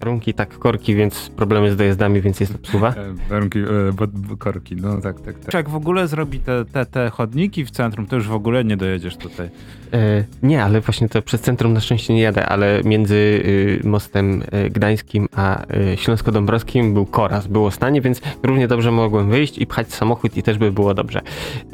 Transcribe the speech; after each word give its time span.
Warunki 0.00 0.34
tak 0.34 0.58
korki, 0.58 0.94
więc 0.94 1.30
problemy 1.36 1.72
z 1.72 1.76
dojazdami, 1.76 2.20
więc 2.20 2.40
jest 2.40 2.54
obsuwa. 2.54 2.88
E, 2.88 3.14
Warunki, 3.30 3.58
e, 3.58 4.36
korki, 4.38 4.76
no 4.76 5.00
tak, 5.00 5.20
tak, 5.20 5.38
tak. 5.38 5.54
Jak 5.54 5.68
w 5.68 5.76
ogóle 5.76 6.08
zrobi 6.08 6.40
te, 6.40 6.64
te, 6.64 6.86
te 6.86 7.10
chodniki 7.10 7.64
w 7.64 7.70
centrum, 7.70 8.06
to 8.06 8.16
już 8.16 8.28
w 8.28 8.34
ogóle 8.34 8.64
nie 8.64 8.76
dojedziesz 8.76 9.16
tutaj. 9.16 9.50
E, 9.92 10.24
nie, 10.42 10.64
ale 10.64 10.80
właśnie 10.80 11.08
to 11.08 11.22
przez 11.22 11.40
centrum 11.40 11.72
na 11.72 11.80
szczęście 11.80 12.14
nie 12.14 12.20
jadę, 12.20 12.46
ale 12.46 12.80
między 12.84 13.14
y, 13.14 13.80
mostem 13.84 14.42
y, 14.42 14.70
gdańskim 14.70 15.28
a 15.36 15.62
y, 15.76 15.96
śląsko-dąbrowskim 15.96 16.94
był 16.94 17.06
koraz, 17.06 17.46
było 17.46 17.70
stanie, 17.70 18.00
więc 18.00 18.20
równie 18.42 18.68
dobrze 18.68 18.90
mogłem 18.90 19.30
wyjść 19.30 19.58
i 19.58 19.66
pchać 19.66 19.94
samochód 19.94 20.36
i 20.36 20.42
też 20.42 20.58
by 20.58 20.72
było 20.72 20.94
dobrze. 20.94 21.20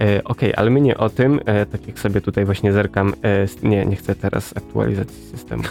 E, 0.00 0.24
Okej, 0.24 0.54
ale 0.56 0.70
my 0.70 0.80
nie 0.80 0.96
o 0.98 1.08
tym, 1.08 1.40
e, 1.44 1.66
tak 1.66 1.86
jak 1.86 1.98
sobie 1.98 2.20
tutaj 2.20 2.44
właśnie 2.44 2.72
zerkam, 2.72 3.14
e, 3.24 3.46
nie, 3.68 3.86
nie 3.86 3.96
chcę 3.96 4.14
teraz 4.14 4.56
aktualizacji 4.56 5.22
systemu. 5.22 5.62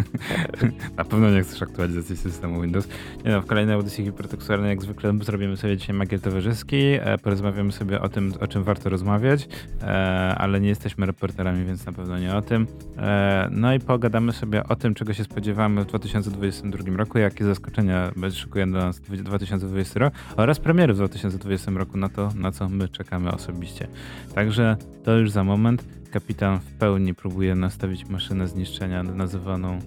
Na 0.96 1.04
pewno 1.04 1.30
nie 1.30 1.42
chcesz 1.42 1.62
aktualizacji 1.62 2.16
systemu 2.16 2.62
Windows. 2.62 2.88
Nie 3.24 3.30
no, 3.30 3.42
w 3.42 3.46
kolejnej 3.46 3.74
audycji 3.74 4.04
hipertekstualnej 4.04 4.70
jak 4.70 4.82
zwykle 4.82 5.12
zrobimy 5.22 5.56
sobie 5.56 5.76
dzisiaj 5.76 5.96
magiel 5.96 6.20
towarzyski, 6.20 6.76
e, 6.76 7.18
porozmawiamy 7.18 7.72
sobie 7.72 8.00
o 8.00 8.08
tym, 8.08 8.32
o 8.40 8.46
czym 8.46 8.64
warto 8.64 8.90
rozmawiać, 8.90 9.48
e, 9.82 9.86
ale 10.38 10.60
nie 10.60 10.68
jesteśmy 10.68 11.06
reporterami, 11.06 11.64
więc 11.64 11.86
na 11.86 11.92
pewno 11.92 12.18
nie 12.18 12.34
o 12.34 12.42
tym. 12.42 12.66
E, 12.98 13.48
no 13.50 13.74
i 13.74 13.80
pogadamy 13.80 14.32
sobie 14.32 14.64
o 14.64 14.76
tym, 14.76 14.94
czego 14.94 15.12
się 15.12 15.24
spodziewamy 15.24 15.84
w 15.84 15.86
2022 15.86 16.96
roku, 16.96 17.18
jakie 17.18 17.44
zaskoczenia 17.44 18.12
szykuje 18.30 18.66
dla 18.66 18.84
nas 18.84 19.00
2020 19.00 20.00
rok 20.00 20.14
oraz 20.36 20.60
premiery 20.60 20.94
w 20.94 20.96
2020 20.96 21.70
roku 21.70 21.98
na 21.98 22.08
to, 22.08 22.28
na 22.34 22.52
co 22.52 22.68
my 22.68 22.88
czekamy 22.88 23.32
osobiście. 23.32 23.88
Także 24.34 24.76
to 25.04 25.18
już 25.18 25.30
za 25.30 25.44
moment. 25.44 26.01
Kapitan 26.12 26.60
w 26.60 26.72
pełni 26.72 27.14
próbuje 27.14 27.54
nastawić 27.54 28.08
maszynę 28.08 28.48
zniszczenia 28.48 29.02
nazywaną 29.02 29.78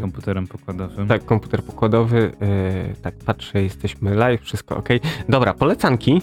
komputerem 0.00 0.46
pokładowym. 0.46 1.08
Tak, 1.08 1.24
komputer 1.24 1.62
pokładowy, 1.62 2.32
e, 2.40 2.94
tak 3.02 3.14
patrzę, 3.14 3.62
jesteśmy 3.62 4.14
live, 4.14 4.40
wszystko 4.40 4.76
ok. 4.76 4.88
Dobra, 5.28 5.54
polecanki. 5.54 6.22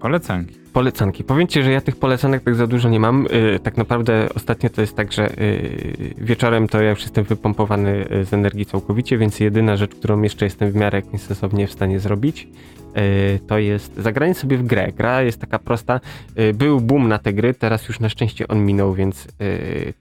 Polecanki. 0.00 0.54
Polecanki. 0.72 1.24
Powiem 1.24 1.48
ci, 1.48 1.62
że 1.62 1.70
ja 1.70 1.80
tych 1.80 1.96
polecanek 1.96 2.42
tak 2.42 2.54
za 2.54 2.66
dużo 2.66 2.88
nie 2.88 3.00
mam. 3.00 3.26
Yy, 3.52 3.58
tak 3.58 3.76
naprawdę 3.76 4.28
ostatnio 4.34 4.70
to 4.70 4.80
jest 4.80 4.96
tak, 4.96 5.12
że 5.12 5.22
yy, 5.22 6.14
wieczorem 6.18 6.68
to 6.68 6.82
ja 6.82 6.90
już 6.90 7.00
jestem 7.00 7.24
wypompowany 7.24 8.06
yy, 8.10 8.24
z 8.24 8.32
energii 8.32 8.66
całkowicie, 8.66 9.18
więc 9.18 9.40
jedyna 9.40 9.76
rzecz, 9.76 9.94
którą 9.94 10.22
jeszcze 10.22 10.44
jestem 10.44 10.70
w 10.70 10.74
miarę 10.74 11.02
sensownie 11.18 11.66
w 11.66 11.72
stanie 11.72 12.00
zrobić, 12.00 12.48
to 13.46 13.58
jest 13.58 13.96
zagranie 13.96 14.34
sobie 14.34 14.56
w 14.56 14.66
grę. 14.66 14.92
Gra 14.92 15.22
jest 15.22 15.40
taka 15.40 15.58
prosta. 15.58 16.00
Był 16.54 16.80
boom 16.80 17.08
na 17.08 17.18
te 17.18 17.32
gry, 17.32 17.54
teraz 17.54 17.88
już 17.88 18.00
na 18.00 18.08
szczęście 18.08 18.48
on 18.48 18.64
minął, 18.64 18.94
więc 18.94 19.28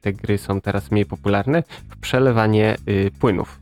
te 0.02 0.14
gry 0.14 0.38
są 0.38 0.62
teraz 0.62 0.92
mniej 0.92 1.06
popularne. 1.06 1.64
W 1.90 1.98
przelewanie 1.98 2.76
płynów. 3.20 3.60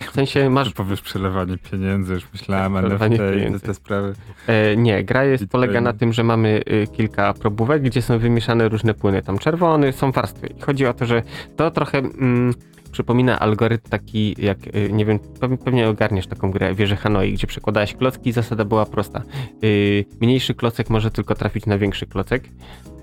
W 0.00 0.12
sensie 0.12 0.50
masz 0.50 0.72
powiesz 0.72 1.00
przelewanie 1.00 1.58
pieniędzy, 1.58 2.14
już 2.14 2.32
myślałem, 2.32 2.76
ale 2.76 2.86
przelewanie 2.86 3.18
te, 3.18 3.32
pieniędzy. 3.32 3.60
te 3.60 3.74
sprawy. 3.74 4.14
E, 4.46 4.76
nie, 4.76 5.04
gra 5.04 5.24
jest, 5.24 5.46
polega 5.46 5.80
na 5.80 5.92
tym, 5.92 6.12
że 6.12 6.24
mamy 6.24 6.62
y, 6.70 6.86
kilka 6.86 7.34
probówek, 7.34 7.82
gdzie 7.82 8.02
są 8.02 8.18
wymieszane 8.18 8.68
różne 8.68 8.94
płyny. 8.94 9.22
Tam 9.22 9.38
czerwony, 9.38 9.92
są 9.92 10.12
warstwy. 10.12 10.46
I 10.46 10.60
chodzi 10.60 10.86
o 10.86 10.94
to, 10.94 11.06
że 11.06 11.22
to 11.56 11.70
trochę 11.70 11.98
mm, 11.98 12.54
przypomina 12.92 13.38
algorytm 13.38 13.88
taki, 13.90 14.34
jak, 14.38 14.58
y, 14.76 14.92
nie 14.92 15.04
wiem, 15.04 15.18
pewnie, 15.64 15.88
ogarniesz 15.88 16.26
taką 16.26 16.50
grę, 16.50 16.74
wieżę 16.74 16.96
Hanoi, 16.96 17.32
gdzie 17.32 17.46
przekładałeś 17.46 17.94
klocki 17.94 18.30
i 18.30 18.32
zasada 18.32 18.64
była 18.64 18.86
prosta. 18.86 19.22
Y, 19.64 20.04
mniejszy 20.20 20.54
klocek 20.54 20.90
może 20.90 21.10
tylko 21.10 21.34
trafić 21.34 21.66
na 21.66 21.78
większy 21.78 22.06
klocek, 22.06 22.44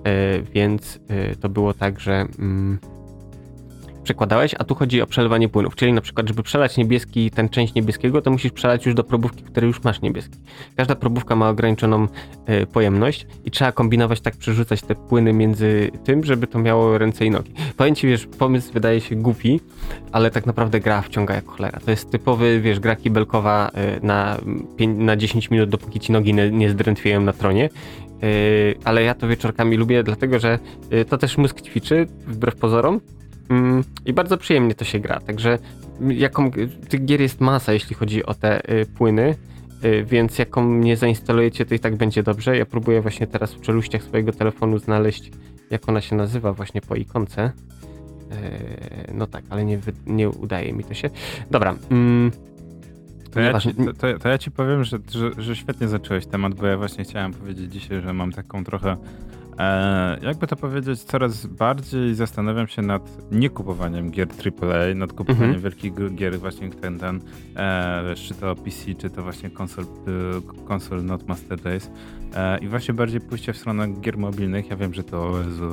e, 0.03 0.41
więc 0.41 0.95
y, 0.95 1.35
to 1.35 1.49
było 1.49 1.73
tak, 1.73 1.99
że... 1.99 2.25
Przekładałeś, 4.03 4.55
a 4.59 4.63
tu 4.63 4.75
chodzi 4.75 5.01
o 5.01 5.07
przelewanie 5.07 5.49
płynów. 5.49 5.75
Czyli 5.75 5.93
na 5.93 6.01
przykład, 6.01 6.27
żeby 6.27 6.43
przelać 6.43 6.77
niebieski, 6.77 7.31
ten 7.31 7.49
część 7.49 7.73
niebieskiego, 7.73 8.21
to 8.21 8.31
musisz 8.31 8.51
przelać 8.51 8.85
już 8.85 8.95
do 8.95 9.03
probówki, 9.03 9.43
które 9.43 9.67
już 9.67 9.83
masz 9.83 10.01
niebieski. 10.01 10.37
Każda 10.75 10.95
probówka 10.95 11.35
ma 11.35 11.49
ograniczoną 11.49 12.07
e, 12.45 12.65
pojemność 12.65 13.27
i 13.45 13.51
trzeba 13.51 13.71
kombinować 13.71 14.21
tak, 14.21 14.35
przerzucać 14.35 14.81
te 14.81 14.95
płyny 14.95 15.33
między 15.33 15.91
tym, 16.03 16.23
żeby 16.23 16.47
to 16.47 16.59
miało 16.59 16.97
ręce 16.97 17.25
i 17.25 17.31
nogi. 17.31 17.53
Powiem 17.77 17.95
ci, 17.95 18.07
wiesz, 18.07 18.27
pomysł 18.39 18.73
wydaje 18.73 19.01
się 19.01 19.15
głupi, 19.15 19.59
ale 20.11 20.31
tak 20.31 20.45
naprawdę 20.45 20.79
gra 20.79 21.01
wciąga 21.01 21.35
jak 21.35 21.45
cholera. 21.45 21.79
To 21.79 21.91
jest 21.91 22.11
typowy, 22.11 22.61
wiesz, 22.61 22.79
gra 22.79 22.95
kibelkowa 22.95 23.71
e, 23.73 23.99
na, 24.05 24.37
na 24.87 25.15
10 25.15 25.51
minut, 25.51 25.69
dopóki 25.69 25.99
ci 25.99 26.11
nogi 26.11 26.33
nie, 26.33 26.51
nie 26.51 26.69
zdrętwieją 26.69 27.21
na 27.21 27.33
tronie. 27.33 27.69
E, 28.23 28.27
ale 28.83 29.03
ja 29.03 29.13
to 29.15 29.27
wieczorkami 29.27 29.77
lubię, 29.77 30.03
dlatego 30.03 30.39
że 30.39 30.59
e, 30.89 31.05
to 31.05 31.17
też 31.17 31.37
mózg 31.37 31.61
ćwiczy, 31.61 32.07
wbrew 32.27 32.55
pozorom. 32.55 32.99
Mm, 33.49 33.83
I 34.05 34.13
bardzo 34.13 34.37
przyjemnie 34.37 34.75
to 34.75 34.85
się 34.85 34.99
gra. 34.99 35.19
Także 35.19 35.57
jaką, 36.09 36.51
tych 36.89 37.05
gier 37.05 37.21
jest 37.21 37.41
masa, 37.41 37.73
jeśli 37.73 37.95
chodzi 37.95 38.25
o 38.25 38.33
te 38.33 38.69
y, 38.81 38.85
płyny, 38.85 39.35
y, 39.85 40.03
więc 40.05 40.37
jaką 40.37 40.69
nie 40.73 40.97
zainstalujecie, 40.97 41.65
to 41.65 41.75
i 41.75 41.79
tak 41.79 41.95
będzie 41.95 42.23
dobrze. 42.23 42.57
Ja 42.57 42.65
próbuję 42.65 43.01
właśnie 43.01 43.27
teraz 43.27 43.53
w 43.53 43.61
czeluściach 43.61 44.03
swojego 44.03 44.31
telefonu 44.31 44.77
znaleźć, 44.77 45.31
jak 45.69 45.89
ona 45.89 46.01
się 46.01 46.15
nazywa 46.15 46.53
właśnie 46.53 46.81
po 46.81 46.95
ikonce. 46.95 47.51
E, 48.31 49.13
No 49.13 49.27
tak, 49.27 49.43
ale 49.49 49.65
nie, 49.65 49.79
nie 50.05 50.29
udaje 50.29 50.73
mi 50.73 50.83
to 50.83 50.93
się. 50.93 51.09
Dobra. 51.51 51.75
Mm, 51.91 52.31
To 53.31 53.39
ja, 53.39 53.59
ci, 53.59 53.73
to, 53.99 54.19
to 54.19 54.29
ja 54.29 54.37
ci 54.37 54.51
powiem, 54.51 54.83
że, 54.83 54.97
że, 55.11 55.31
że 55.37 55.55
świetnie 55.55 55.87
zacząłeś 55.87 56.25
temat, 56.25 56.53
bo 56.53 56.65
ja 56.67 56.77
właśnie 56.77 57.03
chciałem 57.03 57.33
powiedzieć 57.33 57.71
dzisiaj, 57.73 58.01
że 58.01 58.13
mam 58.13 58.31
taką 58.31 58.63
trochę, 58.63 58.97
e, 59.59 60.17
jakby 60.21 60.47
to 60.47 60.55
powiedzieć, 60.55 60.99
coraz 61.03 61.45
bardziej 61.45 62.15
zastanawiam 62.15 62.67
się 62.67 62.81
nad 62.81 63.31
nie 63.31 63.49
kupowaniem 63.49 64.11
gier 64.11 64.27
AAA, 64.27 64.95
nad 64.95 65.13
kupowaniem 65.13 65.43
Mhm. 65.55 65.61
wielkich 65.61 66.15
gier 66.15 66.39
właśnie 66.39 66.69
ten, 66.69 66.99
ten 66.99 67.21
e, 67.55 68.15
czy 68.15 68.33
to 68.33 68.55
PC, 68.55 68.95
czy 68.95 69.09
to 69.09 69.23
właśnie 69.23 69.49
konsol, 69.49 69.83
y, 69.83 69.87
konsol 70.67 71.03
not 71.05 71.27
Master 71.27 71.59
Race. 71.63 71.89
E, 72.35 72.57
I 72.59 72.67
właśnie 72.67 72.93
bardziej 72.93 73.21
pójście 73.21 73.53
w 73.53 73.57
stronę 73.57 73.87
gier 74.01 74.17
mobilnych. 74.17 74.69
Ja 74.69 74.75
wiem, 74.75 74.93
że 74.93 75.03
to 75.03 75.23
o 75.29 75.37
Jezu, 75.41 75.69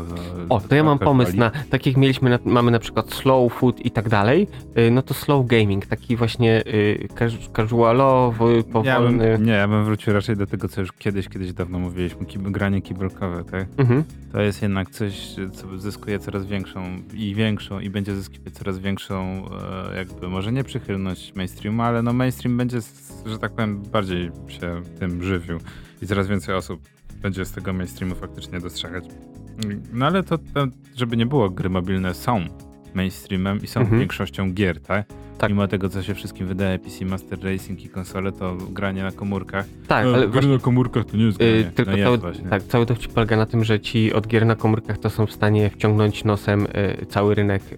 O, 0.49 0.61
to 0.61 0.75
ja 0.75 0.85
mam 0.85 0.99
pomysł 0.99 1.31
boli. 1.31 1.39
na, 1.39 1.51
tak 1.71 1.87
jak 1.87 1.97
mieliśmy, 1.97 2.31
na, 2.31 2.39
mamy 2.45 2.71
na 2.71 2.79
przykład 2.79 3.13
slow 3.15 3.53
food 3.53 3.81
i 3.87 3.91
tak 3.91 4.09
dalej, 4.09 4.47
y, 4.79 4.91
no 4.91 5.03
to 5.03 5.15
slow 5.15 5.47
gaming, 5.47 5.87
taki 5.87 6.17
właśnie 6.17 6.63
y, 6.67 7.09
cas- 7.15 7.51
casualowy, 7.57 8.57
Ja 8.57 8.63
powolny. 8.73 9.33
bym, 9.39 9.47
nie, 9.47 9.53
ja 9.53 9.69
bym 9.69 9.85
wrócił 9.85 10.13
raczej 10.13 10.37
do 10.37 10.47
tego, 10.47 10.69
co 10.69 10.81
już 10.81 10.93
kiedyś, 10.93 11.29
kiedyś 11.29 11.53
dawno 11.53 11.79
mówiliśmy, 11.79 12.27
kib, 12.27 12.43
granie 12.43 12.83
kibelkowe, 12.83 13.45
tak? 13.45 13.67
Mhm. 13.77 14.05
To 14.33 14.41
jest 14.41 14.63
jednak 14.63 14.91
coś, 14.91 15.35
co 15.53 15.79
zyskuje 15.79 16.19
coraz 16.19 16.47
większą 16.47 16.81
i 17.15 17.35
większą 17.35 17.81
i 17.81 17.91
będzie 17.91 18.15
zyskiwać 18.15 18.55
coraz 18.55 18.79
większą 18.79 19.45
e, 19.93 19.97
jakby, 19.97 20.29
może 20.29 20.53
nie 20.53 20.65
przychylność 20.65 21.35
mainstreamu, 21.35 21.83
ale 21.83 22.03
no 22.03 22.13
mainstream 22.13 22.57
będzie, 22.57 22.79
że 23.27 23.39
tak 23.39 23.53
powiem, 23.53 23.83
bardziej 23.93 24.31
się 24.49 24.83
tym 24.99 25.23
żywił 25.23 25.59
i 26.03 26.07
coraz 26.07 26.29
więcej 26.29 26.55
osób 26.55 26.81
będzie 27.23 27.45
z 27.45 27.53
tego 27.53 27.73
mainstreamu 27.73 28.15
faktycznie 28.15 28.61
dostrzegać. 28.61 29.05
No 29.93 30.07
ale 30.07 30.23
to, 30.23 30.39
to 30.39 30.67
żeby 30.97 31.17
nie 31.17 31.27
było, 31.27 31.51
gry 31.51 31.71
mobilne 31.71 32.15
są 32.15 32.45
mainstreamem 32.95 33.59
i 33.63 33.67
są 33.67 33.81
Mhm. 33.81 33.99
większością 33.99 34.53
gier, 34.53 34.81
tak? 34.81 35.07
Tak. 35.41 35.51
Mimo 35.51 35.69
tego, 35.69 35.89
co 35.89 36.03
się 36.03 36.15
wszystkim 36.15 36.47
wydaje, 36.47 36.79
PC 36.79 37.05
Master 37.05 37.45
Racing 37.45 37.85
i 37.85 37.89
konsole, 37.89 38.33
to 38.33 38.57
granie 38.57 39.03
na 39.03 39.13
komórkach. 39.13 39.67
Tak, 39.87 40.07
No, 40.07 40.13
ale 40.13 40.21
gry 40.21 40.29
właśnie 40.29 40.51
na 40.53 40.59
komórkach 40.59 41.05
to 41.05 41.17
nie 41.17 41.25
jest 41.25 41.39
granie. 41.39 41.53
Y, 41.53 41.65
tylko 41.65 41.91
no 41.91 41.97
cały, 41.97 42.11
jest 42.11 42.23
właśnie. 42.23 42.49
tak, 42.49 42.63
cały 42.63 42.87
dowcip 42.87 43.13
polega 43.13 43.37
na 43.37 43.47
tym, 43.47 43.65
że 43.65 43.81
ci 43.81 44.13
od 44.13 44.27
gier 44.27 44.47
na 44.47 44.57
komórkach 44.57 44.99
to 44.99 45.11
są 45.11 45.27
w 45.27 45.33
stanie 45.33 45.71
wciągnąć 45.71 46.25
nosem 46.25 46.67
y, 47.03 47.07
cały 47.07 47.35
rynek 47.35 47.63
y, 47.73 47.77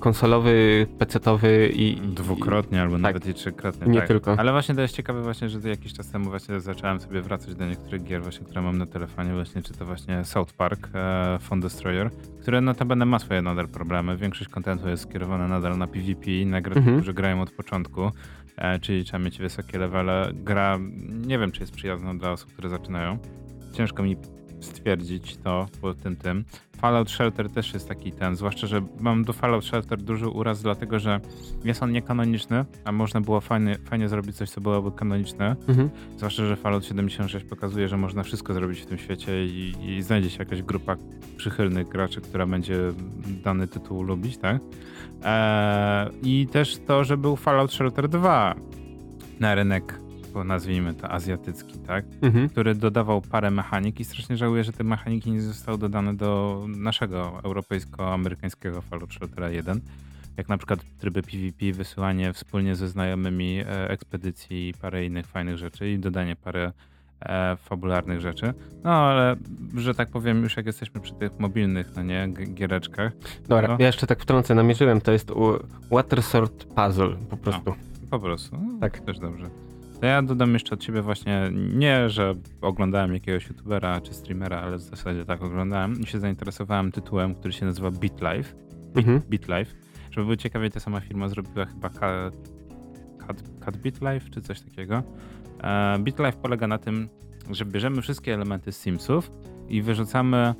konsolowy, 0.00 0.86
pecetowy 0.98 1.70
i... 1.74 1.96
Dwukrotnie 1.96 2.82
albo 2.82 2.94
tak. 2.94 3.02
nawet 3.02 3.26
i 3.26 3.34
trzykrotnie. 3.34 3.92
Nie 3.92 3.98
tak. 3.98 4.08
tylko. 4.08 4.34
Ale 4.38 4.52
właśnie 4.52 4.74
to 4.74 4.80
jest 4.80 4.96
ciekawe 4.96 5.22
właśnie, 5.22 5.48
że 5.48 5.60
to 5.60 5.68
jakiś 5.68 5.92
czas 5.92 6.10
temu 6.10 6.30
właśnie 6.30 6.60
zacząłem 6.60 7.00
sobie 7.00 7.22
wracać 7.22 7.54
do 7.54 7.66
niektórych 7.66 8.04
gier 8.04 8.22
właśnie, 8.22 8.46
które 8.46 8.62
mam 8.62 8.78
na 8.78 8.86
telefonie 8.86 9.32
właśnie, 9.32 9.62
czy 9.62 9.74
to 9.74 9.84
właśnie 9.84 10.24
South 10.24 10.52
Park, 10.52 10.88
e, 10.94 11.38
Phone 11.40 11.60
Destroyer, 11.60 12.10
które 12.44 12.60
notabene 12.60 13.04
ma 13.04 13.18
swoje 13.18 13.42
nadal 13.42 13.68
problemy. 13.68 14.16
Większość 14.16 14.50
kontentu 14.50 14.88
jest 14.88 15.02
skierowana 15.02 15.48
nadal 15.48 15.78
na 15.78 15.86
PvP, 15.86 16.30
na 16.46 16.60
graczy, 16.60 16.78
Mhm. 16.78 16.96
którzy 16.96 17.14
grają 17.14 17.40
od 17.42 17.50
początku, 17.50 18.10
e, 18.56 18.78
czyli 18.78 19.04
trzeba 19.04 19.18
mieć 19.24 19.38
wysokie 19.38 19.78
levele. 19.78 20.30
Gra, 20.34 20.78
nie 21.26 21.38
wiem, 21.38 21.52
czy 21.52 21.60
jest 21.60 21.72
przyjazna 21.72 22.14
dla 22.14 22.30
osób, 22.30 22.52
które 22.52 22.68
zaczynają. 22.70 23.18
Ciężko 23.72 24.02
mi 24.02 24.16
stwierdzić 24.60 25.36
to 25.36 25.66
po 25.80 25.94
tym 25.94 26.16
tym. 26.16 26.44
Fallout 26.84 27.10
Shelter 27.10 27.50
też 27.50 27.74
jest 27.74 27.88
taki 27.88 28.12
ten, 28.12 28.36
zwłaszcza, 28.36 28.66
że 28.66 28.82
mam 29.00 29.24
do 29.24 29.32
Fallout 29.32 29.64
Shelter 29.64 30.02
duży 30.02 30.28
uraz, 30.28 30.62
dlatego 30.62 30.98
że 30.98 31.20
jest 31.64 31.82
on 31.82 31.92
niekanoniczny, 31.92 32.64
a 32.84 32.92
można 32.92 33.20
było 33.20 33.40
fajnie, 33.40 33.78
fajnie 33.84 34.08
zrobić 34.08 34.36
coś, 34.36 34.50
co 34.50 34.60
byłoby 34.60 34.92
kanoniczne. 34.92 35.56
Mhm. 35.68 35.90
Zwłaszcza, 36.16 36.46
że 36.46 36.56
Fallout 36.56 36.84
76 36.84 37.46
pokazuje, 37.46 37.88
że 37.88 37.96
można 37.96 38.22
wszystko 38.22 38.54
zrobić 38.54 38.80
w 38.80 38.86
tym 38.86 38.98
świecie 38.98 39.44
i, 39.46 39.74
i 39.82 40.02
znajdzie 40.02 40.30
się 40.30 40.38
jakaś 40.38 40.62
grupa 40.62 40.96
przychylnych 41.36 41.88
graczy, 41.88 42.20
która 42.20 42.46
będzie 42.46 42.78
dany 43.44 43.68
tytuł 43.68 44.02
lubić, 44.02 44.36
tak? 44.36 44.62
Eee, 45.24 46.10
I 46.22 46.46
też 46.46 46.78
to, 46.86 47.04
że 47.04 47.16
był 47.16 47.36
Fallout 47.36 47.72
Shelter 47.72 48.08
2 48.08 48.54
na 49.40 49.54
rynek, 49.54 50.00
bo 50.34 50.44
nazwijmy 50.44 50.94
to 50.94 51.10
azjatycki, 51.10 51.78
tak? 51.78 52.04
Mhm. 52.22 52.48
który 52.48 52.74
dodawał 52.74 53.20
parę 53.20 53.50
mechanik 53.50 54.00
i 54.00 54.04
strasznie 54.04 54.36
żałuję, 54.36 54.64
że 54.64 54.72
te 54.72 54.84
mechaniki 54.84 55.30
nie 55.30 55.42
zostały 55.42 55.78
dodane 55.78 56.14
do 56.16 56.60
naszego 56.68 57.40
europejsko-amerykańskiego 57.42 58.80
Fallout 58.82 59.14
Sheltera 59.14 59.50
1. 59.50 59.80
jak 60.36 60.48
na 60.48 60.56
przykład 60.58 60.80
tryby 60.98 61.22
PvP, 61.22 61.72
wysyłanie 61.72 62.32
wspólnie 62.32 62.74
ze 62.76 62.88
znajomymi 62.88 63.58
e, 63.60 63.90
ekspedycji 63.90 64.68
i 64.68 64.74
parę 64.74 65.04
innych 65.04 65.26
fajnych 65.26 65.58
rzeczy 65.58 65.90
i 65.90 65.98
dodanie 65.98 66.36
parę 66.36 66.72
e, 67.20 67.56
fabularnych 67.56 68.20
rzeczy. 68.20 68.54
No 68.84 68.90
ale, 68.90 69.36
że 69.76 69.94
tak 69.94 70.08
powiem, 70.10 70.42
już 70.42 70.56
jak 70.56 70.66
jesteśmy 70.66 71.00
przy 71.00 71.14
tych 71.14 71.38
mobilnych, 71.38 71.92
no 71.96 72.02
nie, 72.02 72.28
giereczkach, 72.54 73.12
Dobra, 73.48 73.68
No. 73.68 73.76
ja 73.78 73.86
jeszcze 73.86 74.06
tak 74.06 74.20
wtrącę, 74.20 74.54
namierzyłem, 74.54 75.00
to 75.00 75.12
jest 75.12 75.32
Water 75.90 76.22
Sword 76.22 76.64
Puzzle 76.64 77.16
po 77.30 77.36
prostu. 77.36 77.74
po 78.10 78.20
prostu. 78.20 78.56
No, 78.56 78.78
Tak. 78.80 79.00
Też 79.00 79.18
dobrze. 79.18 79.50
To 80.00 80.06
ja 80.06 80.22
dodam 80.22 80.52
jeszcze 80.52 80.74
od 80.74 80.80
ciebie 80.80 81.02
właśnie, 81.02 81.50
nie, 81.52 82.10
że 82.10 82.34
oglądałem 82.60 83.14
jakiegoś 83.14 83.48
youtubera 83.48 84.00
czy 84.00 84.14
streamera, 84.14 84.60
ale 84.60 84.76
w 84.76 84.80
zasadzie 84.80 85.24
tak 85.24 85.42
oglądałem 85.42 86.00
i 86.00 86.06
się 86.06 86.18
zainteresowałem 86.18 86.92
tytułem, 86.92 87.34
który 87.34 87.52
się 87.52 87.66
nazywa 87.66 87.90
BitLife. 87.90 88.54
Mhm. 88.94 89.20
BitLife. 89.30 89.74
Żeby 90.10 90.24
było 90.24 90.36
ciekawiej, 90.36 90.70
ta 90.70 90.80
sama 90.80 91.00
firma 91.00 91.28
zrobiła 91.28 91.64
chyba 91.66 91.90
Cat, 91.90 92.36
Cat, 93.26 93.42
Cat 93.60 93.76
BitLife 93.76 94.30
czy 94.30 94.40
coś 94.40 94.60
takiego. 94.60 95.02
E, 95.62 95.98
BitLife 95.98 96.38
polega 96.42 96.66
na 96.66 96.78
tym, 96.78 97.08
że 97.50 97.64
bierzemy 97.64 98.02
wszystkie 98.02 98.34
elementy 98.34 98.72
z 98.72 98.80
Simsów 98.80 99.30
i 99.68 99.82
wyrzucamy 99.82 100.54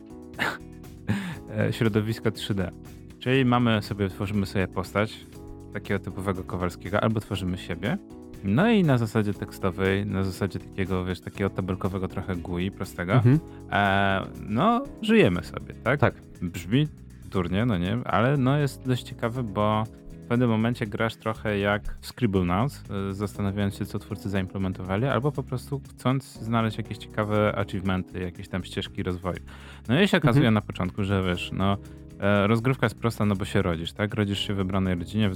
e, 1.58 1.72
środowisko 1.72 2.30
3D. 2.30 2.70
Czyli 3.18 3.44
mamy 3.44 3.82
sobie, 3.82 4.08
tworzymy 4.08 4.46
sobie 4.46 4.68
postać 4.68 5.26
takiego 5.72 6.04
typowego 6.04 6.44
Kowalskiego, 6.44 7.00
albo 7.00 7.20
tworzymy 7.20 7.58
siebie. 7.58 7.98
No 8.44 8.70
i 8.70 8.82
na 8.84 8.98
zasadzie 8.98 9.34
tekstowej, 9.34 10.06
na 10.06 10.24
zasadzie 10.24 10.58
takiego, 10.58 11.04
wiesz, 11.04 11.20
takiego 11.20 11.50
tabelkowego 11.50 12.08
trochę 12.08 12.36
GUI, 12.36 12.70
prostego, 12.70 13.12
Mhm. 13.12 13.38
e, 13.72 14.20
no 14.48 14.84
żyjemy 15.02 15.44
sobie, 15.44 15.74
tak? 15.74 16.00
Tak. 16.00 16.14
Brzmi 16.42 16.88
durnie, 17.30 17.66
no 17.66 17.78
nie, 17.78 17.98
ale 18.04 18.36
no 18.36 18.58
jest 18.58 18.86
dość 18.86 19.02
ciekawy, 19.02 19.42
bo 19.42 19.84
w 20.24 20.26
pewnym 20.26 20.50
momencie 20.50 20.86
grasz 20.86 21.16
trochę 21.16 21.58
jak 21.58 21.96
w 22.00 22.06
Scribblenauts, 22.06 22.82
e, 23.10 23.14
zastanawiając 23.14 23.74
się, 23.76 23.86
co 23.86 23.98
twórcy 23.98 24.28
zaimplementowali, 24.30 25.06
albo 25.06 25.32
po 25.32 25.42
prostu 25.42 25.80
chcąc 25.90 26.24
znaleźć 26.24 26.78
jakieś 26.78 26.98
ciekawe 26.98 27.54
achievementy, 27.58 28.20
jakieś 28.20 28.48
tam 28.48 28.64
ścieżki 28.64 29.02
rozwoju. 29.02 29.38
No 29.88 30.00
i 30.02 30.08
się 30.08 30.16
okazuje 30.16 30.50
na 30.50 30.60
początku, 30.60 31.04
że 31.04 31.22
wiesz, 31.22 31.50
no 31.52 31.76
rozgrywka 32.46 32.86
jest 32.86 32.98
prosta, 32.98 33.24
no 33.24 33.36
bo 33.36 33.44
się 33.44 33.62
rodzisz, 33.62 33.92
tak? 33.92 34.14
Rodzisz 34.14 34.38
się 34.38 34.54
w 34.54 34.56
wybranej 34.56 34.94
rodzinie, 34.94 35.30
w, 35.30 35.34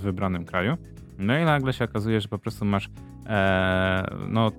wybranym 0.00 0.44
kraju. 0.44 0.76
No 1.18 1.38
i 1.38 1.44
nagle 1.44 1.72
się 1.72 1.84
okazuje, 1.84 2.20
że 2.20 2.28
po 2.28 2.38
prostu 2.38 2.64
masz 2.64 2.90
e, 3.26 4.06
no 4.28 4.52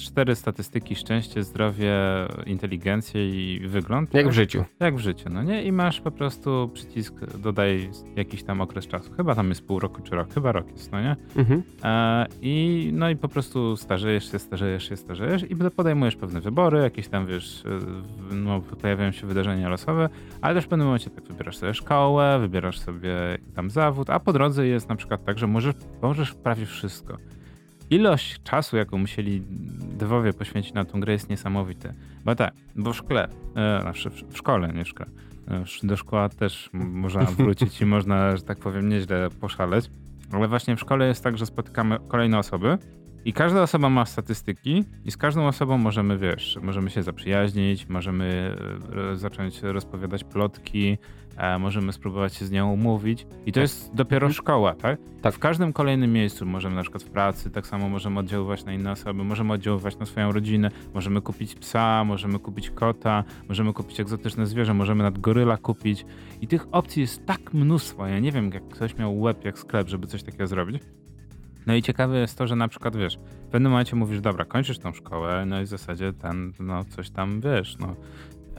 cztery 0.00 0.34
statystyki, 0.34 0.96
szczęście, 0.96 1.44
zdrowie, 1.44 1.94
inteligencję 2.46 3.28
i 3.30 3.68
wygląd. 3.68 4.14
Jak 4.14 4.24
tak? 4.24 4.32
w 4.32 4.34
życiu. 4.34 4.64
Jak 4.80 4.96
w 4.96 4.98
życiu, 4.98 5.28
no 5.32 5.42
nie? 5.42 5.64
I 5.64 5.72
masz 5.72 6.00
po 6.00 6.10
prostu 6.10 6.70
przycisk 6.74 7.14
dodaj 7.38 7.90
jakiś 8.16 8.42
tam 8.42 8.60
okres 8.60 8.86
czasu. 8.86 9.12
Chyba 9.12 9.34
tam 9.34 9.48
jest 9.48 9.66
pół 9.66 9.78
roku 9.78 10.02
czy 10.02 10.14
rok, 10.14 10.34
chyba 10.34 10.52
rok 10.52 10.70
jest, 10.72 10.92
no 10.92 11.02
nie? 11.02 11.16
Mhm. 11.36 11.62
E, 11.84 12.26
I 12.42 12.90
no 12.94 13.10
i 13.10 13.16
po 13.16 13.28
prostu 13.28 13.76
starzejesz 13.76 14.32
się, 14.32 14.38
starzejesz 14.38 14.88
się, 14.88 14.96
starzejesz 14.96 15.42
i 15.50 15.56
podejmujesz 15.56 16.16
pewne 16.16 16.40
wybory, 16.40 16.78
jakieś 16.78 17.08
tam 17.08 17.26
wiesz, 17.26 17.64
e, 18.30 18.34
no, 18.34 18.60
pojawiają 18.60 19.12
się 19.12 19.26
wydarzenia 19.26 19.68
losowe, 19.68 20.08
ale 20.40 20.54
też 20.54 20.64
w 20.64 20.68
pewnym 20.68 20.86
momencie 20.86 21.10
tak 21.10 21.24
wybierasz 21.24 21.56
sobie 21.56 21.74
szkołę, 21.74 22.38
wybierasz 22.40 22.78
sobie 22.78 23.38
tam 23.54 23.70
zawód, 23.70 24.10
a 24.10 24.20
po 24.20 24.32
drodze 24.32 24.66
jest 24.66 24.88
na 24.88 24.96
przykład 24.96 25.24
tak, 25.24 25.38
że 25.38 25.46
możesz, 25.46 25.74
możesz 26.02 26.34
prawie 26.34 26.66
wszystko. 26.66 27.16
Ilość 27.90 28.42
czasu, 28.42 28.76
jaką 28.76 28.98
musieli 28.98 29.42
dewowie 29.98 30.32
poświęcić 30.32 30.72
na 30.72 30.84
tą 30.84 31.00
grę 31.00 31.12
jest 31.12 31.30
niesamowite. 31.30 31.94
Bo 32.24 32.34
tak, 32.34 32.54
bo 32.76 32.92
w 32.92 32.96
szkole, 32.96 33.28
e, 33.56 33.80
znaczy 33.82 34.10
w, 34.10 34.36
szkole, 34.36 34.72
nie 34.72 34.84
w 34.84 34.88
szkole, 34.88 35.10
e, 35.48 35.54
sz- 35.62 35.86
do 35.86 35.96
szkoły 35.96 36.28
też 36.28 36.70
można 36.72 37.22
wrócić 37.38 37.80
i 37.80 37.86
można, 37.86 38.36
że 38.36 38.42
tak 38.42 38.58
powiem, 38.58 38.88
nieźle 38.88 39.30
poszaleć. 39.40 39.90
Ale 40.32 40.48
właśnie 40.48 40.76
w 40.76 40.80
szkole 40.80 41.06
jest 41.06 41.24
tak, 41.24 41.38
że 41.38 41.46
spotykamy 41.46 41.98
kolejne 42.08 42.38
osoby 42.38 42.78
i 43.24 43.32
każda 43.32 43.62
osoba 43.62 43.90
ma 43.90 44.06
statystyki 44.06 44.84
i 45.04 45.10
z 45.10 45.16
każdą 45.16 45.46
osobą 45.46 45.78
możemy, 45.78 46.18
wiesz, 46.18 46.58
możemy 46.62 46.90
się 46.90 47.02
zaprzyjaźnić, 47.02 47.88
możemy 47.88 48.56
e, 49.12 49.16
zacząć 49.16 49.62
rozpowiadać 49.62 50.24
plotki, 50.24 50.88
e, 50.90 51.29
możemy 51.58 51.92
spróbować 51.92 52.34
się 52.34 52.46
z 52.46 52.50
nią 52.50 52.72
umówić 52.72 53.26
i 53.46 53.52
to 53.52 53.60
jest 53.60 53.94
dopiero 53.94 54.32
szkoła, 54.32 54.74
tak? 54.74 55.00
Tak. 55.22 55.34
W 55.34 55.38
każdym 55.38 55.72
kolejnym 55.72 56.12
miejscu 56.12 56.46
możemy 56.46 56.76
na 56.76 56.82
przykład 56.82 57.02
w 57.02 57.10
pracy, 57.10 57.50
tak 57.50 57.66
samo 57.66 57.88
możemy 57.88 58.20
oddziaływać 58.20 58.64
na 58.64 58.72
inne 58.72 58.92
osoby, 58.92 59.24
możemy 59.24 59.52
oddziaływać 59.52 59.98
na 59.98 60.06
swoją 60.06 60.32
rodzinę, 60.32 60.70
możemy 60.94 61.20
kupić 61.20 61.54
psa, 61.54 62.04
możemy 62.04 62.38
kupić 62.38 62.70
kota, 62.70 63.24
możemy 63.48 63.72
kupić 63.72 64.00
egzotyczne 64.00 64.46
zwierzę, 64.46 64.74
możemy 64.74 65.02
nad 65.02 65.18
goryla 65.18 65.56
kupić 65.56 66.04
i 66.40 66.46
tych 66.46 66.66
opcji 66.72 67.00
jest 67.00 67.26
tak 67.26 67.54
mnóstwo, 67.54 68.06
ja 68.06 68.18
nie 68.18 68.32
wiem 68.32 68.50
jak 68.54 68.68
ktoś 68.68 68.96
miał 68.96 69.20
web 69.20 69.44
jak 69.44 69.58
sklep, 69.58 69.88
żeby 69.88 70.06
coś 70.06 70.22
takiego 70.22 70.46
zrobić. 70.46 70.82
No 71.66 71.74
i 71.74 71.82
ciekawe 71.82 72.20
jest 72.20 72.38
to, 72.38 72.46
że 72.46 72.56
na 72.56 72.68
przykład 72.68 72.96
wiesz, 72.96 73.18
w 73.48 73.50
pewnym 73.50 73.72
momencie 73.72 73.96
mówisz, 73.96 74.20
dobra, 74.20 74.44
kończysz 74.44 74.78
tą 74.78 74.92
szkołę, 74.92 75.44
no 75.46 75.60
i 75.60 75.64
w 75.64 75.68
zasadzie 75.68 76.12
ten, 76.12 76.52
no 76.60 76.84
coś 76.84 77.10
tam 77.10 77.40
wiesz, 77.40 77.76
no 77.78 77.96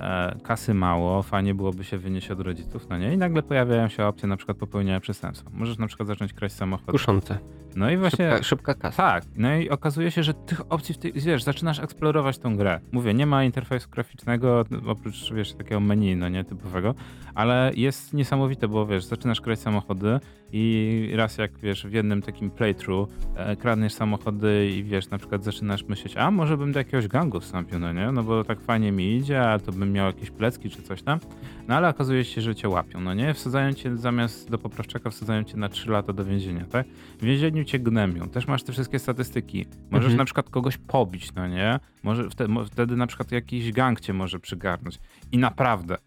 e, 0.02 0.36
kasy 0.44 0.74
mało, 0.74 1.24
fajnie 1.24 1.56
byłoby 1.56 1.84
się 1.84 1.98
wynieść 1.98 2.32
od 2.32 2.40
rodziców, 2.40 2.90
no 2.90 2.98
nie? 2.98 3.14
I 3.14 3.18
nagle 3.18 3.44
pojawiają 3.44 3.88
się 3.88 4.06
opcje 4.06 4.30
na 4.30 4.38
przykład 4.38 4.58
popełnienia 4.58 5.00
przestępstwa. 5.00 5.50
Możesz 5.54 5.78
na 5.78 5.88
przykład 5.88 6.08
zacząć 6.08 6.34
kraść 6.34 6.56
samochód. 6.56 6.92
Kuszące. 6.92 7.38
No 7.76 7.92
i 7.92 7.98
właśnie... 7.98 8.30
Szybka, 8.30 8.44
szybka 8.44 8.74
kasa. 8.74 8.98
Tak, 8.98 9.24
no 9.36 9.56
i 9.56 9.70
okazuje 9.70 10.12
się, 10.12 10.24
że 10.24 10.34
tych 10.34 10.72
opcji, 10.72 10.96
w 10.96 10.98
tej, 10.98 11.14
wiesz, 11.14 11.44
zaczynasz 11.44 11.80
eksplorować 11.80 12.38
tą 12.38 12.58
grę. 12.58 12.80
Mówię, 12.92 13.14
nie 13.14 13.26
ma 13.26 13.44
interfejsu 13.44 13.90
graficznego, 13.90 14.66
oprócz, 14.88 15.34
wiesz, 15.34 15.54
takiego 15.54 15.80
menu, 15.80 16.16
no 16.16 16.30
nie, 16.30 16.44
typowego, 16.44 16.96
ale 17.36 17.72
jest 17.76 18.14
niesamowite, 18.14 18.68
bo 18.68 18.86
wiesz, 18.86 19.04
zaczynasz 19.04 19.42
grać 19.42 19.60
samochody 19.60 20.20
i 20.54 21.12
raz 21.16 21.38
jak, 21.38 21.58
wiesz, 21.60 21.88
w 21.88 21.94
jednym 21.94 22.22
takim 22.22 22.52
playthrough 22.52 23.10
e, 23.36 23.56
kradniesz 23.56 23.94
samochody 23.94 24.70
i 24.70 24.84
wiesz, 24.84 25.10
na 25.10 25.18
przykład 25.18 25.44
zaczynasz 25.44 25.84
myśleć, 25.84 26.18
a 26.18 26.32
może 26.32 26.58
bym 26.58 26.72
do 26.72 26.80
jakiegoś 26.80 27.08
gangu 27.08 27.40
wstąpił, 27.40 27.80
no 27.80 27.94
nie, 27.94 28.12
no 28.12 28.24
bo 28.24 28.44
tak 28.44 28.62
fajnie 28.62 28.92
mi 28.92 29.16
idzie, 29.18 29.42
a 29.42 29.60
to 29.60 29.72
bym 29.72 29.92
miał 29.92 30.06
jakieś 30.06 30.32
plecki 30.32 30.70
czy 30.70 30.82
coś 30.82 31.02
tam, 31.02 31.20
no 31.68 31.76
ale 31.76 31.90
okazuje 31.90 32.24
się, 32.24 32.42
że 32.42 32.56
cię 32.56 32.70
łapią, 32.70 33.02
no 33.02 33.14
nie, 33.14 33.34
wsadzają 33.34 33.74
cię 33.74 33.98
zamiast 33.98 34.52
do 34.52 34.58
poprawczaka, 34.58 35.10
wsadzają 35.10 35.44
cię 35.44 35.58
na 35.58 35.70
3 35.70 35.90
lata 35.90 36.14
do 36.14 36.26
więzienia, 36.26 36.66
tak? 36.66 36.88
W 37.20 37.24
więzieniu 37.24 37.64
cię 37.64 37.80
gnębią, 37.80 38.30
też 38.30 38.48
masz 38.48 38.64
te 38.64 38.72
wszystkie 38.72 39.00
statystyki. 39.00 39.66
Możesz 39.92 40.06
Mhm. 40.06 40.18
na 40.18 40.26
przykład 40.26 40.50
kogoś 40.50 40.78
pobić, 40.78 41.34
no 41.34 41.48
nie? 41.48 41.80
Może 42.04 42.30
wtedy, 42.30 42.54
wtedy 42.66 42.96
na 42.96 43.08
przykład 43.08 43.32
jakiś 43.32 43.72
gang 43.72 44.00
cię 44.00 44.14
może 44.14 44.40
przygarnąć. 44.40 45.00
I 45.32 45.38
naprawdę, 45.38 45.98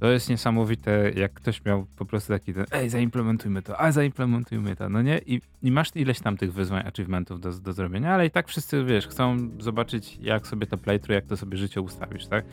to 0.00 0.06
jest 0.10 0.30
niesamowite, 0.30 1.10
jak 1.10 1.32
ktoś 1.32 1.64
miał 1.64 1.86
po 1.96 2.04
prostu 2.04 2.32
taki 2.32 2.54
ten, 2.54 2.64
ej, 2.70 2.90
zaimplementujmy 2.90 3.62
to, 3.62 3.80
a 3.80 3.92
zaimplementujmy 3.92 4.76
to, 4.76 4.88
no 4.88 5.02
nie? 5.02 5.18
I, 5.18 5.40
i 5.62 5.70
masz 5.70 5.88
ileś 5.94 6.20
tam 6.20 6.36
tych 6.36 6.52
wyzwań, 6.52 6.86
achievementów 6.86 7.40
do, 7.40 7.52
do 7.52 7.72
zrobienia, 7.72 8.14
ale 8.14 8.26
i 8.26 8.30
tak 8.30 8.48
wszyscy, 8.48 8.84
wiesz, 8.84 9.08
chcą 9.08 9.36
zobaczyć, 9.58 10.18
jak 10.20 10.46
sobie 10.46 10.66
to 10.66 10.78
playthrough, 10.78 11.14
jak 11.14 11.26
to 11.26 11.36
sobie 11.36 11.58
życie 11.58 11.80
ustawisz, 11.80 12.26
tak? 12.26 12.44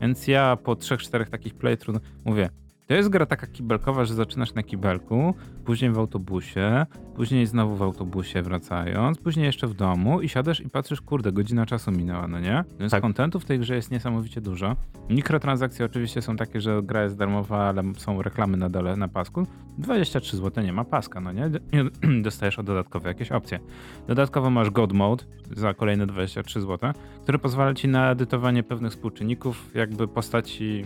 Więc 0.00 0.28
ja 0.28 0.56
po 0.56 0.76
trzech, 0.76 1.02
czterech 1.02 1.30
takich 1.30 1.54
playthrough 1.54 2.00
no, 2.02 2.08
mówię, 2.24 2.50
to 2.92 2.96
jest 2.96 3.08
gra 3.08 3.26
taka 3.26 3.46
kibelkowa, 3.46 4.04
że 4.04 4.14
zaczynasz 4.14 4.54
na 4.54 4.62
kibelku, 4.62 5.34
później 5.64 5.90
w 5.90 5.98
autobusie, 5.98 6.86
później 7.16 7.46
znowu 7.46 7.76
w 7.76 7.82
autobusie 7.82 8.42
wracając, 8.42 9.18
później 9.18 9.46
jeszcze 9.46 9.66
w 9.66 9.74
domu 9.74 10.20
i 10.20 10.28
siadasz 10.28 10.60
i 10.60 10.68
patrzysz, 10.68 11.00
kurde, 11.00 11.32
godzina 11.32 11.66
czasu 11.66 11.92
minęła, 11.92 12.28
no 12.28 12.40
nie? 12.40 12.64
Więc 12.80 12.92
Tak. 12.92 13.02
kontentu 13.02 13.40
w 13.40 13.44
tej 13.44 13.58
grze 13.58 13.74
jest 13.74 13.90
niesamowicie 13.90 14.40
dużo. 14.40 14.76
Mikrotransakcje 15.10 15.84
oczywiście 15.84 16.22
są 16.22 16.36
takie, 16.36 16.60
że 16.60 16.82
gra 16.82 17.02
jest 17.02 17.16
darmowa, 17.16 17.58
ale 17.58 17.82
są 17.96 18.22
reklamy 18.22 18.56
na 18.56 18.68
dole, 18.68 18.96
na 18.96 19.08
pasku. 19.08 19.46
23 19.78 20.36
zł 20.36 20.64
nie 20.64 20.72
ma 20.72 20.84
paska, 20.84 21.20
no 21.20 21.32
nie? 21.32 21.50
Dostajesz 22.22 22.58
o 22.58 22.62
dodatkowe 22.62 23.08
jakieś 23.08 23.32
opcje. 23.32 23.60
Dodatkowo 24.06 24.50
masz 24.50 24.70
God 24.70 24.92
Mode 24.92 25.24
za 25.50 25.74
kolejne 25.74 26.06
23 26.06 26.60
zł, 26.60 26.92
który 27.22 27.38
pozwala 27.38 27.74
ci 27.74 27.88
na 27.88 28.10
edytowanie 28.10 28.62
pewnych 28.62 28.92
współczynników, 28.92 29.70
jakby 29.74 30.08
postaci 30.08 30.84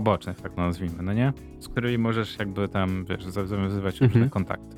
pobocznych, 0.00 0.40
tak 0.40 0.56
nazwijmy, 0.56 1.02
no 1.02 1.12
nie? 1.12 1.32
Z 1.60 1.68
którymi 1.68 1.98
możesz 1.98 2.38
jakby 2.38 2.68
tam, 2.68 3.04
wiesz, 3.04 3.24
za- 3.24 3.46
zawiązywać 3.46 3.94
różne 4.00 4.06
Mhm. 4.14 4.30
kontakty. 4.30 4.76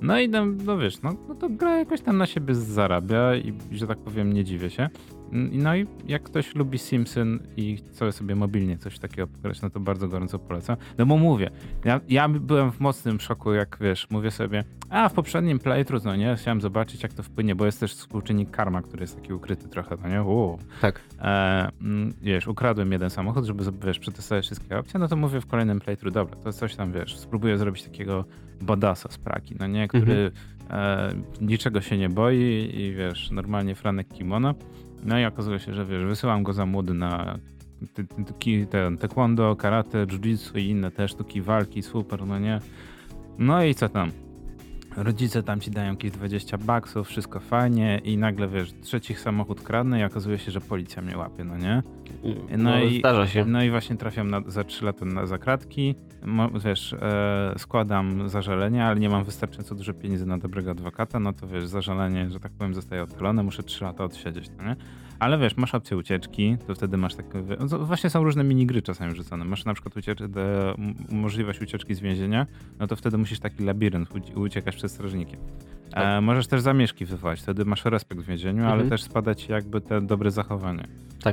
No 0.00 0.20
i 0.20 0.28
tam, 0.30 0.58
no 0.64 0.78
wiesz, 0.78 1.02
no, 1.02 1.14
no 1.28 1.34
to 1.34 1.48
gra 1.48 1.76
jakoś 1.78 2.00
tam 2.00 2.18
na 2.18 2.26
siebie 2.26 2.54
zarabia 2.54 3.36
i, 3.36 3.52
że 3.72 3.86
tak 3.86 3.98
powiem, 3.98 4.32
nie 4.32 4.44
dziwię 4.44 4.70
się. 4.70 4.88
No 5.32 5.76
i 5.76 5.86
jak 6.06 6.22
ktoś 6.22 6.54
lubi 6.54 6.78
Simpson 6.78 7.38
i 7.56 7.76
chce 7.76 8.12
sobie 8.12 8.34
mobilnie 8.34 8.78
coś 8.78 8.98
takiego 8.98 9.26
pograć, 9.26 9.62
no 9.62 9.70
to 9.70 9.80
bardzo 9.80 10.08
gorąco 10.08 10.38
polecam. 10.38 10.76
No 10.98 11.06
bo 11.06 11.16
mówię, 11.16 11.50
ja, 11.84 12.00
ja 12.08 12.28
byłem 12.28 12.72
w 12.72 12.80
mocnym 12.80 13.20
szoku, 13.20 13.52
jak 13.52 13.78
wiesz, 13.80 14.06
mówię 14.10 14.30
sobie, 14.30 14.64
a 14.90 15.08
w 15.08 15.12
poprzednim 15.12 15.58
playthrough, 15.58 16.04
no 16.04 16.16
nie, 16.16 16.36
chciałem 16.36 16.60
zobaczyć 16.60 17.02
jak 17.02 17.12
to 17.12 17.22
wpłynie, 17.22 17.54
bo 17.54 17.66
jest 17.66 17.80
też 17.80 17.94
współczynnik 17.94 18.50
karma, 18.50 18.82
który 18.82 19.00
jest 19.00 19.16
taki 19.16 19.32
ukryty 19.32 19.68
trochę, 19.68 19.96
no 20.02 20.08
nie, 20.08 20.22
Uuu. 20.22 20.58
Tak. 20.80 21.00
E, 21.20 21.68
mm, 21.80 22.14
wiesz, 22.22 22.46
ukradłem 22.46 22.92
jeden 22.92 23.10
samochód, 23.10 23.44
żeby 23.44 23.64
wiesz, 23.84 23.98
przetestować 23.98 24.44
wszystkie 24.44 24.78
opcje, 24.78 25.00
no 25.00 25.08
to 25.08 25.16
mówię 25.16 25.40
w 25.40 25.46
kolejnym 25.46 25.80
playthrough, 25.80 26.14
dobra, 26.14 26.36
to 26.36 26.52
coś 26.52 26.76
tam, 26.76 26.92
wiesz, 26.92 27.18
spróbuję 27.18 27.58
zrobić 27.58 27.82
takiego 27.82 28.24
badasa 28.60 29.08
z 29.10 29.18
praki, 29.18 29.54
no 29.58 29.66
nie, 29.66 29.88
który 29.88 30.30
e, 30.70 31.12
niczego 31.40 31.80
się 31.80 31.98
nie 31.98 32.08
boi 32.08 32.70
i 32.74 32.94
wiesz, 32.94 33.30
normalnie 33.30 33.74
franek 33.74 34.08
kimono. 34.08 34.54
No 35.04 35.18
i 35.18 35.24
okazuje 35.24 35.58
się, 35.58 35.74
że 35.74 35.86
wiesz, 35.86 36.04
wysyłam 36.04 36.42
go 36.42 36.52
za 36.52 36.66
młody 36.66 36.94
na 36.94 37.38
ten 38.70 38.96
taekwondo, 38.98 39.56
karate, 39.56 40.06
jiu-jitsu 40.06 40.58
i 40.58 40.68
inne 40.68 40.90
też 40.90 41.10
sztuki 41.10 41.42
walki, 41.42 41.82
super, 41.82 42.26
no 42.26 42.38
nie. 42.38 42.60
No 43.38 43.64
i 43.64 43.74
co 43.74 43.88
tam? 43.88 44.10
Rodzice 44.96 45.42
tam 45.42 45.60
ci 45.60 45.70
dają 45.70 45.90
jakieś 45.90 46.10
20 46.10 46.58
baksów, 46.58 47.08
wszystko 47.08 47.40
fajnie 47.40 48.00
i 48.04 48.16
nagle, 48.16 48.48
wiesz, 48.48 48.74
trzeci 48.80 49.14
samochód 49.14 49.62
kradnę 49.62 50.00
i 50.00 50.04
okazuje 50.04 50.38
się, 50.38 50.50
że 50.50 50.60
policja 50.60 51.02
mnie 51.02 51.16
łapie, 51.16 51.44
no 51.44 51.58
nie? 51.58 51.82
No, 52.24 52.56
No 52.58 52.80
i- 52.84 52.98
zdarza 52.98 53.26
się. 53.26 53.44
No 53.44 53.62
i 53.62 53.70
właśnie 53.70 53.96
trafiam 53.96 54.30
na, 54.30 54.40
za 54.46 54.64
3 54.64 54.84
lata 54.84 55.04
na 55.04 55.26
zakratki, 55.26 55.94
wiesz, 56.64 56.92
e, 56.92 57.54
składam 57.58 58.28
zażalenie, 58.28 58.84
ale 58.84 59.00
nie 59.00 59.08
mam 59.08 59.24
wystarczająco 59.24 59.74
dużo 59.74 59.94
pieniędzy 59.94 60.26
na 60.26 60.38
dobrego 60.38 60.70
adwokata, 60.70 61.20
no 61.20 61.32
to 61.32 61.46
wiesz, 61.48 61.66
zażalenie, 61.66 62.30
że 62.30 62.40
tak 62.40 62.52
powiem, 62.52 62.74
zostaje 62.74 63.02
odchylone, 63.02 63.42
muszę 63.42 63.62
3 63.62 63.84
lata 63.84 64.04
odsiedzieć, 64.04 64.50
no 64.58 64.64
nie? 64.64 64.76
Ale 65.18 65.38
wiesz, 65.38 65.56
masz 65.56 65.74
opcję 65.74 65.96
ucieczki, 65.96 66.56
to 66.66 66.74
wtedy 66.74 66.96
masz 66.96 67.14
takie, 67.14 67.42
no, 67.70 67.78
właśnie 67.78 68.10
są 68.10 68.24
różne 68.24 68.44
minigry 68.44 68.82
czasami 68.82 69.14
rzucone. 69.16 69.44
Masz 69.44 69.64
na 69.64 69.74
przykład 69.74 69.94
uciecz- 69.96 70.28
de, 70.28 70.74
możliwość 71.10 71.60
ucieczki 71.60 71.94
z 71.94 72.00
więzienia, 72.00 72.46
no 72.78 72.86
to 72.86 72.96
wtedy 72.96 73.18
musisz 73.18 73.40
taki 73.40 73.64
labirynt 73.64 74.08
uci- 74.08 74.38
uciekać 74.40 74.76
przed 74.76 74.90
strażnikiem. 74.90 75.40
E, 75.88 75.90
Tak. 75.90 76.22
możesz 76.24 76.46
też 76.46 76.60
zamieszki 76.60 77.04
wywołać, 77.04 77.40
wtedy 77.40 77.64
masz 77.64 77.84
respekt 77.84 78.20
w 78.22 78.26
więzieniu, 78.26 78.62
ale 78.64 78.72
Mhm. 78.72 78.90
też 78.90 79.02
spada 79.02 79.34
ci 79.34 79.52
jakby 79.52 79.80
te 79.80 80.00
dobre 80.00 80.30
zachowanie. 80.30 80.84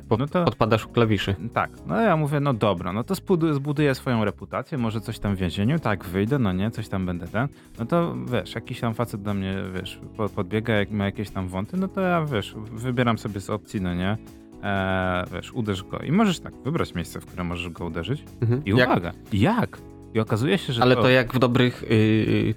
Tak, 0.02 0.20
no 0.20 0.28
to- 0.28 0.46
podpadasz 0.46 0.86
u 0.86 0.90
klawiszy. 0.90 1.36
Tak, 1.54 1.70
no 1.88 2.02
ja 2.02 2.18
mówię, 2.18 2.40
no 2.40 2.54
dobra, 2.54 2.94
no 2.94 3.04
to 3.04 3.16
zbuduję, 3.16 3.54
zbuduję 3.54 3.96
swoją 3.96 4.26
reputację, 4.26 4.78
może 4.78 5.02
coś 5.02 5.20
tam 5.20 5.36
w 5.36 5.40
więzieniu, 5.40 5.80
tak, 5.80 6.06
wyjdę, 6.06 6.40
no 6.40 6.52
nie, 6.54 6.72
coś 6.72 6.88
tam 6.90 7.06
będę 7.06 7.28
ten, 7.28 7.48
no 7.80 7.86
to 7.86 8.16
wiesz, 8.32 8.56
jakiś 8.56 8.80
tam 8.80 8.94
facet 8.94 9.22
do 9.22 9.34
mnie, 9.34 9.56
wiesz, 9.74 10.00
po- 10.18 10.30
podbiega, 10.30 10.74
jak 10.74 10.92
ma 10.92 11.06
jakieś 11.06 11.30
tam 11.30 11.48
wąty, 11.48 11.78
no 11.78 11.88
to 11.88 12.02
ja, 12.02 12.26
wiesz, 12.26 12.56
wybieram 12.72 13.18
sobie 13.18 13.40
z 13.42 13.50
opcji, 13.50 13.82
no 13.82 13.94
nie, 13.94 14.18
e, 14.64 15.24
wiesz, 15.34 15.54
uderz 15.54 15.84
go 15.84 16.00
i 16.00 16.12
możesz 16.12 16.40
tak 16.40 16.54
wybrać 16.64 16.94
miejsce, 16.96 17.22
w 17.22 17.26
które 17.26 17.44
możesz 17.44 17.70
go 17.70 17.86
uderzyć 17.86 18.24
Mhm. 18.42 18.66
i 18.66 18.70
Jak, 18.70 18.90
uwaga, 18.90 19.12
jak? 19.34 19.78
I 20.16 20.20
okazuje 20.20 20.58
się, 20.58 20.74
że 20.74 20.82
ale 20.82 20.96
to, 20.96 21.02
to 21.02 21.10
jak 21.10 21.34
w 21.34 21.40
dobrych 21.40 21.84
y, 21.84 21.88
y, 21.90 22.56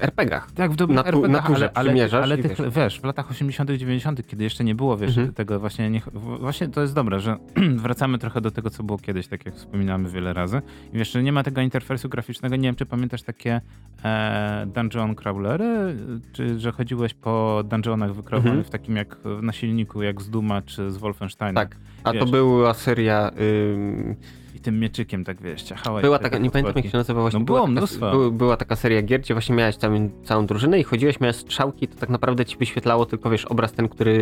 RPG-ach. 0.00 0.50
tak 0.52 0.70
w 0.72 0.76
dobrym 0.76 0.96
na 0.96 1.02
tu- 1.02 1.08
RPG, 1.08 1.28
na 1.28 1.42
turze 1.42 1.70
ale, 1.74 1.90
ale, 1.92 2.22
ale 2.22 2.38
tych, 2.38 2.58
wiesz. 2.58 2.74
wiesz. 2.74 3.00
w 3.00 3.04
latach 3.04 3.30
80 3.30 3.70
90 3.70 4.26
kiedy 4.26 4.44
jeszcze 4.44 4.64
nie 4.64 4.74
było, 4.74 4.96
wiesz, 4.96 5.10
Mhm. 5.18 5.34
tego 5.34 5.60
właśnie, 5.60 5.90
nie, 5.90 6.02
właśnie 6.40 6.68
to 6.68 6.80
jest 6.80 6.94
dobre, 6.94 7.20
że 7.20 7.36
wracamy 7.76 8.18
trochę 8.18 8.40
do 8.40 8.50
tego, 8.50 8.70
co 8.70 8.82
było 8.82 8.98
kiedyś, 8.98 9.28
tak 9.28 9.46
jak 9.46 9.54
wspominamy 9.54 10.08
wiele 10.10 10.32
razy. 10.32 10.62
I 10.92 10.98
wiesz, 10.98 11.12
że 11.12 11.22
nie 11.22 11.32
ma 11.32 11.42
tego 11.42 11.60
interfejsu 11.60 12.08
graficznego, 12.08 12.56
nie 12.56 12.62
wiem, 12.68 12.74
czy 12.76 12.86
pamiętasz 12.86 13.22
takie 13.22 13.60
e, 14.04 14.66
dungeon 14.74 15.14
crawlery, 15.14 15.96
czy 16.32 16.60
że 16.60 16.72
chodziłeś 16.72 17.14
po 17.14 17.62
dungeonach 17.64 18.14
wykreowanych 18.14 18.52
Mhm. 18.54 18.64
w 18.64 18.70
takim 18.70 18.96
jak 18.96 19.16
na 19.42 19.52
silniku, 19.52 20.02
jak 20.02 20.22
z 20.22 20.30
Duma 20.30 20.62
czy 20.62 20.90
z 20.90 20.96
Wolfensteina. 20.96 21.60
Tak. 21.60 21.76
A 22.04 22.12
to 22.12 22.18
Wiesz. 22.20 22.30
była 22.30 22.74
seria. 22.74 23.30
Y, 23.40 24.16
I 24.45 24.45
tym 24.66 24.80
mieczykiem 24.80 25.24
tak, 25.24 25.42
wiesz, 25.42 25.62
ciachałeś. 25.62 26.02
była 26.02 26.18
taka, 26.18 26.38
nie 26.38 26.50
pamiętam 26.50 26.72
jak 26.76 26.92
się 26.92 26.98
nazywa 26.98 27.20
właśnie. 27.20 27.38
No 27.38 27.44
była 27.44 27.58
było 27.58 27.66
taka, 27.68 27.72
mnóstwo. 27.80 28.10
były- 28.10 28.32
była 28.32 28.56
taka 28.56 28.76
seria 28.76 29.02
gier, 29.02 29.20
gdzie 29.20 29.34
właśnie 29.34 29.54
miałeś 29.56 29.76
całą, 29.76 30.10
całą 30.24 30.46
drużynę 30.46 30.80
i 30.80 30.82
chodziłeś, 30.84 31.20
miałeś 31.20 31.36
strzałki, 31.36 31.88
to 31.88 31.96
tak 31.98 32.08
naprawdę 32.08 32.44
ci 32.44 32.56
wyświetlało 32.56 33.06
tylko, 33.06 33.30
wiesz, 33.30 33.44
obraz 33.44 33.72
ten, 33.72 33.88
który 33.88 34.12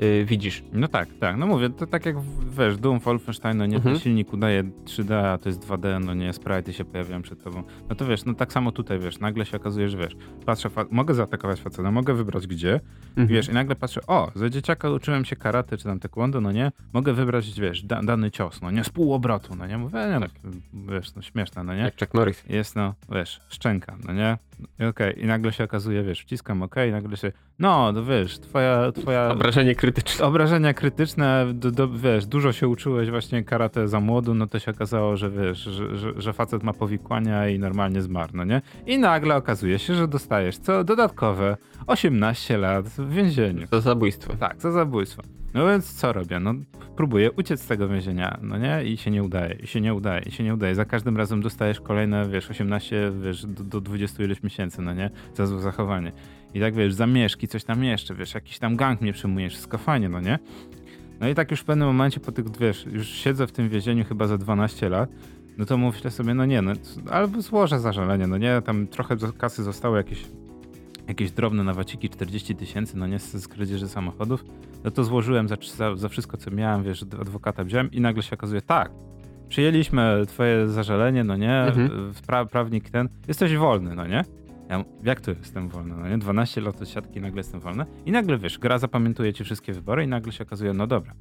y, 0.00 0.04
y, 0.04 0.24
widzisz. 0.24 0.62
No 0.72 0.88
tak, 0.88 1.08
tak. 1.20 1.36
No 1.36 1.46
mówię, 1.46 1.70
to 1.70 1.86
tak 1.86 2.06
jak 2.06 2.16
wiesz, 2.58 2.76
Doom, 2.76 2.98
Wolfenstein, 2.98 3.56
no 3.58 3.66
nie, 3.66 3.76
Mhm. 3.76 3.94
ten 3.94 4.02
silnik 4.02 4.32
udaje 4.32 4.62
3D, 4.84 5.14
a 5.32 5.38
to 5.38 5.48
jest 5.48 5.60
2D, 5.60 6.00
no 6.04 6.14
nie, 6.14 6.32
sprite 6.32 6.72
się 6.72 6.84
pojawiają 6.84 7.22
przed 7.22 7.44
tobą. 7.44 7.62
No 7.88 7.94
to 7.94 8.06
wiesz, 8.06 8.24
no 8.24 8.34
tak 8.34 8.52
samo 8.52 8.72
tutaj, 8.72 8.98
wiesz, 8.98 9.18
nagle 9.20 9.46
się 9.46 9.56
okazuje, 9.56 9.88
że 9.88 9.96
wiesz, 9.98 10.16
patrzę, 10.46 10.70
fa- 10.70 10.84
mogę 10.90 11.14
zaatakować 11.14 11.60
faceta, 11.60 11.90
mogę 11.90 12.14
wybrać 12.14 12.46
gdzie, 12.46 12.80
Mhm. 13.08 13.28
wiesz, 13.28 13.48
i 13.48 13.52
nagle 13.52 13.76
patrzę, 13.76 14.00
o, 14.06 14.30
za 14.34 14.50
dzieciaka 14.50 14.90
uczyłem 14.90 15.24
się 15.24 15.36
karate, 15.36 15.76
czy 15.76 15.84
tam 15.84 16.00
taekwondo, 16.00 16.40
no 16.40 16.52
nie, 16.52 16.72
mogę 16.92 17.12
wybrać, 17.12 17.60
wiesz, 17.60 17.82
da, 17.82 18.02
dany 18.02 18.30
cios, 18.30 18.62
no 18.62 18.70
nie, 18.70 18.84
z 18.84 18.90
pół 18.90 19.14
obrotu, 19.14 19.54
no 19.60 19.66
nie, 19.66 19.78
mówię, 19.78 19.98
nie, 20.14 20.20
Tak. 20.20 20.30
no, 20.44 20.50
wiesz, 20.92 21.14
no 21.14 21.22
śmieszne, 21.22 21.64
no 21.64 21.74
nie. 21.74 21.80
Jak 21.82 21.98
Chuck 22.00 22.14
Norris. 22.14 22.44
Jest, 22.48 22.76
no, 22.76 22.94
wiesz, 23.12 23.40
szczęka, 23.48 23.96
no 24.06 24.12
nie? 24.12 24.38
I 24.80 24.84
Okej, 24.84 25.22
i 25.22 25.26
nagle 25.26 25.52
się 25.52 25.64
okazuje, 25.64 26.02
wiesz, 26.02 26.20
wciskam 26.20 26.62
OK, 26.62 26.74
i 26.88 26.90
nagle 26.92 27.16
się, 27.16 27.32
no, 27.58 27.92
to 27.92 28.04
wiesz, 28.04 28.38
twoja, 28.38 28.92
twoja 28.92 29.28
Obrażenie 29.28 29.74
krytyczne. 29.74 30.24
obrażenia 30.26 30.74
krytyczne, 30.74 31.46
do, 31.54 31.70
do, 31.70 31.88
wiesz, 31.88 32.26
dużo 32.26 32.52
się 32.52 32.68
uczyłeś 32.68 33.10
właśnie 33.10 33.44
karate 33.44 33.88
za 33.88 34.00
młodu, 34.00 34.34
no 34.34 34.46
to 34.46 34.58
się 34.58 34.70
okazało, 34.70 35.16
że 35.16 35.30
wiesz, 35.30 35.58
że, 35.58 35.96
że, 35.96 36.12
że 36.16 36.32
facet 36.32 36.62
ma 36.62 36.72
powikłania 36.72 37.48
i 37.48 37.58
normalnie 37.58 38.02
zmarł, 38.02 38.30
no 38.34 38.44
nie? 38.44 38.62
I 38.86 38.98
nagle 38.98 39.36
okazuje 39.36 39.78
się, 39.78 39.94
że 39.94 40.08
dostajesz 40.08 40.58
co 40.58 40.84
dodatkowe 40.84 41.56
18 41.86 42.58
lat 42.58 42.88
w 42.88 43.10
więzieniu. 43.12 43.66
To 43.66 43.80
zabójstwo. 43.80 44.36
Tak, 44.36 44.60
za 44.60 44.70
zabójstwo. 44.72 45.22
No 45.54 45.66
więc 45.66 45.92
co 45.92 46.12
robię? 46.12 46.40
No 46.40 46.54
próbuję 46.96 47.32
uciec 47.32 47.62
z 47.62 47.66
tego 47.66 47.88
więzienia, 47.88 48.38
no 48.42 48.58
nie? 48.58 48.84
I 48.84 48.96
się 48.96 49.10
nie 49.10 49.22
udaje, 49.22 49.54
i 49.54 49.66
się 49.66 49.80
nie 49.80 49.94
udaje, 49.94 50.22
i 50.22 50.30
się 50.30 50.44
nie 50.44 50.54
udaje. 50.54 50.74
Za 50.74 50.84
każdym 50.84 51.16
razem 51.16 51.42
dostajesz 51.42 51.80
kolejne, 51.80 52.28
wiesz, 52.28 52.50
18, 52.50 53.12
wiesz, 53.22 53.46
do, 53.46 53.64
do 53.64 53.80
20 53.80 54.24
ileś 54.24 54.42
miesięcy, 54.42 54.82
no 54.82 54.94
nie? 54.94 55.10
Za 55.34 55.46
złe 55.46 55.60
zachowanie. 55.60 56.12
I 56.54 56.60
tak, 56.60 56.74
wiesz, 56.74 56.94
zamieszki, 56.94 57.48
coś 57.48 57.64
tam 57.64 57.84
jeszcze, 57.84 58.14
wiesz, 58.14 58.34
jakiś 58.34 58.58
tam 58.58 58.76
gang 58.76 59.00
mnie 59.00 59.12
przyjmuje, 59.12 59.50
wszystko 59.50 59.78
fajnie, 59.78 60.08
no 60.08 60.20
nie? 60.20 60.38
No 61.20 61.28
i 61.28 61.34
tak 61.34 61.50
już 61.50 61.60
w 61.60 61.64
pewnym 61.64 61.88
momencie 61.88 62.20
po 62.20 62.32
tych, 62.32 62.56
wiesz, 62.56 62.86
już 62.86 63.08
siedzę 63.08 63.46
w 63.46 63.52
tym 63.52 63.68
więzieniu 63.68 64.04
chyba 64.04 64.26
za 64.26 64.38
12 64.38 64.88
lat, 64.88 65.10
no 65.58 65.64
to 65.64 65.78
myślę 65.78 66.10
sobie, 66.10 66.34
no 66.34 66.46
nie, 66.46 66.62
no, 66.62 66.72
albo 67.10 67.42
złożę 67.42 67.80
zażalenie, 67.80 68.26
no 68.26 68.38
nie, 68.38 68.62
tam 68.64 68.86
trochę 68.86 69.16
kasy 69.38 69.62
zostało 69.62 69.96
jakieś, 69.96 70.26
jakieś 71.10 71.30
drobne 71.30 71.64
nawaciki, 71.64 72.08
40 72.10 72.54
tysięcy, 72.56 72.96
no 72.98 73.06
nie, 73.06 73.18
z, 73.18 73.48
kradzieży 73.48 73.88
samochodów, 73.88 74.44
no 74.84 74.90
to 74.90 75.04
złożyłem 75.04 75.48
za, 75.48 75.56
za, 75.76 75.96
za 75.96 76.08
wszystko, 76.08 76.36
co 76.36 76.50
miałem, 76.50 76.82
wiesz, 76.82 77.02
adwokata 77.02 77.64
wziąłem 77.64 77.90
i 77.90 78.00
nagle 78.00 78.22
się 78.22 78.36
okazuje, 78.36 78.62
tak, 78.62 78.90
przyjęliśmy 79.48 80.22
twoje 80.26 80.68
zażalenie, 80.68 81.24
no 81.24 81.36
nie, 81.36 81.60
Mhm. 81.62 82.12
pra, 82.26 82.44
prawnik 82.44 82.90
ten, 82.90 83.08
jesteś 83.28 83.56
wolny, 83.56 83.94
no 83.94 84.06
nie? 84.06 84.24
Ja, 84.68 84.84
jak 85.02 85.20
to 85.20 85.30
jestem 85.30 85.68
wolny, 85.68 85.94
no 85.96 86.08
nie? 86.08 86.18
12 86.18 86.60
lat 86.60 86.82
od 86.82 86.88
siatki, 86.88 87.20
nagle 87.20 87.40
jestem 87.40 87.60
wolny. 87.60 87.86
I 88.06 88.12
nagle, 88.12 88.38
wiesz, 88.38 88.58
gra 88.58 88.78
zapamiętuje 88.78 89.32
ci 89.32 89.44
wszystkie 89.44 89.72
wybory 89.72 90.04
i 90.04 90.06
nagle 90.08 90.32
się 90.32 90.44
okazuje, 90.44 90.72
no 90.72 90.86
dobra, 90.86 91.12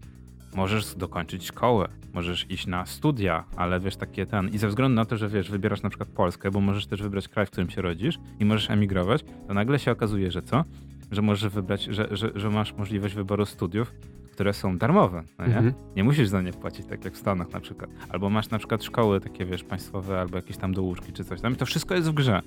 możesz 0.55 0.95
dokończyć 0.95 1.45
szkołę, 1.45 1.89
możesz 2.13 2.51
iść 2.51 2.67
na 2.67 2.85
studia, 2.85 3.43
ale 3.55 3.79
wiesz, 3.79 3.95
takie 3.95 4.25
ten... 4.25 4.49
I 4.49 4.57
ze 4.57 4.67
względu 4.67 4.95
na 4.95 5.05
to, 5.05 5.17
że 5.17 5.29
wiesz, 5.29 5.51
wybierasz 5.51 5.81
na 5.81 5.89
przykład 5.89 6.09
Polskę, 6.09 6.51
bo 6.51 6.61
możesz 6.61 6.85
też 6.85 7.01
wybrać 7.01 7.27
kraj, 7.27 7.45
w 7.45 7.49
którym 7.49 7.69
się 7.69 7.81
rodzisz 7.81 8.19
i 8.39 8.45
możesz 8.45 8.69
emigrować, 8.69 9.23
to 9.47 9.53
nagle 9.53 9.79
się 9.79 9.91
okazuje, 9.91 10.31
że 10.31 10.41
co? 10.41 10.63
Że 11.11 11.21
możesz 11.21 11.53
wybrać, 11.53 11.83
że, 11.83 12.07
że, 12.11 12.31
że 12.35 12.49
masz 12.49 12.73
możliwość 12.73 13.15
wyboru 13.15 13.45
studiów, 13.45 13.93
które 14.31 14.53
są 14.53 14.77
darmowe, 14.77 15.23
no 15.39 15.47
nie? 15.47 15.57
Mhm. 15.57 15.73
Nie 15.95 16.03
musisz 16.03 16.27
za 16.27 16.41
nie 16.41 16.53
płacić, 16.53 16.85
tak 16.85 17.05
jak 17.05 17.13
w 17.13 17.17
Stanach 17.17 17.51
na 17.51 17.59
przykład. 17.59 17.89
Albo 18.09 18.29
masz 18.29 18.49
na 18.49 18.57
przykład 18.57 18.83
szkoły 18.83 19.19
takie, 19.19 19.45
wiesz, 19.45 19.63
państwowe, 19.63 20.19
albo 20.19 20.35
jakieś 20.35 20.57
tam 20.57 20.73
douczki 20.73 21.13
czy 21.13 21.23
coś 21.23 21.41
tam 21.41 21.53
i 21.53 21.55
to 21.55 21.65
wszystko 21.65 21.95
jest 21.95 22.09
w 22.09 22.13
grze. 22.13 22.41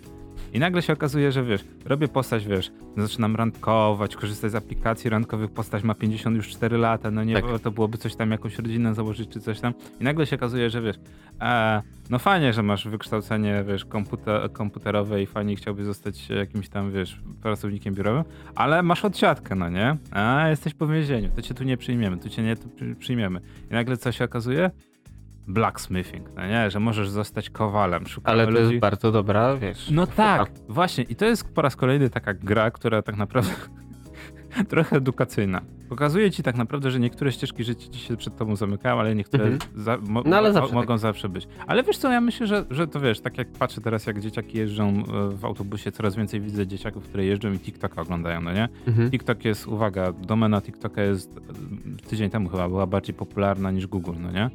I 0.52 0.58
nagle 0.58 0.82
się 0.82 0.92
okazuje, 0.92 1.32
że 1.32 1.44
wiesz, 1.44 1.64
robię 1.84 2.08
postać, 2.08 2.46
wiesz, 2.46 2.70
zaczynam 2.96 3.36
randkować, 3.36 4.16
korzystać 4.16 4.50
z 4.52 4.54
aplikacji 4.54 5.10
randkowych, 5.10 5.50
postać 5.50 5.82
ma 5.82 5.94
54 5.94 6.78
lata, 6.78 7.10
no 7.10 7.24
nie, 7.24 7.34
Tak. 7.34 7.60
to 7.62 7.70
byłoby 7.70 7.98
coś 7.98 8.16
tam, 8.16 8.30
jakąś 8.30 8.58
rodzinę 8.58 8.94
założyć 8.94 9.28
czy 9.30 9.40
coś 9.40 9.60
tam. 9.60 9.74
I 10.00 10.04
nagle 10.04 10.26
się 10.26 10.36
okazuje, 10.36 10.70
że 10.70 10.82
wiesz, 10.82 10.96
e, 11.40 11.82
no 12.10 12.18
fajnie, 12.18 12.52
że 12.52 12.62
masz 12.62 12.88
wykształcenie, 12.88 13.64
wiesz, 13.68 13.84
komputer, 13.84 14.52
komputerowe 14.52 15.22
i 15.22 15.26
fajnie 15.26 15.56
chciałbyś 15.56 15.84
zostać 15.84 16.28
jakimś 16.28 16.68
tam, 16.68 16.92
wiesz, 16.92 17.20
pracownikiem 17.42 17.94
biurowym, 17.94 18.24
ale 18.54 18.82
masz 18.82 19.04
odsiadkę, 19.04 19.54
no 19.54 19.68
nie? 19.68 19.96
A, 20.10 20.48
jesteś 20.48 20.74
po 20.74 20.86
więzieniu, 20.86 21.28
to 21.36 21.42
cię 21.42 21.54
tu 21.54 21.64
nie 21.64 21.76
przyjmiemy, 21.76 22.16
tu 22.18 22.28
cię 22.28 22.42
nie 22.42 22.56
przyjmiemy. 22.98 23.40
I 23.70 23.74
nagle 23.74 23.96
co 23.96 24.12
się 24.12 24.24
okazuje? 24.24 24.70
Blacksmithing, 25.48 26.28
no 26.36 26.46
nie? 26.46 26.70
Że 26.70 26.80
możesz 26.80 27.10
zostać 27.10 27.50
kowalem, 27.50 28.06
szukamy 28.06 28.32
Ale 28.32 28.44
to 28.44 28.50
ludzi. 28.50 28.62
jest 28.64 28.80
bardzo 28.80 29.12
dobra, 29.12 29.56
wiesz. 29.56 29.90
No 29.90 30.06
tak, 30.06 30.42
sztuka. 30.50 30.60
właśnie. 30.72 31.04
I 31.04 31.16
to 31.16 31.24
jest 31.24 31.54
po 31.54 31.62
raz 31.62 31.76
kolejny 31.76 32.10
taka 32.10 32.34
gra, 32.34 32.70
która 32.70 33.02
tak 33.02 33.16
naprawdę 33.16 33.50
trochę 34.68 34.96
edukacyjna. 34.96 35.60
Pokazuje 35.88 36.30
ci 36.30 36.42
tak 36.42 36.56
naprawdę, 36.56 36.90
że 36.90 37.00
niektóre 37.00 37.32
ścieżki 37.32 37.64
życia 37.64 37.88
ci 37.90 37.98
się 38.00 38.16
przed 38.16 38.36
tobą 38.36 38.56
zamykają, 38.56 39.00
ale 39.00 39.14
niektóre 39.14 39.44
Mhm. 39.44 39.60
za, 39.82 39.96
mo, 39.96 40.22
No 40.26 40.36
ale 40.36 40.52
zawsze 40.52 40.74
mogą 40.74 40.98
zawsze 40.98 41.28
być. 41.28 41.48
Ale 41.66 41.82
wiesz 41.82 41.98
co, 41.98 42.12
ja 42.12 42.20
myślę, 42.20 42.46
że, 42.46 42.64
że 42.70 42.86
to 42.86 43.00
wiesz, 43.00 43.20
tak 43.20 43.38
jak 43.38 43.52
patrzę 43.52 43.80
teraz, 43.80 44.06
jak 44.06 44.20
dzieciaki 44.20 44.58
jeżdżą 44.58 44.88
e, 44.88 45.02
w 45.36 45.44
autobusie, 45.44 45.92
coraz 45.92 46.16
więcej 46.16 46.40
widzę 46.40 46.66
dzieciaków, 46.66 47.04
które 47.04 47.24
jeżdżą 47.24 47.52
i 47.52 47.58
TikToka 47.58 48.02
oglądają, 48.02 48.40
no 48.40 48.52
nie? 48.52 48.68
Mhm. 48.86 49.10
TikTok 49.10 49.44
jest, 49.44 49.68
uwaga, 49.68 50.12
domena 50.12 50.60
TikToka 50.60 51.02
jest 51.02 51.36
e, 51.36 52.08
tydzień 52.08 52.30
temu 52.30 52.48
chyba 52.48 52.68
była 52.68 52.86
bardziej 52.86 53.14
popularna 53.14 53.70
niż 53.70 53.86
Google, 53.86 54.14
no 54.20 54.30
nie? 54.30 54.50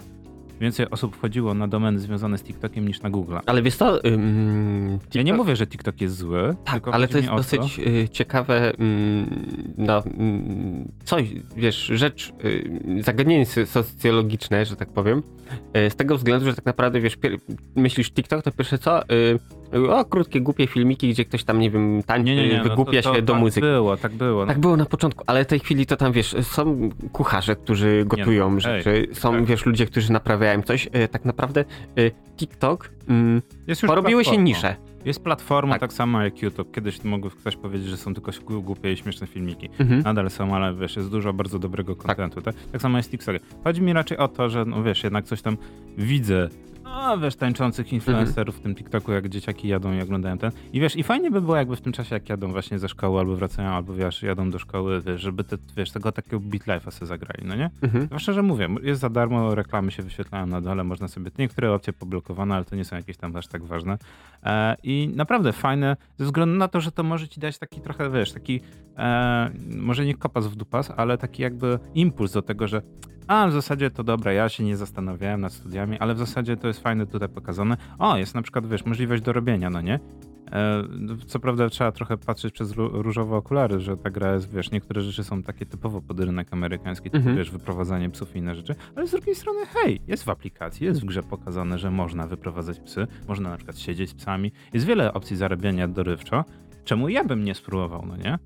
Więcej 0.62 0.90
osób 0.90 1.16
wchodziło 1.16 1.54
na 1.54 1.68
domeny 1.68 2.00
związane 2.00 2.38
z 2.38 2.44
TikTokiem 2.44 2.88
niż 2.88 3.02
na 3.02 3.10
Google. 3.10 3.36
Ale 3.46 3.62
wiesz 3.62 3.76
co? 3.76 4.06
ym, 4.06 5.00
Ja 5.14 5.22
nie 5.22 5.32
TikTok- 5.34 5.38
mówię, 5.38 5.56
że 5.56 5.68
TikTok 5.68 6.02
jest 6.02 6.16
zły, 6.18 6.56
Tak, 6.64 6.74
tylko 6.74 6.94
ale 6.94 7.08
to 7.08 7.18
jest 7.18 7.30
o 7.30 7.32
to- 7.32 7.38
dosyć 7.38 7.80
y, 7.80 8.10
ciekawe, 8.10 8.74
no, 9.78 10.04
coś, 11.04 11.26
wiesz, 11.56 11.86
rzecz, 11.86 12.34
y, 12.46 13.04
zagadnienie 13.04 13.46
so- 13.46 13.66
socjologiczne, 13.66 14.66
że 14.66 14.76
tak 14.76 14.90
powiem, 14.90 15.24
y, 15.78 15.90
z 15.90 15.96
tego 15.96 16.18
względu, 16.18 16.46
że 16.46 16.54
tak 16.56 16.66
naprawdę, 16.66 17.00
wiesz, 17.02 17.18
myślisz 17.76 18.12
TikTok, 18.12 18.44
to 18.44 18.52
pierwsze 18.52 18.78
co, 18.78 19.02
o, 19.90 20.06
krótkie, 20.06 20.42
głupie 20.42 20.68
filmiki, 20.68 21.10
gdzie 21.10 21.26
ktoś 21.26 21.44
tam, 21.44 21.60
nie 21.60 21.72
wiem, 21.72 22.04
tańczy, 22.04 22.26
Nie, 22.26 22.36
nie, 22.36 22.48
nie, 22.48 22.58
no 22.58 22.64
wygłupia 22.64 23.02
to, 23.02 23.10
to 23.10 23.16
się 23.16 23.22
do 23.22 23.34
tak 23.34 23.42
muzyki. 23.42 23.68
było, 23.68 23.98
tak 23.98 24.14
było. 24.14 24.42
No. 24.42 24.48
Tak 24.48 24.60
było 24.60 24.78
na 24.78 24.86
początku, 24.86 25.24
ale 25.28 25.44
w 25.44 25.48
tej 25.48 25.60
chwili 25.60 25.86
to 25.86 25.98
tam, 25.98 26.12
wiesz, 26.12 26.36
są 26.42 26.90
kucharze, 27.12 27.56
którzy 27.56 28.04
gotują 28.06 28.52
no, 28.52 28.60
rzeczy, 28.60 29.08
są, 29.14 29.32
tak. 29.32 29.46
wiesz, 29.46 29.66
ludzie, 29.66 29.86
którzy 29.86 30.12
naprawiają 30.12 30.62
coś. 30.62 30.88
Y, 30.88 31.08
tak 31.08 31.26
naprawdę 31.26 31.66
y, 32.00 32.12
TikTok 32.38 32.90
mm, 33.10 33.42
porobiły 33.88 34.26
się 34.26 34.38
nisze. 34.38 34.76
Jest 35.06 35.24
platforma 35.24 35.74
Tak. 35.74 35.82
tak, 35.82 35.94
samo 35.94 36.22
jak 36.22 36.42
YouTube. 36.42 36.72
Kiedyś 36.72 37.04
mogły 37.04 37.32
ktoś 37.32 37.56
powiedzieć, 37.56 37.88
że 37.88 37.98
są 37.98 38.14
tylko 38.14 38.32
głupie 38.62 38.92
i 38.94 38.98
śmieszne 38.98 39.28
filmiki. 39.28 39.70
Mhm. 39.80 40.02
Nadal 40.02 40.30
są, 40.30 40.56
ale 40.56 40.76
wiesz, 40.76 40.96
jest 40.96 41.12
dużo 41.12 41.34
bardzo 41.34 41.60
dobrego 41.60 41.96
kontentu. 41.96 42.42
Tak, 42.42 42.56
tak 42.72 42.82
samo 42.82 42.98
jest 42.98 43.12
TikTok. 43.12 43.36
Chodzi 43.64 43.82
mi 43.82 43.94
raczej 43.94 44.18
o 44.18 44.28
to, 44.28 44.50
że 44.50 44.66
no 44.66 44.84
wiesz, 44.84 45.04
jednak 45.04 45.26
coś 45.26 45.42
tam 45.42 45.58
widzę. 45.98 46.50
No 46.88 47.18
wiesz, 47.18 47.36
tańczących 47.36 47.94
influencerów 47.94 48.58
w 48.58 48.60
tym 48.60 48.76
TikToku, 48.76 49.12
jak 49.12 49.30
dzieciaki 49.30 49.68
jadą 49.68 49.94
i 49.94 50.02
oglądają 50.02 50.38
ten. 50.38 50.52
I 50.74 50.80
wiesz, 50.80 50.96
i 50.96 51.04
fajnie 51.04 51.32
by 51.32 51.42
było 51.42 51.56
jakby 51.56 51.76
w 51.76 51.82
tym 51.82 51.94
czasie, 51.94 52.16
jak 52.16 52.30
jadą 52.30 52.52
właśnie 52.52 52.80
ze 52.80 52.90
szkoły, 52.90 53.20
albo 53.20 53.36
wracają, 53.36 53.70
albo 53.70 53.94
wiesz, 53.94 54.24
jadą 54.24 54.50
do 54.50 54.60
szkoły, 54.60 55.02
wiesz, 55.02 55.22
żeby 55.22 55.44
te, 55.44 55.58
wiesz, 55.78 55.92
tego 55.92 56.12
takiego 56.12 56.40
beat 56.40 56.64
life'a 56.64 56.92
sobie 56.92 57.08
zagrali, 57.08 57.48
no 57.48 57.56
nie? 57.56 57.70
Mhm. 57.82 58.08
No 58.12 58.20
szczerze 58.20 58.44
mówię, 58.44 58.68
jest 58.82 59.02
za 59.02 59.10
darmo, 59.10 59.56
reklamy 59.56 59.92
się 59.92 60.04
wyświetlają 60.04 60.48
na 60.48 60.62
dole, 60.62 60.84
można 60.84 61.08
sobie 61.08 61.32
niektóre 61.40 61.74
opcje 61.74 61.94
poblokowane, 61.94 62.56
ale 62.56 62.66
to 62.66 62.76
nie 62.76 62.86
są 62.86 62.96
jakieś 62.96 63.18
tam 63.18 63.36
aż 63.36 63.48
tak 63.48 63.64
ważne. 63.64 63.98
E, 64.44 64.76
I 64.84 65.10
naprawdę 65.16 65.54
fajne, 65.54 65.98
ze 66.18 66.26
względu 66.26 66.58
na 66.58 66.68
to, 66.68 66.82
że 66.82 66.92
to 66.92 67.04
może 67.04 67.28
ci 67.28 67.40
dać 67.40 67.58
taki 67.58 67.82
trochę, 67.82 68.12
wiesz, 68.12 68.32
taki, 68.32 68.62
e, 68.98 69.52
może 69.70 70.06
nie 70.06 70.16
kopas 70.16 70.48
w 70.48 70.56
dupas, 70.56 70.92
ale 70.98 71.18
taki 71.18 71.44
jakby 71.44 71.80
impuls 71.96 72.32
do 72.32 72.42
tego, 72.42 72.68
że 72.68 72.82
a 73.28 73.48
w 73.48 73.52
zasadzie 73.52 73.92
to 73.92 74.04
dobra, 74.04 74.34
ja 74.34 74.50
się 74.50 74.64
nie 74.64 74.78
zastanawiałem 74.78 75.42
nad 75.42 75.54
studiami, 75.54 76.00
ale 76.00 76.16
w 76.16 76.18
zasadzie 76.20 76.58
to 76.58 76.68
jest 76.68 76.80
fajne 76.84 77.06
tutaj 77.08 77.30
pokazane. 77.30 77.78
O, 78.00 78.18
jest 78.18 78.36
na 78.36 78.42
przykład, 78.42 78.68
wiesz, 78.68 78.86
możliwość 78.86 79.24
do 79.24 79.34
robienia, 79.34 79.70
no 79.70 79.82
nie? 79.82 80.00
E, 80.52 80.84
Co 81.28 81.40
prawda 81.40 81.70
trzeba 81.70 81.92
trochę 81.92 82.18
patrzeć 82.18 82.54
przez 82.54 82.72
ró- 82.76 83.02
różowe 83.02 83.36
okulary, 83.36 83.80
że 83.80 83.98
ta 83.98 84.10
gra 84.10 84.34
jest, 84.34 84.52
wiesz, 84.54 84.72
niektóre 84.72 85.02
rzeczy 85.02 85.24
są 85.24 85.44
takie 85.44 85.66
typowo 85.66 86.02
pod 86.02 86.20
rynek 86.20 86.48
amerykański, 86.54 87.04
typu, 87.10 87.18
Mhm. 87.18 87.38
wiesz, 87.38 87.52
wyprowadzanie 87.52 88.10
psów 88.10 88.36
i 88.36 88.40
inne 88.40 88.56
rzeczy, 88.56 88.76
ale 88.96 89.08
z 89.08 89.12
drugiej 89.12 89.36
strony, 89.36 89.60
hej, 89.66 90.02
jest 90.08 90.24
w 90.24 90.30
aplikacji, 90.30 90.86
jest 90.86 91.02
w 91.02 91.06
grze 91.06 91.24
pokazane, 91.24 91.78
że 91.78 91.92
można 91.92 92.28
wyprowadzać 92.28 92.80
psy, 92.80 93.08
można 93.28 93.50
na 93.50 93.56
przykład 93.58 93.80
siedzieć 93.80 94.10
z 94.10 94.14
psami, 94.14 94.52
jest 94.74 94.86
wiele 94.86 95.14
opcji 95.14 95.36
zarabiania 95.38 95.88
dorywczo, 95.88 96.46
czemu 96.84 97.10
ja 97.10 97.24
bym 97.24 97.44
nie 97.44 97.56
spróbował, 97.56 98.06
no 98.06 98.18
nie? 98.18 98.40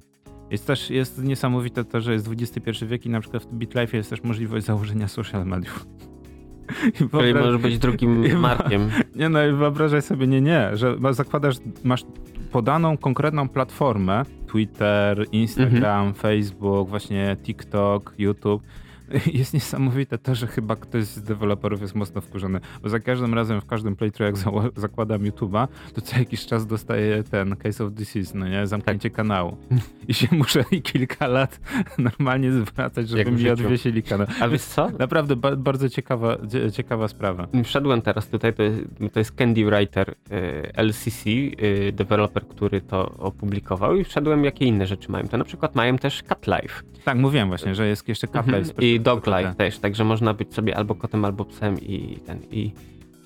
Jest 0.51 0.67
też 0.67 0.89
jest 0.89 1.23
niesamowite 1.23 1.83
to, 1.85 2.01
że 2.01 2.13
jest 2.13 2.29
XXI 2.31 2.85
wiek 2.85 3.05
i 3.05 3.09
na 3.09 3.21
przykład 3.21 3.43
w 3.43 3.53
BitLife 3.53 3.97
jest 3.97 4.09
też 4.09 4.23
możliwość 4.23 4.65
założenia 4.65 5.07
social 5.07 5.45
mediów. 5.45 5.85
I 6.87 6.91
Czyli 6.91 7.09
wyobraź- 7.09 7.39
możesz 7.39 7.61
być 7.61 7.77
drugim 7.77 8.39
Markiem. 8.39 8.89
nie 9.15 9.29
no 9.29 9.47
i 9.47 9.51
wyobrażaj 9.51 10.01
sobie, 10.01 10.27
nie, 10.27 10.41
nie, 10.41 10.69
że 10.73 10.97
zakładasz, 11.11 11.55
masz 11.83 12.03
podaną 12.51 12.97
konkretną 12.97 13.49
platformę, 13.49 14.23
Twitter, 14.47 15.25
Instagram, 15.31 16.13
Facebook, 16.13 16.89
właśnie 16.89 17.37
TikTok, 17.43 18.13
YouTube. 18.17 18.63
Jest 19.33 19.53
niesamowite 19.53 20.17
to, 20.17 20.35
że 20.35 20.47
chyba 20.47 20.75
ktoś 20.75 21.03
z 21.03 21.21
deweloperów 21.23 21.81
jest 21.81 21.95
mocno 21.95 22.21
wkurzony, 22.21 22.59
bo 22.83 22.89
za 22.89 22.99
każdym 22.99 23.33
razem 23.33 23.61
w 23.61 23.65
każdym 23.65 23.95
playthrough 23.95 24.25
jak 24.27 24.37
zało- 24.45 24.71
zakładam 24.79 25.21
YouTube'a, 25.21 25.67
to 25.93 26.01
co 26.01 26.19
jakiś 26.19 26.45
czas 26.45 26.67
dostaję 26.67 27.23
ten 27.23 27.55
Case 27.55 27.85
of 27.85 27.93
Disease, 27.93 28.31
no 28.37 28.47
nie, 28.47 28.67
zamknięcie 28.67 29.09
kanału. 29.09 29.57
I 30.07 30.13
się 30.13 30.27
muszę 30.31 30.63
i 30.71 30.81
kilka 30.81 31.27
lat 31.27 31.59
normalnie 31.97 32.51
zwracać, 32.51 33.09
żeby 33.09 33.31
mi 33.31 33.49
odwiesili 33.49 34.03
kanał. 34.03 34.27
A 34.39 34.47
wiesz 34.47 34.61
co? 34.61 34.89
Naprawdę 34.99 35.35
ba- 35.35 35.55
bardzo 35.55 35.89
ciekawa, 35.89 36.37
cie- 36.51 36.71
ciekawa 36.71 37.07
sprawa. 37.07 37.47
Wszedłem 37.63 38.01
teraz 38.01 38.27
tutaj, 38.27 38.53
to 38.53 38.63
jest, 38.63 38.79
to 39.13 39.19
jest 39.19 39.31
Candy 39.31 39.65
Writer 39.65 40.09
y, 40.09 40.13
LCC, 40.73 41.29
y, 41.29 41.91
deweloper, 41.95 42.47
który 42.47 42.81
to 42.81 43.11
opublikował 43.17 43.95
i 43.95 44.03
wszedłem 44.03 44.43
jakie 44.45 44.65
inne 44.65 44.87
rzeczy 44.87 45.11
mają. 45.11 45.27
To 45.27 45.37
na 45.37 45.43
przykład 45.43 45.75
mają 45.75 45.97
też 45.97 46.23
Cat 46.23 46.47
Life 46.47 46.83
Tak, 47.03 47.17
mówiłem 47.17 47.47
właśnie, 47.47 47.75
że 47.75 47.87
jest 47.87 48.07
jeszcze 48.07 48.27
Cat 48.27 48.45
mhm. 48.47 48.63
Life. 48.63 48.73
i 48.85 48.99
Dog 49.01 49.27
Life 49.27 49.55
też, 49.57 49.79
także 49.79 50.03
można 50.03 50.33
być 50.33 50.53
sobie 50.53 50.77
albo 50.77 50.95
kotem, 50.95 51.25
albo 51.25 51.45
psem 51.45 51.75
i 51.81 52.17
ten 52.25 52.39
i, 52.51 52.71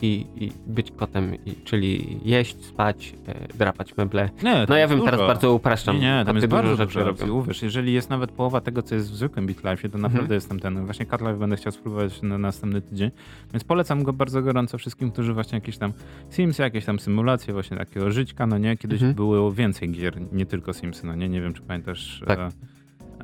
i, 0.02 0.26
i 0.36 0.52
być 0.68 0.92
kotem, 0.92 1.36
i, 1.46 1.56
czyli 1.64 2.20
jeść, 2.26 2.66
spać, 2.66 3.14
y, 3.54 3.58
drapać 3.58 3.98
meble. 3.98 4.30
Nie, 4.44 4.66
No 4.70 4.76
ja 4.78 4.88
wiem, 4.88 5.02
teraz 5.02 5.20
bardzo 5.20 5.54
upraszczam. 5.54 5.96
Nie, 5.96 6.02
nie, 6.20 6.26
tam 6.26 6.36
jest 6.36 6.48
dużo 6.48 6.56
bardzo 6.58 6.76
rzeczy 6.76 6.94
dużo 6.94 7.00
robią. 7.00 7.12
opcji. 7.12 7.32
Uwierz, 7.32 7.62
jeżeli 7.62 7.94
jest 7.94 8.10
nawet 8.10 8.32
połowa 8.32 8.62
tego, 8.62 8.82
co 8.84 8.96
jest 8.96 9.12
w 9.12 9.16
zwykłym 9.16 9.48
BitLife, 9.48 9.90
to 9.90 9.98
naprawdę 9.98 10.20
Mhm. 10.20 10.34
jestem 10.34 10.60
ten. 10.60 10.86
Właśnie 10.86 11.06
Cat 11.06 11.22
Life 11.22 11.34
będę 11.38 11.56
chciał 11.56 11.72
spróbować 11.72 12.22
na 12.22 12.38
następny 12.38 12.82
tydzień. 12.82 13.12
Więc 13.54 13.64
polecam 13.64 14.04
go 14.04 14.14
bardzo 14.14 14.42
gorąco 14.42 14.78
wszystkim, 14.78 15.12
którzy 15.12 15.34
właśnie 15.34 15.56
jakieś 15.56 15.78
tam 15.78 15.94
Simsy, 16.30 16.62
jakieś 16.62 16.86
tam 16.86 17.00
symulacje 17.00 17.54
właśnie 17.54 17.78
takiego 17.78 18.12
żyćka, 18.12 18.48
no 18.48 18.58
nie? 18.58 18.78
Kiedyś 18.78 19.02
Mhm. 19.02 19.14
było 19.16 19.52
więcej 19.52 19.92
gier, 19.92 20.18
nie 20.32 20.46
tylko 20.46 20.74
Simsy, 20.74 21.08
no 21.08 21.16
nie? 21.16 21.30
Nie 21.30 21.42
wiem, 21.42 21.54
czy 21.54 21.62
pamiętasz... 21.62 22.24
Tak. 22.28 22.40
E, 22.40 22.50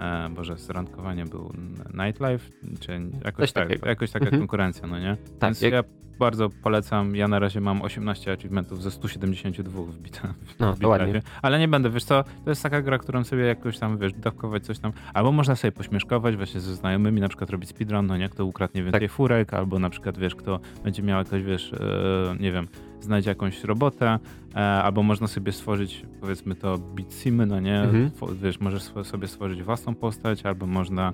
e, 0.01 0.29
Boże, 0.29 0.55
randkowanie 0.69 1.25
był 1.25 1.53
Nightlife, 1.93 2.51
czy 2.79 2.91
jakoś, 3.25 3.51
tak, 3.51 3.85
jakoś 3.85 4.11
taka 4.11 4.25
Mhm. 4.25 4.41
konkurencja, 4.41 4.87
no 4.87 4.99
nie? 4.99 5.17
Tak, 5.39 5.47
Więc 5.49 5.61
jak- 5.61 5.73
ja 5.73 5.83
bardzo 6.21 6.49
polecam. 6.49 7.15
Ja 7.15 7.27
na 7.27 7.39
razie 7.39 7.61
mam 7.61 7.81
18 7.81 8.31
achievementów 8.33 8.83
ze 8.83 8.91
172 8.91 9.81
wbite. 9.83 10.33
No, 10.59 10.75
to 10.81 10.87
ładnie. 10.89 11.21
Ale 11.41 11.59
nie 11.59 11.67
będę, 11.67 11.89
wiesz 11.89 12.03
co, 12.03 12.23
to 12.43 12.49
jest 12.49 12.63
taka 12.63 12.81
gra, 12.81 12.97
którą 12.97 13.23
sobie 13.23 13.43
jakoś 13.43 13.79
tam, 13.79 13.97
wiesz, 13.97 14.13
dawkować 14.13 14.65
coś 14.65 14.79
tam, 14.79 14.91
albo 15.13 15.31
można 15.31 15.55
sobie 15.55 15.71
pośmieszkować 15.71 16.35
właśnie 16.37 16.59
ze 16.59 16.75
znajomymi, 16.75 17.21
na 17.21 17.27
przykład 17.27 17.49
robić 17.49 17.69
speedrun, 17.69 18.07
no 18.07 18.17
nie, 18.17 18.29
kto 18.29 18.45
ukradnie 18.45 18.83
więcej 18.83 19.01
Tak. 19.01 19.11
furek, 19.11 19.53
albo 19.53 19.79
na 19.79 19.89
przykład, 19.89 20.17
wiesz, 20.17 20.35
kto 20.35 20.59
będzie 20.83 21.03
miał 21.03 21.17
jakoś, 21.19 21.43
wiesz, 21.43 21.73
e, 21.73 22.35
nie 22.39 22.51
wiem, 22.51 22.67
znajdzie 23.01 23.29
jakąś 23.29 23.63
robotę, 23.63 24.19
e, 24.55 24.59
albo 24.59 25.03
można 25.03 25.27
sobie 25.27 25.51
stworzyć, 25.51 26.05
powiedzmy 26.21 26.55
to, 26.55 26.77
beat 26.77 27.13
simy, 27.13 27.45
no 27.45 27.59
nie, 27.59 27.81
Mhm. 27.81 28.11
Wiesz, 28.41 28.59
możesz 28.59 28.83
sobie 29.03 29.27
stworzyć 29.27 29.63
własną 29.63 29.95
postać, 29.95 30.45
albo 30.45 30.65
można, 30.65 31.13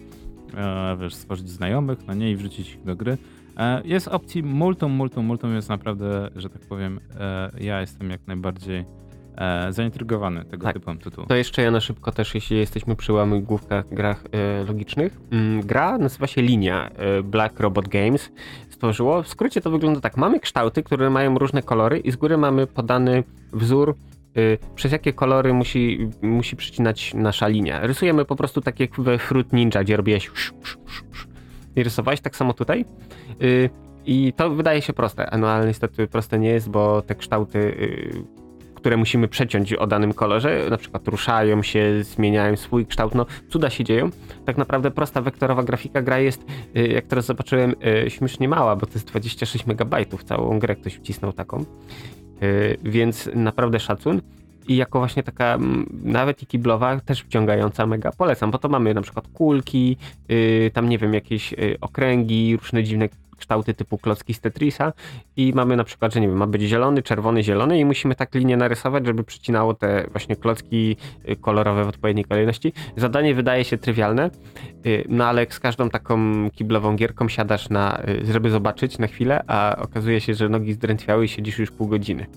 e, 0.58 0.98
wiesz, 1.02 1.16
stworzyć 1.16 1.50
znajomych, 1.50 2.00
no 2.08 2.14
nie, 2.14 2.32
i 2.32 2.36
wrzucić 2.36 2.70
ich 2.74 2.84
do 2.84 2.96
gry. 2.96 3.18
E, 3.58 3.82
Jest 3.86 4.08
opcji 4.08 4.44
multum, 4.44 4.92
multum, 4.92 5.26
multum, 5.26 5.56
jest 5.56 5.70
naprawdę, 5.70 6.30
że 6.36 6.50
tak 6.50 6.62
powiem, 6.62 7.00
e, 7.20 7.52
ja 7.60 7.82
jestem 7.82 8.10
jak 8.10 8.28
najbardziej 8.28 8.86
e, 9.38 9.74
zaintrygowany 9.74 10.46
tego 10.46 10.64
Tak. 10.64 10.74
typem 10.74 10.98
tytułu. 10.98 11.28
To 11.28 11.36
jeszcze 11.36 11.62
ja 11.62 11.72
na 11.72 11.80
szybko 11.80 12.12
też, 12.12 12.36
jeśli 12.36 12.58
jesteśmy 12.58 12.96
przy 12.96 13.14
łamigłówkach, 13.14 13.90
grach 13.90 14.24
e, 14.32 14.64
logicznych. 14.64 15.20
Mm, 15.32 15.62
gra 15.62 15.98
nazywa 15.98 16.28
się 16.28 16.42
Linia. 16.42 16.90
Black 17.24 17.60
Robot 17.60 17.88
Games 17.88 18.32
stworzyło. 18.70 19.24
W 19.24 19.28
skrócie 19.28 19.62
to 19.62 19.72
wygląda 19.72 20.02
tak. 20.02 20.18
Mamy 20.18 20.40
kształty, 20.40 20.84
które 20.84 21.10
mają 21.10 21.38
różne 21.38 21.62
kolory 21.64 22.00
i 22.00 22.12
z 22.12 22.16
góry 22.16 22.38
mamy 22.38 22.68
podany 22.68 23.24
wzór, 23.54 23.96
przez 24.76 24.92
jakie 24.92 25.14
kolory 25.14 25.54
musi, 25.54 26.10
musi 26.22 26.56
przecinać 26.56 27.14
nasza 27.14 27.48
linia. 27.48 27.80
Rysujemy 27.88 28.26
po 28.26 28.36
prostu 28.36 28.62
tak 28.62 28.80
jak 28.80 29.02
we 29.02 29.18
Fruit 29.18 29.54
Ninja, 29.54 29.84
gdzie 29.84 29.98
robiłeś 29.98 30.32
i 31.78 31.84
rysowałeś 31.84 32.22
tak 32.22 32.36
samo 32.36 32.54
tutaj. 32.54 32.86
E, 33.32 33.36
I 34.06 34.34
to 34.34 34.50
wydaje 34.50 34.82
się 34.82 34.94
proste, 34.94 35.30
no 35.40 35.50
ale 35.50 35.68
niestety 35.68 36.08
proste 36.08 36.40
nie 36.40 36.50
jest, 36.50 36.70
bo 36.70 37.02
te 37.02 37.16
kształty 37.16 37.78
e, 38.24 38.48
które 38.76 38.98
musimy 38.98 39.28
przeciąć 39.28 39.74
o 39.74 39.88
danym 39.88 40.14
kolorze, 40.14 40.68
na 40.70 40.78
przykład 40.78 41.08
ruszają 41.08 41.64
się, 41.64 42.04
zmieniają 42.04 42.56
swój 42.56 42.86
kształt, 42.86 43.16
no 43.16 43.26
cuda 43.50 43.70
się 43.70 43.84
dzieją. 43.84 44.10
Tak 44.46 44.58
naprawdę 44.58 44.92
prosta 44.92 45.22
wektorowa 45.22 45.64
grafika 45.64 46.02
gra 46.02 46.20
jest, 46.20 46.46
y, 46.78 46.88
jak 46.88 47.06
teraz 47.06 47.26
zobaczyłem, 47.26 47.76
y, 48.06 48.10
śmiesznie 48.10 48.50
mała, 48.50 48.76
bo 48.76 48.86
to 48.86 48.94
jest 48.94 49.08
26 49.08 49.66
megabajtów, 49.66 50.24
całą 50.24 50.60
grę 50.60 50.76
ktoś 50.76 50.94
wcisnął 50.94 51.34
taką, 51.34 51.66
Y, 52.44 52.78
więc 52.84 53.30
naprawdę 53.36 53.80
szacun. 53.80 54.22
I 54.68 54.76
jako 54.76 55.00
właśnie 55.00 55.24
taka 55.24 55.58
nawet 56.04 56.44
i 56.44 56.46
kiblowa, 56.46 57.00
też 57.00 57.22
wciągająca 57.22 57.86
mega 57.86 58.12
polecam, 58.12 58.52
bo 58.52 58.58
to 58.58 58.70
mamy 58.70 58.94
na 58.94 59.02
przykład 59.02 59.28
kulki, 59.28 59.98
y, 60.32 60.72
tam 60.74 60.90
nie 60.90 60.98
wiem, 60.98 61.14
jakieś 61.14 61.54
y, 61.54 61.78
okręgi, 61.82 62.58
różne 62.58 62.84
dziwne 62.84 63.10
kształty 63.38 63.74
typu 63.74 63.98
klocki 63.98 64.34
z 64.34 64.40
Tetrisa 64.40 64.94
i 65.38 65.54
mamy 65.56 65.76
na 65.76 65.84
przykład, 65.84 66.14
że 66.14 66.22
nie 66.22 66.28
wiem, 66.28 66.38
ma 66.38 66.48
być 66.48 66.62
zielony, 66.62 67.04
czerwony, 67.04 67.44
zielony 67.44 67.80
i 67.80 67.86
musimy 67.86 68.16
tak 68.16 68.36
linię 68.36 68.58
narysować, 68.58 69.06
żeby 69.06 69.24
przycinało 69.24 69.74
te 69.74 70.08
właśnie 70.12 70.36
klocki 70.36 70.98
y, 71.30 71.36
kolorowe 71.36 71.86
w 71.86 71.88
odpowiedniej 71.88 72.26
kolejności. 72.26 72.74
Zadanie 72.98 73.36
wydaje 73.36 73.64
się 73.64 73.78
trywialne, 73.78 74.30
y, 74.86 75.06
no 75.10 75.26
ale 75.26 75.46
z 75.50 75.60
każdą 75.60 75.90
taką 75.90 76.50
kiblową 76.50 76.96
gierką 76.96 77.30
siadasz 77.30 77.70
na, 77.70 78.02
y, 78.10 78.34
żeby 78.34 78.50
zobaczyć 78.50 78.98
na 78.98 79.08
chwilę, 79.08 79.44
a 79.48 79.76
okazuje 79.82 80.22
się, 80.22 80.34
że 80.34 80.50
nogi 80.50 80.74
zdrętwiały 80.74 81.26
i 81.26 81.28
siedzisz 81.28 81.60
już 81.60 81.72
pół 81.72 81.88
godziny. 81.88 82.28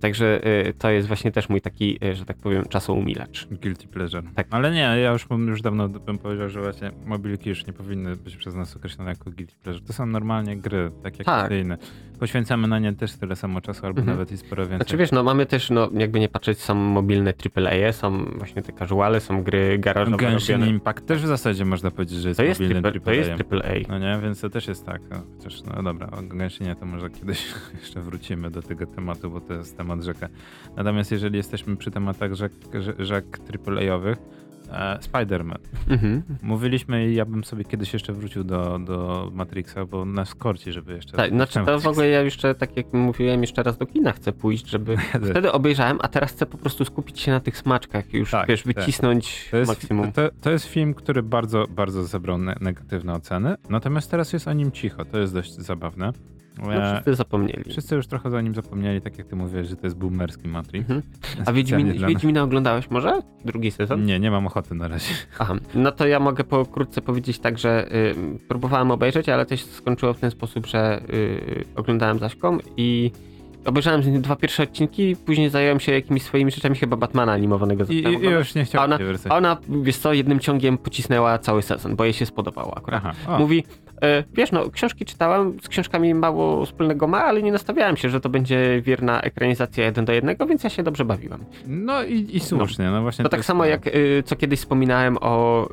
Także 0.00 0.46
y, 0.68 0.72
to 0.78 0.90
jest 0.90 1.08
właśnie 1.08 1.32
też 1.32 1.48
mój 1.48 1.60
taki, 1.60 1.98
y, 2.04 2.14
że 2.14 2.24
tak 2.24 2.36
powiem, 2.36 2.64
czasoumilacz. 2.68 3.46
Guilty 3.62 3.88
pleasure. 3.88 4.22
Tak. 4.34 4.46
Ale 4.50 4.70
nie, 4.70 4.78
ja 4.80 5.12
już, 5.12 5.26
już 5.48 5.62
dawno 5.62 5.88
bym 5.88 6.18
powiedział, 6.18 6.48
że 6.48 6.60
właśnie 6.60 6.90
mobilki 7.06 7.48
już 7.48 7.66
nie 7.66 7.72
powinny 7.72 8.16
być 8.16 8.36
przez 8.36 8.54
nas 8.54 8.76
określone 8.76 9.10
jako 9.10 9.30
guilty 9.30 9.54
pleasure. 9.62 9.86
To 9.86 9.92
są 9.92 10.06
normalnie 10.06 10.56
gry, 10.56 10.90
tak 11.02 11.18
jak 11.18 11.26
Tak. 11.26 11.50
inne. 11.52 11.78
Poświęcamy 12.20 12.68
na 12.68 12.78
nie 12.78 12.92
też 12.92 13.12
tyle 13.16 13.36
samo 13.36 13.60
czasu, 13.60 13.86
albo 13.86 14.00
Mhm. 14.00 14.16
nawet 14.18 14.32
i 14.32 14.36
sporo 14.36 14.62
więcej. 14.62 14.78
Znaczy 14.78 14.96
wiesz, 14.96 15.12
no 15.12 15.22
mamy 15.22 15.46
też, 15.46 15.70
no 15.70 15.90
jakby 15.94 16.20
nie 16.20 16.28
patrzeć, 16.28 16.58
są 16.58 16.74
mobilne 16.74 17.32
AAA, 17.56 17.92
są 17.92 18.24
właśnie 18.24 18.62
te 18.62 18.72
casuale, 18.72 19.20
są 19.20 19.42
gry 19.42 19.78
garażowe 19.78 20.16
Genshin 20.16 20.54
robione. 20.54 20.70
Impact 20.70 21.06
też 21.06 21.22
w 21.22 21.26
zasadzie 21.26 21.64
można 21.64 21.90
powiedzieć, 21.90 22.18
że 22.18 22.28
jest 22.28 22.38
To 22.38 22.44
jest, 22.44 22.60
mobilnym 22.60 22.82
triple, 22.82 23.00
to 23.00 23.12
jest 23.12 23.30
AAA. 23.30 23.58
AAA. 23.62 23.74
No 23.88 23.98
nie, 23.98 24.18
więc 24.22 24.40
to 24.40 24.50
też 24.50 24.68
jest 24.68 24.86
tak. 24.86 25.02
No, 25.10 25.16
chociaż, 25.38 25.62
no 25.62 25.82
dobra, 25.82 26.06
o 26.10 26.22
Genshinie 26.22 26.76
to 26.76 26.86
może 26.86 27.10
kiedyś 27.10 27.46
jeszcze 27.80 28.00
wrócimy 28.00 28.50
do 28.50 28.62
tego 28.62 28.86
tematu, 28.86 29.30
bo 29.30 29.40
to 29.40 29.54
jest 29.54 29.76
temat 29.76 29.87
rzeka. 29.96 30.28
Natomiast 30.76 31.12
jeżeli 31.12 31.36
jesteśmy 31.36 31.76
przy 31.76 31.90
tematach 31.90 32.34
rzek, 32.34 32.52
rze- 32.72 33.04
rzek 33.04 33.38
AAA-owych, 33.66 34.18
E, 34.72 34.98
Spider-Man. 34.98 35.58
Mhm. 35.88 36.22
Mówiliśmy 36.42 37.08
i 37.08 37.14
ja 37.14 37.24
bym 37.24 37.44
sobie 37.44 37.64
kiedyś 37.64 37.92
jeszcze 37.92 38.12
wrócił 38.12 38.44
do, 38.44 38.78
do 38.78 39.30
Matrixa, 39.34 39.84
bo 39.90 40.04
nas 40.04 40.34
korci, 40.34 40.72
żeby 40.72 40.92
jeszcze... 40.92 41.16
Tak, 41.16 41.30
znaczy 41.30 41.60
to 41.66 41.80
w 41.80 41.86
ogóle 41.86 42.08
ja 42.08 42.22
jeszcze, 42.22 42.54
tak 42.54 42.76
jak 42.76 42.92
mówiłem, 42.92 43.40
jeszcze 43.40 43.62
raz 43.62 43.78
do 43.78 43.86
kina 43.86 44.12
chcę 44.12 44.32
pójść, 44.32 44.68
żeby... 44.68 44.96
Wtedy 45.30 45.52
obejrzałem, 45.52 45.98
a 46.02 46.08
teraz 46.08 46.32
chcę 46.32 46.46
po 46.46 46.58
prostu 46.58 46.84
skupić 46.84 47.20
się 47.20 47.32
na 47.32 47.40
tych 47.40 47.58
smaczkach 47.58 48.12
już, 48.14 48.30
Tak, 48.30 48.48
wiesz, 48.48 48.62
tak. 48.62 48.74
wycisnąć 48.74 49.48
To 49.50 49.56
jest, 49.56 49.68
maksimum. 49.68 50.12
to, 50.12 50.22
to 50.40 50.50
jest 50.50 50.66
film, 50.66 50.94
który 50.94 51.22
bardzo, 51.22 51.66
bardzo 51.70 52.04
zebrał 52.04 52.38
ne 52.38 52.54
negatywne 52.60 53.14
oceny, 53.14 53.54
natomiast 53.70 54.10
teraz 54.10 54.32
jest 54.32 54.48
o 54.48 54.52
nim 54.52 54.72
cicho, 54.72 55.04
to 55.04 55.18
jest 55.18 55.34
dość 55.34 55.54
zabawne. 55.54 56.12
No, 56.62 56.74
E, 56.74 56.92
wszyscy 56.92 57.14
zapomnieli. 57.14 57.70
Wszyscy 57.70 57.94
już 57.94 58.06
trochę 58.06 58.28
o 58.28 58.40
nim 58.40 58.54
zapomnieli, 58.54 59.00
tak 59.00 59.18
jak 59.18 59.26
ty 59.26 59.36
mówiłeś, 59.36 59.68
że 59.68 59.76
to 59.76 59.86
jest 59.86 59.96
boomerski 59.96 60.48
Matrix. 60.48 60.90
Mhm. 60.90 61.02
A 61.46 61.52
Wiedźmin. 61.52 62.06
Wiedźmina 62.06 62.42
oglądałeś 62.42 62.90
może? 62.90 63.20
Drugi 63.44 63.70
sezon? 63.70 64.04
Nie, 64.04 64.20
nie 64.20 64.30
mam 64.30 64.46
ochoty 64.46 64.74
na 64.74 64.88
razie. 64.88 65.14
Aha, 65.38 65.54
no 65.74 65.92
to 65.92 66.06
ja 66.06 66.20
mogę 66.20 66.44
pokrótce 66.44 67.02
powiedzieć 67.02 67.38
tak, 67.38 67.58
że 67.58 67.88
y, 67.94 68.14
próbowałem 68.48 68.90
obejrzeć, 68.90 69.28
ale 69.28 69.46
to 69.46 69.56
się 69.56 69.64
skończyło 69.64 70.14
w 70.14 70.20
ten 70.20 70.30
sposób, 70.30 70.66
że 70.66 71.00
y, 71.10 71.64
oglądałem 71.76 72.18
Zaśką 72.18 72.58
i 72.76 73.10
obejrzałem 73.64 74.22
dwa 74.22 74.36
pierwsze 74.36 74.62
odcinki, 74.62 75.16
później 75.16 75.50
zająłem 75.50 75.80
się 75.80 75.92
jakimiś 75.92 76.22
swoimi 76.22 76.50
rzeczami, 76.50 76.76
chyba 76.76 76.96
Batmana 76.96 77.32
animowanego 77.32 77.84
I, 77.88 77.94
i, 77.94 78.24
już 78.24 78.54
nie 78.54 78.64
chciałem 78.64 78.92
ona, 78.92 79.04
a 79.28 79.36
ona, 79.36 79.56
wiesz 79.82 79.96
co, 79.96 80.12
jednym 80.12 80.40
ciągiem 80.40 80.78
pocisnęła 80.78 81.38
cały 81.38 81.62
sezon, 81.62 81.96
bo 81.96 82.04
jej 82.04 82.12
się 82.12 82.26
spodobało 82.26 82.78
akurat. 82.78 83.02
Aha. 83.06 83.38
Mówi, 83.38 83.64
wiesz 84.32 84.52
no, 84.52 84.70
książki 84.70 85.04
czytałem, 85.04 85.56
z 85.62 85.68
książkami 85.68 86.14
mało 86.14 86.66
wspólnego 86.66 87.06
ma, 87.06 87.24
ale 87.24 87.42
nie 87.42 87.52
nastawiałem 87.52 87.96
się, 87.96 88.08
że 88.08 88.20
to 88.20 88.28
będzie 88.28 88.82
wierna 88.82 89.20
ekranizacja 89.20 89.84
jeden 89.84 90.04
do 90.04 90.12
jednego, 90.12 90.46
więc 90.46 90.64
ja 90.64 90.70
się 90.70 90.82
dobrze 90.82 91.04
bawiłem. 91.04 91.44
No 91.66 92.04
i, 92.04 92.36
i 92.36 92.40
słusznie, 92.40 92.90
no, 92.90 93.02
właśnie. 93.02 93.22
To 93.22 93.28
tak 93.28 93.44
samo 93.44 93.64
jak 93.64 93.86
y, 93.86 94.22
co 94.26 94.36
kiedyś 94.36 94.60
wspominałem 94.60 95.18
o 95.20 95.68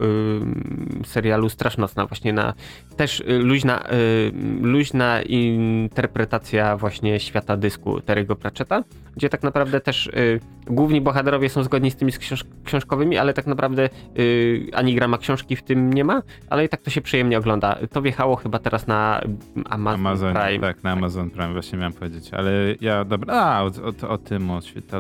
y, 1.02 1.06
serialu 1.06 1.50
Strasznocna, 1.50 2.06
właśnie 2.06 2.34
na 2.34 2.54
też 2.98 3.20
y, 3.20 3.40
luźna, 3.40 3.84
y, 3.92 4.32
luźna 4.62 5.22
interpretacja 5.22 6.78
właśnie 6.78 7.20
świata 7.20 7.58
dysku 7.58 7.98
Terry'ego 7.98 8.36
Pratchetta, 8.36 8.84
gdzie 9.16 9.30
tak 9.30 9.44
naprawdę 9.44 9.82
też 9.82 10.08
y, 10.08 10.40
główni 10.68 11.02
bohaterowie 11.02 11.50
są 11.50 11.64
zgodni 11.64 11.92
z 11.92 11.96
tymi 11.96 12.12
książ 12.12 12.44
książkowymi, 12.64 13.18
ale 13.18 13.34
tak 13.34 13.48
naprawdę 13.48 13.90
y, 14.20 14.68
ani 14.74 14.96
grama 14.96 15.18
książki 15.18 15.56
w 15.56 15.64
tym 15.64 15.94
nie 15.94 16.04
ma, 16.04 16.22
ale 16.50 16.66
i 16.66 16.70
tak 16.70 16.82
to 16.82 16.90
się 16.90 17.02
przyjemnie 17.02 17.38
ogląda. 17.38 17.80
To 17.92 18.02
wjechało 18.16 18.36
chyba 18.36 18.60
teraz 18.60 18.88
na 18.88 19.22
Amazon, 19.70 20.00
Amazon, 20.00 20.34
Prime. 20.34 20.60
tak, 20.60 20.84
na 20.84 20.92
Amazon 20.92 21.30
Prime 21.30 21.54
właśnie 21.54 21.78
miałem 21.78 21.94
powiedzieć, 21.94 22.34
ale 22.34 22.52
ja, 22.82 23.06
dobra, 23.06 23.34
a, 23.34 23.64
o, 23.64 23.68
o, 24.04 24.10
o 24.10 24.18
tym, 24.18 24.52
o, 24.52 24.60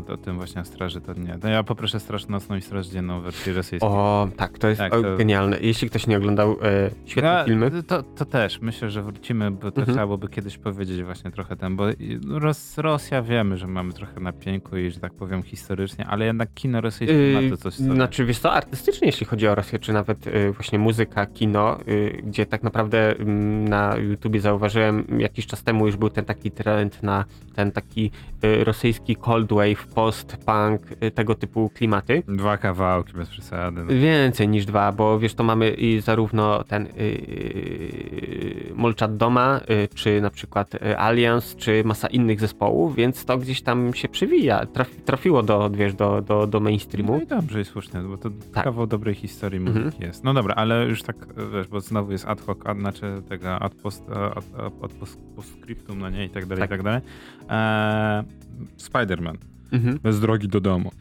o, 0.09 0.13
o 0.13 0.17
tym 0.17 0.35
właśnie 0.37 0.61
o 0.61 0.65
Straży 0.65 1.01
to 1.01 1.13
nie. 1.13 1.37
No 1.43 1.49
ja 1.49 1.63
poproszę 1.63 1.99
Straż 1.99 2.27
Nocną 2.27 2.55
i 2.55 2.61
Straż 2.61 2.87
Dzienną 2.87 3.19
w 3.19 3.23
wersji 3.23 3.53
rosyjskiej. 3.53 3.89
O, 3.89 4.27
tak, 4.37 4.57
to 4.57 4.67
jest 4.67 4.79
Tak, 4.79 4.91
to- 4.91 5.17
genialne. 5.17 5.57
Jeśli 5.61 5.89
ktoś 5.89 6.07
nie 6.07 6.17
oglądał 6.17 6.51
e, 6.51 6.89
świetne 7.05 7.29
Ja- 7.29 7.43
filmy. 7.45 7.71
To, 7.87 8.03
to 8.03 8.25
też, 8.25 8.61
myślę, 8.61 8.89
że 8.89 9.01
wrócimy, 9.01 9.51
bo 9.51 9.59
to 9.71 9.81
Mhm. 9.81 9.85
trzeba 9.85 10.05
byłoby 10.05 10.27
kiedyś 10.29 10.57
powiedzieć 10.57 11.03
właśnie 11.03 11.31
trochę 11.31 11.55
ten, 11.55 11.75
bo 11.75 11.89
i- 11.89 12.19
Ros, 12.29 12.77
Rosja 12.77 13.21
wiemy, 13.21 13.57
że 13.57 13.67
mamy 13.67 13.93
trochę 13.93 14.19
na 14.19 14.33
pieńku 14.33 14.77
i 14.77 14.91
że 14.91 14.99
tak 14.99 15.13
powiem 15.13 15.43
historycznie, 15.43 16.05
ale 16.07 16.25
jednak 16.25 16.49
kino 16.53 16.81
rosyjskie 16.81 17.17
Yy, 17.31 17.41
ma 17.41 17.49
to 17.49 17.57
coś 17.57 17.73
sobie. 17.73 17.93
Znaczy, 17.95 18.25
wiesz 18.25 18.39
co, 18.39 18.51
artystycznie, 18.53 19.07
jeśli 19.07 19.25
chodzi 19.25 19.47
o 19.47 19.55
Rosję, 19.55 19.79
czy 19.79 19.93
nawet 19.93 20.27
y, 20.27 20.51
właśnie 20.51 20.79
muzyka, 20.79 21.25
kino, 21.25 21.77
y, 21.87 22.21
gdzie 22.25 22.45
tak 22.45 22.63
naprawdę 22.63 23.04
mm, 23.11 23.67
na 23.67 23.95
YouTubie 23.97 24.39
zauważyłem 24.41 25.05
jakiś 25.19 25.47
czas 25.47 25.63
temu 25.63 25.85
już 25.85 25.95
był 25.95 26.09
ten 26.09 26.25
taki 26.25 26.51
trend 26.51 27.03
na 27.03 27.25
ten 27.55 27.71
taki 27.71 28.11
y, 28.43 28.63
rosyjski 28.63 29.15
cold 29.15 29.53
wave, 29.53 29.87
post-punk, 29.95 30.81
y, 31.03 31.11
tego 31.11 31.35
typu 31.35 31.69
klimaty. 31.73 32.23
Dwa 32.27 32.57
kawałki 32.57 33.13
bez 33.13 33.29
przesady. 33.29 33.81
No. 33.83 33.87
Więcej 34.01 34.47
niż 34.47 34.65
dwa, 34.65 34.91
bo 34.91 35.19
wiesz, 35.19 35.33
to 35.33 35.43
mamy 35.43 35.69
i 35.69 36.01
zarówno 36.01 36.63
ten 36.63 36.87
yy, 36.97 38.75
Doma, 39.09 39.59
y, 39.69 39.87
czy 39.95 40.21
na 40.21 40.29
przykład 40.29 40.71
Alliance, 40.97 41.55
czy 41.57 41.83
masa 41.85 42.07
innych 42.07 42.39
zespołów, 42.39 42.95
więc 42.95 43.25
to 43.25 43.37
gdzieś 43.37 43.61
tam 43.61 43.93
się 43.93 44.09
przywija, 44.09 44.65
trafi, 44.65 45.01
trafiło 45.01 45.43
do, 45.43 45.69
wiesz, 45.69 45.93
do, 45.93 46.21
do, 46.21 46.47
do 46.47 46.59
mainstreamu. 46.59 47.13
No 47.17 47.21
i 47.23 47.27
dobrze 47.27 47.61
i 47.61 47.65
słusznie, 47.65 47.99
bo 47.99 48.17
to 48.17 48.29
Tak. 48.53 48.63
kawał 48.63 48.87
dobrej 48.87 49.15
historii 49.15 49.59
Mhm. 49.59 49.85
muzyki 49.85 50.03
jest. 50.03 50.23
No 50.23 50.33
dobra, 50.33 50.55
ale 50.55 50.85
już 50.85 51.03
tak, 51.03 51.15
wiesz, 51.53 51.67
bo 51.67 51.79
znowu 51.79 52.11
jest 52.11 52.27
ad 52.27 52.41
hoc, 52.41 52.57
ad, 52.65 52.77
znaczy 52.99 53.21
tego 53.29 53.59
ad, 53.59 53.75
post, 53.75 54.03
ad, 54.35 54.45
ad, 54.83 54.93
post, 54.93 55.17
postscriptum, 55.35 55.99
no 55.99 56.09
nie, 56.09 56.25
i 56.25 56.29
tak 56.29 56.45
dalej, 56.45 56.61
Tak. 56.61 56.69
i 56.69 56.73
tak 56.73 56.83
dalej. 56.83 57.01
Eee, 57.49 58.23
Spider-Man, 58.77 59.35
Mhm. 59.71 59.99
bez 59.99 60.19
drogi 60.19 60.47
do 60.47 60.61
domu. 60.61 60.91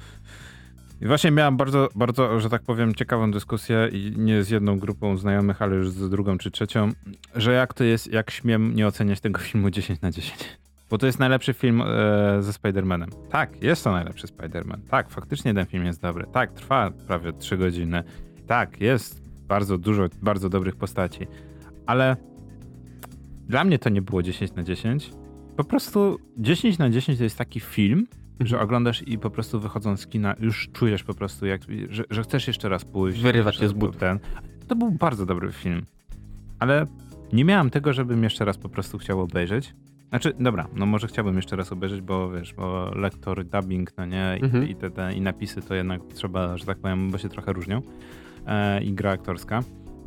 I 1.02 1.06
właśnie 1.06 1.30
miałem 1.30 1.56
bardzo, 1.56 1.88
bardzo, 1.94 2.40
że 2.40 2.50
tak 2.50 2.62
powiem, 2.62 2.94
ciekawą 2.94 3.30
dyskusję 3.30 3.88
i 3.92 4.12
nie 4.16 4.42
z 4.42 4.50
jedną 4.50 4.78
grupą 4.78 5.16
znajomych, 5.16 5.62
ale 5.62 5.76
już 5.76 5.90
z 5.90 6.10
drugą 6.10 6.38
czy 6.38 6.50
trzecią, 6.50 6.92
że 7.34 7.52
jak 7.52 7.74
to 7.74 7.84
jest, 7.84 8.12
jak 8.12 8.30
śmiem 8.30 8.74
nie 8.74 8.86
oceniać 8.86 9.20
tego 9.20 9.38
filmu 9.40 9.70
10 9.70 10.00
na 10.00 10.10
10. 10.10 10.44
Bo 10.90 10.98
to 10.98 11.06
jest 11.06 11.18
najlepszy 11.18 11.52
film 11.54 11.82
e, 11.82 11.86
ze 12.42 12.52
Spider-Manem. 12.52 13.08
Tak, 13.30 13.62
jest 13.62 13.84
to 13.84 13.92
najlepszy 13.92 14.26
Spider-Man. 14.26 14.78
Tak, 14.90 15.10
faktycznie 15.10 15.54
ten 15.54 15.66
film 15.66 15.84
jest 15.84 16.00
dobry. 16.02 16.26
Tak, 16.32 16.52
trwa 16.52 16.90
prawie 17.06 17.32
3 17.32 17.56
godziny. 17.56 18.04
Tak, 18.46 18.80
jest 18.80 19.22
bardzo 19.48 19.78
dużo, 19.78 20.06
bardzo 20.22 20.48
dobrych 20.48 20.76
postaci. 20.76 21.26
Ale 21.86 22.16
dla 23.48 23.64
mnie 23.64 23.78
to 23.78 23.88
nie 23.88 24.02
było 24.02 24.22
10 24.22 24.54
na 24.54 24.62
10. 24.62 25.10
Po 25.56 25.64
prostu 25.64 26.18
10 26.38 26.78
na 26.78 26.90
10 26.90 27.18
to 27.18 27.24
jest 27.24 27.38
taki 27.38 27.60
film, 27.60 28.06
że 28.40 28.60
oglądasz 28.60 29.08
i 29.08 29.18
po 29.18 29.30
prostu 29.30 29.60
wychodząc 29.60 30.00
z 30.00 30.06
kina 30.06 30.34
już 30.40 30.68
czujesz 30.72 31.02
po 31.04 31.14
prostu, 31.14 31.46
jak, 31.46 31.60
że, 31.90 32.04
że 32.10 32.22
chcesz 32.22 32.46
jeszcze 32.46 32.68
raz 32.68 32.84
pójść. 32.84 33.20
Wyrywa 33.20 33.52
że- 33.52 33.60
cię 33.60 33.68
z 33.68 33.72
butów. 33.72 33.96
Ten. 33.96 34.18
To 34.68 34.76
był 34.76 34.90
bardzo 34.90 35.26
dobry 35.26 35.52
film. 35.52 35.82
Ale 36.58 36.86
nie 37.32 37.44
miałem 37.44 37.70
tego, 37.70 37.92
żebym 37.92 38.22
jeszcze 38.24 38.44
raz 38.44 38.58
po 38.58 38.68
prostu 38.68 38.98
chciał 38.98 39.20
obejrzeć. 39.20 39.74
Znaczy, 40.08 40.32
dobra, 40.40 40.68
no 40.76 40.86
może 40.86 41.06
chciałbym 41.06 41.36
jeszcze 41.36 41.56
raz 41.56 41.72
obejrzeć, 41.72 42.00
bo 42.00 42.30
wiesz, 42.30 42.54
bo 42.54 42.90
lektor, 42.94 43.44
dubbing, 43.44 43.96
no 43.98 44.06
nie, 44.06 44.38
i, 44.40 44.44
Mhm. 44.44 44.68
i, 44.68 44.74
te, 44.74 44.90
te, 44.90 45.14
i 45.14 45.20
napisy 45.20 45.62
to 45.62 45.74
jednak 45.74 46.00
trzeba, 46.14 46.56
że 46.56 46.64
tak 46.64 46.78
powiem, 46.78 47.10
bo 47.10 47.18
się 47.18 47.28
trochę 47.28 47.52
różnią. 47.52 47.82
E, 48.46 48.82
I 48.84 48.92
gra 48.92 49.10
aktorska. 49.10 49.60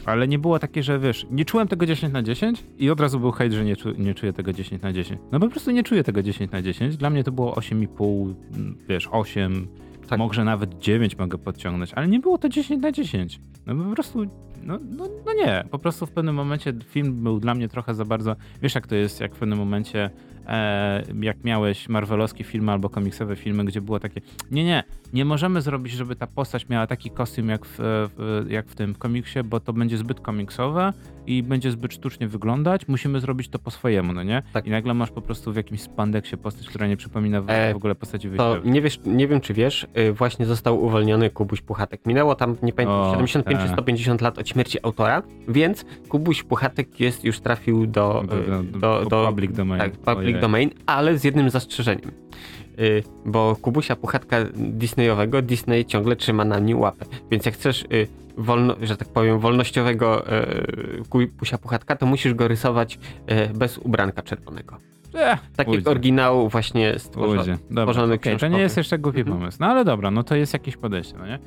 Ale 0.07 0.27
nie 0.27 0.39
było 0.39 0.59
takie, 0.59 0.83
że 0.83 0.99
wiesz, 0.99 1.27
nie 1.31 1.45
czułem 1.45 1.67
tego 1.67 1.85
10 1.85 2.13
na 2.13 2.23
10 2.23 2.63
i 2.77 2.89
od 2.89 2.99
razu 3.01 3.19
był 3.19 3.31
hejt, 3.31 3.53
że 3.53 3.65
nie, 3.65 3.75
czu, 3.75 3.91
nie 3.97 4.13
czuję 4.13 4.33
tego 4.33 4.53
10 4.53 4.81
na 4.81 4.93
10. 4.93 5.21
No 5.31 5.39
po 5.39 5.49
prostu 5.49 5.71
nie 5.71 5.83
czuję 5.83 6.03
tego 6.03 6.23
10 6.23 6.51
na 6.51 6.61
10. 6.61 6.97
Dla 6.97 7.09
mnie 7.09 7.23
to 7.23 7.31
było 7.31 7.53
8,5, 7.55 8.33
mm, 8.55 8.77
wiesz, 8.89 9.09
8, 9.11 9.67
Tak. 10.07 10.19
może 10.19 10.43
nawet 10.43 10.79
9 10.79 11.17
mogę 11.17 11.37
podciągnąć, 11.37 11.93
ale 11.93 12.07
nie 12.07 12.19
było 12.19 12.37
to 12.37 12.49
10 12.49 12.81
na 12.81 12.91
10. 12.91 13.39
No 13.65 13.75
po 13.75 13.95
prostu, 13.95 14.25
no, 14.63 14.79
no, 14.97 15.07
no 15.25 15.33
nie. 15.33 15.63
Po 15.71 15.79
prostu 15.79 16.05
w 16.05 16.11
pewnym 16.11 16.35
momencie 16.35 16.73
film 16.89 17.23
był 17.23 17.39
dla 17.39 17.55
mnie 17.55 17.67
trochę 17.67 17.93
za 17.93 18.05
bardzo, 18.05 18.35
wiesz 18.61 18.75
jak 18.75 18.87
to 18.87 18.95
jest, 18.95 19.21
jak 19.21 19.35
w 19.35 19.39
pewnym 19.39 19.59
momencie 19.59 20.09
jak 21.21 21.43
miałeś 21.43 21.89
marvelowskie 21.89 22.43
filmy 22.43 22.71
albo 22.71 22.89
komiksowe 22.89 23.35
filmy, 23.35 23.65
gdzie 23.65 23.81
było 23.81 23.99
takie, 23.99 24.21
nie, 24.51 24.63
nie, 24.63 24.83
nie 25.13 25.25
możemy 25.25 25.61
zrobić, 25.61 25.93
żeby 25.93 26.15
ta 26.15 26.27
postać 26.27 26.69
miała 26.69 26.87
taki 26.87 27.09
kostium 27.09 27.49
jak 27.49 27.65
w, 27.65 27.75
w, 27.79 28.45
jak 28.49 28.67
w 28.67 28.75
tym 28.75 28.95
komiksie, 28.95 29.39
bo 29.43 29.59
to 29.59 29.73
będzie 29.73 29.97
zbyt 29.97 30.19
komiksowe 30.19 30.93
i 31.27 31.43
będzie 31.43 31.71
zbyt 31.71 31.93
sztucznie 31.93 32.27
wyglądać, 32.27 32.87
musimy 32.87 33.19
zrobić 33.19 33.49
to 33.49 33.59
po 33.59 33.71
swojemu, 33.71 34.13
no 34.13 34.23
nie? 34.23 34.43
Tak. 34.53 34.67
I 34.67 34.69
nagle 34.69 34.93
masz 34.93 35.11
po 35.11 35.21
prostu 35.21 35.53
w 35.53 35.55
jakimś 35.55 35.81
spandeksie 35.81 36.37
postać, 36.37 36.67
która 36.69 36.87
nie 36.87 36.97
przypomina 36.97 37.41
w, 37.41 37.49
E, 37.49 37.73
w 37.73 37.75
ogóle 37.75 37.95
postaci 37.95 38.29
wyjściowej. 38.29 38.71
nie, 38.71 38.81
wiesz, 38.81 38.99
nie 39.05 39.27
wiem, 39.27 39.41
czy 39.41 39.53
wiesz, 39.53 39.87
y, 39.97 40.13
właśnie 40.13 40.45
został 40.45 40.83
uwolniony 40.83 41.29
Kubuś 41.29 41.61
Puchatek. 41.61 42.05
Minęło 42.05 42.35
tam, 42.35 42.55
nie 42.63 42.73
pamiętam, 42.73 42.99
O, 43.01 43.11
75 43.11 43.59
czy 43.61 43.65
tak. 43.67 43.73
150 43.75 44.21
lat 44.21 44.37
od 44.39 44.49
śmierci 44.49 44.77
autora, 44.83 45.23
więc 45.47 45.85
Kubuś 46.09 46.43
Puchatek 46.43 46.99
jest, 46.99 47.23
już 47.23 47.39
trafił 47.39 47.87
do, 47.87 48.23
Do- 48.27 48.37
y, 48.39 48.45
do- 48.47 48.63
do, 48.79 48.79
do 49.03 49.05
do 49.09 49.27
public 49.27 49.51
domain. 49.55 49.81
Tak, 49.81 49.91
public 49.91 50.36
Ojej. 50.37 50.41
domain, 50.41 50.69
ale 50.85 51.17
z 51.17 51.23
jednym 51.23 51.49
zastrzeżeniem. 51.49 52.11
Y, 52.79 53.03
Bo 53.25 53.55
Kubusia 53.61 53.95
Puchatka 53.95 54.37
Disneyowego 54.55 55.41
Disney 55.41 55.85
ciągle 55.85 56.15
trzyma 56.15 56.45
na 56.45 56.59
nim 56.59 56.79
łapę. 56.79 57.05
Więc 57.31 57.45
jak 57.45 57.55
chcesz, 57.55 57.85
y, 57.93 58.07
wolno, 58.37 58.75
że 58.81 58.97
tak 58.97 59.07
powiem, 59.07 59.39
wolnościowego 59.39 60.31
y, 60.31 61.03
Kubusia 61.09 61.57
Puchatka, 61.57 61.95
to 61.95 62.05
musisz 62.05 62.33
go 62.33 62.47
rysować 62.47 62.99
bez 63.55 63.77
ubranka 63.77 64.21
czerwonego. 64.21 64.77
Eh, 65.15 65.39
Tak 65.55 65.67
ujdzie. 65.67 65.79
jak 65.79 65.87
oryginał 65.87 66.49
właśnie 66.49 66.99
stworzony. 66.99 67.57
Stworzony 67.71 68.13
okej, 68.13 68.37
to 68.37 68.47
nie 68.47 68.59
jest 68.59 68.77
jeszcze 68.77 68.99
głupi 68.99 69.19
Mhm. 69.19 69.37
pomysł. 69.37 69.57
No 69.61 69.67
ale 69.67 69.85
dobra, 69.85 70.11
no 70.11 70.23
to 70.23 70.35
jest 70.35 70.53
jakieś 70.53 70.77
podejście, 70.77 71.15
no 71.17 71.27
nie? 71.27 71.39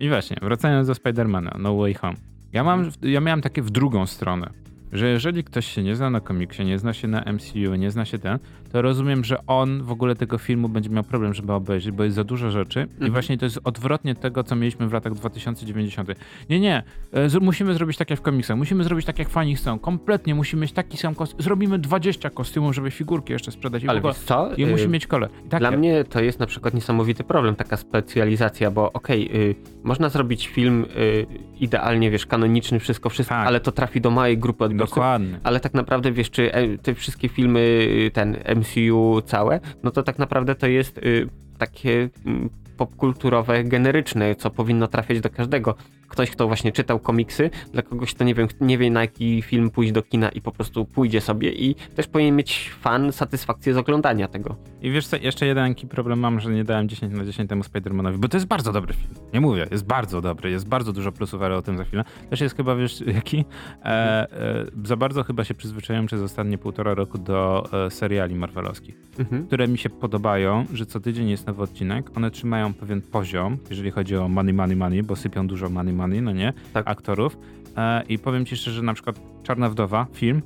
I 0.00 0.08
właśnie, 0.08 0.36
wracając 0.42 0.88
do 0.88 0.94
Spidermana, 0.94 1.56
No 1.58 1.76
Way 1.76 1.94
Home. 1.94 2.16
Ja, 2.52 2.64
mam, 2.64 2.90
ja 3.02 3.20
miałem 3.20 3.40
takie 3.40 3.62
w 3.62 3.70
drugą 3.70 4.06
stronę, 4.06 4.50
że 4.92 5.08
jeżeli 5.08 5.44
ktoś 5.44 5.66
się 5.66 5.82
nie 5.82 5.96
zna 5.96 6.10
na 6.10 6.20
komiksie, 6.20 6.64
nie 6.64 6.78
zna 6.78 6.92
się 6.92 7.08
na 7.08 7.20
MCU, 7.32 7.74
nie 7.74 7.90
zna 7.90 8.04
się 8.04 8.18
ten, 8.18 8.38
to 8.72 8.82
rozumiem, 8.82 9.24
że 9.24 9.46
on 9.46 9.82
w 9.82 9.92
ogóle 9.92 10.14
tego 10.16 10.38
filmu 10.38 10.68
będzie 10.68 10.90
miał 10.90 11.04
problem, 11.04 11.34
żeby 11.34 11.52
obejrzeć, 11.52 11.92
bo 11.92 12.04
jest 12.04 12.16
za 12.16 12.24
dużo 12.24 12.50
rzeczy 12.50 12.80
i 12.80 12.92
Mhm. 12.92 13.12
właśnie 13.12 13.38
to 13.38 13.44
jest 13.44 13.60
odwrotnie 13.64 14.14
tego, 14.14 14.44
co 14.44 14.56
mieliśmy 14.56 14.88
w 14.88 14.92
latach 14.92 15.14
2090. 15.14 16.08
Nie, 16.50 16.60
nie, 16.60 16.82
e, 17.12 17.28
z- 17.28 17.40
musimy 17.40 17.74
zrobić 17.74 17.96
tak 17.96 18.10
jak 18.10 18.18
w 18.18 18.22
komiksach, 18.22 18.56
musimy 18.56 18.84
zrobić 18.84 19.06
tak 19.06 19.18
jak 19.18 19.28
fani 19.28 19.54
chcą, 19.56 19.78
kompletnie 19.78 20.34
musimy 20.34 20.62
mieć 20.62 20.72
taki 20.72 20.96
sam 20.96 21.14
kostium, 21.14 21.42
zrobimy 21.42 21.78
20 21.78 22.30
kostiumów, 22.30 22.74
żeby 22.74 22.90
figurki 22.90 23.32
jeszcze 23.32 23.50
sprzedać 23.50 23.82
i 23.82 23.86
w 23.86 23.90
Ale 23.90 23.98
ogóle... 23.98 24.14
co? 24.14 24.50
I 24.56 24.62
Y, 24.64 24.66
musi 24.66 24.88
mieć 24.88 25.06
kolor. 25.06 25.28
I 25.46 25.48
tak 25.48 25.60
Dla 25.60 25.70
mnie 25.70 26.04
to 26.04 26.20
jest 26.20 26.40
na 26.40 26.46
przykład 26.46 26.74
niesamowity 26.74 27.24
problem, 27.24 27.54
taka 27.56 27.76
specjalizacja, 27.76 28.70
bo 28.70 28.92
okej, 28.92 29.30
y, 29.50 29.54
można 29.84 30.08
zrobić 30.08 30.48
film 30.48 30.84
y, 30.96 31.26
idealnie, 31.60 32.10
wiesz, 32.10 32.26
kanoniczny, 32.26 32.80
wszystko, 32.80 33.08
wszystko, 33.10 33.34
Tak. 33.34 33.46
ale 33.46 33.60
to 33.60 33.72
trafi 33.72 34.00
do 34.00 34.10
małej 34.10 34.38
grupy 34.38 34.64
odbiorców. 34.64 34.77
Dokładnie. 34.78 35.40
Ale 35.42 35.60
tak 35.60 35.74
naprawdę, 35.74 36.12
wiesz, 36.12 36.30
czy 36.30 36.52
e, 36.52 36.78
te 36.78 36.94
wszystkie 36.94 37.28
filmy, 37.28 37.60
y, 37.60 38.10
ten 38.10 38.36
MCU 38.56 39.22
całe, 39.26 39.60
no 39.82 39.90
to 39.90 40.02
tak 40.02 40.18
naprawdę 40.18 40.54
to 40.54 40.66
jest 40.66 40.98
y, 40.98 41.28
takie 41.58 42.08
mm, 42.26 42.50
popkulturowe, 42.76 43.64
generyczne, 43.64 44.34
co 44.34 44.50
powinno 44.50 44.88
trafiać 44.88 45.20
do 45.20 45.30
każdego. 45.30 45.74
Ktoś, 46.08 46.30
kto 46.30 46.46
właśnie 46.46 46.72
czytał 46.72 46.98
komiksy, 46.98 47.50
dla 47.72 47.82
kogoś, 47.82 48.14
kto 48.14 48.24
nie 48.24 48.34
wiem, 48.34 48.48
nie 48.60 48.78
wie 48.78 48.90
na 48.90 49.00
jaki 49.00 49.42
film 49.42 49.70
pójść 49.70 49.92
do 49.92 50.02
kina 50.02 50.28
i 50.28 50.40
po 50.40 50.52
prostu 50.52 50.84
pójdzie 50.84 51.20
sobie 51.20 51.52
i 51.52 51.74
też 51.74 52.06
powinien 52.06 52.36
mieć 52.36 52.70
fan 52.80 53.12
satysfakcję 53.12 53.74
z 53.74 53.76
oglądania 53.76 54.28
tego. 54.28 54.56
I 54.82 54.90
wiesz 54.90 55.06
co, 55.06 55.16
jeszcze 55.16 55.46
jeden 55.46 55.74
taki 55.74 55.86
problem 55.86 56.18
mam, 56.20 56.40
że 56.40 56.50
nie 56.50 56.64
dałem 56.64 56.88
10 56.88 57.14
na 57.14 57.24
10 57.24 57.48
temu 57.48 57.62
Spider-Manowi, 57.62 58.16
bo 58.16 58.28
to 58.28 58.36
jest 58.36 58.46
bardzo 58.46 58.72
dobry 58.72 58.94
film. 58.94 59.14
Nie 59.34 59.40
mówię, 59.40 59.66
jest 59.70 59.86
bardzo 59.86 60.20
dobry, 60.20 60.50
jest 60.50 60.68
bardzo 60.68 60.92
dużo 60.92 61.12
plusów, 61.12 61.42
ale 61.42 61.56
o 61.56 61.62
tym 61.62 61.76
za 61.78 61.84
chwilę. 61.84 62.04
Też 62.30 62.40
jest 62.40 62.56
chyba, 62.56 62.76
wiesz, 62.76 63.00
jaki? 63.14 63.44
E, 63.84 63.88
e, 64.32 64.64
za 64.84 64.96
bardzo 64.96 65.24
chyba 65.24 65.44
się 65.44 65.54
przyzwyczaiłem 65.54 66.06
przez 66.06 66.22
ostatnie 66.22 66.58
półtora 66.58 66.94
roku 66.94 67.18
do 67.18 67.64
e, 67.86 67.90
seriali 67.90 68.34
marvelowskich, 68.34 68.94
Mhm. 69.18 69.46
które 69.46 69.68
mi 69.68 69.78
się 69.78 69.90
podobają, 69.90 70.64
że 70.72 70.86
co 70.86 71.00
tydzień 71.00 71.28
jest 71.28 71.46
nowy 71.46 71.62
odcinek, 71.62 72.16
one 72.16 72.30
trzymają 72.30 72.74
pewien 72.74 73.02
poziom, 73.02 73.56
jeżeli 73.70 73.90
chodzi 73.90 74.16
o 74.16 74.28
money, 74.28 74.54
money, 74.54 74.76
money, 74.76 75.02
bo 75.02 75.16
sypią 75.16 75.46
dużo 75.46 75.68
money, 75.68 75.92
money, 75.98 76.22
no 76.22 76.32
nie? 76.32 76.52
Tak. 76.72 76.88
Aktorów. 76.88 77.38
E, 77.76 78.02
I 78.08 78.18
powiem 78.18 78.46
ci 78.46 78.56
szczerze, 78.56 78.76
że 78.76 78.82
na 78.82 78.94
przykład 78.94 79.20
Czarna 79.42 79.70
Wdowa, 79.70 80.06
film, 80.12 80.42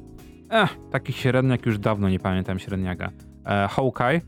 eh, 0.51 0.77
taki 0.91 1.13
średniak 1.13 1.67
już 1.67 1.79
dawno 1.79 2.09
nie 2.09 2.19
pamiętam 2.19 2.59
średniaka. 2.59 3.11
E, 3.47 3.69
Hawkeye, 3.71 4.21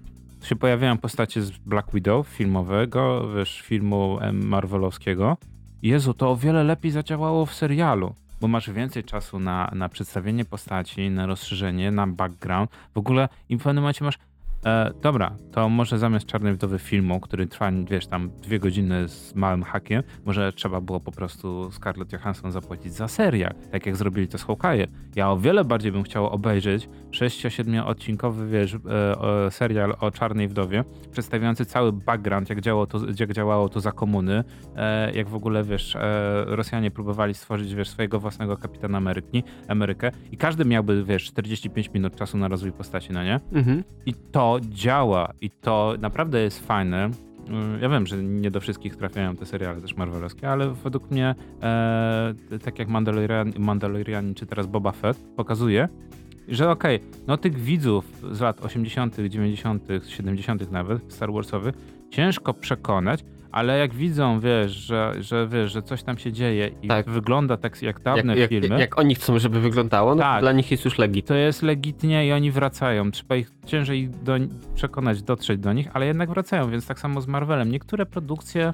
się 0.42 0.56
pojawiają 0.56 0.98
postacie 0.98 1.42
z 1.42 1.50
Black 1.50 1.92
Widow 1.94 2.28
filmowego, 2.28 3.28
wiesz, 3.36 3.60
filmu 3.60 4.18
marvelowskiego. 4.32 5.36
Jezu, 5.82 6.14
to 6.14 6.30
o 6.30 6.36
wiele 6.36 6.64
lepiej 6.64 6.90
zadziałało 6.90 7.46
w 7.46 7.54
serialu, 7.54 8.14
bo 8.40 8.48
masz 8.48 8.70
więcej 8.70 9.04
czasu 9.04 9.38
na, 9.38 9.70
na 9.74 9.88
przedstawienie 9.88 10.44
postaci, 10.44 11.10
na 11.10 11.26
rozszerzenie, 11.26 11.90
na 11.90 12.06
background. 12.06 12.70
W 12.94 12.98
ogóle 12.98 13.28
i 13.48 13.56
w 13.56 13.62
pewnym 13.62 13.82
momencie 13.82 14.04
masz 14.04 14.18
E, 14.64 14.92
dobra, 15.02 15.36
to 15.52 15.68
może 15.68 15.98
zamiast 15.98 16.26
Czarnej 16.26 16.54
Wdowy 16.54 16.78
filmu, 16.78 17.20
który 17.20 17.46
trwa, 17.46 17.70
wiesz, 17.90 18.06
tam 18.06 18.30
dwie 18.42 18.58
godziny 18.58 19.08
z 19.08 19.34
małym 19.34 19.62
hakiem, 19.62 20.02
może 20.24 20.52
trzeba 20.52 20.80
było 20.80 21.00
po 21.00 21.12
prostu 21.12 21.72
Scarlett 21.72 22.12
Johansson 22.12 22.52
zapłacić 22.52 22.92
za 22.92 23.08
serial, 23.08 23.54
tak 23.72 23.86
jak 23.86 23.96
zrobili 23.96 24.28
to 24.28 24.38
z 24.38 24.44
Hawkeye. 24.44 24.86
Ja 25.16 25.30
o 25.30 25.38
wiele 25.38 25.64
bardziej 25.64 25.92
bym 25.92 26.02
chciał 26.02 26.26
obejrzeć 26.26 26.88
6-7 27.10 27.84
odcinkowy, 27.86 28.48
wiesz, 28.48 28.74
e, 28.74 29.46
e, 29.46 29.50
serial 29.50 29.96
o 30.00 30.10
Czarnej 30.10 30.48
Wdowie, 30.48 30.84
przedstawiający 31.12 31.64
cały 31.64 31.92
background, 31.92 32.50
jak 32.50 32.60
działało 32.60 32.86
to, 32.86 32.98
jak 33.20 33.32
działało 33.32 33.68
to 33.68 33.80
za 33.80 33.92
komuny, 33.92 34.44
e, 34.76 35.12
jak 35.14 35.28
w 35.28 35.34
ogóle, 35.34 35.64
wiesz, 35.64 35.96
e, 35.96 36.44
Rosjanie 36.46 36.90
próbowali 36.90 37.34
stworzyć, 37.34 37.74
wiesz, 37.74 37.88
swojego 37.88 38.20
własnego 38.20 38.56
kapitana 38.56 38.98
Ameryki, 38.98 39.42
Amerykę 39.68 40.10
i 40.32 40.36
każdy 40.36 40.64
miałby, 40.64 41.04
wiesz, 41.04 41.24
45 41.24 41.90
minut 41.94 42.16
czasu 42.16 42.38
na 42.38 42.48
rozwój 42.48 42.72
postaci, 42.72 43.12
no 43.12 43.24
nie? 43.24 43.40
Mhm. 43.52 43.84
I 44.06 44.14
to 44.14 44.53
działa 44.60 45.32
i 45.40 45.50
to 45.50 45.94
naprawdę 46.00 46.40
jest 46.42 46.66
fajne. 46.66 47.10
Mm, 47.48 47.82
Ja 47.82 47.88
wiem, 47.88 48.06
że 48.06 48.22
nie 48.22 48.50
do 48.50 48.60
wszystkich 48.60 48.96
trafiają 48.96 49.36
te 49.36 49.46
seriale 49.46 49.80
też 49.80 49.96
marvelowskie, 49.96 50.50
ale 50.50 50.70
według 50.70 51.10
mnie, 51.10 51.34
e, 51.62 52.34
tak 52.64 52.78
jak 52.78 52.88
Mandalorian, 52.88 53.52
Mandalorian 53.58 54.34
czy 54.34 54.46
teraz 54.46 54.66
Boba 54.66 54.92
Fett 54.92 55.18
pokazuje, 55.36 55.88
że 56.48 56.70
okej, 56.70 57.00
no 57.26 57.36
tych 57.36 57.58
widzów 57.58 58.04
z 58.32 58.40
lat 58.40 58.64
80., 58.64 59.16
90., 59.28 59.82
70. 60.08 60.70
nawet, 60.70 61.12
Star 61.12 61.32
Warsowych, 61.32 61.74
ciężko 62.10 62.54
przekonać, 62.54 63.24
ale 63.54 63.78
jak 63.78 63.94
widzą, 63.94 64.40
wiesz, 64.40 64.72
że, 64.72 65.12
że 65.20 65.48
wiesz, 65.48 65.72
że 65.72 65.82
coś 65.82 66.02
tam 66.02 66.18
się 66.18 66.32
dzieje 66.32 66.70
i 66.82 66.88
Tak. 66.88 67.10
wygląda 67.10 67.56
tak 67.56 67.82
jak 67.82 68.00
dawne 68.02 68.32
Jak, 68.36 68.50
jak, 68.52 68.62
filmy, 68.62 68.80
jak 68.80 68.98
oni 68.98 69.14
chcą, 69.14 69.38
żeby 69.38 69.60
wyglądało, 69.60 70.14
no 70.14 70.22
Tak. 70.22 70.36
to 70.36 70.40
dla 70.40 70.52
nich 70.52 70.70
jest 70.70 70.84
już 70.84 70.98
legit. 70.98 71.26
to 71.26 71.34
jest 71.34 71.62
legitnie 71.62 72.26
i 72.26 72.32
oni 72.32 72.50
wracają. 72.50 73.10
Trzeba 73.10 73.36
ich 73.36 73.50
ciężej 73.66 74.08
do, 74.08 74.32
przekonać, 74.74 75.22
dotrzeć 75.22 75.60
do 75.60 75.72
nich, 75.72 75.88
ale 75.92 76.06
jednak 76.06 76.28
wracają, 76.30 76.70
więc 76.70 76.86
tak 76.86 76.98
samo 77.00 77.20
z 77.20 77.26
Marvelem. 77.26 77.70
Niektóre 77.70 78.06
produkcje 78.06 78.72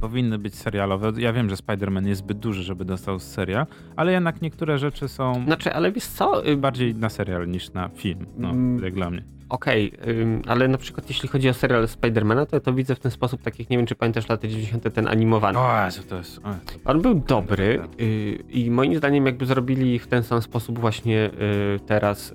powinny 0.00 0.38
być 0.38 0.54
serialowe. 0.54 1.12
Ja 1.18 1.32
wiem, 1.32 1.50
że 1.50 1.56
Spider-Man 1.56 2.06
jest 2.06 2.18
zbyt 2.20 2.38
duży, 2.38 2.62
żeby 2.62 2.84
dostał 2.84 3.18
serial, 3.18 3.66
ale 3.96 4.12
jednak 4.12 4.42
niektóre 4.42 4.78
rzeczy 4.78 5.08
są 5.08 5.44
Znaczy, 5.44 5.74
ale 5.74 5.92
wiesz 5.92 6.06
co, 6.06 6.46
y, 6.48 6.56
bardziej 6.56 6.94
na 6.94 7.08
serial 7.08 7.48
niż 7.48 7.72
na 7.72 7.88
film, 7.88 8.26
no, 8.36 8.50
Mm. 8.50 8.84
jak 8.84 8.94
dla 8.94 9.10
mnie. 9.10 9.22
Okej, 9.48 9.92
ym, 10.08 10.42
ale 10.46 10.68
na 10.68 10.78
przykład 10.78 11.08
jeśli 11.08 11.28
chodzi 11.28 11.48
o 11.48 11.54
serial 11.54 11.88
Spidermana, 11.88 12.46
to 12.46 12.56
ja 12.56 12.60
to 12.60 12.72
widzę 12.72 12.94
w 12.94 13.00
ten 13.00 13.10
sposób, 13.10 13.42
tak 13.42 13.58
jak 13.58 13.70
nie 13.70 13.76
wiem, 13.76 13.86
czy 13.86 13.94
pamiętasz 13.94 14.28
lata 14.28 14.48
90. 14.48 14.94
ten 14.94 15.08
animowany. 15.08 15.58
O, 15.58 15.84
Jezu, 15.84 16.02
to 16.02 16.16
jest... 16.16 16.38
O, 16.38 16.40
to... 16.42 16.90
On 16.90 17.02
był 17.02 17.14
dobry 17.14 17.80
y, 18.00 18.44
i 18.50 18.70
moim 18.70 18.96
zdaniem 18.96 19.26
jakby 19.26 19.46
zrobili 19.46 19.98
w 19.98 20.06
ten 20.06 20.22
sam 20.22 20.42
sposób 20.42 20.78
właśnie 20.78 21.30
y, 21.76 21.80
teraz 21.86 22.34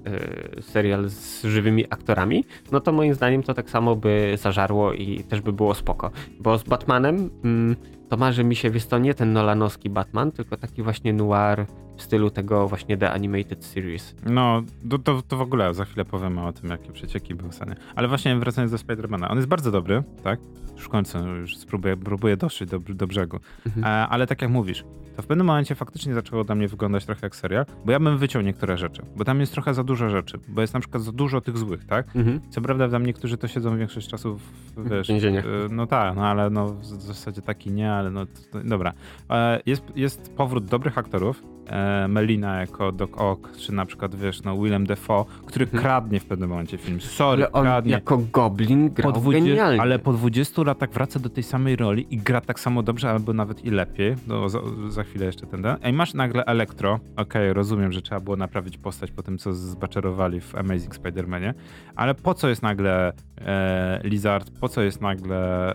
y, 0.57 0.61
serial 0.61 1.09
z 1.09 1.43
żywymi 1.43 1.85
aktorami, 1.89 2.43
no 2.71 2.79
to 2.79 2.91
moim 2.91 3.13
zdaniem 3.13 3.43
to 3.43 3.53
tak 3.53 3.69
samo 3.69 3.95
by 3.95 4.35
zażarło 4.41 4.93
i 4.93 5.23
też 5.23 5.41
by 5.41 5.53
było 5.53 5.75
spoko. 5.75 6.11
Bo 6.39 6.57
z 6.57 6.63
Batmanem 6.63 7.29
mm, 7.43 7.75
to 8.09 8.17
marzy 8.17 8.43
mi 8.43 8.55
się, 8.55 8.69
wiesz 8.69 8.85
to 8.85 8.97
nie 8.97 9.13
ten 9.13 9.33
nolanowski 9.33 9.89
Batman, 9.89 10.31
tylko 10.31 10.57
taki 10.57 10.83
właśnie 10.83 11.13
noir 11.13 11.65
w 11.99 12.01
stylu 12.01 12.29
tego 12.29 12.67
właśnie 12.67 12.97
The 12.97 13.11
Animated 13.11 13.65
Series. 13.65 14.15
No, 14.25 14.63
to, 15.03 15.21
to, 15.21 15.37
w 15.37 15.41
ogóle 15.41 15.73
za 15.73 15.85
chwilę 15.85 16.05
powiemy 16.05 16.41
o 16.41 16.53
tym, 16.53 16.69
jakie 16.69 16.91
przecieki 16.91 17.35
były 17.35 17.53
stanie. 17.53 17.75
Ale 17.95 18.07
właśnie 18.07 18.35
wracając 18.35 18.71
do 18.71 18.77
Spidermana, 18.77 19.29
on 19.29 19.37
jest 19.37 19.47
bardzo 19.47 19.71
dobry, 19.71 20.03
tak? 20.23 20.39
Już 20.75 20.85
w 20.85 20.89
końcu, 20.89 21.27
już 21.27 21.57
spróbuję, 21.57 21.97
próbuję 21.97 22.37
dotrzeć 22.37 22.69
do, 22.69 22.79
do 22.79 23.07
brzegu. 23.07 23.39
Mhm. 23.65 23.85
E, 23.85 24.07
ale 24.07 24.27
tak 24.27 24.41
jak 24.41 24.51
mówisz, 24.51 24.83
to 25.15 25.21
w 25.21 25.27
pewnym 25.27 25.47
momencie 25.47 25.75
faktycznie 25.75 26.13
zaczęło 26.13 26.43
dla 26.43 26.55
mnie 26.55 26.67
wyglądać 26.67 27.05
trochę 27.05 27.19
jak 27.23 27.35
serial, 27.35 27.65
bo 27.85 27.91
ja 27.91 27.99
bym 27.99 28.17
wyciął 28.17 28.41
niektóre 28.41 28.77
rzeczy, 28.77 29.01
bo 29.15 29.25
tam 29.25 29.39
jest 29.39 29.53
trochę 29.53 29.73
za 29.73 29.83
dużo 29.83 30.09
rzeczy, 30.09 30.39
bo 30.47 30.61
jest 30.61 30.73
na 30.73 30.79
przykład 30.79 31.03
za 31.03 31.11
dużo 31.11 31.41
tych 31.41 31.57
złych, 31.57 31.85
tak? 31.85 32.15
Mhm. 32.15 32.39
Co 32.49 32.61
prawda 32.61 32.89
tam 32.89 33.05
niektórzy 33.05 33.37
to 33.37 33.47
siedzą 33.47 33.77
większość 33.77 34.07
czasu 34.07 34.37
w, 34.37 34.41
W 34.75 34.89
wiesz, 34.89 35.07
więzieniach. 35.07 35.45
e, 35.45 35.49
no 35.71 35.87
tak, 35.87 36.15
no 36.15 36.25
ale 36.27 36.49
no 36.49 36.67
w 36.73 36.85
zasadzie 36.85 37.41
taki 37.41 37.71
nie, 37.71 37.91
ale 37.91 38.11
no 38.11 38.25
to, 38.25 38.59
dobra. 38.63 38.93
E, 39.29 39.59
jest, 39.65 39.83
jest 39.95 40.33
powrót 40.35 40.65
dobrych 40.65 40.97
aktorów, 40.97 41.43
e, 41.67 42.07
Melina 42.07 42.59
jako 42.59 42.91
Doc 42.91 43.09
Ock, 43.17 43.57
czy 43.57 43.73
na 43.73 43.85
przykład 43.85 44.15
wiesz, 44.15 44.43
no 44.43 44.57
Willem 44.57 44.85
Dafoe, 44.87 45.25
który 45.45 45.65
Mhm. 45.65 45.83
kradnie 45.83 46.19
w 46.19 46.25
pewnym 46.25 46.49
momencie 46.49 46.77
film. 46.77 47.01
Sorry, 47.01 47.43
Ale 47.43 47.51
on 47.51 47.63
kradnie. 47.63 47.91
jako 47.91 48.17
Goblin 48.33 48.89
grał 48.93 49.13
Po 49.13 49.19
20, 49.19 49.49
genialnie. 49.49 49.81
ale 49.81 49.99
po 49.99 50.13
20 50.13 50.63
latach 50.63 50.89
wraca 50.91 51.19
do 51.19 51.29
tej 51.29 51.43
samej 51.43 51.75
roli 51.75 52.07
i 52.09 52.17
gra 52.17 52.41
tak 52.41 52.59
samo 52.59 52.83
dobrze, 52.83 53.09
albo 53.11 53.33
nawet 53.33 53.65
i 53.65 53.69
lepiej. 53.71 54.15
No, 54.27 54.49
za, 54.49 54.59
za 54.99 55.03
chwilę 55.03 55.25
jeszcze 55.25 55.47
ten. 55.47 55.63
ten. 55.63 55.77
Ej, 55.83 55.93
masz 55.93 56.13
nagle 56.13 56.45
Elektro. 56.45 56.99
Okej, 57.15 57.53
rozumiem, 57.53 57.91
że 57.91 58.01
trzeba 58.01 58.21
było 58.21 58.35
naprawić 58.35 58.77
postać 58.77 59.11
po 59.11 59.23
tym, 59.23 59.37
co 59.37 59.53
zbaczer 59.53 60.03
w 60.41 60.55
Amazing 60.55 60.95
Spider-Manie, 60.95 61.53
ale 61.95 62.15
po 62.15 62.33
co 62.33 62.49
jest 62.49 62.61
nagle 62.61 63.13
e, 63.41 63.99
Lizard, 64.03 64.51
po 64.59 64.69
co 64.69 64.81
jest 64.81 65.01
nagle 65.01 65.73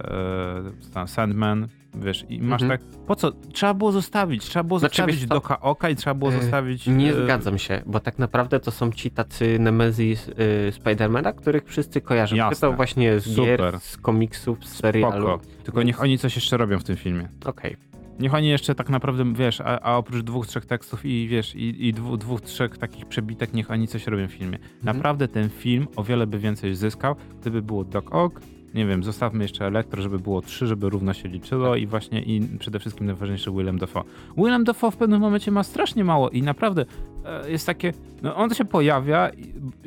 e, 0.97 1.07
Sandman, 1.07 1.69
wiesz, 1.95 2.25
i 2.29 2.41
masz 2.43 2.63
Mhm. 2.63 2.81
tak, 2.81 2.89
po 3.07 3.17
co? 3.17 3.33
Trzeba 3.33 3.75
było 3.75 3.93
zostawić, 3.93 4.45
trzeba 4.45 4.63
było 4.63 4.79
Znaczy, 4.81 4.97
zostawić 4.97 5.21
co? 5.29 5.35
Doka 5.35 5.61
Oka 5.61 5.91
i 5.91 5.97
trzeba 5.97 6.15
było 6.15 6.33
E, 6.33 6.41
zostawić... 6.41 6.87
Nie 6.87 7.11
e, 7.11 7.25
zgadzam 7.25 7.59
się, 7.59 7.83
bo 7.87 8.01
tak 8.01 8.19
naprawdę 8.19 8.61
to 8.61 8.71
są 8.71 8.93
ci 8.93 9.11
tacy 9.11 9.59
Nemezis 9.59 10.29
y, 10.29 10.73
Spidermana, 10.73 11.33
których 11.33 11.65
wszyscy 11.65 12.01
kojarzą. 12.01 12.37
Jasne. 12.37 12.69
To 12.69 12.77
właśnie 12.77 13.21
z 13.21 13.25
Super. 13.25 13.45
gier, 13.61 13.81
z 13.81 13.97
komiksów, 13.97 14.67
z 14.67 14.77
serialu. 14.77 15.27
Spoko. 15.27 15.41
Tylko 15.65 15.83
niech 15.83 16.01
oni 16.03 16.19
coś 16.19 16.35
jeszcze 16.37 16.57
robią 16.57 16.79
w 16.79 16.85
tym 16.85 16.97
filmie. 16.97 17.29
Okej. 17.45 17.77
Niech 18.19 18.35
oni 18.35 18.49
jeszcze 18.49 18.75
tak 18.75 18.91
naprawdę, 18.91 19.33
wiesz, 19.33 19.61
a, 19.61 19.81
a 19.81 19.97
oprócz 19.97 20.23
dwóch, 20.23 20.47
trzech 20.47 20.67
tekstów 20.67 21.05
i 21.05 21.29
wiesz, 21.29 21.55
i, 21.55 21.87
i 21.87 21.93
dwóch, 21.93 22.19
dwóch, 22.19 22.41
trzech 22.41 22.79
takich 22.79 23.07
przebitek, 23.07 23.53
niech 23.53 23.71
oni 23.71 23.89
coś 23.89 24.07
robią 24.07 24.29
w 24.29 24.33
filmie. 24.33 24.59
Naprawdę 24.83 25.29
ten 25.29 25.51
film 25.51 25.87
o 25.97 26.05
wiele 26.05 26.27
by 26.27 26.39
więcej 26.39 26.75
zyskał, 26.75 27.17
gdyby 27.41 27.63
było 27.63 27.85
Doc 27.85 28.05
Ock, 28.11 28.41
nie 28.75 28.87
wiem, 28.87 29.05
zostawmy 29.05 29.45
jeszcze 29.45 29.67
Elektro, 29.67 30.03
żeby 30.03 30.19
było 30.19 30.43
trzy, 30.43 30.67
żeby 30.67 30.91
równo 30.91 31.13
się 31.13 31.29
liczyło 31.29 31.77
i 31.77 31.87
właśnie 31.87 32.23
i 32.23 32.59
przede 32.59 32.79
wszystkim 32.79 33.07
najważniejszy 33.07 33.51
Willem 33.51 33.79
Dafoe. 33.79 34.05
Willem 34.37 34.65
Dafoe 34.65 34.91
w 34.91 34.97
pewnym 34.97 35.21
momencie 35.21 35.51
ma 35.51 35.63
strasznie 35.63 36.05
mało 36.05 36.31
i 36.31 36.43
naprawdę 36.43 36.85
e, 37.25 37.51
jest 37.51 37.67
takie, 37.67 37.93
no 38.23 38.37
on 38.37 38.55
się 38.55 38.65
pojawia, 38.65 39.31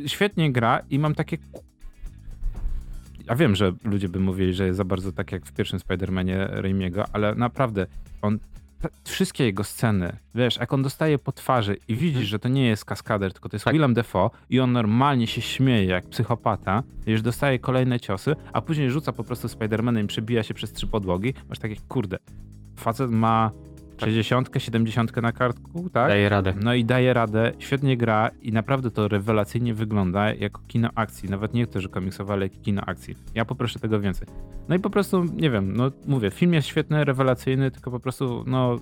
świetnie 0.05 0.51
gra 0.51 0.81
i 0.89 0.99
mam 0.99 1.15
takie 1.15 1.37
ja 3.29 3.35
wiem, 3.35 3.55
że 3.55 3.73
ludzie 3.83 4.09
by 4.09 4.19
mówili, 4.19 4.53
że 4.53 4.65
jest 4.65 4.77
za 4.77 4.85
bardzo 4.85 5.11
tak 5.11 5.31
jak 5.31 5.45
w 5.45 5.51
pierwszym 5.51 5.79
Spider-Manie 5.79 6.47
Raimiego, 6.49 7.05
ale 7.13 7.35
naprawdę 7.35 7.87
on 8.21 8.39
wszystkie 9.03 9.43
jego 9.45 9.63
sceny, 9.63 10.17
wiesz, 10.35 10.57
jak 10.57 10.73
on 10.73 10.83
dostaje 10.83 11.19
po 11.19 11.31
twarzy 11.31 11.77
i 11.87 11.95
widzisz, 11.95 12.27
że 12.27 12.39
to 12.39 12.49
nie 12.49 12.67
jest 12.67 12.85
kaskader, 12.85 13.33
tylko 13.33 13.49
to 13.49 13.55
jest 13.55 13.65
Tak. 13.65 13.73
Willem 13.73 13.93
Dafoe 13.93 14.29
i 14.49 14.59
on 14.59 14.71
normalnie 14.71 15.27
się 15.27 15.41
śmieje 15.41 15.85
jak 15.85 16.05
psychopata, 16.05 16.83
już 17.05 17.21
dostaje 17.21 17.59
kolejne 17.59 17.99
ciosy, 17.99 18.35
a 18.53 18.61
później 18.61 18.91
rzuca 18.91 19.13
po 19.13 19.23
prostu 19.23 19.47
Spider-Manem 19.47 20.03
i 20.03 20.07
przebija 20.07 20.43
się 20.43 20.53
przez 20.53 20.73
trzy 20.73 20.87
podłogi, 20.87 21.33
masz 21.49 21.59
takie, 21.59 21.75
kurde, 21.87 22.17
facet 22.75 23.11
ma 23.11 23.51
Tak. 23.97 24.09
60, 24.09 24.49
70 24.57 25.21
na 25.21 25.31
kartku, 25.31 25.89
tak? 25.89 26.07
Daje 26.07 26.29
radę. 26.29 26.53
No 26.63 26.73
i 26.73 26.85
daje 26.85 27.13
radę, 27.13 27.51
świetnie 27.59 27.97
gra 27.97 28.29
i 28.41 28.51
naprawdę 28.51 28.91
to 28.91 29.07
rewelacyjnie 29.07 29.73
wygląda 29.73 30.33
jako 30.33 30.61
kino 30.67 30.89
akcji. 30.95 31.29
Nawet 31.29 31.53
nie 31.53 31.67
to, 31.67 31.81
że 31.81 31.89
komiksowe, 31.89 32.33
ale 32.33 32.49
kino 32.49 32.81
akcji. 32.85 33.15
Ja 33.35 33.45
poproszę 33.45 33.79
tego 33.79 33.99
więcej. 33.99 34.27
No 34.69 34.75
i 34.75 34.79
po 34.79 34.89
prostu, 34.89 35.23
nie 35.23 35.49
wiem, 35.49 35.73
no 35.75 35.91
mówię, 36.07 36.31
film 36.31 36.53
jest 36.53 36.67
świetny, 36.67 37.05
rewelacyjny, 37.05 37.71
tylko 37.71 37.91
po 37.91 37.99
prostu, 37.99 38.43
no 38.47 38.79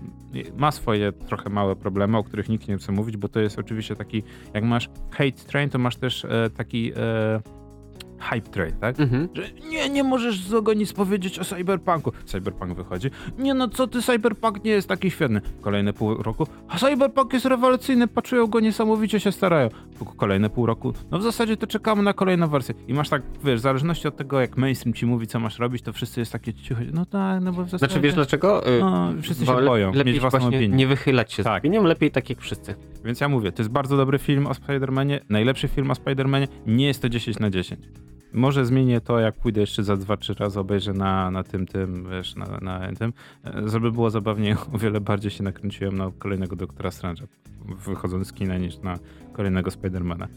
ma 0.57 0.71
swoje 0.71 1.11
trochę 1.11 1.49
małe 1.49 1.75
problemy, 1.75 2.17
o 2.17 2.23
których 2.23 2.49
nikt 2.49 2.67
nie 2.67 2.77
chce 2.77 2.91
mówić, 2.91 3.17
bo 3.17 3.27
to 3.27 3.39
jest 3.39 3.59
oczywiście 3.59 3.95
taki, 3.95 4.23
jak 4.53 4.63
masz 4.63 4.89
hate 5.11 5.31
train, 5.31 5.69
to 5.69 5.79
masz 5.79 5.95
też 5.95 6.25
e, 6.25 6.49
taki 6.49 6.91
e, 6.95 7.64
hype 8.19 8.49
train, 8.49 8.75
tak? 8.81 8.99
Mhm. 8.99 9.29
Że 9.33 9.43
nie, 9.69 9.89
nie 9.89 10.03
możesz 10.03 10.41
złego 10.47 10.73
nic 10.73 10.93
powiedzieć 10.93 11.39
o 11.39 11.43
Cyberpunku. 11.45 12.11
Cyberpunk 12.25 12.73
wychodzi. 12.73 13.09
Nie 13.37 13.53
no, 13.53 13.67
co 13.67 13.87
ty, 13.87 14.01
Cyberpunk 14.01 14.63
nie 14.63 14.71
jest 14.71 14.87
taki 14.87 15.11
świetny. 15.11 15.41
Kolejne 15.61 15.93
pół 15.93 16.15
roku. 16.23 16.47
A 16.67 16.77
Cyberpunk 16.77 17.33
jest 17.33 17.45
rewelacyjny, 17.45 18.07
poczują 18.07 18.47
go 18.47 18.59
niesamowicie, 18.59 19.19
się 19.19 19.31
starają. 19.31 19.69
Kolejne 20.17 20.49
pół 20.49 20.65
roku. 20.65 20.93
No 21.11 21.19
w 21.19 21.23
zasadzie 21.23 21.57
to 21.57 21.67
czekamy 21.67 22.03
na 22.03 22.13
kolejną 22.13 22.47
wersję. 22.47 22.75
I 22.87 22.93
masz 22.93 23.09
tak, 23.09 23.21
wiesz, 23.43 23.59
w 23.59 23.63
zależności 23.63 24.07
od 24.07 24.17
tego, 24.17 24.41
jak 24.41 24.57
mainstream 24.57 24.93
ci 24.93 25.05
mówi, 25.05 25.27
co 25.27 25.39
masz 25.39 25.59
robić, 25.59 25.81
to 25.81 25.93
wszyscy 25.93 26.19
jest 26.19 26.31
takie 26.31 26.53
cicho. 26.53 26.81
No 26.93 27.05
tak, 27.05 27.43
no 27.43 27.51
bo 27.53 27.63
w 27.63 27.69
zasadzie... 27.69 27.77
Znaczy 27.91 28.01
wiesz 28.01 28.13
dlaczego? 28.13 28.67
Y, 28.67 28.79
No, 28.79 29.09
wszyscy 29.21 29.45
bo 29.45 29.59
się 29.59 29.65
boją 29.65 29.93
Lepiej 29.93 30.13
mieć 30.13 30.21
własną 30.21 30.47
opinię. 30.47 30.67
nie 30.67 30.87
wychylać 30.87 31.33
się 31.33 31.43
z 31.43 31.45
Tak. 31.45 31.61
opinią, 31.63 31.83
lepiej 31.83 32.11
tak 32.11 32.29
jak 32.29 32.39
wszyscy. 32.41 32.75
Więc 33.05 33.21
ja 33.21 33.29
mówię, 33.29 33.51
to 33.51 33.61
jest 33.61 33.71
bardzo 33.71 33.97
dobry 33.97 34.19
film 34.19 34.47
o 34.47 34.51
Spider-Manie, 34.51 35.19
najlepszy 35.29 35.67
film 35.67 35.91
o 35.91 35.93
Spider-Manie, 35.93 36.47
nie 36.67 36.85
jest 36.87 37.01
to 37.01 37.09
10 37.09 37.39
na 37.39 37.49
10. 37.49 37.79
Może 38.33 38.65
zmienię 38.65 39.01
to, 39.01 39.19
jak 39.19 39.35
pójdę 39.35 39.61
jeszcze 39.61 39.83
za 39.83 39.97
dwa, 39.97 40.17
trzy 40.17 40.33
razy, 40.33 40.59
obejrzę 40.59 40.93
na, 40.93 41.31
na 41.31 41.43
tym, 41.43 41.67
tym, 41.67 42.09
wiesz, 42.11 42.35
na, 42.35 42.45
na 42.61 42.93
tym. 42.99 43.13
Żeby 43.65 43.91
było 43.91 44.09
zabawniej, 44.09 44.53
o 44.73 44.77
wiele 44.77 45.01
bardziej 45.01 45.31
się 45.31 45.43
nakręciłem 45.43 45.97
na 45.97 46.11
kolejnego 46.19 46.55
Doktora 46.55 46.89
Strange'a, 46.89 47.27
wychodząc 47.85 48.27
z 48.27 48.33
kina, 48.33 48.57
niż 48.57 48.79
na 48.79 48.99
kolejnego 49.33 49.71
Spidermana. 49.71 50.27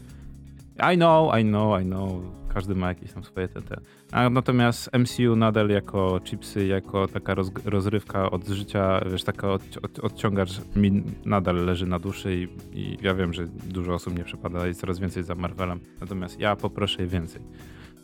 I 0.93 0.97
know, 0.97 1.39
I 1.39 1.43
know, 1.43 1.81
I 1.81 1.85
know. 1.85 2.21
Każdy 2.53 2.75
ma 2.75 2.87
jakieś 2.87 3.11
tam 3.11 3.23
swoje 3.23 3.47
te, 3.47 3.61
te. 3.61 3.81
Natomiast 4.29 4.89
MCU 4.93 5.35
nadal 5.35 5.69
jako 5.69 6.19
chipsy, 6.23 6.67
jako 6.67 7.07
taka 7.07 7.35
roz, 7.35 7.51
rozrywka 7.65 8.31
od 8.31 8.47
życia, 8.47 9.01
wiesz, 9.11 9.23
taka 9.23 9.51
od, 9.51 9.61
od, 9.83 9.99
odciągacz 9.99 10.49
mi 10.75 11.03
nadal 11.25 11.65
leży 11.65 11.87
na 11.87 11.99
duszy 11.99 12.35
i, 12.35 12.47
i 12.79 12.97
ja 13.01 13.13
wiem, 13.13 13.33
że 13.33 13.47
dużo 13.47 13.93
osób 13.93 14.17
nie 14.17 14.23
przypada 14.23 14.67
i 14.67 14.73
coraz 14.73 14.99
więcej 14.99 15.23
za 15.23 15.35
Marvelem. 15.35 15.79
Natomiast 16.01 16.39
ja 16.39 16.55
poproszę 16.55 17.07
więcej. 17.07 17.41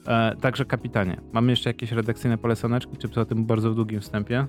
E, 0.07 0.35
także 0.41 0.65
kapitanie, 0.65 1.21
mamy 1.33 1.51
jeszcze 1.51 1.69
jakieś 1.69 1.91
redakcyjne 1.91 2.37
polecaneczki, 2.37 2.97
czy 2.97 3.07
po 3.09 3.25
tym 3.25 3.45
bardzo 3.45 3.73
długim 3.73 4.01
wstępie? 4.01 4.45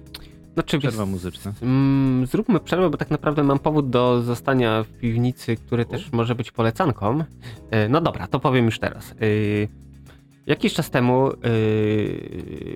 Znaczy, 0.55 0.79
Przerwa 0.79 1.07
muzyczna. 1.07 1.53
Mm, 1.63 2.27
zróbmy 2.27 2.61
przerwę, 2.61 2.91
bo 2.91 2.97
tak 2.97 3.11
naprawdę 3.11 3.43
mam 3.43 3.59
powód 3.59 3.91
do 3.91 4.23
zostania 4.23 4.83
w 4.83 4.89
piwnicy, 4.89 5.57
który 5.57 5.85
też 5.85 6.13
może 6.13 6.35
być 6.35 6.53
polecanką. 6.53 7.25
E, 7.71 7.89
No 7.89 8.01
dobra, 8.01 8.27
to 8.27 8.41
powiem 8.41 8.65
już 8.65 8.79
teraz. 8.79 9.11
E, 9.11 9.17
Jakiś 10.47 10.75
czas 10.75 10.91
temu 10.91 11.31
e, 11.31 11.35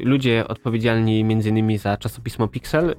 ludzie 0.03 0.49
odpowiedzialni 0.49 1.21
m.in. 1.21 1.79
za 1.79 1.97
czasopismo 1.97 2.49
Pixel 2.49 2.91
e, 2.91 2.95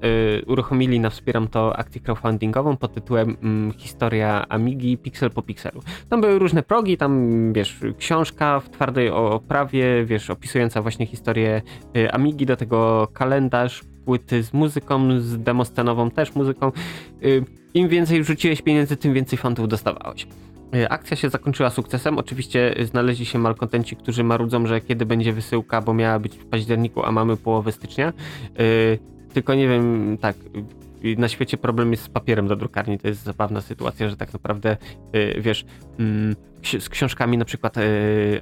uruchomili 0.45 0.99
na 0.99 1.09
Wspieram 1.09 1.47
to 1.47 1.77
akcję 1.77 2.01
crowdfundingową 2.01 2.77
pod 2.77 2.93
tytułem 2.93 3.37
mm, 3.43 3.71
Historia 3.77 4.45
Amigi 4.49 4.97
Pixel 4.97 5.29
po 5.31 5.41
Pixelu. 5.41 5.81
Tam 6.09 6.21
były 6.21 6.39
różne 6.39 6.63
progi, 6.63 6.97
tam 6.97 7.53
wiesz, 7.53 7.79
książka 7.97 8.59
w 8.59 8.69
twardej 8.69 9.09
oprawie, 9.09 10.05
wiesz, 10.05 10.29
opisująca 10.29 10.81
właśnie 10.81 11.05
historię 11.05 11.61
e, 11.97 12.15
Amigi, 12.15 12.45
do 12.45 12.55
tego 12.55 13.07
kalendarz, 13.13 13.83
płyty 14.05 14.43
z 14.43 14.53
muzyką, 14.53 15.19
z 15.21 15.37
demoscenową 15.43 16.11
też 16.11 16.35
muzyką. 16.35 16.71
Y, 17.23 17.43
Im 17.73 17.87
więcej 17.87 18.23
rzuciłeś 18.23 18.61
pieniędzy, 18.61 18.97
tym 18.97 19.13
więcej 19.13 19.37
fantów 19.39 19.67
dostawałeś. 19.67 20.27
Y, 20.75 20.89
Akcja 20.89 21.17
się 21.17 21.29
zakończyła 21.29 21.69
sukcesem. 21.69 22.17
Oczywiście 22.17 22.75
znaleźli 22.85 23.25
się 23.25 23.39
malkontenci, 23.39 23.95
którzy 23.95 24.23
marudzą, 24.23 24.67
że 24.67 24.81
kiedy 24.81 25.05
będzie 25.05 25.33
wysyłka, 25.33 25.81
bo 25.81 25.93
miała 25.93 26.19
być 26.19 26.35
w 26.35 26.45
październiku, 26.45 27.05
a 27.05 27.11
mamy 27.11 27.37
połowę 27.37 27.71
stycznia. 27.71 28.13
Y, 28.59 28.99
Tylko 29.33 29.53
nie 29.53 29.67
wiem, 29.67 30.17
tak, 30.21 30.35
y, 31.05 31.15
na 31.17 31.27
świecie 31.27 31.57
problem 31.57 31.91
jest 31.91 32.03
z 32.03 32.09
papierem 32.09 32.47
do 32.47 32.55
drukarni. 32.55 32.99
To 32.99 33.07
jest 33.07 33.23
zabawna 33.23 33.61
sytuacja, 33.61 34.09
że 34.09 34.17
tak 34.17 34.33
naprawdę, 34.33 34.77
y, 35.15 35.41
wiesz, 35.41 35.65
mm, 35.99 36.35
z 36.79 36.89
książkami 36.89 37.37
na 37.37 37.45
przykład 37.45 37.77
y, 37.77 37.81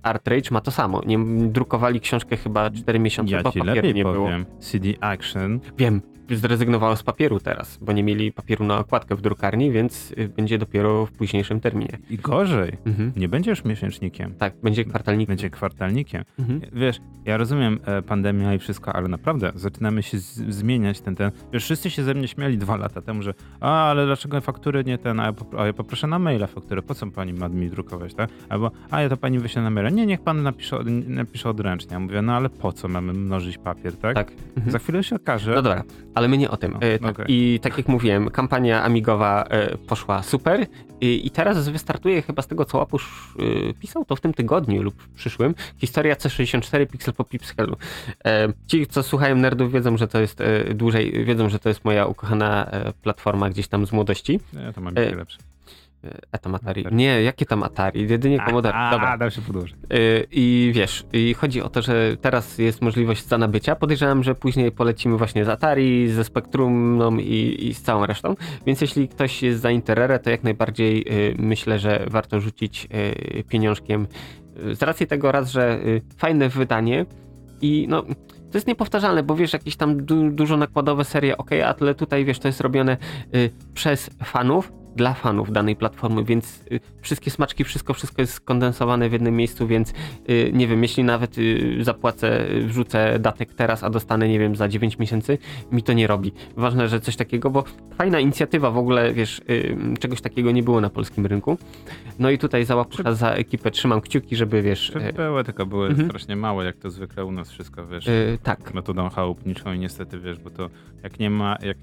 Art 0.04 0.28
Rage 0.28 0.50
ma 0.52 0.62
to 0.62 0.72
samo. 0.72 1.02
Nie 1.06 1.20
drukowali 1.50 2.00
książkę 2.00 2.38
chyba 2.38 2.70
4 2.72 3.00
miesiące, 3.00 3.36
Ja 3.36 3.44
bo 3.44 3.52
papieru 3.52 3.88
nie 3.92 4.04
było. 4.04 4.26
powiem. 4.26 4.46
CD 4.60 4.90
Action 5.02 5.60
Wiem, 5.78 6.02
zrezygnowało 6.32 6.96
z 6.96 7.04
papieru 7.04 7.40
teraz, 7.40 7.78
bo 7.82 7.92
nie 7.94 8.04
mieli 8.04 8.32
papieru 8.32 8.66
na 8.66 8.78
okładkę 8.80 9.16
w 9.16 9.22
drukarni, 9.22 9.72
więc 9.72 10.12
y, 10.18 10.30
będzie 10.30 10.58
dopiero 10.58 11.06
w 11.06 11.12
późniejszym 11.12 11.60
terminie. 11.60 11.98
i 12.10 12.18
gorzej. 12.18 12.78
Mhm. 12.86 13.12
Nie 13.16 13.30
będziesz 13.30 13.66
miesięcznikiem, 13.66 14.34
Tak, 14.36 14.54
będzie 14.64 14.86
kwartalnik. 14.86 15.28
będzie 15.30 15.50
kwartalnikiem. 15.50 16.24
Mhm. 16.40 16.62
Wiesz, 16.74 17.00
ja 17.26 17.38
rozumiem 17.38 17.80
e, 17.86 18.02
pandemia 18.02 18.54
i 18.54 18.60
wszystko, 18.60 18.94
ale 18.96 19.08
naprawdę 19.08 19.52
zaczynamy 19.56 20.04
się 20.04 20.18
zmieniać 20.50 21.02
ten, 21.02 21.16
ten. 21.16 21.32
Wiesz, 21.54 21.64
wszyscy 21.64 21.90
się 21.90 22.04
ze 22.04 22.14
mnie 22.14 22.28
śmiali 22.28 22.58
dwa 22.58 22.78
lata 22.78 23.02
temu, 23.02 23.22
że 23.22 23.34
a, 23.60 23.90
ale 23.90 24.06
dlaczego 24.06 24.42
faktury 24.42 24.84
nie 24.84 24.98
ten, 24.98 25.20
a 25.20 25.26
ja, 25.26 25.34
a 25.58 25.66
ja 25.66 25.74
poproszę 25.74 26.08
na 26.08 26.20
maila 26.20 26.48
fakturę, 26.48 26.82
po 26.82 26.96
co 26.96 27.08
pani 27.08 27.34
ma 27.34 27.50
mi 27.50 27.70
drukować, 27.70 28.14
tak? 28.14 28.30
Albo, 28.50 28.72
a 28.92 29.02
ja 29.02 29.10
to 29.10 29.18
pani 29.18 29.40
wyśle 29.40 29.62
na 29.62 29.70
maila. 29.70 29.90
Nie, 29.90 30.06
niech 30.06 30.22
pan 30.22 30.44
napisze, 30.44 30.80
napisze 31.08 31.50
odręcznie. 31.50 31.94
Ja 31.94 32.00
mówię, 32.00 32.22
no 32.22 32.34
ale 32.36 32.50
po 32.50 32.72
co 32.74 32.88
mamy 32.88 33.14
mnożyć 33.14 33.58
papier, 33.58 33.98
tak? 33.98 34.16
Tak. 34.16 34.32
Mhm. 34.56 34.72
Za 34.72 34.80
chwilę 34.80 35.04
się 35.04 35.16
okaże. 35.16 35.56
No 35.56 35.62
dobra, 35.62 35.84
ale 36.20 36.28
my 36.28 36.38
nie 36.38 36.52
o 36.52 36.58
tym. 36.58 36.72
No, 36.72 36.80
E, 36.82 37.00
tak, 37.00 37.12
okej. 37.12 37.26
I 37.30 37.60
tak 37.60 37.78
jak 37.78 37.88
mówiłem, 37.88 38.30
kampania 38.30 38.84
Amigowa 38.84 39.44
e, 39.44 39.78
poszła 39.78 40.24
super 40.24 40.66
I, 41.02 41.28
i 41.28 41.32
teraz 41.32 41.70
wystartuje 41.70 42.22
chyba 42.22 42.42
z 42.42 42.48
tego, 42.48 42.66
co 42.66 42.78
Łapusz 42.78 43.34
e, 43.70 43.74
pisał, 43.74 44.06
to 44.06 44.16
w 44.16 44.22
tym 44.22 44.34
tygodniu 44.34 44.84
lub 44.84 45.02
w 45.02 45.10
przyszłym, 45.10 45.56
historia 45.78 46.16
C64 46.16 46.88
Pixel 46.88 47.14
po 47.14 47.24
Pixelu. 47.24 47.76
E, 48.26 48.54
ci, 48.68 48.88
co 48.88 49.04
słuchają 49.04 49.36
nerdów, 49.36 49.72
wiedzą, 49.72 49.98
że 49.98 50.08
to 50.08 50.22
jest 50.22 50.42
e, 50.42 50.74
dłużej, 50.74 51.26
wiedzą, 51.26 51.50
że 51.50 51.60
to 51.60 51.70
jest 51.70 51.86
moja 51.86 52.06
ukochana 52.06 52.66
e, 52.66 52.94
platforma 52.94 53.50
gdzieś 53.50 53.68
tam 53.68 53.86
z 53.86 53.92
młodości. 53.92 54.40
Ja 54.54 54.74
to 54.74 54.82
mam 54.82 54.94
lepsze. 54.96 55.38
E, 56.32 56.40
tam 56.40 56.56
Atari. 56.56 56.86
Nie, 56.92 57.24
jakie 57.24 57.46
tam 57.46 57.64
Atari? 57.64 58.10
Jedynie 58.10 58.40
Commodore. 58.46 58.76
A, 58.76 58.92
Dobra. 58.92 59.18
a, 59.20 59.30
się 59.30 59.42
podłożyć. 59.42 59.76
Y, 59.94 60.28
I 60.32 60.72
wiesz, 60.76 61.06
i 61.14 61.34
chodzi 61.34 61.62
o 61.62 61.70
to, 61.70 61.82
że 61.82 62.18
teraz 62.22 62.58
jest 62.58 62.82
możliwość 62.82 63.28
za 63.28 63.38
nabycia. 63.38 63.76
Podejrzewam, 63.76 64.24
że 64.24 64.36
później 64.36 64.72
polecimy 64.72 65.18
właśnie 65.18 65.46
z 65.46 65.50
Atari, 65.50 66.10
ze 66.10 66.24
Spectrum 66.24 66.98
no, 66.98 67.12
i, 67.12 67.68
i 67.68 67.74
z 67.74 67.82
całą 67.82 68.06
resztą. 68.06 68.36
Więc 68.66 68.82
jeśli 68.82 69.08
ktoś 69.08 69.44
jest 69.44 69.62
za 69.62 69.72
Interere, 69.72 70.20
to 70.20 70.30
jak 70.30 70.44
najbardziej 70.44 71.02
y, 71.02 71.36
myślę, 71.40 71.80
że 71.80 72.06
warto 72.08 72.40
rzucić 72.40 72.88
y, 73.40 73.44
pieniążkiem. 73.44 74.08
Z 74.74 74.84
racji 74.84 75.08
tego 75.08 75.32
raz, 75.32 75.52
że 75.52 75.80
fajne 76.18 76.50
wydanie 76.50 77.06
i 77.62 77.86
no. 77.90 78.04
To 78.52 78.58
jest 78.58 78.68
niepowtarzalne, 78.68 79.24
bo 79.24 79.36
wiesz, 79.36 79.54
jakieś 79.54 79.76
tam 79.76 80.06
du 80.06 80.30
dużo 80.32 80.58
nakładowe 80.58 81.06
serie, 81.06 81.38
ok, 81.38 81.50
ale 81.80 81.96
tutaj 81.96 82.26
wiesz, 82.26 82.40
to 82.40 82.48
jest 82.48 82.62
robione 82.62 82.98
y, 83.36 83.50
przez 83.74 84.10
fanów, 84.24 84.72
dla 84.96 85.14
fanów 85.14 85.52
danej 85.52 85.76
platformy, 85.76 86.24
więc 86.24 86.64
y, 86.72 86.80
wszystkie 87.02 87.32
smaczki, 87.32 87.64
wszystko, 87.64 87.94
wszystko 87.94 88.22
jest 88.22 88.34
skondensowane 88.34 89.10
w 89.10 89.14
jednym 89.14 89.36
miejscu, 89.36 89.68
więc 89.68 89.94
y, 90.30 90.52
nie 90.54 90.68
wiem, 90.68 90.82
jeśli 90.84 91.04
nawet 91.04 91.38
y, 91.38 91.78
zapłacę, 91.82 92.46
wrzucę 92.66 93.20
datek 93.20 93.54
teraz, 93.54 93.84
a 93.84 93.90
dostanę, 93.90 94.30
nie 94.30 94.40
wiem, 94.40 94.56
za 94.56 94.68
9 94.68 94.98
miesięcy, 95.00 95.38
mi 95.72 95.84
to 95.84 95.94
nie 95.94 96.08
robi. 96.08 96.32
Ważne, 96.58 96.88
że 96.88 97.00
coś 97.02 97.16
takiego, 97.16 97.50
bo 97.50 97.64
fajna 97.98 98.20
inicjatywa 98.20 98.72
w 98.72 98.78
ogóle, 98.78 99.14
wiesz, 99.14 99.42
czegoś 100.00 100.22
takiego 100.22 100.52
nie 100.52 100.64
było 100.64 100.82
na 100.82 100.90
polskim 100.90 101.26
rynku. 101.26 101.58
No 102.20 102.30
i 102.30 102.38
tutaj 102.38 102.66
za 102.66 102.76
łapucha, 102.76 103.14
za 103.14 103.32
ekipę 103.32 103.72
trzymam 103.72 104.02
kciuki, 104.02 104.36
żeby, 104.36 104.62
wiesz, 104.62 104.92
były, 105.16 105.44
tylko 105.44 105.66
były 105.66 105.88
Mhm. 105.88 106.08
strasznie 106.10 106.36
małe, 106.36 106.66
jak 106.66 106.78
to 106.78 106.90
zwykle 106.90 107.26
u 107.26 107.32
nas 107.32 107.52
wszystko, 107.52 107.88
wiesz. 107.88 108.08
y, 108.08 108.38
tak, 108.44 108.74
metodą 108.74 109.10
chałupniczą 109.10 109.74
i 109.74 109.80
niestety 109.80 110.20
wiesz, 110.20 110.40
bo 110.40 110.50
to 110.50 110.70
jak 111.04 111.20
nie 111.20 111.30
ma, 111.30 111.58
jak 111.62 111.78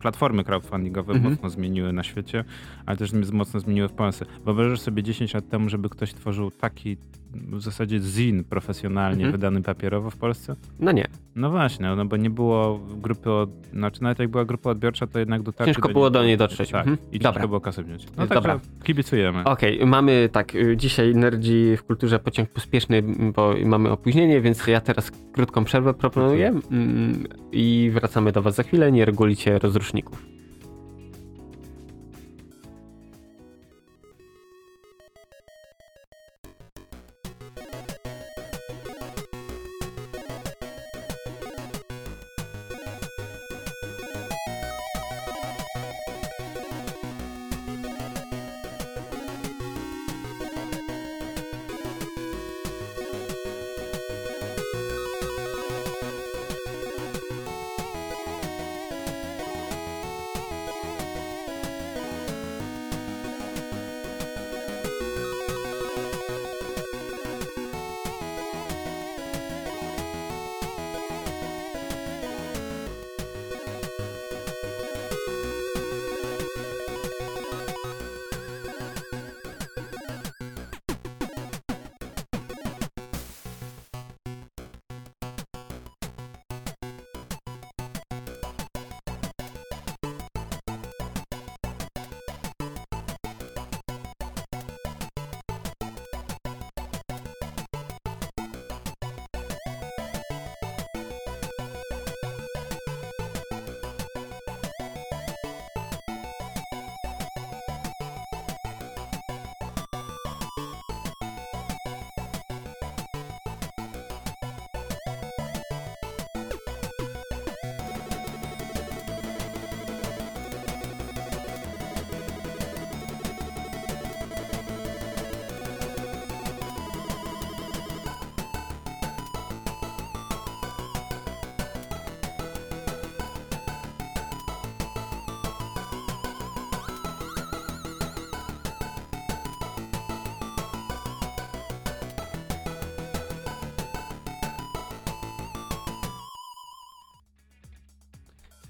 platformy 0.00 0.44
crowdfundingowe 0.44 1.12
Mhm. 1.12 1.32
mocno 1.32 1.50
zmieniły 1.50 1.81
na 1.92 2.02
świecie, 2.02 2.44
ale 2.86 2.96
też 2.96 3.12
mocno 3.32 3.60
zmieniły 3.60 3.88
w 3.88 3.92
Polsce. 3.92 4.26
Wyobrażasz 4.44 4.80
sobie 4.80 5.02
10 5.02 5.34
lat 5.34 5.48
temu, 5.48 5.68
żeby 5.68 5.88
ktoś 5.88 6.14
tworzył 6.14 6.50
taki 6.50 6.96
w 7.34 7.60
zasadzie 7.60 7.98
zin 7.98 8.44
profesjonalnie 8.44 9.24
Mhm. 9.24 9.32
wydany 9.32 9.62
papierowo 9.62 10.10
w 10.10 10.16
Polsce? 10.16 10.56
no 10.80 10.92
nie. 10.92 11.06
No 11.36 11.50
właśnie, 11.50 11.86
no 11.96 12.04
bo 12.04 12.16
nie 12.16 12.30
było 12.30 12.80
grupy, 12.96 13.30
od, 13.30 13.50
znaczy 13.72 14.02
nawet 14.02 14.18
jak 14.18 14.28
była 14.28 14.44
grupa 14.44 14.70
odbiorcza, 14.70 15.06
to 15.06 15.18
jednak 15.18 15.42
dotarcie 15.42 15.74
Ciężko 15.74 15.88
było 15.88 16.10
do 16.10 16.24
niej 16.24 16.36
dotrzeć. 16.36 16.70
Tak, 16.70 16.86
Mhm. 16.86 16.96
i 17.12 17.18
Dobra. 17.18 17.32
ciężko 17.32 17.48
było 17.48 17.60
kasę 17.60 17.82
wziąć. 17.82 18.06
No 18.16 18.26
Dobra. 18.26 18.40
także 18.40 18.60
kibicujemy. 18.84 19.44
Okej, 19.44 19.86
mamy 19.86 20.28
tak, 20.32 20.54
y, 20.54 20.76
dzisiaj 20.76 21.14
nerdzi 21.14 21.76
w 21.76 21.82
kulturze 21.84 22.18
pociąg 22.18 22.50
pospieszny, 22.50 23.02
bo 23.36 23.54
mamy 23.64 23.90
opóźnienie, 23.90 24.40
więc 24.40 24.66
ja 24.66 24.80
teraz 24.80 25.10
krótką 25.32 25.64
przerwę 25.64 25.94
proponuję 25.94 26.48
mm, 26.70 27.24
i 27.52 27.90
wracamy 27.94 28.32
do 28.32 28.42
was 28.42 28.54
za 28.54 28.62
chwilę, 28.62 28.92
nie 28.92 29.04
regulicie 29.04 29.58
rozruszników. 29.58 30.26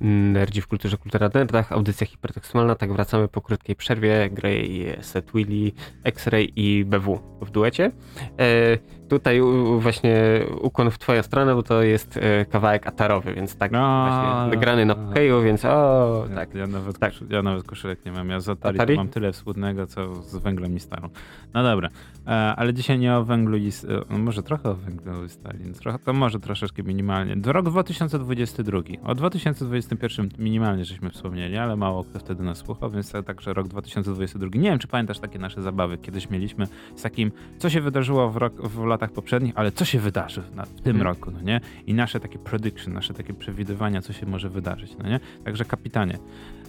Nerdzi 0.04 0.60
w 0.60 0.66
kulturze, 0.66 0.96
kultura 0.96 1.30
nerdach, 1.34 1.72
audycja 1.72 2.06
hipertekstualna, 2.06 2.74
tak 2.74 2.92
wracamy 2.92 3.28
po 3.28 3.40
krótkiej 3.40 3.76
przerwie, 3.76 4.30
Grey, 4.30 4.96
Set 5.00 5.32
Willy, 5.34 5.72
X-Ray 6.04 6.52
i 6.56 6.84
BW 6.84 7.20
w 7.40 7.50
duecie. 7.50 7.92
E, 8.38 8.78
tutaj 9.08 9.40
właśnie 9.78 10.44
ukłon 10.60 10.90
w 10.90 10.98
twoją 10.98 11.22
stronę, 11.22 11.54
bo 11.54 11.62
to 11.62 11.82
jest 11.82 12.16
e, 12.16 12.44
kawałek 12.44 12.86
atarowy, 12.86 13.34
więc 13.34 13.56
tak 13.56 13.72
A, 13.74 14.06
właśnie 14.08 14.56
nagrany 14.56 14.86
na 14.86 14.94
pokeju, 14.94 15.42
więc 15.42 15.64
o, 15.64 16.26
Ja, 16.30 16.34
tak. 16.36 16.54
ja, 16.54 16.66
nawet 16.66 16.98
tak. 16.98 17.12
Ja 17.30 17.42
nawet 17.42 17.64
koszulek 17.64 18.04
nie 18.04 18.12
mam. 18.12 18.28
Ja 18.28 18.40
z 18.40 18.48
Atari, 18.48 18.78
Atari? 18.78 18.96
Mam 18.96 19.08
tyle 19.08 19.32
wspólnego, 19.32 19.86
co 19.86 20.14
z 20.14 20.36
węglem 20.36 20.76
i 20.76 20.80
stalą. 20.80 21.08
No 21.54 21.62
dobra, 21.62 21.88
e, 22.26 22.30
ale 22.30 22.74
dzisiaj 22.74 22.98
nie 22.98 23.16
o 23.16 23.24
węglu 23.24 23.56
i... 23.56 23.70
No 24.10 24.18
może 24.18 24.42
trochę 24.42 24.70
o 24.70 24.74
węglu 24.74 25.24
i 25.24 25.28
stali. 25.28 25.58
no 25.66 25.74
Trochę, 25.74 25.98
to 25.98 26.12
może 26.12 26.40
troszeczkę 26.40 26.82
minimalnie. 26.82 27.36
Rok 27.44 27.68
2022. 27.68 28.78
O 29.04 29.14
2021 29.14 30.28
minimalnie 30.38 30.84
żeśmy 30.84 31.10
wspomnieli, 31.10 31.56
ale 31.56 31.76
mało 31.76 32.04
kto 32.04 32.18
wtedy 32.18 32.42
nas 32.42 32.58
słuchał, 32.58 32.90
więc 32.90 33.12
to 33.12 33.22
także 33.22 33.54
rok 33.54 33.68
2022. 33.68 34.50
Nie 34.54 34.70
wiem, 34.70 34.78
czy 34.78 34.88
pamiętasz 34.88 35.18
takie 35.18 35.38
nasze 35.38 35.62
zabawy, 35.62 35.98
kiedyś 35.98 36.30
mieliśmy 36.30 36.66
z 36.96 37.02
takim, 37.02 37.32
co 37.58 37.70
się 37.70 37.80
wydarzyło 37.80 38.21
w, 38.30 38.36
rok, 38.36 38.68
w 38.68 38.84
latach 38.84 39.12
poprzednich, 39.12 39.52
ale 39.56 39.72
co 39.72 39.84
się 39.84 39.98
wydarzy 39.98 40.42
na, 40.54 40.62
w 40.66 40.80
tym 40.80 40.96
Mhm. 40.96 41.02
roku, 41.02 41.30
no 41.30 41.40
nie? 41.40 41.60
I 41.86 41.94
nasze 41.94 42.20
takie 42.20 42.38
prediction, 42.38 42.92
nasze 42.94 43.14
takie 43.14 43.34
przewidywania, 43.34 44.02
co 44.02 44.12
się 44.12 44.26
może 44.26 44.48
wydarzyć, 44.48 44.96
no 45.02 45.08
nie? 45.08 45.20
Także 45.44 45.64
kapitanie. 45.64 46.18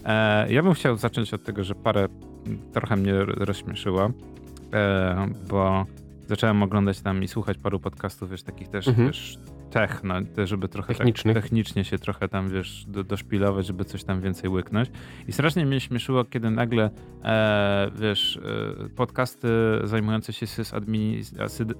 E, 0.04 0.52
ja 0.52 0.62
bym 0.62 0.74
chciał 0.74 0.96
zacząć 0.96 1.34
od 1.34 1.44
tego, 1.44 1.64
że 1.64 1.74
parę 1.74 2.08
trochę 2.72 2.96
mnie 2.96 3.12
rozśmieszyło, 3.24 4.10
e, 4.72 5.26
bo 5.50 5.86
zacząłem 6.28 6.62
oglądać 6.62 7.00
tam 7.00 7.22
i 7.22 7.28
słuchać 7.28 7.58
paru 7.58 7.80
podcastów, 7.80 8.30
wiesz, 8.30 8.42
takich 8.42 8.68
też, 8.68 8.88
Mhm. 8.88 9.06
wiesz, 9.08 9.38
techno, 9.74 10.14
te, 10.34 10.46
żeby 10.46 10.68
trochę 10.68 10.94
Technicznych. 10.94 11.34
Tak, 11.34 11.42
technicznie 11.42 11.84
się 11.84 11.98
trochę 11.98 12.28
tam, 12.28 12.48
wiesz, 12.48 12.84
do, 12.88 13.04
doszpilować, 13.04 13.66
żeby 13.66 13.84
coś 13.84 14.04
tam 14.04 14.20
więcej 14.20 14.50
łyknąć. 14.50 14.90
I 15.28 15.32
strasznie 15.32 15.66
mnie 15.66 15.80
śmieszyło, 15.80 16.24
kiedy 16.24 16.50
nagle, 16.50 16.90
e, 17.24 17.90
wiesz, 18.00 18.36
e, 18.36 18.88
podcasty 18.88 19.48
zajmujące 19.84 20.32
się 20.32 20.46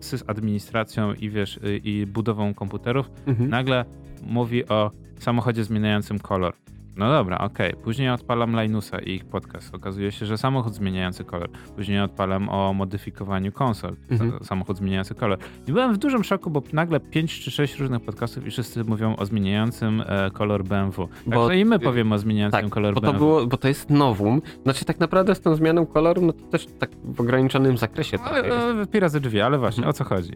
sysadministracją 0.01 1.15
i, 1.15 1.31
wiesz, 1.31 1.61
i 1.85 2.07
budową 2.07 2.55
komputerów, 2.55 3.11
Mhm. 3.27 3.51
nagle 3.51 3.85
mówi 4.23 4.69
o 4.69 4.91
samochodzie 5.19 5.65
zmieniającym 5.65 6.19
kolor. 6.19 6.55
No 6.97 7.11
dobra, 7.13 7.39
okej. 7.39 7.73
Później 7.85 8.11
odpalam 8.11 8.61
Linusa 8.63 8.99
i 8.99 9.11
ich 9.11 9.25
podcast. 9.25 9.75
Okazuje 9.75 10.13
się, 10.13 10.27
że 10.27 10.39
samochód 10.39 10.75
zmieniający 10.75 11.25
kolor. 11.25 11.49
Później 11.77 12.01
odpalam 12.01 12.49
o 12.49 12.73
modyfikowaniu 12.73 13.53
konsol. 13.53 13.97
Mhm. 14.11 14.31
Sa- 14.31 14.45
Samochód 14.45 14.77
zmieniający 14.79 15.15
kolor. 15.15 15.39
I 15.69 15.73
byłem 15.73 15.95
w 15.95 15.99
dużym 15.99 16.25
szoku, 16.25 16.51
bo 16.51 16.63
nagle 16.73 17.01
5 17.01 17.41
czy 17.41 17.51
6 17.51 17.77
różnych 17.79 18.01
podcastów 18.01 18.47
i 18.47 18.51
wszyscy 18.51 18.85
mówią 18.85 19.17
o 19.17 19.27
zmieniającym 19.27 20.03
e, 20.07 20.31
kolor 20.31 20.65
BMW. 20.65 21.09
Bo- 21.27 21.33
Także 21.47 21.59
i 21.59 21.65
my 21.65 21.79
powiemy 21.79 22.15
o 22.15 22.19
zmieniającym 22.19 22.61
Tak, 22.61 22.71
kolor 22.71 22.95
bo 22.95 23.01
to, 23.01 23.07
BMW. 23.07 23.19
było, 23.19 23.47
bo 23.47 23.57
to 23.57 23.69
jest 23.69 23.91
nowum. 23.91 24.43
Znaczy 24.63 24.85
tak 24.85 25.01
naprawdę 25.01 25.35
z 25.35 25.41
tą 25.41 25.55
zmianą 25.55 25.87
koloru, 25.87 26.23
no 26.23 26.33
to 26.33 26.43
też 26.47 26.67
tak 26.79 26.91
w 27.05 27.21
ograniczonym 27.21 27.79
zakresie 27.79 28.19
trochę 28.19 28.37
jest. 28.47 28.51
Ale, 28.59 28.87
e, 28.95 29.01
razy 29.01 29.21
drzwi, 29.21 29.41
ale 29.41 29.59
właśnie, 29.59 29.81
Mhm. 29.81 29.91
o 29.91 29.93
co 29.93 30.05
chodzi? 30.05 30.33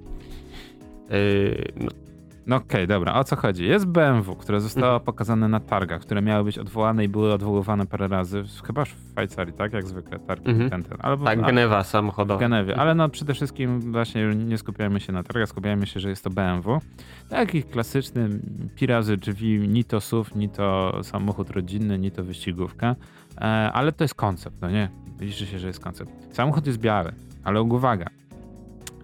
Yy, 1.11 1.73
no, 1.81 1.89
No 2.49 2.57
okej, 2.57 2.87
dobra, 2.87 3.15
o 3.15 3.25
co 3.25 3.37
chodzi? 3.37 3.65
Jest 3.65 3.87
BMW, 3.87 4.37
które 4.37 4.61
zostało 4.61 4.87
Mhm. 4.87 5.05
pokazane 5.05 5.49
na 5.49 5.61
targach, 5.61 6.01
które 6.01 6.23
miały 6.23 6.45
być 6.45 6.59
odwołane 6.59 7.05
i 7.05 7.09
były 7.09 7.33
odwoływane 7.33 7.87
parę 7.87 8.09
razy, 8.09 8.45
chyba 8.67 8.85
w 8.85 8.89
Szwajcarii, 8.89 9.55
tak? 9.55 9.73
Jak 9.73 9.87
zwykle, 9.87 10.19
targi 10.19 10.51
Mhm. 10.51 10.71
ten, 10.71 10.83
ten. 10.83 10.99
Albo, 11.01 11.25
tak, 11.25 11.41
Genewa 11.43 11.83
w 11.83 11.87
samochodowa. 11.87 12.41
Genewie, 12.41 12.77
ale 12.77 12.95
no 12.95 13.09
przede 13.09 13.35
wszystkim 13.35 13.93
właśnie 13.93 14.27
nie 14.35 14.59
skupiamy 14.59 15.01
się 15.01 15.13
na 15.13 15.23
targach, 15.23 15.49
skupiamy 15.49 15.87
się, 15.87 16.01
że 16.01 16.09
jest 16.11 16.25
to 16.25 16.31
BMW. 16.31 16.81
Taki 17.29 17.63
klasyczny 17.63 18.29
pi 18.77 18.87
razy 18.87 19.17
drzwi, 19.17 19.59
ni 19.69 19.85
to 19.85 20.01
SUV, 20.01 20.31
ni 20.37 20.49
to 20.49 20.99
samochód 21.03 21.51
rodzinny, 21.51 21.99
ni 21.99 22.11
to 22.11 22.25
wyścigówka, 22.25 22.97
e, 23.37 23.41
ale 23.73 23.93
to 23.93 24.05
jest 24.05 24.15
koncept, 24.15 24.57
no 24.61 24.71
nie? 24.71 24.89
Liczy 25.21 25.47
się, 25.47 25.59
że 25.59 25.67
jest 25.67 25.81
koncept. 25.81 26.11
Samochód 26.37 26.67
jest 26.67 26.79
biały, 26.79 27.13
ale 27.45 27.63
uwaga, 27.63 28.07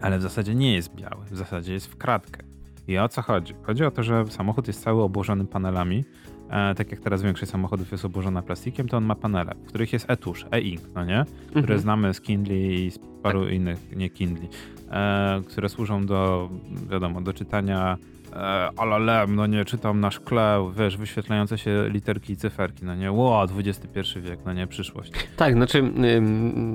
ale 0.00 0.18
w 0.18 0.22
zasadzie 0.22 0.54
nie 0.54 0.74
jest 0.74 0.94
biały, 0.94 1.24
w 1.30 1.36
zasadzie 1.36 1.72
jest 1.72 1.86
w 1.86 1.96
kratkę. 1.96 2.43
I 2.88 2.98
o 2.98 3.08
co 3.08 3.22
chodzi? 3.22 3.54
Chodzi 3.62 3.84
o 3.84 3.90
to, 3.90 4.02
że 4.02 4.24
samochód 4.28 4.66
jest 4.66 4.82
cały 4.84 5.02
obłożony 5.02 5.44
panelami. 5.44 6.04
E, 6.50 6.74
tak 6.74 6.90
jak 6.90 7.00
teraz 7.00 7.22
większość 7.22 7.52
samochodów 7.52 7.92
jest 7.92 8.04
obłożona 8.04 8.42
plastikiem, 8.42 8.88
to 8.88 8.96
on 8.96 9.04
ma 9.04 9.14
panele, 9.14 9.54
w 9.64 9.68
których 9.68 9.92
jest 9.92 10.10
e-tusz, 10.10 10.46
e-ink, 10.52 10.80
no 10.94 11.04
nie? 11.04 11.24
Które 11.50 11.60
Mhm. 11.60 11.80
znamy 11.80 12.14
z 12.14 12.20
Kindle 12.20 12.56
i 12.56 12.90
z 12.90 12.98
paru 13.22 13.48
innych, 13.48 13.96
nie 13.96 14.10
Kindle, 14.10 14.48
e, 14.90 15.42
które 15.48 15.68
służą 15.68 16.06
do, 16.06 16.50
wiadomo, 16.90 17.20
do 17.20 17.32
czytania 17.32 17.96
e, 18.32 18.36
alalem, 18.76 19.34
no 19.36 19.46
nie, 19.46 19.64
czytam 19.64 20.00
na 20.00 20.10
szkle, 20.10 20.70
wiesz, 20.78 20.96
wyświetlające 20.96 21.58
się 21.58 21.84
literki 21.88 22.32
i 22.32 22.36
cyferki, 22.36 22.84
no 22.84 22.94
nie, 22.94 23.12
ło, 23.12 23.46
XXI 23.58 24.20
wiek, 24.20 24.40
no 24.46 24.52
nie, 24.52 24.66
przyszłość. 24.66 25.12
Tak, 25.36 25.54
znaczy 25.54 25.92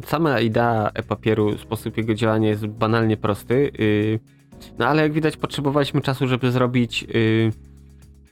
sama 0.05 0.39
idea 0.39 0.91
e-papieru, 0.93 1.57
sposób 1.57 1.97
jego 1.97 2.13
działania 2.13 2.49
jest 2.49 2.67
banalnie 2.67 3.17
prosty. 3.17 3.71
Yy, 3.79 4.38
no 4.79 4.87
ale 4.87 5.01
jak 5.01 5.13
widać 5.13 5.37
potrzebowaliśmy 5.37 6.01
czasu, 6.01 6.27
żeby 6.27 6.51
zrobić 6.51 7.01
yy, 7.03 7.09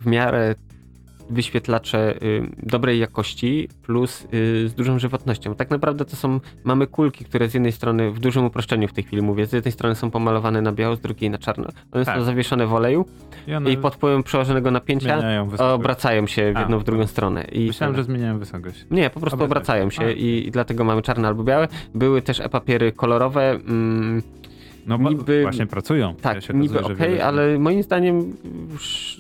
w 0.01 0.05
miarę 0.05 0.55
wyświetlacze 1.30 2.23
y, 2.23 2.49
dobrej 2.63 2.99
jakości 2.99 3.69
plus 3.84 4.28
y, 4.34 4.69
z 4.69 4.73
dużą 4.73 4.99
żywotnością. 4.99 5.55
Tak 5.55 5.69
naprawdę 5.69 6.05
to 6.05 6.15
są, 6.15 6.39
mamy 6.63 6.88
kulki, 6.88 7.25
które 7.25 7.49
z 7.49 7.53
jednej 7.53 7.71
strony, 7.71 8.11
w 8.11 8.19
dużym 8.19 8.45
uproszczeniu 8.45 8.88
w 8.88 8.93
tej 8.93 9.03
chwili 9.03 9.21
mówię, 9.21 9.45
z 9.45 9.53
jednej 9.53 9.71
strony 9.71 9.95
są 9.95 10.11
pomalowane 10.11 10.61
na 10.61 10.71
biało, 10.71 10.95
z 10.95 10.99
drugiej 10.99 11.30
na 11.30 11.38
czarno. 11.38 11.67
One 11.91 12.05
Tak. 12.05 12.17
są 12.17 12.23
zawieszone 12.23 12.67
w 12.67 12.73
oleju 12.73 13.05
I 13.47 13.53
one 13.53 13.71
i 13.71 13.78
pod 13.78 13.95
wpływem 13.95 14.23
przełożonego 14.23 14.71
napięcia 14.71 15.21
obracają 15.59 16.28
się 16.28 16.53
w 16.53 16.57
A, 16.57 16.59
jedną, 16.59 16.80
w 16.80 16.84
drugą 16.84 17.07
stronę. 17.07 17.43
I 17.43 17.67
Myślałem, 17.67 17.95
że 17.95 18.03
zmieniają 18.03 18.39
wysokość. 18.39 18.86
nie, 18.91 19.09
po 19.09 19.19
prostu 19.19 19.43
Obracają 19.43 19.89
się. 19.89 20.05
A. 20.05 20.11
i, 20.11 20.47
i 20.47 20.51
dlatego 20.51 20.84
mamy 20.84 21.01
czarne 21.01 21.28
albo 21.28 21.43
białe. 21.43 21.67
Były 21.95 22.21
też 22.21 22.39
e-papiery 22.39 22.91
kolorowe. 22.91 23.51
Mm, 23.51 24.21
No 24.88 24.98
bo 25.00 25.10
Niby- 25.10 25.42
właśnie 25.42 25.66
pracują. 25.68 26.16
tak, 26.16 26.50
Ja 26.50 26.56
niby 26.56 26.80
okej, 26.82 26.96
wiele- 26.98 27.26
ale 27.26 27.60
moim 27.60 27.84
zdaniem 27.84 28.34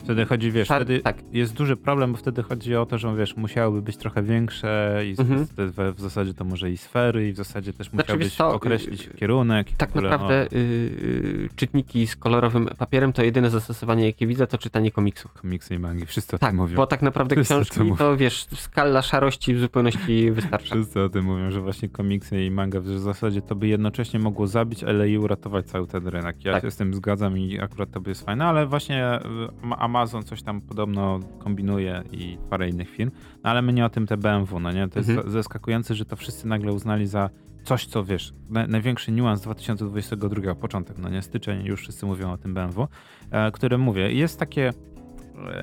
Wtedy 0.03 0.25
chodzi, 0.25 0.51
wiesz, 0.51 0.67
Szar- 0.67 0.75
wtedy 0.75 0.99
tak. 0.99 1.17
jest 1.33 1.53
duży 1.53 1.75
problem, 1.77 2.11
bo 2.11 2.17
wtedy 2.17 2.43
chodzi 2.43 2.75
o 2.75 2.85
to, 2.85 2.97
że 2.97 3.15
wiesz, 3.15 3.37
musiałyby 3.37 3.81
być 3.81 3.97
trochę 3.97 4.23
większe 4.23 5.01
i 5.05 5.15
Mhm. 5.21 5.45
w, 5.57 5.93
w 5.97 6.01
zasadzie 6.01 6.33
to 6.33 6.45
może 6.45 6.71
i 6.71 6.77
sfery 6.77 7.29
i 7.29 7.33
w 7.33 7.35
zasadzie 7.37 7.73
też 7.73 7.89
Znaczy, 7.89 8.03
musiałbyś 8.13 8.35
co, 8.35 8.53
określić 8.53 9.07
y- 9.07 9.13
kierunek. 9.13 9.67
tak 9.77 9.89
ogóle, 9.89 10.09
naprawdę 10.09 10.43
y, 10.53 10.55
y, 10.55 11.49
czytniki 11.55 12.07
z 12.07 12.15
kolorowym 12.15 12.65
papierem 12.77 13.13
to 13.13 13.23
jedyne 13.23 13.49
zastosowanie, 13.49 14.05
jakie 14.05 14.27
widzę, 14.27 14.47
to 14.47 14.57
czytanie 14.57 14.91
komiksów. 14.91 15.33
Komiksy 15.33 15.75
i 15.75 15.79
mangi, 15.79 16.05
wszyscy 16.05 16.35
o 16.35 16.39
Tak, 16.39 16.49
tym 16.49 16.57
mówią. 16.57 16.75
bo 16.75 16.87
tak 16.87 17.01
naprawdę 17.01 17.35
Wszyscy 17.35 17.53
to 17.53 17.59
książki 17.61 17.79
mówią. 17.79 17.95
to 17.95 18.17
wiesz, 18.17 18.45
skala 18.55 19.01
szarości 19.01 19.55
w 19.55 19.59
zupełności 19.59 20.31
wystarcza. 20.31 20.75
Wszyscy 20.75 21.01
o 21.01 21.09
tym 21.09 21.25
mówią, 21.25 21.51
że 21.51 21.61
właśnie 21.61 21.89
komiksy 21.89 22.45
i 22.45 22.51
manga 22.51 22.79
w 22.79 22.87
zasadzie 22.87 23.41
to 23.41 23.55
by 23.55 23.67
jednocześnie 23.67 24.19
mogło 24.19 24.47
zabić, 24.47 24.83
ale 24.83 25.09
i 25.09 25.17
uratować 25.17 25.56
cały 25.63 25.87
ten 25.87 26.07
rynek. 26.07 26.45
Ja 26.45 26.53
Tak. 26.53 26.61
się 26.63 26.71
z 26.71 26.75
tym 26.77 26.93
zgadzam 26.93 27.37
i 27.37 27.59
akurat 27.59 27.91
to 27.91 28.01
by 28.01 28.09
jest 28.11 28.25
fajne, 28.25 28.45
ale 28.45 28.65
właśnie 28.67 29.19
Ma- 29.63 29.77
Amazon 29.77 30.23
coś 30.23 30.41
tam 30.41 30.61
podobno 30.61 31.19
kombinuje 31.39 32.03
i 32.11 32.37
parę 32.49 32.69
innych 32.69 32.89
firm, 32.89 33.11
no 33.43 33.49
ale 33.49 33.61
my 33.61 33.73
nie 33.73 33.85
o 33.85 33.89
tym 33.89 34.07
te 34.07 34.17
BMW, 34.17 34.59
no 34.59 34.71
nie? 34.71 34.87
To 34.87 34.99
jest 34.99 35.09
Mhm. 35.09 35.29
zaskakujące, 35.31 35.95
że 35.95 36.05
to 36.05 36.15
wszyscy 36.15 36.47
nagle 36.47 36.73
uznali 36.73 37.07
za 37.07 37.29
coś, 37.63 37.85
co 37.85 38.03
wiesz, 38.03 38.33
na, 38.49 38.67
największy 38.67 39.11
niuans 39.11 39.41
2022, 39.41 40.55
początek, 40.55 40.97
no 40.97 41.09
nie, 41.09 41.21
styczeń, 41.21 41.65
już 41.65 41.81
wszyscy 41.81 42.05
mówią 42.05 42.31
o 42.31 42.37
tym 42.37 42.53
BMW, 42.53 42.87
e, 43.31 43.51
które 43.51 43.77
mówię, 43.77 44.11
jest 44.13 44.39
takie 44.39 44.69
e, 44.69 44.73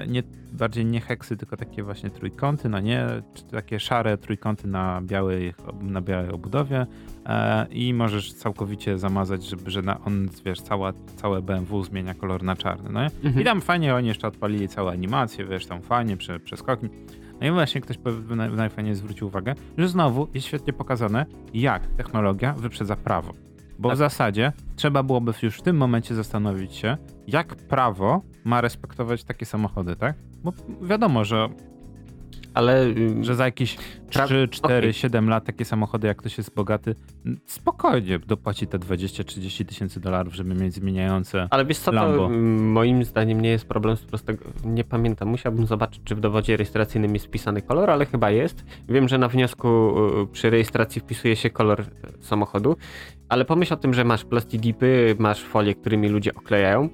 nie, 0.07 0.22
bardziej 0.53 0.85
nie 0.85 1.01
heksy, 1.01 1.37
tylko 1.37 1.57
takie 1.57 1.83
właśnie 1.83 2.11
trójkąty, 2.11 2.68
no 2.68 2.81
nie, 2.81 3.07
takie 3.51 3.81
szare 3.81 4.18
trójkąty 4.18 4.68
na 4.68 5.01
białej, 5.03 5.55
na 5.83 6.01
białej 6.01 6.31
obudowie 6.31 6.87
e, 7.27 7.66
i 7.70 7.95
możesz 7.95 8.33
całkowicie 8.33 8.99
zamazać, 8.99 9.45
żeby, 9.45 9.70
że 9.70 9.83
na, 9.83 10.01
on, 10.01 10.29
wiesz, 10.45 10.61
cała, 10.61 10.93
całe 11.16 11.43
BMW 11.43 11.85
zmienia 11.85 12.14
kolor 12.14 12.43
na 12.43 12.57
czarny, 12.57 12.91
no 12.93 13.01
nie? 13.03 13.11
Mhm. 13.25 13.41
I 13.41 13.45
tam 13.45 13.61
fajnie 13.61 13.95
oni 13.95 14.09
jeszcze 14.09 14.29
odpalili 14.29 14.68
całą 14.68 14.91
animację, 14.91 15.45
wiesz, 15.45 15.66
tam 15.66 15.83
fajnie, 15.83 16.16
prze, 16.16 16.41
przeskoki. 16.41 16.89
No 17.41 17.47
i 17.47 17.51
właśnie 17.51 17.81
ktoś 17.81 17.99
najfajniej 18.57 18.95
zwrócił 18.95 19.27
uwagę, 19.27 19.55
że 19.79 19.89
znowu 19.89 20.29
jest 20.35 20.47
świetnie 20.47 20.72
pokazane, 20.72 21.27
jak 21.55 21.87
technologia 21.87 22.53
wyprzedza 22.53 22.97
prawo. 22.97 23.43
Bo 23.79 23.89
Tak. 23.89 23.97
w 23.97 23.99
zasadzie 23.99 24.53
trzeba 24.77 25.03
byłoby 25.03 25.33
już 25.43 25.59
w 25.59 25.62
tym 25.62 25.77
momencie 25.77 26.14
zastanowić 26.14 26.75
się, 26.75 26.97
jak 27.27 27.55
prawo 27.55 28.22
ma 28.45 28.61
respektować 28.61 29.25
takie 29.25 29.47
samochody, 29.47 29.97
tak? 29.97 30.16
Bo 30.45 30.53
wiadomo, 30.83 31.25
że, 31.25 31.49
Ale 32.55 32.87
że 33.21 33.35
za 33.35 33.45
jakieś 33.45 33.77
Pra- 34.11 34.25
3, 34.27 34.49
4, 34.49 34.79
okej. 34.79 34.93
7 34.93 35.29
lat 35.29 35.45
takie 35.45 35.65
samochody, 35.65 36.07
jak 36.07 36.17
ktoś 36.17 36.39
jest 36.39 36.55
bogaty, 36.55 36.95
spokojnie 37.47 38.19
dopłaci 38.19 38.67
te 38.67 38.79
20-30 38.79 39.65
tysięcy 39.65 40.01
dolarów, 40.01 40.35
żeby 40.35 40.55
mieć 40.55 40.75
zmieniające. 40.75 41.49
Ale 41.51 41.65
wiesz 41.65 41.79
co, 41.79 41.91
to 41.91 41.97
Lambo. 41.97 42.27
mm, 42.27 42.73
moim 42.73 43.05
zdaniem 43.05 43.41
nie 43.41 43.49
jest 43.49 43.67
problem 43.67 43.97
z 43.97 44.03
prostego, 44.03 44.45
nie 44.65 44.85
pamiętam, 44.85 45.29
musiałbym 45.29 45.67
zobaczyć, 45.67 46.01
czy 46.05 46.15
w 46.15 46.21
dowodzie 46.21 46.57
rejestracyjnym 46.57 47.15
jest 47.15 47.27
wpisany 47.27 47.63
kolor, 47.63 47.91
ale 47.91 48.07
chyba 48.07 48.31
jest. 48.31 48.65
Wiem, 48.89 49.09
że 49.09 49.19
na 49.19 49.29
wniosku 49.29 49.95
przy 50.33 50.51
rejestracji 50.51 51.01
wpisuje 51.01 51.37
się 51.37 51.51
kolor 51.51 51.81
e, 51.81 51.85
samochodu, 52.21 52.77
ale 53.29 53.45
pomyśl 53.45 53.75
o 53.75 53.77
tym, 53.77 53.95
że 53.95 54.05
masz 54.05 54.25
plastidipy, 54.25 55.17
masz 55.19 55.43
folie, 55.43 55.75
którymi 55.75 56.09
ludzie 56.09 56.35
oklejają 56.35 56.89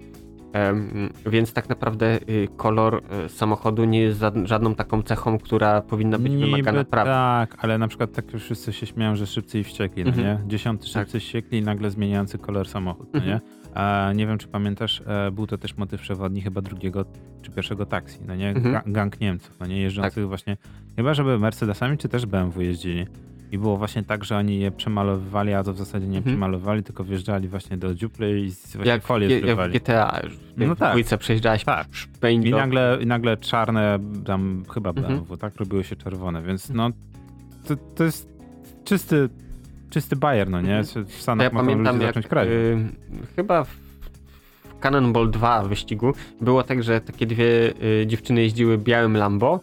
Więc 1.27 1.53
tak 1.53 1.69
naprawdę 1.69 2.19
y, 2.29 2.49
kolor 2.57 3.03
y, 3.27 3.29
samochodu 3.29 3.85
nie 3.85 4.01
jest 4.01 4.21
żadną 4.45 4.75
taką 4.75 5.03
cechą, 5.03 5.39
która 5.39 5.81
powinna 5.83 6.19
być 6.19 6.33
wymagana 6.37 6.79
Niby 6.79 6.91
prawem. 6.91 7.13
tak, 7.15 7.57
ale 7.65 7.79
na 7.79 7.89
przykład 7.89 8.13
tak 8.13 8.33
już 8.33 8.43
wszyscy 8.43 8.73
się 8.73 8.87
śmieją, 8.87 9.17
że 9.17 9.27
szybcy 9.27 9.59
i 9.59 9.65
wściekli, 9.65 10.05
no 10.05 10.11
Mhm. 10.11 10.27
nie? 10.27 10.49
Dziesiąty 10.49 10.87
szybcy 10.87 11.17
i 11.17 11.21
wściekli 11.21 11.59
i 11.59 11.63
nagle 11.63 11.91
zmieniający 11.91 12.39
kolor 12.39 12.69
samochód, 12.69 13.09
no 13.15 13.21
Mhm. 13.21 13.35
nie? 13.35 13.41
A 13.75 14.13
nie 14.15 14.27
wiem, 14.27 14.39
czy 14.39 14.49
pamiętasz, 14.49 15.03
e, 15.07 15.31
był 15.31 15.47
to 15.47 15.59
też 15.59 15.77
motyw 15.77 16.01
przewodni 16.01 16.41
chyba 16.43 16.61
drugiego 16.61 17.05
czy 17.43 17.51
pierwszego 17.51 17.87
taksi, 17.87 18.19
no 18.27 18.35
nie? 18.35 18.49
Mhm. 18.51 18.75
Ga- 18.75 18.93
gang 18.93 19.21
Niemców, 19.21 19.57
no 19.61 19.67
nie? 19.67 19.81
Jeżdżących 19.81 20.29
właśnie, 20.29 20.57
chyba 20.97 21.15
żeby 21.15 21.39
Mercedesami 21.39 21.99
czy 21.99 22.09
też 22.09 22.27
BMW 22.27 22.61
jeździli. 22.63 23.07
I 23.53 23.59
było 23.59 23.77
właśnie 23.77 24.03
tak, 24.03 24.25
że 24.25 24.37
oni 24.37 24.61
je 24.61 24.71
przemalowywali, 24.71 25.53
a 25.55 25.65
to 25.65 25.73
w 25.73 25.79
zasadzie 25.79 26.07
nie 26.07 26.19
Mhm. 26.19 26.37
przemalowywali, 26.37 26.83
tylko 26.83 27.05
wjeżdżali 27.05 27.49
właśnie 27.49 27.77
do 27.77 27.95
dziupli 27.95 28.45
i 28.45 28.51
z- 28.51 28.77
właśnie 28.77 28.93
Jak, 28.93 29.03
w 29.03 29.07
folię 29.07 29.41
jak 29.41 29.59
w. 29.59 29.73
GTA, 29.73 30.21
w 30.55 30.59
tej 30.59 30.69
No 30.69 30.77
tak. 30.77 30.91
dwójce 30.91 31.19
przejeżdżałeś 31.19 31.65
Tak. 31.65 31.87
I 32.33 32.51
nagle, 32.51 32.99
I 33.01 33.07
nagle 33.07 33.37
czarne, 33.37 33.99
tam 34.27 34.65
chyba 34.75 34.91
Mhm. 34.91 35.09
BMW, 35.17 35.37
tak? 35.37 35.57
Robiły 35.57 35.85
się 35.85 35.97
czerwone, 35.97 36.43
więc 36.43 36.71
no 36.71 36.91
to, 37.69 37.75
to 37.95 38.05
jest 38.05 38.29
czysty, 38.85 39.29
czysty 39.91 40.17
bajer, 40.17 40.51
no 40.51 40.61
nie? 40.61 40.77
Mhm. 40.79 41.07
W 41.07 41.13
Stanach 41.23 41.45
ja 41.45 41.51
pamiętam, 41.51 41.97
jak 42.01 42.07
zacząć 42.09 42.27
kraść. 42.27 42.51
y, 42.51 42.79
chyba 43.37 43.65
w, 43.65 43.69
w 43.69 44.81
Cannonball 44.83 45.31
2 45.31 45.63
wyścigu 45.63 46.13
było 46.41 46.63
tak, 46.63 46.83
że 46.83 47.01
takie 47.01 47.27
dwie 47.27 47.73
y, 48.03 48.07
dziewczyny 48.07 48.43
jeździły 48.43 48.79
białym 48.79 49.17
Lambo, 49.17 49.61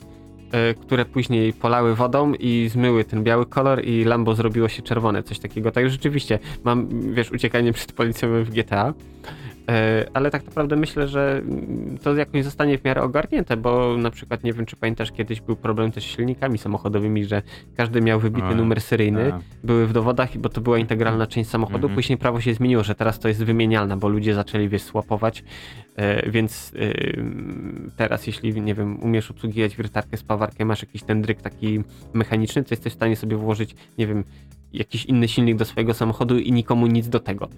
które 0.81 1.05
później 1.05 1.53
polały 1.53 1.95
wodą 1.95 2.33
i 2.33 2.69
zmyły 2.71 3.03
ten 3.03 3.23
biały 3.23 3.45
kolor 3.45 3.85
i 3.85 4.03
Lambo 4.03 4.35
zrobiło 4.35 4.69
się 4.69 4.81
czerwone, 4.81 5.23
coś 5.23 5.39
takiego. 5.39 5.71
Tak 5.71 5.89
rzeczywiście, 5.89 6.39
mam, 6.63 7.13
wiesz, 7.13 7.31
uciekanie 7.31 7.73
przed 7.73 7.91
policją 7.91 8.43
w 8.43 8.49
GTA. 8.49 8.93
E, 9.69 10.05
Ale 10.13 10.31
tak 10.31 10.45
naprawdę 10.45 10.75
myślę, 10.75 11.07
że 11.07 11.41
mm, 11.45 11.97
to 11.97 12.15
jakoś 12.15 12.43
zostanie 12.43 12.77
w 12.77 12.83
miarę 12.83 13.01
ogarnięte, 13.01 13.57
bo 13.57 13.97
na 13.97 14.11
przykład 14.11 14.43
nie 14.43 14.53
wiem, 14.53 14.65
czy 14.65 14.75
pamiętasz, 14.75 15.11
kiedyś 15.11 15.41
był 15.41 15.55
problem 15.55 15.91
też 15.91 16.03
z 16.03 16.07
silnikami 16.07 16.57
samochodowymi, 16.57 17.25
że 17.25 17.41
każdy 17.75 18.01
miał 18.01 18.19
wybity 18.19 18.55
numer 18.55 18.81
seryjny, 18.81 19.31
Tak. 19.31 19.41
były 19.63 19.87
w 19.87 19.93
dowodach, 19.93 20.37
bo 20.37 20.49
to 20.49 20.61
była 20.61 20.77
integralna 20.77 21.27
część 21.27 21.49
samochodu. 21.49 21.77
Mhm. 21.77 21.95
Później 21.95 22.17
prawo 22.17 22.41
się 22.41 22.53
zmieniło, 22.53 22.83
że 22.83 22.95
teraz 22.95 23.19
to 23.19 23.27
jest 23.27 23.43
wymienialna, 23.43 23.97
bo 23.97 24.07
ludzie 24.07 24.33
zaczęli 24.33 24.69
wiesz, 24.69 24.81
swapować, 24.81 25.43
e, 25.95 26.29
więc 26.29 26.73
e, 26.75 26.93
teraz 27.97 28.27
jeśli, 28.27 28.61
nie 28.61 28.75
wiem, 28.75 29.03
umiesz 29.03 29.31
obsługiwać 29.31 29.75
wiertarkę, 29.75 30.17
spawarkę, 30.17 30.65
masz 30.65 30.81
jakiś 30.81 31.03
ten 31.03 31.21
dryk 31.21 31.41
taki 31.41 31.79
mechaniczny, 32.13 32.63
to 32.63 32.69
jesteś 32.71 32.93
w 32.93 32.95
stanie 32.95 33.15
sobie 33.15 33.37
włożyć, 33.37 33.75
nie 33.97 34.07
wiem, 34.07 34.23
jakiś 34.73 35.05
inny 35.05 35.27
silnik 35.27 35.57
do 35.57 35.65
swojego 35.65 35.93
samochodu 35.93 36.39
i 36.39 36.51
nikomu 36.51 36.87
nic 36.87 37.09
do 37.09 37.19
tego. 37.19 37.49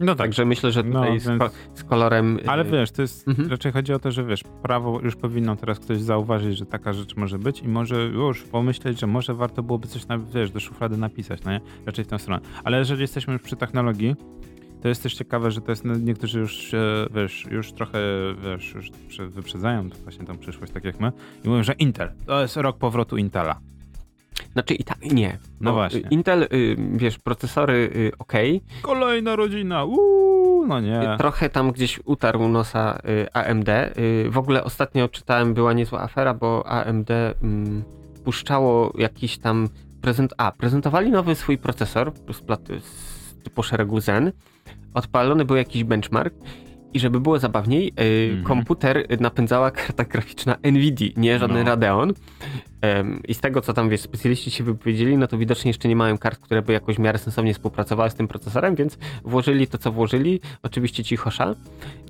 No 0.00 0.06
tak, 0.14 0.18
Także 0.18 0.44
myślę, 0.44 0.72
że 0.72 0.82
No, 0.82 1.00
tutaj 1.00 1.20
z, 1.20 1.26
więc- 1.28 1.42
z 1.74 1.84
kolorem... 1.84 2.38
ale 2.46 2.64
wiesz, 2.64 2.90
to 2.90 3.02
jest, 3.02 3.28
Mhm. 3.28 3.50
raczej 3.50 3.72
chodzi 3.72 3.92
o 3.92 3.98
to, 3.98 4.10
że 4.12 4.24
wiesz, 4.24 4.42
prawo 4.62 5.00
już 5.00 5.16
powinno 5.16 5.56
teraz 5.56 5.78
ktoś 5.80 6.00
zauważyć, 6.00 6.58
że 6.58 6.66
taka 6.66 6.92
rzecz 6.92 7.16
może 7.16 7.38
być 7.38 7.60
i 7.62 7.68
może 7.68 8.04
już 8.04 8.42
pomyśleć, 8.42 9.00
że 9.00 9.06
może 9.06 9.34
warto 9.34 9.62
byłoby 9.62 9.88
coś, 9.88 10.06
na, 10.08 10.18
wiesz, 10.18 10.50
do 10.50 10.60
szuflady 10.60 10.96
napisać, 10.96 11.44
no 11.44 11.50
nie? 11.52 11.60
Raczej 11.86 12.04
w 12.04 12.08
tę 12.08 12.18
stronę. 12.18 12.40
Ale 12.64 12.78
jeżeli 12.78 13.00
jesteśmy 13.00 13.32
już 13.32 13.42
przy 13.42 13.56
technologii, 13.56 14.16
to 14.82 14.88
jest 14.88 15.02
też 15.02 15.14
ciekawe, 15.14 15.50
że 15.50 15.60
to 15.60 15.72
jest, 15.72 15.84
no, 15.84 15.94
niektórzy 15.96 16.38
już, 16.40 16.72
wiesz, 17.14 17.46
już 17.50 17.72
trochę, 17.72 17.98
wiesz, 18.44 18.74
już 18.74 18.90
prze- 19.08 19.28
wyprzedzają 19.28 19.88
właśnie 20.02 20.24
tą 20.26 20.38
przyszłość, 20.38 20.72
tak 20.72 20.84
jak 20.84 21.00
my, 21.00 21.12
i 21.44 21.48
mówią, 21.48 21.62
że 21.62 21.72
Intel, 21.72 22.12
to 22.26 22.42
jest 22.42 22.56
rok 22.56 22.78
powrotu 22.78 23.16
Intela. 23.16 23.60
Znaczy 24.52 24.74
i 24.74 24.84
tak, 24.84 24.98
nie. 25.12 25.38
No 25.60 25.70
Bo, 25.70 25.76
właśnie. 25.76 26.00
y, 26.00 26.04
Intel, 26.10 26.42
y, 26.42 26.76
wiesz, 26.92 27.18
procesory 27.18 27.74
y, 27.96 28.12
ok, 28.18 28.32
Kolejna 28.82 29.36
rodzina, 29.36 29.84
uuu, 29.84 30.66
no 30.66 30.80
nie. 30.80 31.14
Trochę 31.18 31.48
tam 31.50 31.72
gdzieś 31.72 32.00
utarł 32.04 32.48
nosa 32.48 32.98
y, 33.08 33.32
AMD. 33.32 33.68
Y, 33.68 34.30
w 34.30 34.38
ogóle 34.38 34.64
ostatnio 34.64 35.08
czytałem, 35.08 35.54
była 35.54 35.72
niezła 35.72 36.00
afera, 36.00 36.34
bo 36.34 36.66
AMD 36.66 37.10
mm, 37.42 37.84
puszczało 38.24 38.92
jakiś 38.98 39.38
tam 39.38 39.68
prezent. 40.00 40.34
A, 40.38 40.52
prezentowali 40.52 41.10
nowy 41.10 41.34
swój 41.34 41.58
procesor 41.58 42.12
z, 42.32 42.40
plat- 42.42 42.80
z 42.80 43.42
typu 43.42 43.62
szeregu 43.62 44.00
Zen. 44.00 44.32
Odpalony 44.94 45.44
był 45.44 45.56
jakiś 45.56 45.84
benchmark. 45.84 46.34
I 46.94 47.00
żeby 47.00 47.20
było 47.20 47.38
zabawniej, 47.38 47.88
y, 48.00 48.28
Mhm. 48.28 48.44
komputer 48.44 49.06
napędzała 49.20 49.70
karta 49.70 50.04
graficzna 50.04 50.56
NVIDIA, 50.62 51.08
nie 51.16 51.38
żaden 51.38 51.58
No. 51.58 51.64
Radeon. 51.64 52.12
I 53.28 53.34
z 53.34 53.40
tego, 53.40 53.60
co 53.60 53.72
tam 53.72 53.88
wiesz, 53.88 54.00
specjaliści 54.00 54.50
się 54.50 54.64
wypowiedzieli, 54.64 55.16
no 55.18 55.26
to 55.26 55.38
widocznie 55.38 55.68
jeszcze 55.68 55.88
nie 55.88 55.96
mają 55.96 56.18
kart, 56.18 56.38
które 56.40 56.62
by 56.62 56.72
jakoś 56.72 56.96
w 56.96 56.98
miarę 56.98 57.18
sensownie 57.18 57.54
współpracowały 57.54 58.10
z 58.10 58.14
tym 58.14 58.28
procesorem, 58.28 58.74
więc 58.74 58.98
włożyli 59.24 59.66
to, 59.66 59.78
co 59.78 59.92
włożyli. 59.92 60.40
Oczywiście 60.62 61.04
cichosza. 61.04 61.54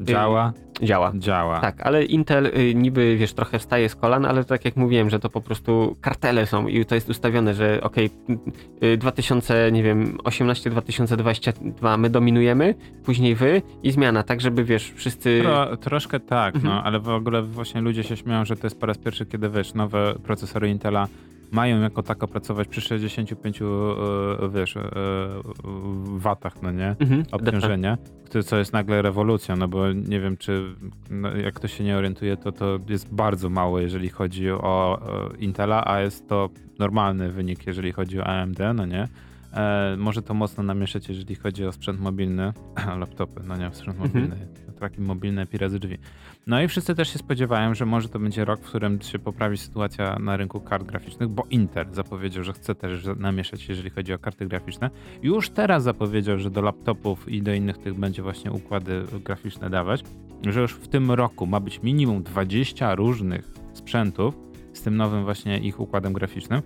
Działa, 0.01 0.53
Działa. 0.83 1.13
działa. 1.15 1.61
Tak, 1.61 1.81
ale 1.87 2.05
Intel 2.05 2.47
y, 2.47 2.75
niby, 2.75 3.17
wiesz, 3.17 3.33
trochę 3.33 3.59
wstaje 3.59 3.89
z 3.89 3.95
kolan, 3.97 4.25
ale 4.25 4.45
tak 4.45 4.65
jak 4.65 4.77
mówiłem, 4.77 5.11
że 5.11 5.19
to 5.21 5.31
po 5.31 5.41
prostu 5.41 5.97
kartele 6.01 6.47
są 6.47 6.67
i 6.67 6.85
to 6.85 6.95
jest 6.95 7.11
ustawione, 7.11 7.55
że 7.55 7.81
okej, 7.83 8.11
y, 8.83 8.97
2000, 8.97 9.73
nie 9.73 9.83
wiem, 9.83 10.19
18-2022 10.25 11.99
my 11.99 12.11
dominujemy, 12.11 12.75
później 13.05 13.35
wy 13.35 13.63
i 13.83 13.91
zmiana, 13.93 14.23
tak 14.23 14.41
żeby, 14.41 14.65
wiesz, 14.65 14.93
wszyscy... 14.97 15.41
Tro, 15.43 15.77
troszkę 15.77 16.21
tak, 16.21 16.55
Mhm. 16.55 16.75
no, 16.75 16.83
ale 16.85 17.01
w 17.01 17.09
ogóle 17.09 17.43
właśnie 17.43 17.81
ludzie 17.81 18.03
się 18.03 18.17
śmieją, 18.17 18.45
że 18.45 18.57
to 18.57 18.67
jest 18.67 18.81
po 18.81 18.87
raz 18.87 18.99
pierwszy, 18.99 19.27
kiedy 19.27 19.51
wiesz, 19.51 19.75
nowe 19.75 20.15
procesory 20.23 20.60
Intela 20.67 21.09
mają 21.53 21.81
jako 21.81 22.03
tako 22.03 22.29
pracować 22.29 22.69
przy 22.69 22.81
65 22.81 23.63
e, 23.63 23.65
wiesz, 24.55 24.77
e, 24.77 24.83
watach, 26.05 26.63
no 26.63 26.71
nie? 26.71 26.97
Mhm, 27.01 27.25
Obciążenia, 27.33 27.99
które- 28.25 28.43
co 28.45 28.59
jest 28.59 28.73
nagle 28.73 29.03
rewolucją, 29.03 29.57
no 29.57 29.69
bo 29.69 29.93
nie 29.93 30.21
wiem, 30.21 30.37
czy 30.37 30.75
no, 31.11 31.37
jak 31.37 31.55
ktoś 31.55 31.73
się 31.79 31.85
nie 31.85 31.97
orientuje, 31.97 32.37
to 32.37 32.53
to 32.53 32.79
jest 32.89 33.15
bardzo 33.15 33.51
mało, 33.51 33.79
jeżeli 33.81 34.09
chodzi 34.09 34.51
o 34.51 35.01
e, 35.35 35.37
Intela, 35.37 35.85
a 35.87 36.01
jest 36.01 36.29
to 36.29 36.51
normalny 36.79 37.33
wynik, 37.33 37.67
jeżeli 37.67 37.93
chodzi 37.93 38.21
o 38.21 38.25
AMD, 38.27 38.59
no 38.75 38.87
nie? 38.87 39.09
E, 39.55 39.97
może 39.99 40.23
to 40.23 40.35
mocno 40.35 40.63
namieszać, 40.63 41.09
jeżeli 41.09 41.35
chodzi 41.35 41.67
o 41.67 41.73
sprzęt 41.73 42.01
mobilny, 42.01 42.53
laptopy, 43.01 43.41
no 43.49 43.57
nie, 43.57 43.71
sprzęt 43.73 44.01
Mhm. 44.05 44.25
Traki 44.81 45.01
mobilne, 45.01 45.47
pirazy 45.47 45.79
drzwi. 45.79 45.99
No 46.47 46.63
i 46.63 46.69
wszyscy 46.69 46.95
też 46.95 47.13
się 47.13 47.19
spodziewają, 47.19 47.75
że 47.75 47.87
może 47.87 48.09
to 48.09 48.19
będzie 48.19 48.45
rok, 48.45 48.61
w 48.61 48.69
którym 48.69 49.01
się 49.03 49.19
poprawi 49.19 49.59
sytuacja 49.59 50.19
na 50.19 50.37
rynku 50.37 50.61
kart 50.61 50.85
graficznych, 50.85 51.29
bo 51.29 51.47
Intel 51.51 51.87
zapowiedział, 51.93 52.45
że 52.45 52.53
chce 52.53 52.75
też 52.75 53.05
namieszać, 53.17 53.69
jeżeli 53.69 53.91
chodzi 53.91 54.13
o 54.13 54.19
karty 54.19 54.47
graficzne. 54.47 54.91
Już 55.23 55.51
teraz 55.51 55.83
zapowiedział, 55.83 56.39
że 56.39 56.51
do 56.51 56.63
laptopów 56.63 57.29
i 57.29 57.43
do 57.43 57.55
innych 57.55 57.79
tych 57.79 57.95
będzie 57.95 58.23
właśnie 58.23 58.53
układy 58.53 59.05
graficzne 59.25 59.71
dawać, 59.71 60.05
że 60.47 60.61
już 60.61 60.73
w 60.73 60.89
tym 60.89 61.11
roku 61.11 61.47
ma 61.47 61.61
być 61.61 61.83
minimum 61.83 62.23
20 62.23 62.95
różnych 62.95 63.53
sprzętów 63.73 64.35
z 64.73 64.83
tym 64.83 64.97
nowym 64.97 65.25
właśnie 65.25 65.59
ich 65.59 65.81
układem 65.81 66.13
graficznym. 66.13 66.63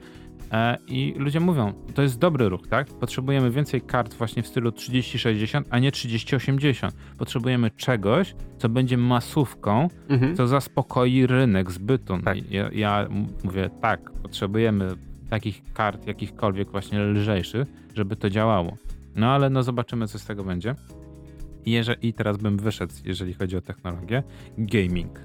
E, 0.53 0.77
I 0.89 1.15
ludzie 1.19 1.41
mówią, 1.41 1.73
to 1.95 2.03
jest 2.03 2.19
dobry 2.19 2.49
ruch, 2.49 2.69
tak? 2.69 2.87
Potrzebujemy 2.89 3.51
więcej 3.51 3.81
kart 3.81 4.15
właśnie 4.15 4.43
w 4.43 4.47
stylu 4.47 4.73
3060, 4.73 5.67
a 5.71 5.79
nie 5.79 5.93
3080. 5.93 6.95
Potrzebujemy 7.19 7.71
czegoś, 7.71 8.35
co 8.59 8.69
będzie 8.69 8.97
masówką, 8.97 9.89
Mhm. 10.09 10.37
co 10.37 10.47
zaspokoi 10.47 11.27
rynek 11.27 11.71
zbytu. 11.71 12.19
Tak. 12.25 12.51
Ja, 12.51 12.71
ja 12.73 13.09
mówię, 13.45 13.71
tak, 13.81 14.11
potrzebujemy 14.23 14.89
takich 15.31 15.63
kart, 15.73 16.07
jakichkolwiek 16.07 16.71
właśnie 16.71 16.99
lżejszych, 17.01 17.69
żeby 17.95 18.17
to 18.17 18.31
działało. 18.31 18.77
No 19.17 19.31
ale 19.33 19.51
no 19.51 19.63
zobaczymy, 19.63 20.09
co 20.09 20.19
z 20.19 20.25
tego 20.27 20.45
będzie. 20.45 20.75
I, 21.67 21.71
jeże- 21.73 21.97
I 22.03 22.13
teraz 22.13 22.37
bym 22.37 22.57
wyszedł, 22.59 22.93
jeżeli 23.05 23.35
chodzi 23.35 23.57
o 23.57 23.61
technologię, 23.61 24.23
gaming. 24.59 25.21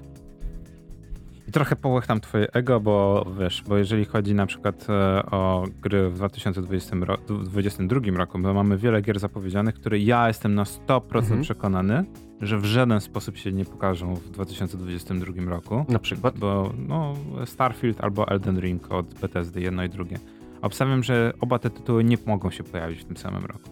I 1.50 1.52
trochę 1.52 1.76
połechtam 1.76 2.20
twoje 2.20 2.52
ego, 2.52 2.80
bo 2.80 3.26
wiesz, 3.40 3.62
bo 3.68 3.76
jeżeli 3.76 4.04
chodzi 4.04 4.34
na 4.34 4.46
przykład 4.46 4.86
e, 4.90 5.22
o 5.30 5.64
gry 5.82 6.10
w 6.10 6.14
2020 6.14 6.96
ro- 6.96 7.16
2022 7.16 8.00
roku, 8.18 8.38
bo 8.38 8.54
mamy 8.54 8.78
wiele 8.78 9.02
gier 9.02 9.18
zapowiedzianych, 9.20 9.74
które 9.74 9.98
ja 9.98 10.28
jestem 10.28 10.54
na 10.54 10.64
100% 10.64 11.18
Mhm. 11.18 11.42
przekonany, 11.42 12.04
że 12.40 12.58
w 12.58 12.64
żaden 12.64 13.00
sposób 13.00 13.36
się 13.36 13.52
nie 13.52 13.64
pokażą 13.64 14.14
w 14.14 14.30
2022 14.30 15.50
roku. 15.50 15.84
Na 15.88 15.98
przykład. 15.98 16.38
Bo 16.38 16.72
no, 16.88 17.14
Starfield 17.44 18.00
albo 18.00 18.28
Elden 18.28 18.60
Ring 18.60 18.92
od 18.92 19.14
Bethesdy, 19.14 19.60
jedno 19.60 19.84
i 19.84 19.88
drugie. 19.88 20.18
Obstawiam, 20.62 21.02
że 21.02 21.32
oba 21.40 21.58
te 21.58 21.70
tytuły 21.70 22.04
nie 22.04 22.16
mogą 22.26 22.50
się 22.50 22.64
pojawić 22.64 23.00
w 23.00 23.04
tym 23.04 23.16
samym 23.16 23.44
roku. 23.44 23.70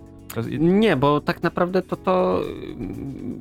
Nie, 0.59 0.97
bo 0.97 1.21
tak 1.21 1.43
naprawdę 1.43 1.83
to 1.83 1.97
to, 1.97 2.43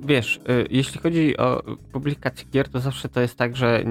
wiesz, 0.05 0.37
y, 0.49 0.67
jeśli 0.69 1.01
chodzi 1.01 1.37
o 1.37 1.63
publikację 1.91 2.47
gier, 2.51 2.69
to 2.69 2.79
zawsze 2.79 3.09
to 3.09 3.21
jest 3.21 3.37
tak, 3.37 3.55
że 3.55 3.83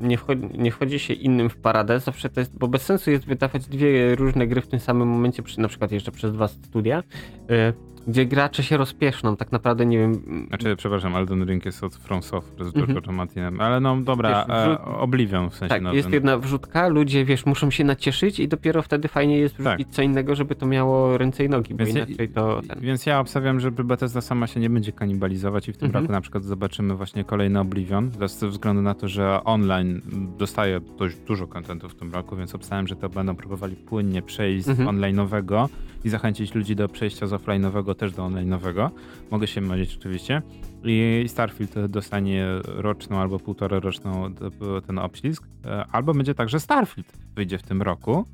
nie 0.00 0.18
wchodzi, 0.18 0.48
nie 0.58 0.70
wchodzi 0.70 0.98
się 0.98 1.14
innym 1.14 1.50
w 1.50 1.56
paradę, 1.56 2.00
zawsze 2.00 2.28
to 2.28 2.40
jest, 2.40 2.58
bo 2.58 2.68
bez 2.68 2.82
sensu 2.82 3.10
jest 3.10 3.26
wydawać 3.26 3.66
dwie 3.66 4.14
różne 4.14 4.46
gry 4.46 4.60
w 4.60 4.68
tym 4.68 4.80
samym 4.80 5.08
momencie, 5.08 5.42
przy, 5.42 5.60
na 5.60 5.68
przykład 5.68 5.92
jeszcze 5.92 6.12
przez 6.12 6.32
dwa 6.32 6.48
studia, 6.48 7.02
y, 7.50 7.72
gdzie 8.08 8.26
gracze 8.26 8.62
się 8.62 8.76
rozpieszną, 8.76 9.36
tak 9.36 9.52
naprawdę 9.52 9.86
nie 9.86 9.98
wiem... 9.98 10.22
mm, 10.26 10.46
Znaczy, 10.48 10.76
przepraszam, 10.76 11.16
Elden 11.16 11.44
Ring 11.44 11.64
jest 11.64 11.84
od 11.84 11.94
From 11.94 12.22
Software 12.22 12.64
z 12.70 12.76
Mhm. 12.76 12.86
George'em 12.98 13.12
Martinem, 13.12 13.60
ale 13.60 13.80
no 13.80 13.96
dobra, 14.00 14.28
Wiesz, 14.48 14.56
wrzut- 14.56 14.80
e, 14.94 14.98
Oblivion 14.98 15.50
w 15.50 15.54
sensie 15.56 15.74
Tak, 15.80 15.94
jest 15.94 16.10
jedna 16.10 16.38
wrzutka, 16.38 16.88
ludzie, 16.88 17.24
wiesz, 17.24 17.46
muszą 17.46 17.70
się 17.70 17.84
nacieszyć 17.84 18.40
i 18.40 18.48
dopiero 18.48 18.82
wtedy 18.82 19.08
fajnie 19.08 19.38
jest 19.38 19.54
wrzucić 19.54 19.86
Tak. 19.86 19.94
co 19.94 20.02
innego, 20.02 20.34
żeby 20.34 20.54
to 20.54 20.66
miało 20.66 21.18
ręce 21.18 21.44
i 21.44 21.48
nogi, 21.48 21.74
bo 21.74 21.84
Więc 21.84 21.96
inaczej 21.96 22.28
to... 22.28 22.60
Ten... 22.68 22.80
Więc 22.80 23.06
ja 23.06 23.20
obstawiam, 23.20 23.60
że 23.60 23.70
Bethesda 23.70 24.20
sama 24.20 24.46
się 24.46 24.60
nie 24.60 24.70
będzie 24.70 24.92
kanibalizować 24.92 25.68
i 25.68 25.72
w 25.72 25.76
tym 25.76 25.86
Mhm. 25.86 26.04
roku 26.04 26.12
na 26.12 26.20
przykład 26.20 26.44
zobaczymy 26.44 26.94
właśnie 26.94 27.24
kolejny 27.24 27.60
Oblivion, 27.60 28.10
ze 28.26 28.48
względu 28.48 28.82
na 28.82 28.94
to, 28.94 29.08
że 29.08 29.40
online 29.44 30.00
dostaje 30.38 30.80
dość 30.98 31.16
dużo 31.16 31.46
kontentu 31.46 31.88
w 31.88 31.94
tym 31.94 32.12
roku, 32.14 32.36
więc 32.36 32.54
obstawiam, 32.54 32.86
że 32.86 32.96
to 32.96 33.08
będą 33.08 33.36
próbowali 33.36 33.76
płynnie 33.76 34.22
przejść 34.22 34.66
z 34.66 34.68
Mhm. 34.68 34.88
online'owego 34.98 35.68
i 36.04 36.08
zachęcić 36.08 36.54
ludzi 36.54 36.76
do 36.76 36.88
przejścia 36.88 37.26
z 37.26 37.30
offline'owego 37.32 37.94
też 37.98 38.12
do 38.12 38.22
online'owego. 38.22 38.90
Mogę 39.30 39.46
się 39.46 39.60
mylić 39.60 39.96
oczywiście. 39.96 40.42
I 40.84 41.24
Starfield 41.28 41.86
dostanie 41.88 42.46
roczną 42.64 43.18
albo 43.18 43.38
półtora 43.38 43.80
roczną 43.80 44.32
d- 44.34 44.50
ten 44.86 44.98
obślizg, 44.98 45.44
e, 45.64 45.84
albo 45.92 46.14
będzie 46.14 46.34
tak, 46.34 46.48
że 46.48 46.60
Starfield 46.60 47.12
wyjdzie 47.34 47.58
w 47.58 47.62
tym 47.62 47.82
roku, 47.82 48.24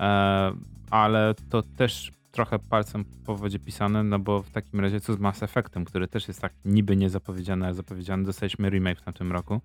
e, 0.00 0.52
ale 0.90 1.34
to 1.50 1.62
też 1.62 2.12
trochę 2.30 2.58
palcem 2.58 3.04
po 3.26 3.36
wodzie 3.36 3.58
pisane, 3.58 4.02
no 4.04 4.18
bo 4.18 4.42
w 4.42 4.50
takim 4.50 4.80
razie 4.80 5.00
co 5.00 5.14
z 5.14 5.18
Mass 5.18 5.42
Effectem, 5.42 5.84
który 5.84 6.08
też 6.08 6.28
jest 6.28 6.40
tak 6.40 6.52
niby 6.64 6.96
niezapowiedziany, 6.96 7.64
ale 7.64 7.74
zapowiedziany, 7.74 8.24
dostaliśmy 8.24 8.70
remake 8.70 8.98
w 9.00 9.02
tamtym 9.02 9.32
roku. 9.32 9.60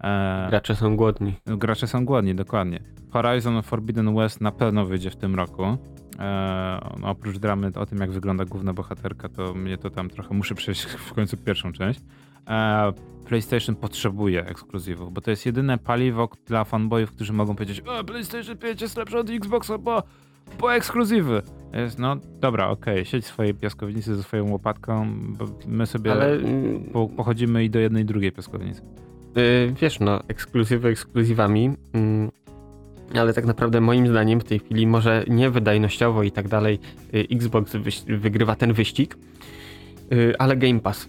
E, 0.00 0.46
Gracze 0.50 0.76
są 0.76 0.96
głodni. 0.96 1.34
Gracze 1.46 1.86
są 1.86 2.04
głodni, 2.04 2.34
dokładnie. 2.34 2.80
Horizon 3.10 3.62
Forbidden 3.62 4.14
West 4.14 4.40
na 4.40 4.52
pewno 4.52 4.86
wyjdzie 4.86 5.10
w 5.10 5.16
tym 5.16 5.34
roku. 5.34 5.76
E, 6.18 6.80
no, 7.00 7.08
oprócz 7.08 7.38
dramy 7.38 7.72
o 7.74 7.86
tym, 7.86 7.98
jak 7.98 8.10
wygląda 8.10 8.44
główna 8.44 8.72
bohaterka, 8.72 9.28
to 9.28 9.54
mnie 9.54 9.78
to 9.78 9.90
tam 9.90 10.10
trochę 10.10 10.34
muszę 10.34 10.54
przejść 10.54 10.82
w 11.08 11.12
końcu 11.12 11.36
pierwszą 11.36 11.72
część. 11.72 12.00
E, 12.48 12.92
PlayStation 13.26 13.76
potrzebuje 13.76 14.46
ekskluzywów, 14.46 15.12
bo 15.12 15.20
to 15.20 15.30
jest 15.30 15.46
jedyne 15.46 15.78
paliwo 15.78 16.28
dla 16.46 16.64
fanboyów, 16.64 17.12
którzy 17.12 17.32
mogą 17.32 17.54
powiedzieć 17.54 17.80
o, 17.80 18.04
PlayStation 18.04 18.58
5 18.58 18.82
jest 18.82 18.96
lepsze 18.96 19.18
od 19.18 19.30
Xboxa, 19.30 19.78
bo, 19.78 20.02
bo 20.60 20.74
ekskluzywy. 20.74 21.42
Jest, 21.72 21.98
no 21.98 22.16
dobra, 22.40 22.68
okej, 22.68 23.04
siedź 23.04 23.24
w 23.24 23.28
swojej 23.28 23.54
piaskownicy 23.54 24.16
ze 24.16 24.22
swoją 24.22 24.50
łopatką, 24.50 25.06
bo 25.28 25.44
my 25.66 25.86
sobie 25.86 26.12
Ale 26.12 26.32
mm, 26.32 26.84
po, 26.84 27.08
pochodzimy 27.08 27.64
i 27.64 27.70
do 27.70 27.78
jednej 27.78 28.02
i 28.02 28.06
drugiej 28.06 28.32
piaskownicy. 28.32 28.82
y, 29.36 29.74
wiesz, 29.80 30.00
no, 30.00 30.20
ekskluzywy 30.28 30.88
ekskluzywami, 30.88 31.70
mm, 31.92 32.30
ale 33.18 33.34
tak 33.34 33.44
naprawdę 33.44 33.80
moim 33.80 34.08
zdaniem 34.08 34.40
w 34.40 34.44
tej 34.44 34.58
chwili 34.58 34.86
może 34.86 35.24
nie 35.28 35.50
wydajnościowo 35.50 36.22
i 36.22 36.30
tak 36.30 36.48
dalej 36.48 36.78
y, 37.14 37.26
Xbox 37.30 37.76
wygrywa 38.06 38.56
ten 38.56 38.72
wyścig, 38.72 39.16
y, 40.12 40.34
ale 40.38 40.56
Game 40.56 40.80
Pass. 40.80 41.08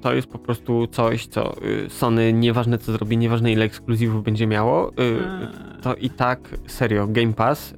To 0.00 0.14
jest 0.14 0.28
po 0.28 0.38
prostu 0.38 0.86
coś, 0.86 1.26
co 1.26 1.62
y, 1.62 1.90
Sony, 1.90 2.32
nieważne 2.32 2.78
co 2.78 2.92
zrobi, 2.92 3.16
nieważne 3.16 3.52
ile 3.52 3.64
ekskluzywów 3.64 4.24
będzie 4.24 4.46
miało, 4.46 4.90
y, 4.90 4.92
to 5.82 5.94
i 5.94 6.10
tak 6.10 6.58
serio, 6.66 7.06
Game 7.06 7.32
Pass 7.32 7.74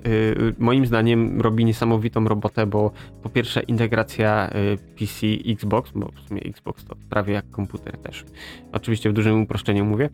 moim 0.58 0.86
zdaniem 0.86 1.40
robi 1.40 1.64
niesamowitą 1.64 2.28
robotę, 2.28 2.66
bo 2.66 2.90
po 3.22 3.28
pierwsze 3.28 3.60
integracja 3.60 4.50
PC, 4.98 5.26
Xbox, 5.46 5.90
bo 5.94 6.10
w 6.24 6.28
sumie 6.28 6.40
Xbox 6.42 6.84
to 6.84 6.96
prawie 7.10 7.34
jak 7.34 7.50
komputer 7.50 7.98
też. 7.98 8.24
Oczywiście 8.72 9.10
w 9.10 9.12
dużym 9.12 9.42
uproszczeniu 9.42 9.84
mówię. 9.84 10.08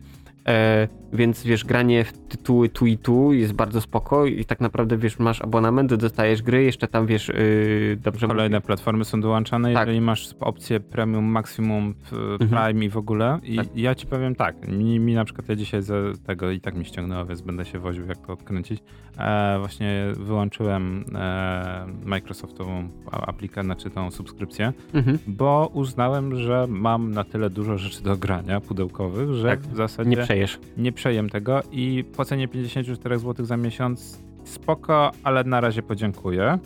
E, 0.47 0.87
więc 1.13 1.43
wiesz, 1.43 1.65
granie 1.65 2.03
w 2.03 2.13
tytuły 2.13 2.69
tu 2.69 2.85
i 2.85 2.97
tu 2.97 3.33
jest 3.33 3.53
bardzo 3.53 3.81
spoko 3.81 4.25
i 4.25 4.45
tak 4.45 4.59
naprawdę 4.59 4.97
wiesz, 4.97 5.19
masz 5.19 5.41
abonament, 5.41 5.93
dostajesz 5.93 6.41
gry, 6.41 6.63
jeszcze 6.63 6.87
tam 6.87 7.05
wiesz, 7.07 7.29
y, 7.29 7.97
dobrze 8.03 8.27
Kolejne 8.27 8.61
platformy 8.61 9.05
są 9.05 9.21
dołączane, 9.21 9.73
Tak. 9.73 9.87
jeżeli 9.87 10.01
masz 10.05 10.29
opcję 10.39 10.79
premium, 10.79 11.25
maksimum, 11.25 11.93
p- 11.93 12.17
Mhm. 12.41 12.49
prime 12.49 12.85
i 12.85 12.89
w 12.89 12.97
ogóle. 12.97 13.39
I 13.43 13.55
Tak. 13.55 13.67
ja 13.75 13.95
ci 13.95 14.07
powiem 14.07 14.35
tak, 14.35 14.67
mi, 14.67 14.99
mi 14.99 15.13
na 15.13 15.25
przykład 15.25 15.49
ja 15.49 15.55
dzisiaj 15.55 15.81
z 15.81 16.21
tego 16.23 16.51
i 16.51 16.59
tak 16.61 16.75
mi 16.75 16.85
ściągnęło, 16.85 17.25
więc 17.25 17.41
będę 17.41 17.65
się 17.65 17.79
woził 17.79 18.05
jak 18.07 18.17
to 18.27 18.33
odkręcić. 18.33 18.83
E, 19.17 19.55
właśnie 19.59 20.05
wyłączyłem 20.17 21.05
e, 21.15 21.85
Microsoftową 22.05 22.89
aplikację, 23.11 23.63
znaczy 23.63 23.89
tą 23.89 24.11
subskrypcję, 24.11 24.73
Mhm. 24.93 25.17
bo 25.27 25.69
uznałem, 25.73 26.35
że 26.35 26.65
mam 26.69 27.11
na 27.11 27.23
tyle 27.23 27.49
dużo 27.49 27.77
rzeczy 27.77 28.03
do 28.03 28.17
grania 28.17 28.61
pudełkowych, 28.61 29.33
że 29.33 29.47
Tak. 29.47 29.59
w 29.59 29.75
zasadzie 29.75 30.09
Nie 30.09 30.17
przejesz. 30.17 30.59
nie 30.77 30.91
przejem 30.91 31.29
tego 31.29 31.61
i 31.71 32.03
po 32.17 32.25
cenie 32.25 32.47
54 32.47 33.19
zł 33.19 33.45
za 33.45 33.57
miesiąc 33.57 34.19
spoko, 34.43 35.11
ale 35.23 35.43
na 35.43 35.61
razie 35.61 35.81
podziękuję. 35.83 36.59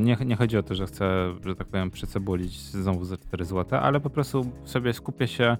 Nie, 0.00 0.16
nie 0.26 0.36
chodzi 0.36 0.58
o 0.58 0.62
to, 0.62 0.74
że 0.74 0.86
chcę, 0.86 1.32
że 1.46 1.56
tak 1.56 1.66
powiem, 1.66 1.90
przycebulić 1.90 2.60
znowu 2.60 3.04
za 3.04 3.16
4 3.16 3.44
zł, 3.44 3.78
ale 3.82 4.00
po 4.00 4.10
prostu 4.10 4.46
sobie 4.64 4.92
skupię 4.92 5.26
się, 5.28 5.56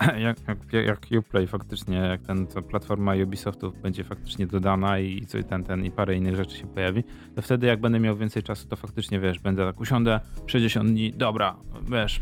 jak, 0.26 0.36
jak, 0.48 0.72
jak 0.86 1.06
Uplay 1.18 1.46
faktycznie, 1.46 1.96
jak 1.96 2.22
ten, 2.22 2.46
co 2.46 2.62
platforma 2.62 3.14
Ubisoftu 3.24 3.72
będzie 3.82 4.04
faktycznie 4.04 4.46
dodana 4.46 4.98
i 4.98 5.26
co 5.26 5.38
i 5.38 5.44
ten, 5.44 5.64
ten 5.64 5.84
i 5.84 5.90
parę 5.90 6.16
innych 6.16 6.36
rzeczy 6.36 6.56
się 6.56 6.66
pojawi, 6.66 7.04
to 7.34 7.42
wtedy 7.42 7.66
jak 7.66 7.80
będę 7.80 8.00
miał 8.00 8.16
więcej 8.16 8.42
czasu, 8.42 8.68
to 8.68 8.76
faktycznie, 8.76 9.20
wiesz, 9.20 9.38
będę 9.38 9.66
tak 9.66 9.80
usiądę 9.80 10.20
60 10.46 10.90
dni, 10.90 11.12
dobra, 11.12 11.56
wiesz, 11.90 12.20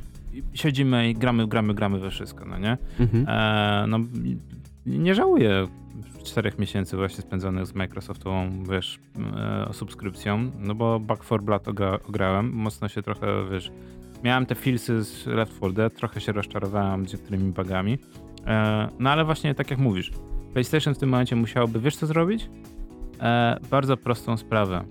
siedzimy 0.54 1.10
i 1.10 1.14
gramy, 1.14 1.46
gramy, 1.46 1.74
gramy 1.74 1.98
we 1.98 2.10
wszystko, 2.10 2.44
no 2.44 2.58
nie? 2.58 2.78
Mhm. 3.00 3.26
E, 3.28 3.86
no, 3.86 3.98
nie 4.86 5.14
żałuję 5.14 5.66
czterech 6.28 6.58
miesięcy 6.58 6.96
właśnie 6.96 7.22
spędzonych 7.22 7.66
z 7.66 7.74
Microsoftową, 7.74 8.64
wiesz, 8.70 8.98
e, 9.36 9.72
subskrypcją, 9.72 10.50
no 10.58 10.74
bo 10.74 11.00
Back 11.00 11.24
4 11.24 11.42
Blood 11.42 11.68
ogra, 11.68 11.98
ograłem, 12.08 12.52
mocno 12.52 12.88
się 12.88 13.02
trochę, 13.02 13.26
wiesz, 13.50 13.70
miałem 14.24 14.46
te 14.46 14.54
filsy 14.54 15.04
z 15.04 15.26
Left 15.26 15.56
4 15.56 15.72
Dead, 15.72 15.94
trochę 15.94 16.20
się 16.20 16.32
rozczarowałem 16.32 17.08
z 17.08 17.12
niektórymi 17.12 17.52
bugami, 17.52 17.98
e, 18.46 18.88
no 18.98 19.10
ale 19.10 19.24
właśnie 19.24 19.54
tak 19.54 19.70
jak 19.70 19.80
mówisz, 19.80 20.12
PlayStation 20.52 20.94
w 20.94 20.98
tym 20.98 21.08
momencie 21.08 21.36
musiałoby, 21.36 21.80
wiesz 21.80 21.96
co 21.96 22.06
zrobić? 22.06 22.50
E, 23.20 23.58
bardzo 23.70 23.96
prostą 23.96 24.36
sprawę. 24.36 24.84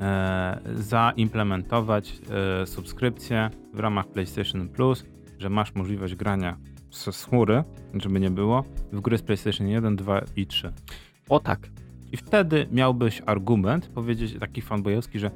E, 0.00 0.60
zaimplementować 0.74 2.18
subskrypcję 2.64 3.50
w 3.74 3.80
ramach 3.80 4.08
PlayStation 4.08 4.68
Plus, 4.68 5.04
że 5.38 5.50
masz 5.50 5.74
możliwość 5.74 6.14
grania 6.14 6.56
z 6.90 7.24
chmury, 7.24 7.64
żeby 7.94 8.20
nie 8.20 8.30
było, 8.30 8.64
w 8.92 9.00
gry 9.00 9.18
z 9.18 9.22
PlayStation 9.22 9.68
1, 9.68 9.96
2 9.96 10.20
i 10.36 10.46
3. 10.46 10.72
O 11.28 11.40
tak. 11.40 11.70
I 12.12 12.16
wtedy 12.16 12.66
miałbyś 12.72 13.22
argument 13.26 13.88
powiedzieć 13.88 14.38
taki 14.40 14.62
fanboyowski, 14.62 15.18
że 15.18 15.30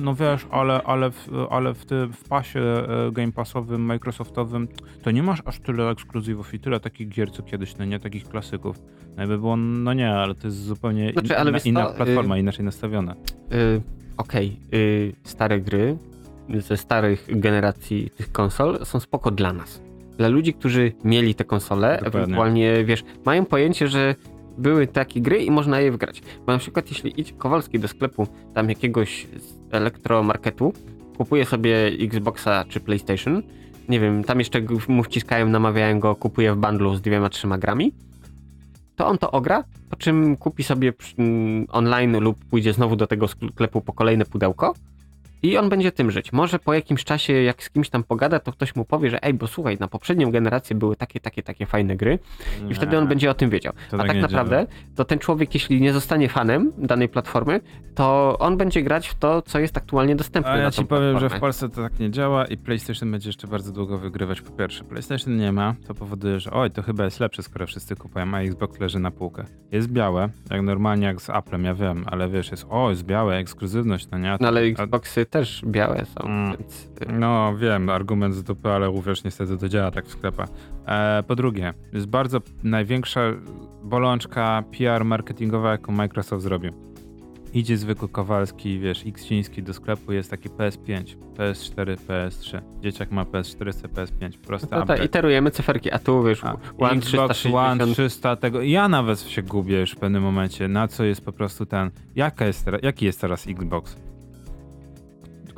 no 0.00 0.14
wiesz, 0.14 0.46
ale, 0.50 0.82
ale, 0.82 1.10
w, 1.10 1.28
ale 1.50 1.74
w 1.74 1.84
tym 1.84 2.12
w 2.12 2.24
pasie 2.28 2.60
e, 2.60 3.12
Game 3.12 3.32
Passowym, 3.32 3.82
Microsoftowym 3.82 4.68
to 5.02 5.10
nie 5.10 5.22
masz 5.22 5.42
aż 5.44 5.60
tyle 5.60 5.90
ekskluzywów 5.90 6.54
i 6.54 6.60
tyle 6.60 6.80
takich 6.80 7.08
gier 7.08 7.32
co 7.32 7.42
kiedyś, 7.42 7.76
no 7.76 7.84
nie 7.84 7.98
takich 7.98 8.28
klasyków. 8.28 8.76
No 9.16 9.24
i 9.24 9.26
by 9.26 9.38
było, 9.38 9.56
no 9.56 9.92
nie, 9.92 10.10
ale 10.10 10.34
to 10.34 10.46
jest 10.46 10.64
zupełnie 10.64 11.12
Znaczy, 11.12 11.26
inna, 11.26 11.36
ale 11.36 11.52
wiesz 11.52 11.66
inna 11.66 11.86
co, 11.86 11.94
platforma, 11.94 12.38
inaczej 12.38 12.64
nastawiona. 12.64 13.14
Y, 13.52 13.82
Okej, 14.16 14.56
y, 14.74 15.12
stare 15.22 15.60
gry 15.60 15.96
ze 16.54 16.76
starych 16.76 17.26
generacji 17.28 18.10
tych 18.16 18.32
konsol 18.32 18.78
są 18.84 19.00
spoko 19.00 19.30
dla 19.30 19.52
nas. 19.52 19.82
Dla 20.18 20.28
ludzi, 20.28 20.54
którzy 20.54 20.92
mieli 21.04 21.34
te 21.34 21.44
konsole, 21.44 22.00
Dokładnie. 22.04 22.20
ewentualnie, 22.20 22.84
wiesz, 22.84 23.04
mają 23.24 23.46
pojęcie, 23.46 23.88
że 23.88 24.14
były 24.58 24.86
takie 24.86 25.20
gry 25.20 25.44
i 25.44 25.50
można 25.50 25.80
je 25.80 25.92
wgrać. 25.92 26.22
Bo 26.46 26.52
na 26.52 26.58
przykład 26.58 26.90
jeśli 26.90 27.20
idzie 27.20 27.32
Kowalski 27.32 27.78
do 27.78 27.88
sklepu 27.88 28.26
tam 28.54 28.68
jakiegoś 28.68 29.26
z 29.36 29.74
elektromarketu, 29.74 30.72
kupuje 31.16 31.44
sobie 31.44 31.86
Xboxa 31.86 32.64
czy 32.68 32.80
PlayStation, 32.80 33.42
nie 33.88 34.00
wiem, 34.00 34.24
tam 34.24 34.38
jeszcze 34.38 34.60
mu 34.88 35.02
wciskają, 35.02 35.48
namawiają 35.48 36.00
go, 36.00 36.16
kupuje 36.16 36.54
w 36.54 36.56
bundlu 36.56 36.96
z 36.96 37.00
dwiema, 37.00 37.28
trzema 37.28 37.58
grami, 37.58 37.92
to 38.96 39.06
on 39.06 39.18
to 39.18 39.30
ogra, 39.30 39.64
po 39.90 39.96
czym 39.96 40.36
kupi 40.36 40.64
sobie 40.64 40.92
online 41.68 42.18
lub 42.18 42.44
pójdzie 42.44 42.72
znowu 42.72 42.96
do 42.96 43.06
tego 43.06 43.28
sklepu 43.28 43.80
po 43.80 43.92
kolejne 43.92 44.24
pudełko 44.24 44.74
i 45.42 45.56
on 45.56 45.68
będzie 45.68 45.92
tym 45.92 46.10
żyć. 46.10 46.32
Może 46.32 46.58
po 46.58 46.74
jakimś 46.74 47.04
czasie, 47.04 47.32
jak 47.32 47.62
z 47.62 47.70
kimś 47.70 47.90
tam 47.90 48.04
pogada, 48.04 48.38
to 48.40 48.52
ktoś 48.52 48.76
mu 48.76 48.84
powie, 48.84 49.10
że 49.10 49.22
ej, 49.22 49.34
bo 49.34 49.46
słuchaj, 49.46 49.76
na 49.80 49.88
poprzednią 49.88 50.30
generację 50.30 50.76
były 50.76 50.96
takie, 50.96 51.20
takie, 51.20 51.42
takie 51.42 51.66
fajne 51.66 51.96
gry 51.96 52.18
i 52.70 52.74
wtedy 52.74 52.98
on 52.98 53.08
będzie 53.08 53.30
o 53.30 53.34
tym 53.34 53.50
wiedział. 53.50 53.72
To 53.90 53.96
A 53.96 53.98
tak 53.98 54.06
tak 54.06 54.16
naprawdę, 54.16 54.66
to 54.96 55.04
ten 55.04 55.18
człowiek, 55.18 55.54
jeśli 55.54 55.80
nie 55.80 55.92
zostanie 55.92 56.28
fanem 56.28 56.72
danej 56.78 57.08
platformy, 57.08 57.60
to 57.94 58.36
on 58.38 58.56
będzie 58.56 58.82
grać 58.82 59.08
w 59.08 59.14
to, 59.14 59.42
co 59.42 59.58
jest 59.58 59.76
aktualnie 59.76 60.16
dostępne 60.16 60.52
A 60.52 60.56
na 60.56 60.62
ja 60.62 60.70
tą 60.70 60.82
ci 60.82 60.88
powiem, 60.88 61.02
że 61.02 61.16
w 61.16 61.18
platformę. 61.18 61.40
Polsce 61.40 61.68
to 61.68 61.82
tak 61.82 61.98
nie 61.98 62.10
działa 62.10 62.44
i 62.44 62.56
PlayStation 62.56 63.10
będzie 63.10 63.28
jeszcze 63.28 63.46
bardzo 63.46 63.72
długo 63.72 63.98
wygrywać 63.98 64.40
po 64.40 64.50
pierwsze. 64.50 64.84
PlayStation 64.84 65.36
nie 65.36 65.52
ma, 65.52 65.74
to 65.86 65.94
powoduje, 65.94 66.40
że 66.40 66.50
oj, 66.50 66.70
to 66.70 66.82
chyba 66.82 67.04
jest 67.04 67.20
lepsze, 67.20 67.42
skoro 67.42 67.66
wszyscy 67.66 67.96
kupują, 67.96 68.34
a 68.34 68.40
Xbox 68.40 68.80
leży 68.80 68.98
na 68.98 69.10
półkę. 69.10 69.44
Jest 69.72 69.88
białe, 69.92 70.28
jak 70.50 70.62
normalnie 70.62 71.06
jak 71.06 71.22
z 71.22 71.30
Applem, 71.30 71.64
ja 71.64 71.74
wiem, 71.74 72.04
ale 72.06 72.28
wiesz, 72.28 72.50
jest 72.50 72.66
o, 72.70 72.90
jest 72.90 73.04
białe, 73.04 73.36
ekskluzywność, 73.36 74.08
no 74.10 74.18
nie? 74.18 74.36
No 74.40 74.48
ale 74.48 74.60
Xboxy 74.60 75.26
też 75.30 75.62
białe 75.66 76.04
są, 76.04 76.20
Mm. 76.24 76.56
więc... 76.58 76.84
y, 76.84 77.12
No 77.12 77.56
wiem, 77.56 77.88
argument 77.88 78.34
z 78.34 78.42
dupy, 78.42 78.68
ale 78.70 78.90
uwierz, 78.90 79.24
niestety 79.24 79.58
to 79.58 79.68
działa 79.68 79.90
tak 79.90 80.06
w 80.06 80.10
sklepach. 80.10 80.48
E, 80.86 81.22
po 81.26 81.36
drugie, 81.36 81.74
jest 81.92 82.06
bardzo 82.06 82.40
największa 82.64 83.20
bolączka 83.82 84.64
PR 84.78 85.04
marketingowa, 85.04 85.70
jaką 85.70 85.92
Microsoft 85.92 86.42
zrobił. 86.42 86.72
idzie 87.54 87.76
zwykły 87.76 88.08
Kowalski, 88.08 88.78
wiesz, 88.78 89.04
X 89.06 89.22
chiński 89.22 89.62
do 89.62 89.72
sklepu, 89.74 90.12
jest 90.12 90.30
taki 90.30 90.48
PS5, 90.48 91.16
PS4, 91.36 91.96
PS3. 91.96 92.60
Dzieciak 92.80 93.10
ma 93.10 93.24
PS4, 93.24 93.70
chce 93.72 93.88
PS5, 93.88 94.38
prosty 94.38 94.68
No 94.70 94.86
to 94.86 94.96
iterujemy 94.96 95.50
cyferki, 95.50 95.90
a 95.92 95.98
tu 95.98 96.22
wiesz, 96.24 96.44
A, 96.44 96.56
One 96.78 96.92
Xbox 96.92 97.36
360. 97.36 97.82
One 97.82 97.92
300 97.92 98.36
tego. 98.36 98.62
Ja 98.62 98.88
nawet 98.88 99.20
się 99.20 99.42
gubię 99.42 99.80
już 99.80 99.92
w 99.92 99.96
pewnym 99.96 100.22
momencie, 100.22 100.68
na 100.68 100.88
co 100.88 101.04
jest 101.04 101.24
po 101.24 101.32
prostu 101.32 101.66
ten. 101.66 101.90
Jaka 102.16 102.46
jest 102.46 102.66
jaki 102.82 103.04
jest 103.06 103.20
teraz 103.20 103.46
Xbox? 103.48 103.96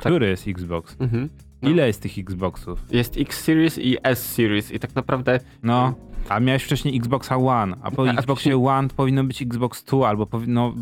Który 0.09 0.27
jest 0.27 0.47
Xbox? 0.47 0.95
Mhm. 0.99 1.29
No. 1.61 1.69
Ile 1.69 1.87
jest 1.87 2.01
tych 2.01 2.17
Xboxów? 2.17 2.83
Jest 2.91 3.17
X 3.17 3.39
Series 3.43 3.77
i 3.77 3.97
S 4.03 4.25
Series 4.33 4.71
i 4.71 4.79
tak 4.79 4.95
naprawdę 4.95 5.39
No. 5.63 5.93
A 6.29 6.39
miałeś 6.39 6.63
wcześniej 6.63 6.97
Xboxa 6.97 7.35
One, 7.37 7.75
a 7.81 7.91
po 7.91 8.01
A 8.03 8.05
Xboxie 8.11 8.51
wcześniej- 8.51 8.67
One 8.67 8.87
powinno 8.89 9.23
być 9.23 9.41
Xbox 9.41 9.83
Two, 9.83 10.07
albo 10.07 10.25
powinno, 10.25 10.73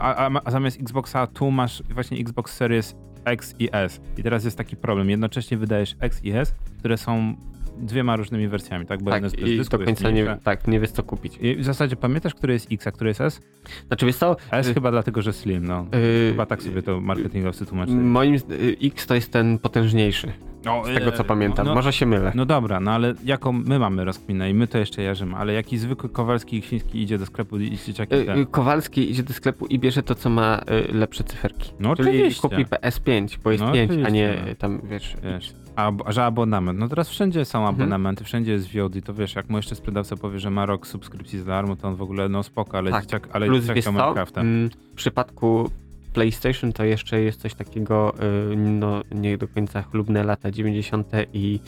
a, 0.00 0.14
a, 0.14 0.30
a 0.44 0.50
zamiast 0.50 0.80
Xboxa 0.80 1.26
Two 1.26 1.50
masz 1.50 1.82
właśnie 1.94 2.18
Xbox 2.18 2.52
Series 2.56 2.94
X 3.24 3.54
i 3.58 3.68
S. 3.72 4.00
I 4.18 4.22
teraz 4.22 4.44
jest 4.44 4.58
taki 4.58 4.76
problem. 4.76 5.10
Jednocześnie 5.10 5.56
wydajesz 5.56 5.96
X 6.00 6.24
i 6.24 6.30
S, 6.32 6.54
które 6.78 6.98
są 6.98 7.36
dwiema 7.80 8.16
różnymi 8.16 8.48
wersjami, 8.48 8.86
tak? 8.86 9.02
Bo 9.02 9.10
tak, 9.10 9.22
jest 9.22 9.36
bez 9.40 9.56
dysku, 9.56 9.78
do 9.78 9.82
jest 9.84 10.02
końca 10.02 10.10
nie, 10.10 10.36
tak, 10.44 10.68
nie 10.68 10.80
wiesz 10.80 10.90
co 10.90 11.02
kupić. 11.02 11.38
I 11.40 11.56
w 11.56 11.64
zasadzie 11.64 11.96
pamiętasz, 11.96 12.34
który 12.34 12.52
jest 12.52 12.72
X, 12.72 12.86
a 12.86 12.92
który 12.92 13.10
jest 13.10 13.20
S? 13.20 13.40
Znaczy 13.88 14.06
wiesz 14.06 14.16
co, 14.16 14.36
S 14.50 14.68
Y- 14.68 14.74
chyba 14.74 14.90
dlatego, 14.90 15.22
że 15.22 15.32
slim, 15.32 15.66
no. 15.66 15.86
yy, 15.92 16.30
Chyba 16.30 16.46
tak 16.46 16.62
sobie 16.62 16.82
to 16.82 17.00
marketingowcy 17.00 17.66
tłumaczyli. 17.66 17.96
moim 17.98 18.38
z- 18.38 18.50
y, 18.50 18.76
X 18.82 19.06
to 19.06 19.14
jest 19.14 19.32
ten 19.32 19.58
potężniejszy, 19.58 20.32
No, 20.64 20.82
z 20.84 20.94
tego 20.94 21.12
co 21.12 21.22
e, 21.22 21.26
pamiętam. 21.26 21.66
no, 21.66 21.74
Może 21.74 21.92
się 21.92 22.06
mylę. 22.06 22.32
No 22.34 22.46
dobra, 22.46 22.80
no 22.80 22.90
ale 22.90 23.14
jaką 23.24 23.52
my 23.52 23.78
mamy 23.78 24.04
rozkminę 24.04 24.50
i 24.50 24.54
my 24.54 24.66
to 24.66 24.78
jeszcze 24.78 25.02
jarzymy, 25.02 25.36
ale 25.36 25.52
jaki 25.52 25.78
zwykły 25.78 26.08
Kowalski 26.08 26.56
i 26.56 26.62
Ksiński 26.62 27.02
idzie 27.02 27.18
do 27.18 27.26
sklepu 27.26 27.58
i 27.58 27.78
dzieciaki 27.86 28.14
Y, 28.14 28.38
y, 28.38 28.46
Kowalski 28.46 29.10
idzie 29.10 29.22
do 29.22 29.32
sklepu 29.32 29.66
i 29.66 29.78
bierze 29.78 30.02
to, 30.02 30.14
co 30.14 30.30
ma 30.30 30.60
y, 30.90 30.92
lepsze 30.92 31.24
cyferki. 31.24 31.72
No 31.80 31.96
Czyli 31.96 32.08
oczywiście. 32.08 32.40
kupi 32.42 32.64
PS5, 32.66 33.38
bo 33.44 33.50
jest 33.50 33.64
No 33.64 33.72
5, 33.72 33.92
a 34.06 34.08
nie 34.10 34.38
no. 34.44 34.50
y, 34.50 34.54
tam, 34.54 34.80
wiesz... 34.84 35.14
Wiesz, 35.22 35.52
a, 35.78 35.92
że 36.12 36.24
abonament, 36.24 36.78
no 36.78 36.88
teraz 36.88 37.08
wszędzie 37.08 37.44
są 37.44 37.58
Mhm. 37.58 37.74
abonamenty, 37.76 38.24
wszędzie 38.24 38.52
jest 38.52 38.68
VOD, 38.76 38.92
to 39.04 39.14
wiesz, 39.14 39.34
jak 39.34 39.48
mu 39.50 39.56
jeszcze 39.56 39.74
sprzedawca 39.74 40.16
powie, 40.16 40.38
że 40.38 40.50
ma 40.50 40.66
rok 40.66 40.86
subskrypcji 40.86 41.38
za 41.38 41.44
darmo, 41.44 41.76
to 41.76 41.88
on 41.88 41.96
w 41.96 42.02
ogóle, 42.02 42.28
no 42.28 42.42
spoko, 42.42 42.78
ale 42.78 42.90
Tak. 42.90 43.02
dzieciak, 43.04 43.28
ale 43.32 43.46
Plus 43.46 43.64
dzieciak 43.64 43.94
Minecrafta. 43.94 44.40
mm, 44.40 44.70
w 44.92 44.94
przypadku 44.94 45.70
PlayStation 46.12 46.72
to 46.72 46.84
jeszcze 46.84 47.20
jest 47.20 47.40
coś 47.40 47.54
takiego, 47.54 48.14
y, 48.52 48.56
no 48.56 49.02
nie 49.14 49.38
do 49.38 49.48
końca 49.48 49.82
chlubne 49.82 50.24
lata 50.24 50.50
90. 50.50 51.06
i 51.32 51.60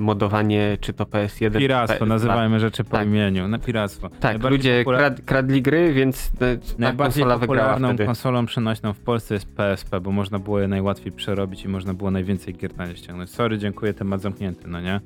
modowanie, 0.00 0.78
czy 0.80 0.92
to 0.92 1.04
PS1, 1.04 1.52
czy 1.52 1.58
Piractwo, 1.58 2.04
PS2. 2.04 2.08
nazywajmy 2.08 2.60
rzeczy 2.60 2.84
po 2.84 2.90
Tak. 2.90 3.06
imieniu, 3.06 3.48
na 3.48 3.58
piractwo. 3.58 4.10
Tak, 4.20 4.42
ludzie 4.50 4.78
popular- 4.84 4.98
krad, 5.00 5.20
kradli 5.20 5.62
gry, 5.62 5.92
więc 5.92 6.26
y, 6.26 6.30
ta 6.38 6.44
Najbardziej 6.78 7.22
konsola 7.22 7.38
wygrała 7.38 7.72
popularną 7.74 8.06
konsolą 8.06 8.46
przenośną 8.46 8.92
w 8.92 9.00
Polsce 9.00 9.34
jest 9.34 9.54
PSP, 9.56 10.00
bo 10.00 10.12
można 10.12 10.38
było 10.38 10.60
je 10.60 10.68
najłatwiej 10.68 11.12
przerobić 11.12 11.64
i 11.64 11.68
można 11.68 11.94
było 11.94 12.10
najwięcej 12.10 12.54
gier 12.54 12.76
na 12.76 12.86
nie 12.86 12.96
ściągnąć. 12.96 13.30
Sorry, 13.30 13.58
dziękuję, 13.58 13.94
temat 13.94 14.20
zamknięty, 14.20 14.68
no 14.68 14.80
nie? 14.80 15.00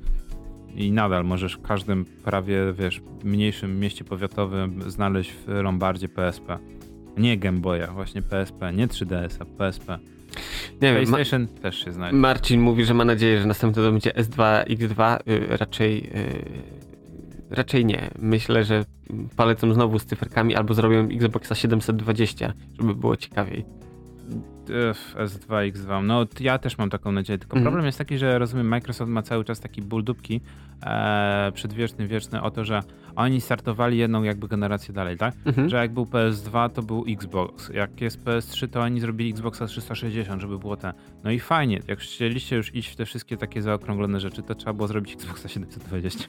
I 0.75 0.91
nadal 0.91 1.25
możesz 1.25 1.53
w 1.53 1.61
każdym 1.61 2.05
prawie, 2.05 2.57
wiesz, 2.79 3.01
mniejszym 3.23 3.79
mieście 3.79 4.03
powiatowym 4.03 4.81
znaleźć 4.91 5.31
w 5.31 5.47
Lombardzie 5.47 6.09
PSP. 6.09 6.57
Nie 7.17 7.37
Game 7.37 7.59
Boya, 7.59 7.87
właśnie 7.93 8.21
PSP, 8.21 8.73
nie 8.73 8.87
3DS-a, 8.87 9.45
PSP. 9.45 9.99
Nie 10.81 10.93
wiem, 10.93 11.09
ma, 11.09 11.17
też 11.61 11.85
się 11.85 11.91
znajdzie. 11.91 12.17
Marcin 12.17 12.61
mówi, 12.61 12.85
że 12.85 12.93
ma 12.93 13.05
nadzieję, 13.05 13.39
że 13.39 13.45
następny 13.45 13.83
to 13.83 13.91
będzie 13.91 14.11
S2, 14.11 14.65
X2. 14.65 15.19
Y, 15.29 15.57
raczej, 15.57 16.09
y, 16.15 16.45
raczej 17.49 17.85
nie. 17.85 18.09
Myślę, 18.19 18.63
że 18.63 18.85
polecą 19.35 19.73
znowu 19.73 19.99
z 19.99 20.05
cyferkami 20.05 20.55
albo 20.55 20.73
zrobią 20.73 21.07
Xboxa 21.11 21.55
720, 21.55 22.53
żeby 22.79 22.95
było 22.95 23.17
ciekawiej. 23.17 23.65
Ech, 24.69 25.15
S2, 25.15 25.71
X2. 25.71 26.03
No 26.03 26.25
ja 26.39 26.57
też 26.57 26.77
mam 26.77 26.89
taką 26.89 27.11
nadzieję, 27.11 27.39
tylko 27.39 27.53
Mhm. 27.57 27.63
problem 27.63 27.85
jest 27.85 27.97
taki, 27.97 28.17
że 28.17 28.39
rozumiem, 28.39 28.67
Microsoft 28.67 29.11
ma 29.11 29.21
cały 29.21 29.43
czas 29.43 29.59
taki 29.59 29.81
ból 29.81 30.03
dupki 30.03 30.41
e, 30.85 31.51
przedwieczny, 31.53 32.07
wieczny 32.07 32.41
o 32.41 32.51
to, 32.51 32.65
że 32.65 32.79
oni 33.15 33.41
startowali 33.41 33.97
jedną 33.97 34.23
jakby 34.23 34.47
generację 34.47 34.93
dalej, 34.93 35.17
tak? 35.17 35.33
Mhm. 35.45 35.69
Że 35.69 35.77
jak 35.77 35.93
był 35.93 36.03
PS2, 36.05 36.69
to 36.69 36.83
był 36.83 37.05
Xbox. 37.09 37.69
Jak 37.69 38.01
jest 38.01 38.23
PS3, 38.23 38.67
to 38.69 38.81
oni 38.81 38.99
zrobili 38.99 39.29
Xboxa 39.29 39.67
360, 39.67 40.41
żeby 40.41 40.59
było 40.59 40.77
ten. 40.77 40.93
No 41.23 41.31
i 41.31 41.39
fajnie, 41.39 41.79
jak 41.87 41.99
chcieliście 41.99 42.55
już 42.55 42.75
iść 42.75 42.89
w 42.89 42.95
te 42.95 43.05
wszystkie 43.05 43.37
takie 43.37 43.61
zaokrąglone 43.61 44.19
rzeczy, 44.19 44.43
to 44.43 44.55
trzeba 44.55 44.73
było 44.73 44.87
zrobić 44.87 45.13
Xboxa 45.13 45.49
720. 45.49 46.25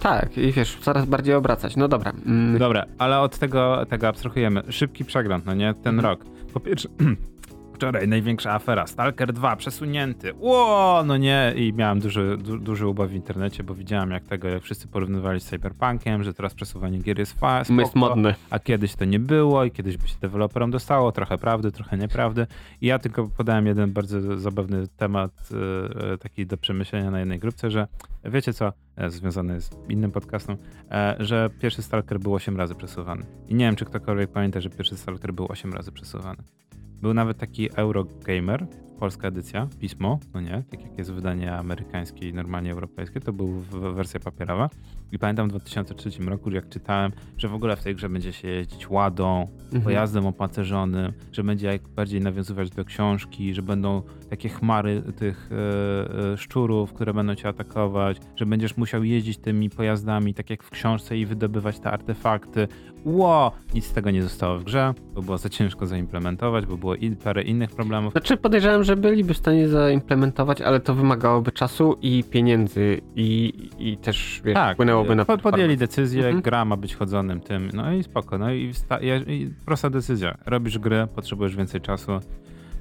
Tak, 0.00 0.38
i 0.38 0.52
wiesz, 0.52 0.76
coraz 0.80 1.06
bardziej 1.06 1.34
obracać. 1.34 1.76
No 1.76 1.88
dobra. 1.88 2.12
Mm, 2.26 2.58
Dobra, 2.58 2.84
ale 2.98 3.18
od 3.20 3.38
tego, 3.38 3.86
tego 3.88 4.08
abstrahujemy. 4.08 4.62
Szybki 4.70 5.04
przegląd, 5.04 5.46
no 5.46 5.54
nie? 5.54 5.74
Ten 5.74 5.98
Mhm. 5.98 6.04
rok. 6.18 6.24
Po 6.54 6.60
pierwsze, 6.60 6.88
wczoraj 7.82 8.08
największa 8.08 8.52
afera. 8.52 8.86
Stalker 8.86 9.32
2 9.32 9.56
przesunięty. 9.56 10.32
Ło, 10.38 11.02
no 11.06 11.16
nie. 11.16 11.52
I 11.56 11.72
miałem 11.72 12.00
duży, 12.00 12.36
du, 12.36 12.58
duży 12.58 12.86
ubaw 12.86 13.10
w 13.10 13.14
internecie, 13.14 13.64
bo 13.64 13.74
widziałem 13.74 14.10
jak 14.10 14.24
tego, 14.24 14.48
jak 14.48 14.62
wszyscy 14.62 14.88
porównywali 14.88 15.40
z 15.40 15.44
Cyberpunkiem, 15.44 16.22
że 16.24 16.34
teraz 16.34 16.54
przesuwanie 16.54 16.98
gier 16.98 17.18
jest 17.18 17.40
fa- 17.40 17.62
jest 17.78 17.94
modny. 17.94 18.34
a 18.50 18.58
kiedyś 18.58 18.94
to 18.94 19.04
nie 19.04 19.18
było 19.18 19.64
i 19.64 19.70
kiedyś 19.70 19.96
by 19.96 20.08
się 20.08 20.14
deweloperom 20.20 20.70
dostało. 20.70 21.12
Trochę 21.12 21.38
prawdy, 21.38 21.72
trochę 21.72 21.98
nieprawdy. 21.98 22.46
I 22.80 22.86
ja 22.86 22.98
tylko 22.98 23.28
podałem 23.28 23.66
jeden 23.66 23.92
bardzo 23.92 24.38
zabawny 24.38 24.88
temat, 24.96 25.32
e, 25.52 26.12
e, 26.12 26.18
taki 26.18 26.46
do 26.46 26.56
przemyślenia 26.56 27.10
na 27.10 27.18
jednej 27.18 27.38
grupce, 27.38 27.70
że 27.70 27.86
wiecie 28.24 28.52
co, 28.52 28.72
e, 28.96 29.10
związany 29.10 29.60
z 29.60 29.70
innym 29.88 30.10
podcastem, 30.10 30.56
e, 30.90 31.16
że 31.20 31.50
pierwszy 31.60 31.82
Stalker 31.82 32.20
był 32.20 32.34
8 32.34 32.56
razy 32.56 32.74
przesuwany. 32.74 33.22
I 33.48 33.54
nie 33.54 33.64
wiem, 33.64 33.76
czy 33.76 33.84
ktokolwiek 33.84 34.30
pamięta, 34.30 34.60
że 34.60 34.70
pierwszy 34.70 34.96
Stalker 34.96 35.32
był 35.34 35.46
8 35.48 35.72
razy 35.72 35.92
przesuwany. 35.92 36.42
Był 37.02 37.14
nawet 37.14 37.38
taki 37.38 37.68
Eurogamer, 37.76 38.66
polska 38.98 39.28
edycja, 39.28 39.68
pismo, 39.80 40.18
no 40.34 40.40
nie, 40.40 40.64
tak 40.70 40.82
jak 40.82 40.98
jest 40.98 41.12
wydanie 41.12 41.54
amerykańskie 41.54 42.28
i 42.28 42.34
normalnie 42.34 42.72
europejskie, 42.72 43.20
to 43.20 43.32
był 43.32 43.48
w- 43.48 43.94
wersja 43.94 44.20
papierowa. 44.20 44.70
I 45.12 45.18
pamiętam 45.18 45.48
w 45.48 45.50
2003 45.50 46.10
roku, 46.26 46.50
jak 46.50 46.68
czytałem, 46.68 47.12
że 47.38 47.48
w 47.48 47.54
ogóle 47.54 47.76
w 47.76 47.82
tej 47.82 47.94
grze 47.94 48.08
będzie 48.08 48.32
się 48.32 48.48
jeździć 48.48 48.90
ładą, 48.90 49.48
Mhm. 49.64 49.82
pojazdem 49.82 50.26
opancerzonym, 50.26 51.12
że 51.32 51.44
będzie 51.44 51.66
jak 51.66 51.88
bardziej 51.88 52.20
nawiązywać 52.20 52.70
do 52.70 52.84
książki, 52.84 53.54
że 53.54 53.62
będą 53.62 54.02
takie 54.30 54.48
chmary 54.48 55.02
tych 55.16 55.50
e, 55.52 56.32
e, 56.32 56.36
szczurów, 56.36 56.92
które 56.92 57.14
będą 57.14 57.34
cię 57.34 57.48
atakować, 57.48 58.16
że 58.36 58.46
będziesz 58.46 58.76
musiał 58.76 59.04
jeździć 59.04 59.38
tymi 59.38 59.70
pojazdami, 59.70 60.34
tak 60.34 60.50
jak 60.50 60.62
w 60.62 60.70
książce 60.70 61.18
i 61.18 61.26
wydobywać 61.26 61.78
te 61.80 61.90
artefakty. 61.90 62.68
Ło! 63.04 63.52
Nic 63.74 63.86
z 63.86 63.92
tego 63.92 64.10
nie 64.10 64.22
zostało 64.22 64.58
w 64.58 64.64
grze, 64.64 64.94
bo 65.14 65.22
było 65.22 65.38
za 65.38 65.48
ciężko 65.48 65.86
zaimplementować, 65.86 66.66
bo 66.66 66.76
było 66.76 66.94
i 66.94 67.10
parę 67.16 67.42
innych 67.42 67.70
problemów. 67.70 68.12
Znaczy 68.12 68.36
podejrzewam, 68.36 68.84
że 68.84 68.96
byliby 68.96 69.34
w 69.34 69.38
stanie 69.38 69.68
zaimplementować, 69.68 70.60
ale 70.60 70.80
to 70.80 70.94
wymagałoby 70.94 71.52
czasu 71.52 71.96
i 72.02 72.24
pieniędzy 72.30 73.00
i, 73.16 73.52
i 73.78 73.96
też 73.96 74.40
wiesz, 74.44 74.54
na 74.54 74.74
Tak, 75.04 75.26
po- 75.26 75.38
podjęli 75.38 75.76
decyzję, 75.76 76.24
Mhm. 76.24 76.42
gra 76.42 76.64
ma 76.64 76.76
być 76.76 76.94
chodzonym 76.96 77.40
tym, 77.40 77.70
no 77.74 77.92
i 77.92 78.02
spoko, 78.02 78.38
no 78.38 78.52
i, 78.52 78.72
i, 79.28 79.50
prosta 79.66 79.90
decyzja. 79.90 80.34
Robisz 80.46 80.78
grę, 80.78 81.08
potrzebujesz 81.14 81.56
więcej 81.56 81.80
czasu. 81.80 82.12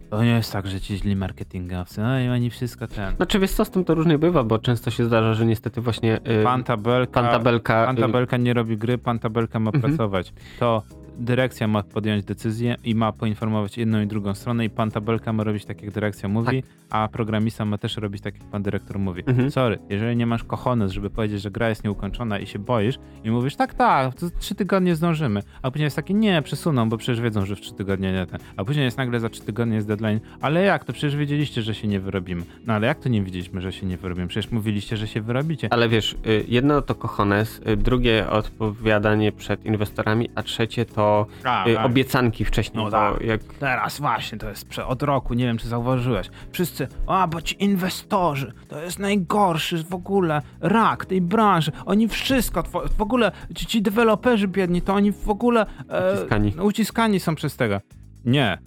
To 0.10 0.24
nie 0.24 0.30
jest 0.30 0.54
tak, 0.54 0.68
że 0.68 0.82
ci 0.82 0.98
źli 0.98 1.16
marketingowcy, 1.16 2.02
no 2.02 2.20
i 2.20 2.28
oni 2.30 2.50
wszystko 2.50 2.88
ten. 2.88 3.16
Znaczy 3.16 3.40
wiesz 3.40 3.52
co, 3.52 3.66
z 3.66 3.70
tym 3.70 3.86
to 3.86 3.96
różnie 3.96 4.18
bywa, 4.18 4.44
bo 4.44 4.60
często 4.60 4.92
się 4.92 5.06
zdarza, 5.06 5.34
że 5.34 5.46
niestety 5.46 5.82
właśnie 5.82 6.18
y, 6.18 6.44
Pan 6.44 6.64
tabelka, 6.64 7.22
pan 7.22 7.32
tabelka... 7.32 7.94
pan 8.30 8.42
y, 8.42 8.44
nie 8.44 8.54
robi 8.54 8.78
gry, 8.78 8.98
pan 8.98 9.20
tabelka 9.20 9.60
ma 9.60 9.72
Mhm. 9.74 9.82
pracować. 9.82 10.34
To 10.60 10.84
dyrekcja 11.20 11.68
ma 11.68 11.84
podjąć 11.84 12.26
decyzję 12.26 12.76
i 12.84 12.96
ma 12.96 13.12
poinformować 13.12 13.78
jedną 13.78 14.02
i 14.02 14.08
drugą 14.08 14.34
stronę 14.34 14.66
i 14.66 14.70
pan 14.70 14.92
tabelka 14.92 15.34
ma 15.34 15.44
robić 15.44 15.66
tak, 15.66 15.82
jak 15.82 15.92
dyrekcja 15.92 16.30
mówi, 16.30 16.64
a 16.90 17.08
programista 17.08 17.66
ma 17.66 17.78
też 17.78 17.98
robić 17.98 18.22
tak, 18.22 18.34
jak 18.40 18.44
pan 18.44 18.64
dyrektor 18.64 19.00
mówi. 19.00 19.24
Mhm. 19.28 19.52
Sorry, 19.52 19.80
jeżeli 19.90 20.18
nie 20.18 20.26
masz 20.26 20.44
kochones, 20.44 20.92
żeby 20.92 21.10
powiedzieć, 21.10 21.42
że 21.42 21.52
gra 21.52 21.70
jest 21.70 21.84
nieukończona 21.84 22.40
i 22.40 22.46
się 22.46 22.60
boisz 22.60 23.00
i 23.24 23.32
mówisz, 23.32 23.56
tak, 23.56 23.74
tak, 23.74 24.16
to 24.16 24.26
trzy 24.40 24.56
tygodnie 24.56 24.96
zdążymy, 24.96 25.42
a 25.62 25.72
później 25.72 25.84
jest 25.84 25.96
takie, 25.96 26.14
nie, 26.14 26.42
przesuną, 26.42 26.90
bo 26.90 26.98
przecież 26.98 27.22
wiedzą, 27.22 27.46
że 27.46 27.56
w 27.56 27.62
trzy 27.62 27.74
tygodnie 27.74 28.14
nie 28.14 28.26
ten, 28.26 28.40
a 28.58 28.66
później 28.66 28.86
jest 28.86 28.98
nagle 28.98 29.20
za 29.20 29.30
trzy 29.30 29.42
tygodnie 29.42 29.76
jest 29.76 29.88
deadline, 29.88 30.20
ale 30.42 30.64
jak, 30.64 30.86
to 30.86 30.94
przecież 30.94 31.16
wiedzieliście, 31.16 31.62
że 31.62 31.76
się 31.76 31.88
nie 31.88 32.00
wyrobimy. 32.00 32.44
No 32.66 32.74
ale 32.74 32.88
jak 32.88 33.00
to 33.00 33.10
nie 33.10 33.24
wiedzieliśmy, 33.24 33.62
że 33.62 33.72
się 33.72 33.86
nie 33.86 33.98
wyrobimy? 33.98 34.28
Przecież 34.28 34.52
mówiliście, 34.52 34.98
że 34.98 35.08
się 35.08 35.22
wyrobicie. 35.22 35.68
Ale 35.72 35.90
wiesz, 35.90 36.16
y, 36.28 36.46
jedno 36.48 36.82
to 36.82 36.96
cojones, 36.96 37.62
y, 37.68 37.78
drugie 37.78 38.30
odpowiadanie 38.30 39.32
przed 39.32 39.66
inwestorami, 39.66 40.30
a 40.36 40.44
trzecie 40.44 40.86
to 40.86 41.11
A, 41.44 41.68
y, 41.68 41.76
tak. 41.76 41.86
obiecanki 41.86 42.46
wcześniej. 42.46 42.84
No 42.84 42.92
tak. 42.92 43.22
jak 43.22 43.44
Teraz 43.44 44.00
właśnie, 44.00 44.38
to 44.38 44.50
jest 44.50 44.80
od 44.80 45.04
roku, 45.04 45.34
nie 45.34 45.46
wiem 45.46 45.58
czy 45.58 45.68
zauważyłeś. 45.68 46.30
Wszyscy, 46.52 46.88
a 47.08 47.28
bo 47.28 47.42
ci 47.42 47.64
inwestorzy, 47.64 48.54
to 48.68 48.82
jest 48.82 49.00
najgorszy 49.00 49.84
w 49.84 49.94
ogóle 49.94 50.42
rak 50.62 51.06
tej 51.06 51.22
branży. 51.22 51.72
Oni 51.86 52.08
wszystko, 52.08 52.64
w 52.98 53.02
ogóle 53.02 53.32
ci, 53.56 53.66
ci 53.66 53.82
deweloperzy 53.82 54.48
biedni, 54.48 54.82
to 54.82 54.94
oni 54.94 55.12
w 55.12 55.30
ogóle 55.30 55.66
e, 55.90 56.14
Uciskani. 56.14 56.54
uciskani 56.62 57.20
są 57.20 57.36
przez 57.36 57.56
tego. 57.56 57.82
Nie. 58.26 58.58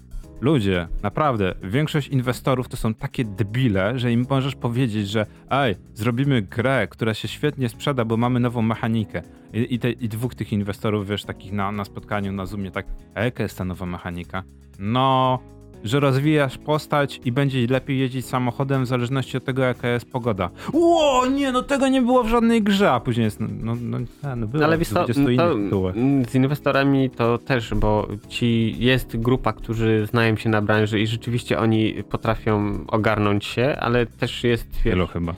Ludzie, 0.41 0.89
naprawdę, 1.03 1.55
większość 1.63 2.09
inwestorów 2.09 2.69
to 2.69 2.77
są 2.77 2.95
takie 2.95 3.25
debile, 3.25 3.99
że 3.99 4.13
im 4.13 4.27
możesz 4.31 4.55
powiedzieć, 4.55 5.09
że 5.09 5.27
ej, 5.51 5.77
zrobimy 5.95 6.43
grę, 6.43 6.87
która 6.91 7.15
się 7.15 7.29
świetnie 7.29 7.69
sprzeda, 7.69 8.05
bo 8.05 8.17
mamy 8.17 8.41
nową 8.41 8.63
mechanikę. 8.63 9.23
I, 9.55 9.75
i, 9.75 9.79
te, 9.79 9.91
I 9.91 10.09
dwóch 10.09 10.35
tych 10.35 10.53
inwestorów, 10.53 11.09
wiesz, 11.09 11.25
takich 11.25 11.53
na, 11.53 11.73
na 11.73 11.85
spotkaniu 11.85 12.33
na 12.33 12.47
Zoomie, 12.47 12.71
tak, 12.71 12.87
a 13.15 13.25
jaka 13.25 13.43
jest 13.43 13.59
ta 13.59 13.65
nowa 13.65 13.87
mechanika? 13.87 14.43
No, 14.79 15.39
że 15.85 16.01
rozwijasz 16.01 16.59
postać 16.59 17.21
i 17.25 17.33
będzie 17.33 17.67
lepiej 17.67 17.99
jeździć 17.99 18.27
samochodem 18.27 18.85
w 18.85 18.87
zależności 18.87 19.37
od 19.37 19.45
tego, 19.45 19.63
jaka 19.63 19.89
jest 19.89 20.11
pogoda. 20.11 20.51
Ło, 20.73 21.27
nie, 21.27 21.53
no 21.53 21.63
tego 21.63 21.89
nie 21.89 22.03
było 22.03 22.25
w 22.25 22.29
żadnej 22.29 22.63
grze, 22.63 22.93
a 22.93 23.01
później 23.01 23.25
jest, 23.25 23.41
no, 23.41 23.49
no, 23.61 23.77
no, 23.81 23.99
no 24.37 24.47
było 24.47 24.65
Ale 24.65 24.79
wiesz 24.79 24.89
co, 24.89 25.05
20 25.05 25.25
to, 25.25 25.31
innych 25.31 25.65
tytułach. 25.65 25.97
mm, 25.97 26.25
z 26.25 26.35
inwestorami 26.35 27.11
to 27.11 27.39
też, 27.39 27.75
bo 27.75 28.09
ci 28.29 28.77
jest 28.79 29.17
grupa, 29.17 29.53
którzy 29.53 30.07
znają 30.07 30.37
się 30.37 30.49
na 30.49 30.63
branży 30.63 31.01
i 31.01 31.07
rzeczywiście 31.07 31.59
oni 31.59 31.95
potrafią 32.11 32.85
ogarnąć 32.87 33.45
się, 33.45 33.77
ale 33.81 34.07
też 34.07 34.45
jest 34.45 34.83
Wielu 34.85 35.07
chyba. 35.07 35.35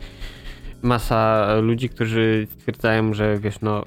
Masa 0.87 1.47
ludzi, 1.63 1.89
którzy 1.89 2.47
stwierdzają, 2.51 3.15
że 3.15 3.39
wiesz, 3.39 3.61
no 3.61 3.83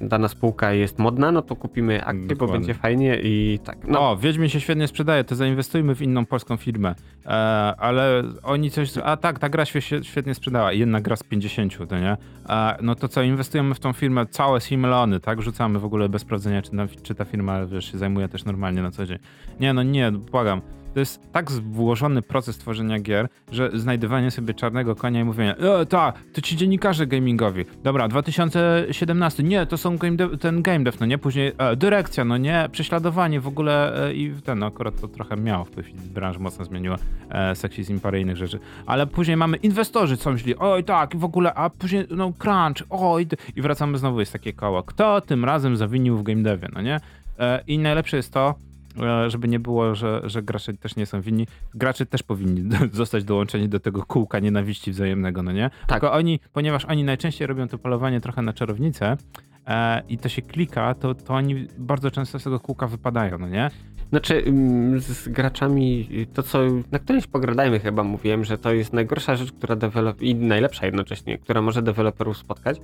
dana 0.00 0.28
spółka 0.28 0.72
jest 0.72 0.98
modna, 0.98 1.32
no 1.32 1.42
to 1.42 1.56
kupimy 1.56 2.04
akcje, 2.04 2.22
bo 2.22 2.34
Dokładnie. 2.34 2.52
będzie 2.58 2.74
fajnie 2.74 3.18
i 3.22 3.58
tak. 3.64 3.78
No, 3.88 4.10
O, 4.10 4.16
Wiedźmin 4.16 4.48
się 4.48 4.60
świetnie 4.60 4.88
sprzedaje, 4.88 5.24
to 5.24 5.36
zainwestujmy 5.36 5.94
w 5.94 6.02
inną 6.02 6.26
polską 6.26 6.56
firmę. 6.56 6.94
E, 7.26 7.30
ale 7.78 8.22
oni 8.42 8.70
coś. 8.70 8.98
A 9.04 9.16
tak, 9.16 9.38
ta 9.38 9.48
gra 9.48 9.64
się 9.64 9.78
świe- 9.80 10.02
świetnie 10.02 10.34
sprzedała. 10.34 10.72
Jedna 10.72 11.00
gra 11.00 11.16
z 11.16 11.22
50, 11.22 11.88
to 11.88 11.98
nie? 11.98 12.16
E, 12.48 12.76
no 12.82 12.94
to 12.94 13.08
co, 13.08 13.22
inwestujemy 13.22 13.74
w 13.74 13.80
tą 13.80 13.92
firmę 13.92 14.26
całe 14.26 14.58
miliony, 14.70 15.20
tak? 15.20 15.42
Rzucamy 15.42 15.78
w 15.78 15.84
ogóle 15.84 16.08
bez 16.08 16.22
sprawdzenia, 16.22 16.62
czy, 16.62 16.70
czy 17.02 17.14
ta 17.14 17.24
firma 17.24 17.66
wiesz, 17.66 17.92
się 17.92 17.98
zajmuje 17.98 18.28
też 18.28 18.44
normalnie 18.44 18.82
na 18.82 18.90
co 18.90 19.06
dzień. 19.06 19.18
Nie, 19.60 19.72
no 19.72 19.82
nie, 19.82 20.12
błagam. 20.12 20.60
To 20.94 21.00
jest 21.00 21.32
tak 21.32 21.50
włożony 21.50 22.22
proces 22.22 22.58
tworzenia 22.58 22.98
gier, 23.00 23.28
że 23.52 23.70
znajdywanie 23.74 24.30
sobie 24.30 24.54
czarnego 24.54 24.94
konia 24.94 25.20
i 25.20 25.24
mówienie, 25.24 25.56
e, 25.56 25.86
tak, 25.86 26.18
to 26.32 26.40
ci 26.40 26.56
dziennikarze 26.56 27.06
gamingowi. 27.06 27.64
Dobra, 27.82 28.08
2017, 28.08 29.42
nie, 29.42 29.66
to 29.66 29.78
są 29.78 29.96
game 29.96 30.16
dev, 30.16 30.38
ten 30.38 30.62
game 30.62 30.84
dev, 30.84 30.96
no 31.00 31.06
nie? 31.06 31.18
Później 31.18 31.52
e, 31.58 31.76
dyrekcja, 31.76 32.24
no 32.24 32.36
nie? 32.36 32.68
Prześladowanie 32.72 33.40
w 33.40 33.46
ogóle 33.46 34.04
e, 34.06 34.14
i 34.14 34.32
ten, 34.44 34.58
no 34.58 34.66
akurat 34.66 35.00
to 35.00 35.08
trochę 35.08 35.36
miało 35.36 35.64
wpływ 35.64 35.88
i 35.88 35.94
branża 35.94 36.38
mocno 36.38 36.64
zmieniła 36.64 36.96
e, 37.30 37.54
seksizm, 37.54 38.00
parę 38.00 38.20
innych 38.20 38.36
rzeczy. 38.36 38.58
Ale 38.86 39.06
później 39.06 39.36
mamy 39.36 39.56
inwestorzy, 39.56 40.16
co 40.16 40.30
myśli, 40.32 40.56
oj 40.56 40.84
tak, 40.84 41.16
w 41.16 41.24
ogóle, 41.24 41.54
a 41.54 41.70
później, 41.70 42.06
no 42.10 42.32
crunch, 42.32 42.86
oj, 42.90 43.26
i 43.56 43.62
wracamy 43.62 43.98
znowu, 43.98 44.20
jest 44.20 44.32
takie 44.32 44.52
koło. 44.52 44.82
Kto 44.82 45.20
tym 45.20 45.44
razem 45.44 45.76
zawinił 45.76 46.16
w 46.18 46.22
game 46.22 46.42
devie, 46.42 46.68
no 46.72 46.82
nie? 46.82 47.00
E, 47.38 47.62
I 47.66 47.78
najlepsze 47.78 48.16
jest 48.16 48.32
to, 48.32 48.54
żeby 49.28 49.48
nie 49.48 49.60
było, 49.60 49.94
że, 49.94 50.20
że 50.24 50.42
gracze 50.42 50.74
też 50.74 50.96
nie 50.96 51.06
są 51.06 51.20
winni. 51.20 51.46
Gracze 51.74 52.06
też 52.06 52.22
powinni 52.22 52.70
zostać 52.92 53.24
dołączeni 53.24 53.68
do 53.68 53.80
tego 53.80 54.02
kółka 54.02 54.38
nienawiści 54.38 54.90
wzajemnego, 54.90 55.42
no 55.42 55.52
nie? 55.52 55.70
Tak. 55.86 56.00
Tylko 56.00 56.12
oni, 56.12 56.40
ponieważ 56.52 56.84
oni 56.84 57.04
najczęściej 57.04 57.46
robią 57.46 57.68
to 57.68 57.78
polowanie 57.78 58.20
trochę 58.20 58.42
na 58.42 58.52
czarownicę 58.52 59.16
e, 59.66 60.02
i 60.08 60.18
to 60.18 60.28
się 60.28 60.42
klika, 60.42 60.94
to, 60.94 61.14
to 61.14 61.34
oni 61.34 61.66
bardzo 61.78 62.10
często 62.10 62.38
z 62.38 62.44
tego 62.44 62.60
kółka 62.60 62.86
wypadają, 62.86 63.38
no 63.38 63.48
nie? 63.48 63.70
Znaczy, 64.10 64.44
mm, 64.46 65.00
z 65.00 65.28
graczami, 65.28 66.08
y, 66.12 66.26
to 66.26 66.42
co 66.42 66.58
na 66.90 66.98
którymś 66.98 67.26
pogradajmy 67.26 67.80
chyba 67.80 68.04
mówiłem, 68.04 68.44
że 68.44 68.58
to 68.58 68.72
jest 68.72 68.92
najgorsza 68.92 69.36
rzecz, 69.36 69.52
która 69.52 69.76
dewelop 69.76 70.22
i 70.22 70.34
najlepsza 70.34 70.86
jednocześnie, 70.86 71.38
która 71.38 71.62
może 71.62 71.82
deweloperów 71.82 72.36
spotkać. 72.36 72.80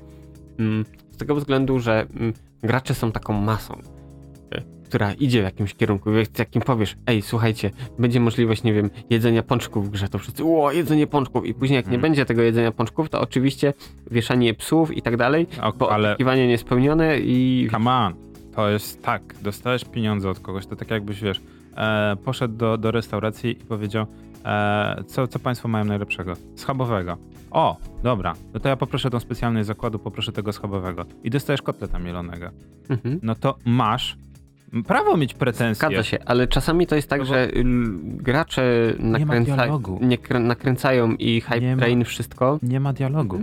Mm, 0.58 0.84
Z 1.10 1.16
tego 1.16 1.34
względu, 1.34 1.78
że 1.78 2.06
mm, 2.14 2.32
gracze 2.62 2.94
są 2.94 3.12
taką 3.12 3.32
masą, 3.32 3.80
która 4.84 5.12
idzie 5.12 5.40
w 5.40 5.44
jakimś 5.44 5.74
kierunku. 5.74 6.10
Jak 6.38 6.56
im 6.56 6.62
powiesz, 6.62 6.96
ej, 7.06 7.22
słuchajcie, 7.22 7.70
będzie 7.98 8.20
możliwość, 8.20 8.62
nie 8.62 8.72
wiem, 8.72 8.90
jedzenia 9.10 9.42
pączków 9.42 9.86
w 9.86 9.90
grze, 9.90 10.08
to 10.08 10.18
wszyscy, 10.18 10.44
o, 10.44 10.72
jedzenie 10.72 11.06
pączków. 11.06 11.46
I 11.46 11.54
później 11.54 11.76
jak 11.76 11.86
nie 11.86 11.94
Mhm. 11.94 12.02
będzie 12.02 12.24
tego 12.26 12.42
jedzenia 12.42 12.72
pączków, 12.72 13.08
to 13.10 13.20
oczywiście 13.20 13.72
wieszanie 14.10 14.54
psów 14.54 14.96
i 14.96 15.02
tak 15.02 15.16
dalej, 15.16 15.46
O, 15.62 15.72
bo 15.72 15.92
ale 15.92 16.08
oczekiwanie 16.10 16.48
niespełnione 16.48 17.18
i 17.18 17.68
come 17.70 17.90
on, 17.92 18.14
to 18.56 18.70
jest 18.70 19.02
tak, 19.02 19.22
dostajesz 19.42 19.84
pieniądze 19.84 20.30
od 20.30 20.40
kogoś, 20.40 20.66
to 20.66 20.76
tak 20.76 20.90
jakbyś, 20.90 21.20
wiesz, 21.20 21.40
e, 21.76 22.16
poszedł 22.24 22.56
do, 22.56 22.78
do 22.78 22.90
restauracji 22.90 23.50
i 23.50 23.64
powiedział, 23.64 24.06
e, 24.44 25.02
co, 25.06 25.26
co 25.28 25.38
państwo 25.38 25.68
mają 25.68 25.84
najlepszego? 25.84 26.32
Schabowego. 26.56 27.16
O, 27.50 27.76
dobra, 28.02 28.34
no 28.54 28.60
to 28.60 28.68
ja 28.68 28.76
poproszę 28.76 29.10
tą 29.10 29.20
specjalność 29.20 29.66
zakładu, 29.66 29.98
poproszę 29.98 30.32
tego 30.32 30.52
schabowego. 30.52 31.04
I 31.24 31.30
dostajesz 31.30 31.62
kotleta 31.62 31.98
mielonego. 31.98 32.50
Mhm. 32.88 33.20
No 33.22 33.34
to 33.34 33.54
masz 33.64 34.16
prawo 34.82 35.16
mieć 35.16 35.34
pretensje. 35.34 35.88
Zgadza 35.88 36.02
się, 36.02 36.18
ale 36.26 36.46
czasami 36.48 36.86
to 36.86 36.96
jest 36.96 37.08
tak, 37.08 37.18
No 37.20 37.24
że 37.24 37.48
y, 37.56 37.64
gracze 38.04 38.94
nakręca... 38.98 39.66
nie 40.00 40.18
krę- 40.18 40.40
nakręcają 40.40 41.12
i 41.12 41.40
hype 41.40 41.60
Nie 41.60 41.76
ma. 41.76 41.82
train 41.82 42.04
wszystko. 42.04 42.58
Nie 42.62 42.80
ma 42.80 42.92
dialogu. 42.92 43.38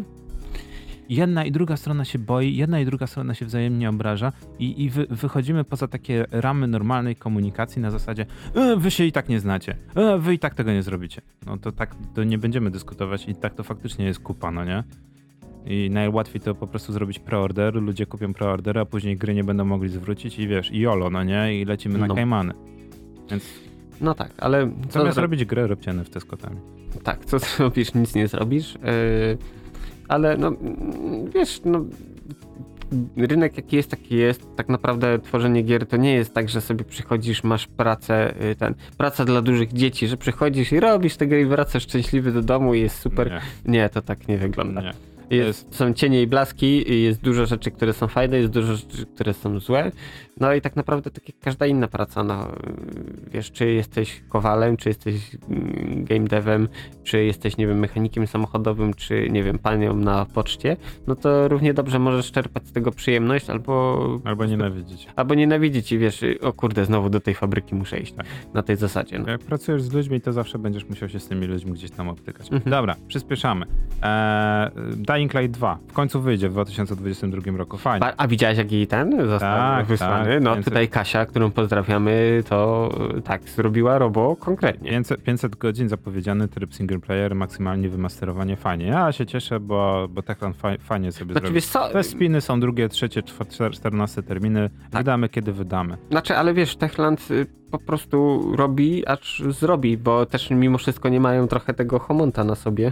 Jedna 1.10 1.46
i 1.46 1.52
druga 1.52 1.78
strona 1.78 2.06
się 2.06 2.20
boi, 2.20 2.56
jedna 2.56 2.80
i 2.80 2.86
druga 2.86 3.08
strona 3.08 3.34
się 3.34 3.46
wzajemnie 3.46 3.90
obraża 3.90 4.32
i, 4.60 4.84
i 4.84 4.90
wy, 4.90 5.06
wychodzimy 5.10 5.64
poza 5.64 5.88
takie 5.88 6.26
ramy 6.32 6.68
normalnej 6.68 7.16
komunikacji 7.16 7.82
na 7.82 7.92
zasadzie 7.92 8.26
e, 8.56 8.76
wy 8.78 8.92
się 8.92 9.04
i 9.06 9.12
tak 9.12 9.30
nie 9.30 9.40
znacie, 9.40 9.76
e, 9.96 10.18
wy 10.18 10.34
i 10.34 10.40
tak 10.40 10.56
tego 10.56 10.72
nie 10.72 10.84
zrobicie. 10.84 11.22
No 11.46 11.58
to 11.58 11.72
tak 11.72 11.96
to 12.16 12.24
nie 12.24 12.38
będziemy 12.38 12.72
dyskutować 12.72 13.28
i 13.30 13.36
tak 13.36 13.54
to 13.56 13.64
faktycznie 13.64 14.06
jest 14.06 14.20
kupa, 14.20 14.52
no 14.52 14.66
nie? 14.66 14.84
I 15.66 15.89
najłatwiej 15.91 16.41
to 16.41 16.55
po 16.55 16.68
prostu 16.68 16.93
zrobić 16.93 17.20
preorder, 17.20 17.76
ludzie 17.76 18.05
kupią 18.05 18.34
preorder, 18.34 18.78
a 18.80 18.86
później 18.86 19.18
gry 19.18 19.34
nie 19.34 19.43
będą 19.43 19.66
mogli 19.66 19.89
zwrócić 19.89 20.39
i 20.39 20.47
wiesz, 20.47 20.72
i 20.72 20.80
jolo, 20.80 21.09
no 21.09 21.24
nie? 21.24 21.62
I 21.62 21.66
lecimy 21.66 21.99
na 21.99 22.07
No. 22.07 22.16
kajmany. 22.16 22.53
Więc 23.30 23.43
No 24.01 24.14
tak, 24.14 24.32
ale 24.38 24.72
co 24.89 24.99
zamiast 24.99 25.18
zro- 25.18 25.22
robić 25.22 25.45
grę, 25.45 25.68
róbcie 25.68 25.91
NFT 25.91 26.20
z 26.22 26.26
kotami. 26.26 26.57
tak, 27.03 27.26
co 27.26 27.39
zrobisz, 27.57 27.93
nic 27.93 28.16
nie 28.16 28.28
zrobisz. 28.28 28.74
Yy, 28.76 29.38
ale 30.07 30.38
no, 30.38 30.51
wiesz, 31.36 31.62
no 31.66 31.86
rynek 33.18 33.57
jaki 33.57 33.76
jest, 33.76 33.91
taki 33.91 34.16
jest. 34.16 34.55
Tak 34.55 34.70
naprawdę 34.70 35.20
tworzenie 35.20 35.62
gier 35.64 35.88
to 35.88 35.97
nie 35.97 36.14
jest 36.14 36.34
tak, 36.34 36.49
że 36.49 36.62
sobie 36.62 36.84
przychodzisz, 36.86 37.43
masz 37.43 37.68
pracę, 37.68 38.34
y, 38.51 38.55
ten, 38.55 38.74
praca 38.97 39.26
dla 39.26 39.41
dużych 39.41 39.74
dzieci, 39.74 40.07
że 40.07 40.18
przychodzisz 40.18 40.72
i 40.72 40.80
robisz 40.80 41.18
te 41.18 41.28
gry 41.28 41.41
i 41.41 41.45
wracasz 41.45 41.84
szczęśliwy 41.84 42.32
do 42.32 42.41
domu 42.41 42.74
i 42.74 42.82
jest 42.82 42.99
super. 42.99 43.41
Nie, 43.66 43.72
Nie, 43.72 43.89
to 43.89 44.01
tak 44.01 44.28
nie 44.28 44.38
wygląda. 44.38 44.82
nie. 44.82 44.93
Jest, 45.32 45.76
są 45.76 45.94
cienie 45.94 46.22
i 46.22 46.28
blaski, 46.28 47.02
jest 47.04 47.22
dużo 47.22 47.46
rzeczy, 47.46 47.72
które 47.72 47.94
są 47.94 48.08
fajne, 48.08 48.38
jest 48.38 48.52
dużo 48.54 48.76
rzeczy, 48.76 49.06
które 49.06 49.34
są 49.34 49.60
złe. 49.60 49.92
No 50.40 50.54
i 50.54 50.62
tak 50.62 50.76
naprawdę 50.76 51.12
tak 51.12 51.28
jak 51.30 51.40
każda 51.40 51.66
inna 51.66 51.88
praca, 51.88 52.24
no 52.24 52.48
wiesz, 53.32 53.52
czy 53.52 53.72
jesteś 53.72 54.24
kowalem, 54.30 54.78
czy 54.78 54.90
jesteś 54.90 55.16
mm, 55.50 56.06
game 56.06 56.28
devem, 56.28 56.68
czy 57.04 57.24
jesteś, 57.24 57.58
nie 57.58 57.68
wiem, 57.68 57.80
mechanikiem 57.80 58.28
samochodowym, 58.28 58.94
czy 58.94 59.30
nie 59.30 59.44
wiem, 59.44 59.60
panią 59.60 59.96
na 59.96 60.26
poczcie, 60.26 60.78
no 61.08 61.16
to 61.16 61.48
równie 61.48 61.74
dobrze 61.74 62.00
możesz 62.00 62.32
czerpać 62.32 62.68
z 62.68 62.72
tego 62.72 62.92
przyjemność 62.92 63.50
albo, 63.50 64.02
Albo 64.24 64.46
nienawidzić. 64.46 65.08
albo 65.16 65.36
nienawidzić 65.36 65.92
i 65.92 65.98
wiesz, 65.98 66.22
o 66.42 66.54
kurde, 66.54 66.86
znowu 66.86 67.10
do 67.10 67.20
tej 67.20 67.36
fabryki 67.36 67.76
muszę 67.76 68.00
iść. 68.00 68.14
Tak. 68.14 68.26
Na 68.54 68.64
tej 68.64 68.76
zasadzie. 68.76 69.20
No. 69.20 69.30
Jak 69.30 69.42
pracujesz 69.42 69.82
z 69.82 69.94
ludźmi, 69.94 70.22
to 70.22 70.34
zawsze 70.34 70.60
będziesz 70.60 70.86
musiał 70.90 71.10
się 71.10 71.20
z 71.20 71.28
tymi 71.28 71.48
ludźmi 71.48 71.72
gdzieś 71.72 71.92
tam 71.92 72.10
obtykać. 72.10 72.52
Mhm. 72.52 72.72
Dobra, 72.72 72.96
przyspieszamy. 73.08 73.66
Eee, 74.02 74.70
Dying 75.22 75.34
Light 75.34 75.51
2 75.57 75.78
w 75.88 75.93
końcu 75.93 76.22
wyjdzie 76.22 76.49
w 76.49 76.51
2022 76.51 77.57
roku. 77.57 77.78
Fajnie. 77.78 78.13
A 78.17 78.28
widziałeś 78.28 78.57
jak 78.57 78.72
jej 78.72 78.88
ten 78.88 79.11
został 79.28 79.39
Tak, 79.57 79.86
wysłany? 79.86 80.34
tak. 80.34 80.43
no 80.43 80.55
tutaj 80.63 80.88
Kasia, 80.89 81.26
którą 81.26 81.51
pozdrawiamy, 81.51 82.43
to 82.49 82.89
y, 83.17 83.22
tak, 83.22 83.43
zrobiła 83.43 83.97
robo 83.97 84.36
konkretnie. 84.36 84.89
500, 84.91 85.24
500 85.24 85.55
godzin 85.55 85.89
zapowiedziany 85.89 86.47
tryb 86.47 86.74
single 86.74 86.99
player, 86.99 87.36
maksymalnie 87.36 87.89
wymasterowanie. 87.89 88.55
Fajnie. 88.55 88.86
Ja 88.86 89.11
się 89.11 89.26
cieszę, 89.26 89.59
bo, 89.59 90.07
bo 90.09 90.22
Techland 90.22 90.55
fa- 90.57 90.78
fajnie 90.80 91.11
sobie 91.11 91.32
Znaczy, 91.32 91.45
zrobił. 91.47 91.61
co, 91.61 91.89
Te 91.89 92.03
spiny 92.03 92.41
są 92.41 92.59
drugie, 92.59 92.89
trzecie, 92.89 93.24
czternaste 93.72 94.24
terminy. 94.24 94.69
Tak. 94.91 95.01
Wydamy, 95.01 95.30
kiedy 95.30 95.53
wydamy. 95.53 95.97
Znaczy, 96.09 96.38
ale 96.38 96.53
wiesz, 96.53 96.76
Techland 96.76 97.32
y, 97.32 97.45
po 97.72 97.80
prostu 97.80 98.41
robi, 98.55 99.07
acz 99.07 99.41
zrobi, 99.49 99.97
bo 99.97 100.26
też 100.26 100.49
mimo 100.49 100.78
wszystko 100.78 101.09
nie 101.09 101.19
mają 101.19 101.47
trochę 101.47 101.74
tego 101.74 101.99
homonta 101.99 102.43
na 102.43 102.55
sobie. 102.55 102.91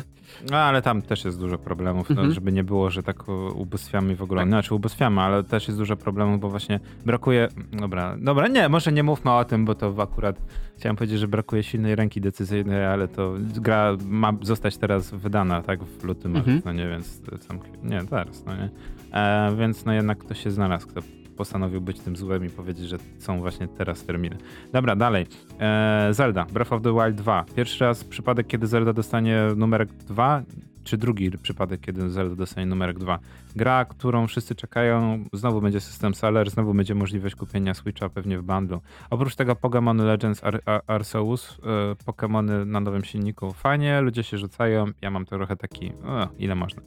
No, 0.52 0.58
ale 0.58 0.82
tam 0.82 1.02
też 1.02 1.26
jest 1.26 1.40
dużo 1.40 1.58
problemów, 1.58 2.12
Mhm. 2.12 2.28
no, 2.28 2.34
żeby 2.34 2.52
nie 2.52 2.64
było, 2.64 2.90
że 2.90 3.04
tak 3.04 3.30
o, 3.30 3.52
ubóstwiamy 3.56 4.16
w 4.16 4.22
ogóle. 4.22 4.42
Tak. 4.42 4.50
Znaczy 4.50 4.76
ubóstwiamy, 4.76 5.22
ale 5.22 5.44
też 5.44 5.68
jest 5.68 5.78
dużo 5.80 5.96
problemów, 5.98 6.40
bo 6.40 6.50
właśnie 6.50 6.80
brakuje... 7.06 7.48
Dobra, 7.72 8.16
dobra, 8.20 8.48
nie, 8.48 8.70
może 8.70 8.92
nie 8.92 9.04
mówmy 9.04 9.32
o 9.32 9.46
tym, 9.46 9.66
bo 9.66 9.76
to 9.76 9.96
akurat 10.02 10.42
chciałem 10.78 10.96
powiedzieć, 10.96 11.20
że 11.20 11.28
brakuje 11.28 11.64
silnej 11.64 11.96
ręki 11.96 12.22
decyzyjnej, 12.22 12.86
ale 12.86 13.08
to 13.08 13.34
gra 13.40 13.98
ma 14.06 14.34
zostać 14.42 14.78
teraz 14.78 15.12
wydana, 15.12 15.62
tak, 15.62 15.84
w 15.84 16.04
lutym, 16.04 16.36
Mhm. 16.36 16.62
no 16.66 16.74
nie, 16.74 16.88
więc 16.88 17.22
tam, 17.48 17.60
nie, 17.84 18.04
teraz, 18.06 18.46
no 18.46 18.52
nie. 18.56 18.70
E, 19.14 19.56
więc 19.60 19.86
no 19.86 19.94
jednak 19.94 20.18
ktoś 20.18 20.44
się 20.44 20.52
znalazł, 20.52 20.88
kto 20.88 21.02
postanowił 21.40 21.82
być 21.82 22.00
tym 22.00 22.16
złym 22.16 22.46
i 22.46 22.50
powiedzieć, 22.50 22.88
że 22.88 22.98
są 23.20 23.40
właśnie 23.40 23.68
teraz 23.68 24.04
terminy. 24.04 24.38
Dobra, 24.74 24.96
dalej. 24.96 25.26
E, 25.60 26.10
Zelda, 26.12 26.46
Breath 26.46 26.74
of 26.74 26.82
the 26.82 26.94
Wild 26.94 27.16
2. 27.16 27.46
Pierwszy 27.56 27.84
raz 27.84 28.04
przypadek, 28.04 28.48
kiedy 28.48 28.68
Zelda 28.68 28.94
dostanie 28.94 29.48
numerek 29.56 29.94
2, 29.94 30.44
czy 30.90 30.98
drugi 30.98 31.32
przypadek, 31.32 31.82
kiedy 31.82 32.10
Zelda 32.10 32.36
dostanie 32.36 32.68
numerek 32.68 33.00
2. 33.00 33.20
Gra, 33.56 33.86
którą 33.86 34.28
wszyscy 34.28 34.56
czekają, 34.56 35.26
znowu 35.34 35.62
będzie 35.62 35.80
system 35.80 36.16
seller, 36.16 36.50
znowu 36.50 36.74
będzie 36.74 36.96
możliwość 36.96 37.36
kupienia 37.36 37.74
Switcha 37.74 38.10
pewnie 38.10 38.40
w 38.40 38.44
bundlu. 38.44 38.82
Oprócz 39.10 39.36
tego 39.36 39.54
Pokémon 39.54 40.06
Legends 40.06 40.44
Ar 40.44 40.62
Ar 40.66 40.82
Arceus, 40.88 41.58
yy, 41.58 41.96
Pokémony 42.06 42.66
na 42.66 42.80
nowym 42.80 43.04
silniku, 43.04 43.54
fajnie, 43.54 44.02
ludzie 44.02 44.24
się 44.24 44.38
rzucają, 44.38 44.86
ja 45.02 45.12
mam 45.12 45.26
trochę 45.26 45.56
taki, 45.56 45.92
o, 46.06 46.28
ile 46.40 46.56
można. 46.56 46.82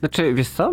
Znaczy, 0.00 0.34
wiesz 0.34 0.48
co, 0.48 0.72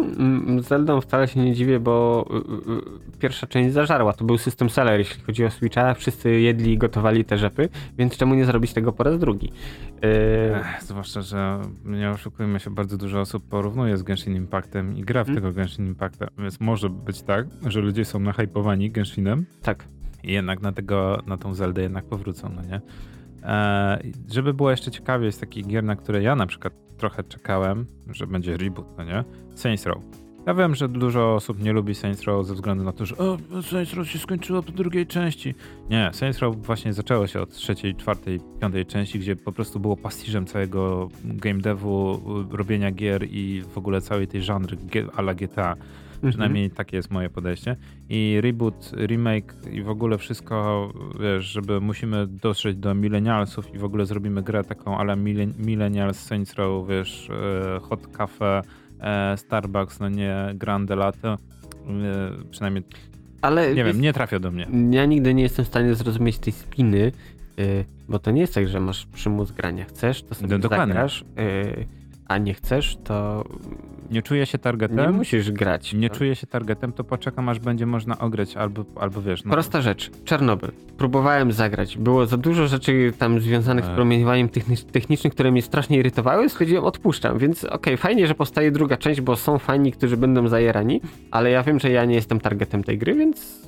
Zeldą 0.60 1.02
wcale 1.02 1.28
się 1.28 1.40
nie 1.40 1.54
dziwię, 1.54 1.80
bo 1.80 2.26
y, 2.32 3.16
y, 3.16 3.20
pierwsza 3.20 3.48
część 3.48 3.74
zażarła, 3.74 4.14
to 4.14 4.26
był 4.26 4.38
system 4.38 4.70
seller, 4.70 5.00
jeśli 5.00 5.24
chodzi 5.24 5.46
o 5.46 5.52
Switcha, 5.52 5.94
wszyscy 5.94 6.40
jedli 6.40 6.74
i 6.74 6.78
gotowali 6.78 7.26
te 7.26 7.38
rzepy, 7.38 7.70
więc 7.98 8.18
czemu 8.18 8.36
nie 8.36 8.46
zrobić 8.46 8.74
tego 8.74 8.92
po 8.92 9.04
raz 9.04 9.20
drugi? 9.20 9.52
Yy, 10.02 10.56
Ech, 10.56 10.84
zwłaszcza, 10.84 11.22
że 11.22 11.62
nie 11.86 12.10
oszukujmy 12.10 12.60
się, 12.60 12.70
bardzo 12.72 12.97
dużo 12.97 13.19
osób 13.19 13.49
porównuje 13.49 13.97
z 13.97 14.03
Genshin 14.03 14.36
Impactem 14.36 14.97
i 14.97 15.01
gra 15.01 15.24
w 15.24 15.28
Hmm. 15.28 15.43
tego 15.43 15.53
Genshin 15.53 15.88
Impacta, 15.88 16.28
więc 16.38 16.59
może 16.59 16.89
być 16.89 17.22
tak, 17.22 17.47
że 17.67 17.82
ludzie 17.82 18.05
są 18.05 18.19
nahypowani 18.19 18.91
Genshinem 18.91 19.45
tak. 19.61 19.88
i 20.24 20.32
jednak 20.32 20.61
na, 20.61 20.72
tego, 20.72 21.22
na 21.28 21.38
tą 21.38 21.53
Zeldę 21.53 21.82
jednak 21.82 22.05
powrócą, 22.05 22.49
no 22.55 22.61
nie? 22.61 22.82
E, 23.43 24.01
żeby 24.32 24.53
było 24.53 24.72
jeszcze 24.72 24.91
ciekawiej 24.91 25.32
z 25.32 25.39
takich 25.39 25.67
gier, 25.67 25.84
na 25.84 25.95
które 25.95 26.22
ja 26.24 26.36
na 26.36 26.45
przykład 26.45 26.74
trochę 26.97 27.24
czekałem, 27.24 27.86
że 28.11 28.28
będzie 28.28 28.57
reboot, 28.57 28.88
no 28.97 29.03
nie? 29.03 29.24
Saints 29.55 29.86
Row. 29.86 30.20
Ja 30.46 30.54
wiem, 30.54 30.76
że 30.76 30.89
dużo 30.89 31.36
osób 31.36 31.64
nie 31.64 31.74
lubi 31.74 31.96
Saints 31.96 32.24
Row 32.24 32.48
ze 32.48 32.54
względu 32.54 32.84
na 32.84 32.92
to, 32.92 33.06
że 33.06 33.18
o, 33.18 33.38
Saints 33.62 33.94
Row 33.94 34.10
się 34.10 34.20
skończyło 34.20 34.64
po 34.64 34.72
drugiej 34.72 35.08
części. 35.08 35.56
Nie, 35.89 36.10
Saints 36.14 36.39
Row 36.39 36.56
właśnie 36.58 36.94
zaczęło 36.94 37.28
się 37.28 37.42
od 37.42 37.50
trzeciej, 37.50 37.96
czwartej, 37.96 38.39
piątej 38.62 38.86
części, 38.86 39.20
gdzie 39.20 39.36
po 39.36 39.52
prostu 39.52 39.80
było 39.80 39.98
pastiżem 39.98 40.46
całego 40.46 41.10
game 41.24 41.60
devu, 41.60 42.22
y, 42.54 42.58
robienia 42.58 42.92
gier 42.92 43.28
i 43.30 43.64
w 43.74 43.78
ogóle 43.78 44.02
całej 44.02 44.28
tej 44.28 44.42
żanry 44.42 44.78
a 45.16 45.22
la 45.22 45.34
GTA. 45.34 45.76
Przynajmniej 46.30 46.72
takie 46.72 46.98
jest 46.98 47.12
moje 47.12 47.30
podejście. 47.30 47.76
I 48.10 48.38
reboot, 48.42 48.92
remake 48.96 49.56
i 49.72 49.82
w 49.82 49.89
ogóle 49.89 50.18
wszystko, 50.18 50.89
wiesz, 51.20 51.46
żeby 51.46 51.82
musimy 51.82 52.28
dotrzeć 52.28 52.78
do 52.78 52.96
millennialsów 52.96 53.76
i 53.76 53.78
w 53.78 53.84
ogóle 53.84 54.06
zrobimy 54.06 54.44
grę 54.44 54.64
taką 54.64 54.98
ale 54.98 55.16
millennials 55.58 56.20
Saints 56.20 56.54
Row, 56.54 56.88
wiesz, 56.88 57.30
e, 57.30 57.80
Hot 57.80 58.08
Cafe, 58.08 58.62
Starbucks, 59.36 59.99
no 59.99 60.10
nie 60.10 60.36
Grande 60.56 60.95
Latte. 60.95 61.28
E, 61.30 61.38
przynajmniej, 62.52 62.84
Ale 63.41 63.74
nie 63.76 63.84
wiem, 63.84 64.02
nie 64.02 64.14
trafia 64.14 64.39
do 64.39 64.52
mnie. 64.52 64.68
ja 64.91 65.06
nigdy 65.06 65.34
nie 65.34 65.43
jestem 65.43 65.66
w 65.66 65.68
stanie 65.68 65.95
zrozumieć 65.95 66.38
tej 66.39 66.54
spiny, 66.54 67.12
yy, 67.58 67.86
bo 68.10 68.20
to 68.20 68.32
nie 68.32 68.41
jest 68.41 68.54
tak, 68.54 68.68
że 68.68 68.80
masz 68.80 69.06
przymus 69.06 69.52
grania. 69.52 69.86
Chcesz, 69.86 70.24
to 70.24 70.36
sobie 70.36 70.49
No, 70.49 70.60
dokładnie. 70.60 70.93
zagrasz, 70.93 71.26
yy, 71.38 71.86
a 72.32 72.38
nie 72.38 72.54
chcesz, 72.54 72.98
to 73.04 73.44
Nie 74.12 74.22
czuję 74.22 74.46
się 74.46 74.58
nie 74.58 74.60
targetem. 74.64 75.16
musisz 75.16 75.52
grać. 75.52 75.94
Nie 75.94 76.10
czuję 76.10 76.36
się 76.36 76.48
targetem, 76.48 76.94
to 76.94 77.04
poczekam 77.04 77.50
aż 77.50 77.60
będzie 77.60 77.86
można 77.86 78.20
ograć 78.20 78.58
albo, 78.58 78.86
albo 78.96 79.22
wiesz, 79.22 79.44
no, 79.44 79.52
Prosta 79.52 79.82
rzecz. 79.82 80.12
Czarnobyl. 80.26 80.72
Próbowałem 80.98 81.52
zagrać. 81.52 81.98
Było 81.98 82.26
za 82.26 82.38
dużo 82.38 82.68
rzeczy 82.68 83.14
tam 83.18 83.40
związanych 83.40 83.84
z 83.86 83.88
Tak. 83.88 83.96
promieniowaniem 83.96 84.48
techni- 84.50 84.92
technicznym, 84.92 85.32
które 85.32 85.52
mnie 85.52 85.62
strasznie 85.62 85.98
irytowały. 85.98 86.50
Stwierdziłem, 86.50 86.84
odpuszczam. 86.84 87.38
Więc 87.38 87.64
okej, 87.64 87.98
fajnie, 87.98 88.28
że 88.28 88.36
powstaje 88.36 88.72
druga 88.72 88.98
część, 88.98 89.22
bo 89.22 89.36
są 89.36 89.58
fani, 89.60 89.92
którzy 89.92 90.18
będą 90.18 90.48
zajerani, 90.48 91.02
ale 91.32 91.52
ja 91.52 91.64
wiem, 91.64 91.80
że 91.80 91.90
ja 91.92 92.06
nie 92.06 92.16
jestem 92.16 92.40
targetem 92.40 92.84
tej 92.84 92.98
gry, 92.98 93.16
więc 93.16 93.62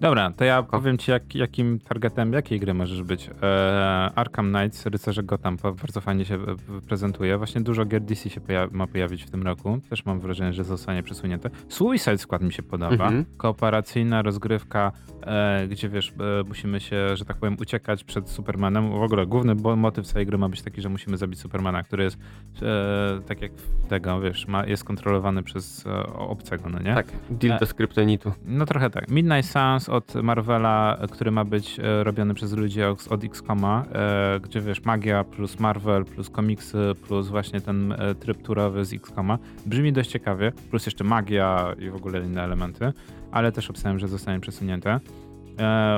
Dobra, 0.00 0.32
to 0.32 0.44
ja 0.44 0.62
powiem 0.62 0.98
ci, 0.98 1.10
jak, 1.10 1.34
jakim 1.34 1.78
targetem, 1.78 2.32
jakiej 2.32 2.60
gry 2.60 2.74
możesz 2.74 3.02
być. 3.02 3.30
E, 3.42 4.10
Arkham 4.14 4.52
Knights, 4.52 4.86
Rycerze 4.86 5.22
Gotham, 5.22 5.56
bardzo 5.62 6.00
fajnie 6.00 6.24
się 6.24 6.34
e, 6.34 6.80
prezentuje. 6.88 7.38
Właśnie 7.38 7.60
dużo 7.60 7.84
gier 7.84 8.02
DC 8.02 8.30
się 8.30 8.40
poja- 8.40 8.68
ma 8.72 8.86
pojawić 8.86 9.24
w 9.24 9.30
tym 9.30 9.42
roku. 9.42 9.78
Też 9.90 10.04
mam 10.04 10.20
wrażenie, 10.20 10.52
że 10.52 10.64
zostanie 10.64 11.02
przesunięte. 11.02 11.50
Suicide 11.68 12.18
Squad 12.18 12.42
mi 12.42 12.52
się 12.52 12.62
podoba. 12.62 12.92
Mhm. 13.04 13.24
Kooperacyjna 13.36 14.22
rozgrywka, 14.22 14.92
e, 15.22 15.68
gdzie 15.68 15.88
wiesz, 15.88 16.12
e, 16.40 16.44
musimy 16.48 16.80
się, 16.80 17.16
że 17.16 17.24
tak 17.24 17.36
powiem, 17.36 17.56
uciekać 17.60 18.04
przed 18.04 18.30
Supermanem. 18.30 18.90
W 18.90 19.02
ogóle 19.02 19.26
główny 19.26 19.54
motyw 19.76 20.06
całej 20.06 20.26
gry 20.26 20.38
ma 20.38 20.48
być 20.48 20.62
taki, 20.62 20.80
że 20.82 20.88
musimy 20.88 21.16
zabić 21.16 21.40
Supermana, 21.40 21.82
który 21.82 22.04
jest 22.04 22.18
e, 22.62 23.20
tak 23.26 23.42
jak 23.42 23.52
tego, 23.88 24.20
wiesz, 24.20 24.46
ma, 24.46 24.66
jest 24.66 24.84
kontrolowany 24.84 25.42
przez 25.42 25.86
e, 25.86 26.06
obcego, 26.06 26.68
no 26.68 26.78
nie? 26.78 26.94
tak, 26.94 27.06
deal 27.30 27.58
do 27.58 27.66
skryptonitu. 27.66 28.32
No 28.44 28.66
trochę 28.66 28.90
tak. 28.90 29.10
Midnight 29.10 29.50
Suns 29.52 29.85
od 29.88 30.14
Marvela, 30.14 30.98
który 31.10 31.30
ma 31.30 31.44
być 31.44 31.80
e, 31.80 32.04
robiony 32.04 32.34
przez 32.34 32.52
ludzi 32.52 32.82
od, 32.82 33.24
XCOMa, 33.24 33.84
e, 33.92 34.40
gdzie 34.40 34.60
wiesz, 34.60 34.84
magia 34.84 35.24
plus 35.24 35.60
Marvel, 35.60 36.04
plus 36.04 36.30
komiksy, 36.30 36.78
plus 37.08 37.28
właśnie 37.28 37.60
ten 37.60 37.92
e, 37.92 38.14
tryb 38.14 38.42
turowy 38.42 38.84
z 38.84 38.92
XCOMa. 38.92 39.38
Brzmi 39.66 39.92
dość 39.92 40.10
ciekawie, 40.10 40.52
plus 40.70 40.86
jeszcze 40.86 41.04
magia 41.04 41.74
i 41.78 41.90
w 41.90 41.96
ogóle 41.96 42.20
inne 42.20 42.42
elementy, 42.42 42.92
ale 43.32 43.52
też 43.52 43.70
obstawiam, 43.70 43.98
że 43.98 44.08
zostanie 44.08 44.40
przesunięte. 44.40 45.00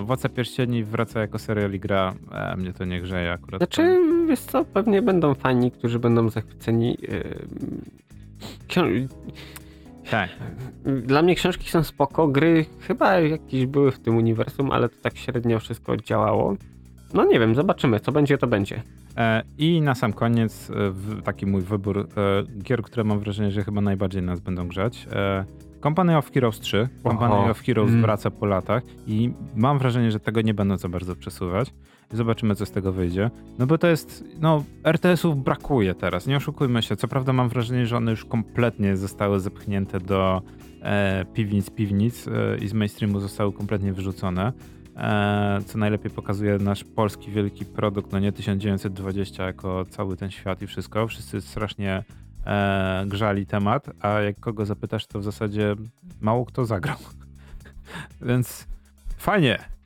Władca 0.02 0.28
Pierścieni 0.28 0.84
wraca 0.84 1.20
jako 1.20 1.38
serial 1.38 1.72
i 1.72 1.80
gra. 1.80 2.14
E, 2.32 2.56
mnie 2.56 2.72
to 2.72 2.84
nie 2.84 3.00
grzeje 3.00 3.32
akurat. 3.32 3.60
Znaczy, 3.60 4.00
wiesz 4.28 4.40
co, 4.40 4.64
pewnie 4.64 5.02
będą 5.02 5.34
fani, 5.34 5.70
którzy 5.70 5.98
będą 5.98 6.28
zachwyceni. 6.28 6.96
Yy, 7.02 7.46
Tak. 10.10 10.30
Dla 10.84 11.22
mnie 11.22 11.34
książki 11.34 11.70
są 11.70 11.84
spoko, 11.84 12.28
gry 12.28 12.66
chyba 12.80 13.20
jakieś 13.20 13.66
były 13.66 13.90
w 13.92 13.98
tym 13.98 14.16
uniwersum, 14.16 14.70
ale 14.72 14.88
to 14.88 14.94
tak 15.02 15.16
średnio 15.16 15.60
wszystko 15.60 15.96
działało. 15.96 16.54
No 17.14 17.24
nie 17.24 17.40
wiem, 17.40 17.54
zobaczymy, 17.54 18.00
co 18.00 18.12
będzie, 18.12 18.38
to 18.38 18.46
będzie. 18.46 18.82
E, 19.16 19.42
I 19.58 19.80
na 19.80 19.94
sam 19.94 20.12
koniec 20.12 20.70
e, 20.70 21.22
taki 21.22 21.46
mój 21.46 21.62
wybór 21.62 21.98
e, 21.98 22.04
gier, 22.62 22.82
które 22.82 23.04
mam 23.04 23.20
wrażenie, 23.20 23.50
że 23.50 23.64
chyba 23.64 23.80
najbardziej 23.80 24.22
nas 24.22 24.40
będą 24.40 24.68
grzać. 24.68 25.06
Company 25.82 26.16
of 26.16 26.32
Heroes 26.32 26.60
3. 26.60 26.88
Company 27.02 27.34
Oho. 27.34 27.50
of 27.50 27.60
Heroes 27.60 27.90
Mm. 27.90 28.02
wraca 28.02 28.30
po 28.30 28.46
latach 28.46 28.82
i 29.06 29.30
mam 29.56 29.78
wrażenie, 29.78 30.10
że 30.10 30.20
tego 30.20 30.40
nie 30.40 30.54
będą 30.54 30.76
za 30.76 30.88
bardzo 30.88 31.16
przesuwać. 31.16 31.72
Zobaczymy, 32.12 32.54
co 32.54 32.66
z 32.66 32.70
tego 32.70 32.92
wyjdzie. 32.92 33.30
No 33.58 33.66
bo 33.66 33.78
to 33.78 33.86
jest, 33.86 34.24
no, 34.40 34.64
RTS-ów 34.84 35.44
brakuje 35.44 35.94
teraz, 35.94 36.26
nie 36.26 36.36
oszukujmy 36.36 36.82
się. 36.82 36.96
Co 36.96 37.08
prawda 37.08 37.32
mam 37.32 37.48
wrażenie, 37.48 37.86
że 37.86 37.96
one 37.96 38.10
już 38.10 38.24
kompletnie 38.24 38.96
zostały 38.96 39.40
zepchnięte 39.40 40.00
do 40.00 40.42
e, 40.82 41.24
piwnic, 41.34 41.70
piwnic 41.70 42.28
e, 42.28 42.58
i 42.58 42.68
z 42.68 42.72
mainstreamu 42.72 43.20
zostały 43.20 43.52
kompletnie 43.52 43.92
wyrzucone. 43.92 44.52
E, 44.96 45.60
co 45.66 45.78
najlepiej 45.78 46.10
pokazuje 46.10 46.58
nasz 46.58 46.84
polski 46.84 47.30
wielki 47.30 47.64
produkt, 47.64 48.12
no 48.12 48.18
nie 48.18 48.32
1920 48.32 49.44
jako 49.46 49.84
cały 49.84 50.16
ten 50.16 50.30
świat 50.30 50.62
i 50.62 50.66
wszystko. 50.66 51.06
Wszyscy 51.06 51.40
strasznie 51.40 52.04
e, 52.46 53.04
grzali 53.06 53.46
temat, 53.46 53.90
a 54.00 54.08
jak 54.08 54.40
kogo 54.40 54.66
zapytasz, 54.66 55.06
to 55.06 55.18
w 55.18 55.24
zasadzie 55.24 55.76
mało 56.20 56.46
kto 56.46 56.64
zagrał. 56.64 56.96
Więc 58.28 58.66
fajnie. 59.18 59.77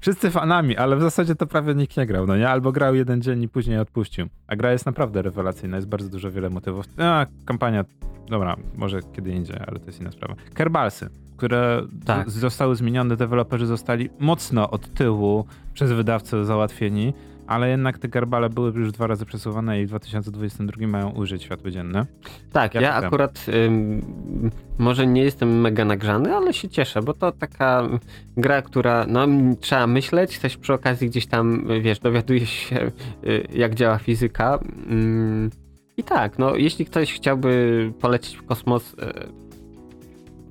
Wszyscy 0.00 0.30
fanami, 0.30 0.76
ale 0.76 0.96
w 0.96 1.00
zasadzie 1.02 1.34
to 1.34 1.46
prawie 1.46 1.74
nikt 1.74 1.96
nie 1.96 2.06
grał, 2.06 2.26
no 2.26 2.36
nie? 2.36 2.48
Albo 2.50 2.72
grał 2.72 2.94
jeden 2.94 3.22
dzień 3.22 3.42
i 3.42 3.48
później 3.48 3.78
odpuścił. 3.78 4.26
A 4.46 4.56
gra 4.56 4.72
jest 4.72 4.86
naprawdę 4.86 5.22
rewelacyjna, 5.22 5.76
jest 5.76 5.88
bardzo 5.88 6.08
dużo 6.08 6.30
wiele 6.30 6.50
motywów. 6.50 6.86
A, 6.98 7.26
kampania, 7.44 7.84
dobra, 8.28 8.56
może 8.76 9.00
kiedy 9.12 9.30
indziej, 9.30 9.56
ale 9.66 9.78
to 9.80 9.86
jest 9.86 10.00
inna 10.00 10.10
sprawa. 10.10 10.34
Kerbalsy, 10.54 11.10
które 11.36 11.82
Tak. 12.06 12.30
zostały 12.30 12.76
zmienione, 12.76 13.16
deweloperzy 13.16 13.66
zostali 13.66 14.10
mocno 14.18 14.70
od 14.70 14.94
tyłu 14.94 15.44
przez 15.74 15.92
wydawcę 15.92 16.44
załatwieni, 16.44 17.12
ale 17.48 17.68
jednak 17.68 17.98
te 17.98 18.08
Kerbale 18.08 18.50
były 18.50 18.72
już 18.72 18.92
dwa 18.92 19.06
razy 19.06 19.26
przesuwane 19.26 19.80
i 19.80 19.86
w 19.86 19.88
2022 19.88 20.86
mają 20.86 21.10
ujrzeć 21.10 21.42
światło 21.42 21.70
dzienne. 21.70 22.06
Tak, 22.52 22.74
Ja 22.74 22.80
ja, 22.80 22.94
akurat 22.94 23.46
ym, 23.66 24.52
może 24.78 25.06
nie 25.06 25.22
jestem 25.22 25.60
mega 25.60 25.84
nagrzany, 25.84 26.34
ale 26.34 26.52
się 26.52 26.68
cieszę, 26.68 27.02
bo 27.02 27.14
to 27.14 27.32
taka 27.32 27.88
gra, 28.36 28.62
która 28.62 29.06
no, 29.08 29.26
trzeba 29.60 29.86
myśleć, 29.86 30.38
też 30.38 30.56
przy 30.56 30.72
okazji 30.72 31.08
gdzieś 31.08 31.26
tam, 31.26 31.66
wiesz, 31.82 31.98
dowiadujesz 31.98 32.50
się, 32.50 32.90
y, 33.26 33.46
jak 33.52 33.74
działa 33.74 33.98
fizyka. 33.98 34.58
Ym, 34.90 35.50
I 35.96 36.04
tak, 36.04 36.38
no, 36.38 36.56
jeśli 36.56 36.86
ktoś 36.86 37.14
chciałby 37.14 37.92
polecieć 38.00 38.36
w 38.36 38.42
kosmos, 38.42 38.94
y, 38.94 38.96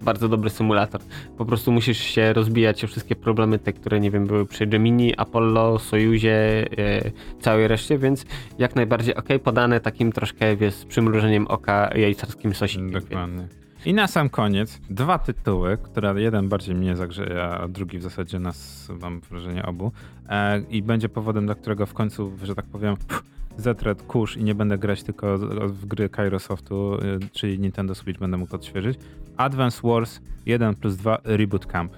bardzo 0.02 0.30
dobry 0.30 0.50
symulator. 0.50 1.02
Po 1.38 1.46
prostu 1.46 1.72
musisz 1.72 1.98
się 1.98 2.34
rozbijać 2.34 2.84
o 2.84 2.88
wszystkie 2.88 3.16
problemy, 3.16 3.60
te, 3.60 3.74
które, 3.74 4.00
nie 4.00 4.12
wiem, 4.12 4.28
były 4.28 4.46
przy 4.46 4.68
Gemini, 4.68 5.16
Apollo, 5.18 5.80
Sojuzie, 5.80 6.66
y, 6.80 7.12
całej 7.42 7.68
reszcie, 7.68 7.98
więc 7.98 8.26
jak 8.60 8.76
najbardziej 8.76 9.16
ok, 9.16 9.28
podane 9.44 9.80
takim 9.80 10.12
troszkę, 10.12 10.56
wiesz, 10.56 10.74
z 10.74 10.86
przymrużeniem 10.86 11.48
oka 11.48 11.90
jajcarskim 11.96 12.54
sosikiem. 12.54 12.92
Dokładnie. 12.92 13.48
I 13.86 13.94
na 13.94 14.08
sam 14.08 14.30
koniec 14.30 14.82
dwa 14.90 15.20
tytuły, 15.20 15.78
które 15.78 16.22
jeden 16.22 16.50
bardziej 16.50 16.76
mnie 16.76 16.96
zagrzeje, 16.96 17.44
a 17.44 17.68
drugi 17.68 17.98
w 17.98 18.04
zasadzie 18.04 18.40
nas, 18.40 18.90
mam 19.02 19.20
wrażenie, 19.20 19.66
obu. 19.66 19.92
E, 20.30 20.60
I 20.60 20.82
będzie 20.82 21.10
powodem, 21.10 21.46
dla 21.46 21.56
którego 21.56 21.86
w 21.86 21.94
końcu, 21.94 22.32
że 22.44 22.56
tak 22.56 22.66
powiem, 22.66 22.98
pff, 22.98 23.24
zetret 23.58 24.04
kurz 24.04 24.38
i 24.38 24.44
nie 24.44 24.56
będę 24.56 24.78
grać 24.78 25.04
tylko 25.04 25.38
w 25.68 25.86
gry 25.86 26.10
Kairosoftu, 26.10 26.96
y, 26.96 27.20
czyli 27.32 27.60
Nintendo 27.60 27.96
Switch 27.96 28.20
będę 28.20 28.38
mógł 28.38 28.56
odświeżyć. 28.56 29.00
Advance 29.38 29.88
Wars 29.88 30.22
1 30.46 30.76
plus 30.76 30.96
2 30.96 31.18
Reboot 31.24 31.66
Camp. 31.66 31.94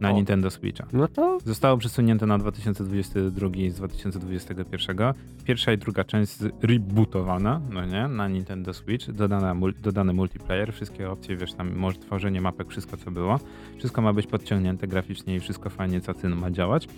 na 0.00 0.10
O. 0.10 0.12
Nintendo 0.12 0.50
Switcha. 0.50 0.86
No 0.92 1.08
to 1.08 1.38
Zostało 1.44 1.78
przesunięte 1.78 2.26
na 2.26 2.38
2022 2.38 3.48
z 3.70 3.74
2021. 3.74 4.96
Pierwsza 5.44 5.72
i 5.72 5.78
druga 5.78 6.04
część 6.04 6.38
rebootowana, 6.62 7.60
no 7.70 7.84
nie, 7.84 8.08
na 8.08 8.28
Nintendo 8.28 8.74
Switch, 8.74 9.10
dodana, 9.10 9.54
mul, 9.54 9.74
dodany 9.82 10.12
multiplayer, 10.12 10.72
wszystkie 10.72 11.10
opcje, 11.10 11.36
wiesz, 11.36 11.52
tam 11.52 11.74
może 11.74 11.98
tworzenie 11.98 12.40
mapek, 12.40 12.68
wszystko 12.70 12.96
co 12.96 13.10
było. 13.10 13.40
Wszystko 13.78 14.02
ma 14.02 14.12
być 14.12 14.26
podciągnięte 14.26 14.86
graficznie 14.88 15.36
i 15.36 15.40
wszystko 15.40 15.70
fajnie 15.70 16.00
cacyn 16.00 16.36
ma 16.36 16.50
działać. 16.50 16.88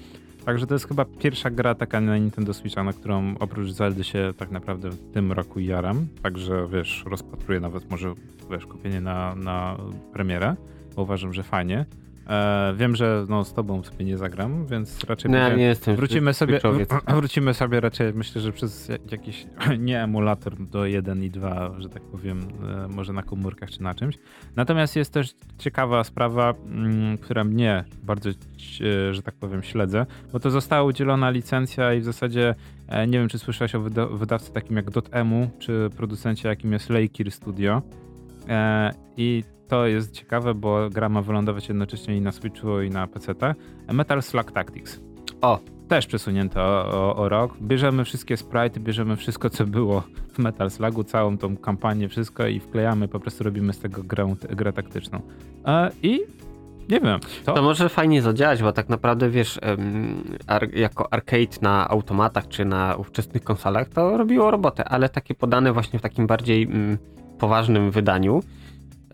Także 0.45 0.67
to 0.67 0.75
jest 0.75 0.89
chyba 0.89 1.05
pierwsza 1.05 1.51
gra 1.51 1.75
taka 1.75 2.01
na 2.01 2.19
Nintendo 2.19 2.55
Switcha, 2.55 2.85
na 2.85 2.93
którą 2.93 3.35
oprócz 3.39 3.71
Zeldy 3.71 4.05
się 4.05 4.33
tak 4.37 4.51
naprawdę 4.51 4.91
w 4.91 5.13
tym 5.13 5.33
roku 5.33 5.61
jaram. 5.61 6.07
Także 6.23 6.69
wiesz, 6.73 7.05
rozpatruję 7.07 7.61
nawet 7.61 7.91
może 7.91 8.15
wiesz, 8.51 8.67
kupienie 8.67 9.01
na, 9.01 9.35
na 9.35 9.77
premierę, 10.13 10.57
bo 10.97 11.03
uważam, 11.03 11.33
że 11.33 11.43
fajnie. 11.43 11.87
E, 12.29 12.75
wiem, 12.77 12.97
że 12.97 13.25
no, 13.29 13.45
z 13.45 13.55
tobą 13.55 13.83
sobie 13.83 14.05
nie 14.05 14.19
zagram, 14.19 14.67
więc 14.67 15.05
raczej 15.05 15.31
no, 15.31 15.39
ja 15.39 15.57
nie 15.57 15.65
jestem 15.65 15.97
wrócimy 15.97 16.35
sobie, 16.35 16.61
wrócimy 17.09 17.55
sobie 17.55 17.81
raczej, 17.81 18.15
myślę, 18.15 18.41
że 18.41 18.53
przez 18.53 18.91
jakiś 19.11 19.47
nie 19.79 20.03
emulator 20.03 20.57
do 20.57 20.87
1 20.87 21.25
i 21.25 21.31
2, 21.31 21.71
że 21.79 21.89
tak 21.89 22.03
powiem, 22.03 22.41
e, 22.85 22.89
może 22.89 23.13
na 23.13 23.23
komórkach 23.23 23.71
czy 23.71 23.83
na 23.83 23.95
czymś. 23.95 24.19
Natomiast 24.57 24.97
jest 24.97 25.13
też 25.13 25.35
ciekawa 25.59 26.05
sprawa, 26.05 26.55
mm, 26.67 27.19
która 27.19 27.45
mnie 27.45 27.85
bardzo, 28.03 28.31
e, 28.31 28.35
że 29.15 29.23
tak 29.23 29.35
powiem, 29.35 29.63
śledzę, 29.63 30.07
bo 30.33 30.41
to 30.41 30.51
została 30.51 30.83
udzielona 30.83 31.31
licencja 31.31 31.95
i 31.95 32.01
w 32.01 32.05
zasadzie 32.05 32.55
e, 32.89 33.07
nie 33.07 33.19
wiem, 33.19 33.29
czy 33.29 33.39
słyszałeś 33.39 33.75
o 33.75 33.81
wyda- 33.81 34.19
wydawcy 34.19 34.53
takim 34.53 34.77
jak 34.77 34.91
Dotemu, 34.91 35.51
czy 35.59 35.91
producencie 35.97 36.49
jakim 36.49 36.73
jest 36.73 36.91
Lakeir 36.91 37.31
Studio. 37.31 37.83
I 39.17 39.45
to 39.69 39.87
jest 39.87 40.13
ciekawe, 40.13 40.55
bo 40.55 40.91
gra 40.91 41.09
ma 41.09 41.23
wylądować 41.23 41.69
jednocześnie 41.69 42.17
i 42.17 42.21
na 42.21 42.33
Switchu, 42.33 42.81
i 42.81 42.91
na 42.91 43.07
PC. 43.07 43.35
Metal 43.93 44.23
Slug 44.23 44.53
Tactics. 44.53 45.01
O. 45.41 45.59
Też 45.89 46.07
przesunięte 46.07 46.63
o, 46.63 46.87
o, 46.87 47.17
o 47.17 47.29
rok. 47.29 47.57
Bierzemy 47.63 48.05
wszystkie 48.05 48.37
sprite, 48.37 48.81
bierzemy 48.81 49.17
wszystko, 49.17 49.51
co 49.51 49.67
było 49.67 50.03
w 50.33 50.39
Metal 50.39 50.71
Slugu, 50.71 51.05
całą 51.05 51.39
tą 51.39 51.57
kampanię, 51.57 52.09
wszystko 52.09 52.47
i 52.47 52.61
wklejamy, 52.61 53.09
po 53.09 53.21
prostu 53.21 53.45
robimy 53.45 53.73
z 53.73 53.79
tego 53.79 54.03
grę, 54.03 54.35
grę 54.51 54.73
taktyczną. 54.73 55.21
E, 55.67 55.91
I 56.03 56.21
nie 56.89 57.01
wiem, 57.01 57.21
to, 57.45 57.53
To 57.53 57.63
może 57.63 57.89
fajnie 57.89 58.23
zadziałać, 58.23 58.63
bo 58.63 58.73
tak 58.73 58.89
naprawdę 58.89 59.31
wiesz, 59.31 59.59
jako 60.73 61.13
arcade 61.13 61.57
na 61.63 61.89
automatach 61.89 62.49
czy 62.49 62.65
na 62.65 62.97
ówczesnych 62.97 63.45
konsolach 63.45 63.89
to 63.89 64.17
robiło 64.17 64.51
robotę, 64.51 64.85
ale 64.85 65.09
takie 65.09 65.35
podane 65.35 65.73
właśnie 65.73 65.99
w 65.99 66.03
takim 66.03 66.27
bardziej 66.27 66.63
mm, 66.63 66.99
poważnym 67.39 67.91
wydaniu. 67.91 68.43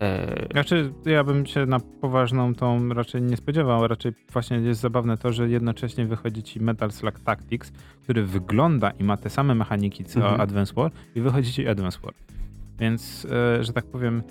E, 0.01 0.47
Znaczy, 0.51 0.93
ja 1.05 1.23
bym 1.23 1.45
się 1.45 1.65
na 1.65 1.79
poważną 1.79 2.55
tą 2.55 2.89
raczej 2.89 3.21
nie 3.21 3.37
spodziewał. 3.37 3.87
Raczej 3.87 4.11
właśnie 4.33 4.57
jest 4.57 4.81
zabawne 4.81 5.17
to, 5.17 5.33
że 5.33 5.49
jednocześnie 5.49 6.05
wychodzi 6.05 6.43
ci 6.43 6.59
Metal 6.59 6.91
Slug 6.91 7.19
Tactics, 7.19 7.71
który 8.03 8.25
wygląda 8.25 8.91
i 8.91 9.03
ma 9.03 9.17
te 9.17 9.29
same 9.29 9.55
mechaniki 9.55 10.03
co 10.03 10.19
Mhm. 10.19 10.41
Advance 10.41 10.73
War 10.73 10.91
i 11.15 11.21
wychodzi 11.21 11.53
ci 11.53 11.67
Advance 11.67 11.99
War. 12.03 12.13
Więc, 12.79 13.27
e, 13.59 13.63
że 13.63 13.73
tak 13.73 13.85
powiem, 13.85 14.23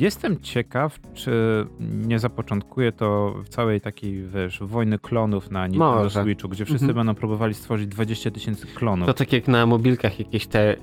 jestem 0.00 0.40
ciekaw, 0.40 0.98
czy 1.14 1.32
nie 1.80 2.18
zapoczątkuje 2.18 2.92
to 2.92 3.34
w 3.44 3.48
całej 3.48 3.80
takiej, 3.80 4.22
wiesz, 4.28 4.58
wojny 4.62 4.98
klonów 4.98 5.50
na 5.50 5.66
Nintendo 5.66 5.94
Może. 6.02 6.22
Switchu, 6.22 6.48
gdzie 6.48 6.64
wszyscy 6.64 6.84
Mhm. 6.84 6.96
będą 6.96 7.14
próbowali 7.20 7.54
stworzyć 7.54 7.86
20 7.86 8.30
tysięcy 8.30 8.66
klonów. 8.66 9.06
to 9.06 9.14
tak 9.14 9.32
jak 9.32 9.48
na 9.48 9.66
mobilkach 9.66 10.18
jakieś 10.18 10.46
te 10.46 10.76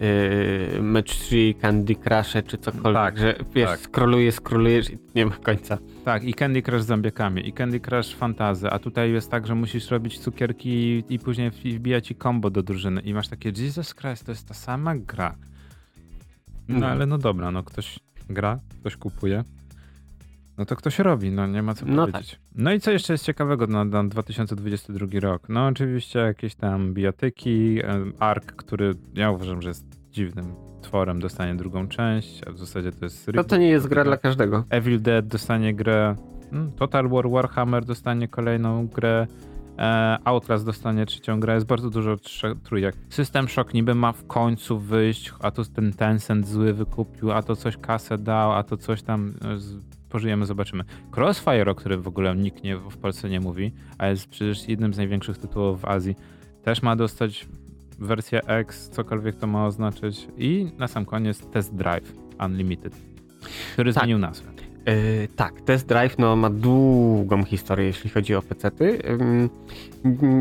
y, 0.78 0.82
Match 0.82 1.10
3, 1.10 1.54
Candy 1.62 1.96
Crush 1.96 2.34
czy 2.48 2.58
cokolwiek, 2.58 2.94
Tak, 2.94 3.18
że 3.18 3.36
wiesz, 3.56 3.70
tak. 3.70 3.80
scrollujesz, 3.80 4.36
scrollujesz 4.36 4.90
i 4.90 4.98
nie 5.16 5.26
ma 5.26 5.36
końca. 5.36 5.78
Tak, 6.06 6.24
i 6.24 6.34
Candy 6.34 6.62
Crush 6.62 6.82
z 6.84 6.86
zombiakami, 6.86 7.48
i 7.50 7.54
Candy 7.54 7.80
Crush 7.80 8.16
fantazy, 8.16 8.70
a 8.70 8.80
tutaj 8.80 9.12
jest 9.12 9.32
tak, 9.32 9.48
że 9.48 9.56
musisz 9.56 9.92
robić 9.92 10.20
cukierki 10.20 10.70
i, 10.70 11.04
i 11.10 11.20
później 11.20 11.52
w- 11.52 11.56
wbija 11.56 12.02
ci 12.02 12.16
combo 12.16 12.50
do 12.50 12.64
drużyny 12.64 13.02
i 13.02 13.14
masz 13.14 13.28
takie 13.28 13.52
Jesus 13.58 13.96
Christ, 13.96 14.26
to 14.26 14.32
jest 14.32 14.48
ta 14.48 14.54
sama 14.54 14.96
gra. 14.96 15.36
No 16.68 16.76
Mhm. 16.76 16.94
ale 16.94 17.06
no 17.06 17.18
dobra, 17.18 17.52
no 17.52 17.64
ktoś 17.64 18.00
gra, 18.30 18.60
ktoś 18.82 18.98
kupuje, 18.98 19.44
no 20.58 20.66
to 20.66 20.76
ktoś 20.76 21.00
robi, 21.00 21.32
no 21.32 21.48
nie 21.48 21.64
ma 21.64 21.74
co 21.74 21.86
No 21.86 22.08
powiedzieć. 22.08 22.40
No 22.56 22.74
i 22.74 22.80
co 22.80 22.92
jeszcze 22.92 23.14
jest 23.14 23.26
ciekawego 23.26 23.68
na, 23.68 23.86
na 23.86 24.04
2022 24.04 25.20
rok? 25.20 25.50
No 25.50 25.68
oczywiście 25.68 26.20
jakieś 26.20 26.56
tam 26.56 26.94
bijatyki, 26.94 27.80
Ark, 28.20 28.46
który 28.56 28.94
ja 29.14 29.32
uważam, 29.32 29.62
że 29.62 29.70
jest 29.70 29.86
dziwnym 30.12 30.46
tworem, 30.82 31.20
dostanie 31.20 31.56
drugą 31.56 31.88
część, 31.88 32.42
a 32.48 32.52
w 32.52 32.58
zasadzie 32.58 32.92
to 32.92 33.06
jest... 33.06 33.30
No 33.34 33.44
to 33.44 33.58
nie 33.58 33.70
jest 33.70 33.88
gra 33.88 34.04
dla 34.04 34.18
każdego. 34.18 34.64
Evil 34.70 35.02
Dead 35.02 35.28
dostanie 35.28 35.74
grę, 35.74 36.16
mm, 36.52 36.72
Total 36.72 37.10
War 37.10 37.30
Warhammer 37.30 37.86
dostanie 37.86 38.28
kolejną 38.28 38.88
grę, 38.88 39.28
Outlast 40.24 40.66
dostanie 40.66 41.06
trzecią 41.06 41.40
grę, 41.40 41.54
jest 41.54 41.66
bardzo 41.66 41.90
dużo 41.90 42.18
trójek. 42.64 42.96
System 43.10 43.48
Shock 43.48 43.74
niby 43.74 43.96
ma 43.96 44.12
w 44.12 44.28
końcu 44.28 44.80
wyjść, 44.80 45.34
a 45.40 45.52
to 45.52 45.66
ten 45.66 45.94
Tencent 45.94 46.48
zły 46.48 46.74
wykupił, 46.74 47.32
a 47.32 47.42
to 47.44 47.56
coś 47.56 47.78
kasę 47.78 48.18
dał, 48.18 48.54
a 48.54 48.64
to 48.64 48.78
coś 48.78 49.02
tam 49.02 49.34
e, 49.42 49.58
pożyjemy, 50.10 50.46
zobaczymy. 50.46 50.84
Crossfire, 51.18 51.72
o 51.72 51.76
którym 51.76 52.02
w 52.02 52.08
ogóle 52.08 52.36
nikt 52.36 52.64
nie, 52.64 52.78
w 52.78 52.98
Polsce 52.98 53.30
nie 53.30 53.40
mówi, 53.40 53.72
a 53.98 54.08
jest 54.08 54.28
przecież 54.28 54.70
jednym 54.70 54.94
z 54.94 54.98
największych 54.98 55.38
tytułów 55.38 55.82
w 55.82 55.86
Azji, 55.86 56.16
też 56.64 56.82
ma 56.82 56.96
dostać 56.96 57.48
wersję 58.00 58.42
X, 58.48 58.90
cokolwiek 58.90 59.36
to 59.36 59.48
ma 59.48 59.66
oznaczyć 59.66 60.28
i 60.38 60.72
na 60.78 60.88
sam 60.88 61.06
koniec 61.06 61.48
Test 61.52 61.76
Drive 61.76 62.14
Unlimited, 62.46 62.96
który 63.74 63.94
Tak. 63.94 64.04
zmienił 64.04 64.20
nazwę. 64.20 64.57
Yy, 64.88 65.28
tak, 65.36 65.62
Test 65.62 65.88
Drive 65.88 66.18
no, 66.18 66.36
ma 66.36 66.50
długą 66.50 67.44
historię, 67.44 67.86
jeśli 67.86 68.10
chodzi 68.10 68.36
o 68.36 68.42
pecety. 68.42 69.00
M, 69.04 69.50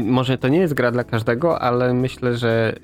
może 0.05 0.39
to 0.39 0.49
nie 0.49 0.59
jest 0.59 0.75
gra 0.75 0.91
dla 0.91 1.05
każdego, 1.05 1.63
ale 1.63 1.95
myślę, 1.95 2.37
że 2.37 2.77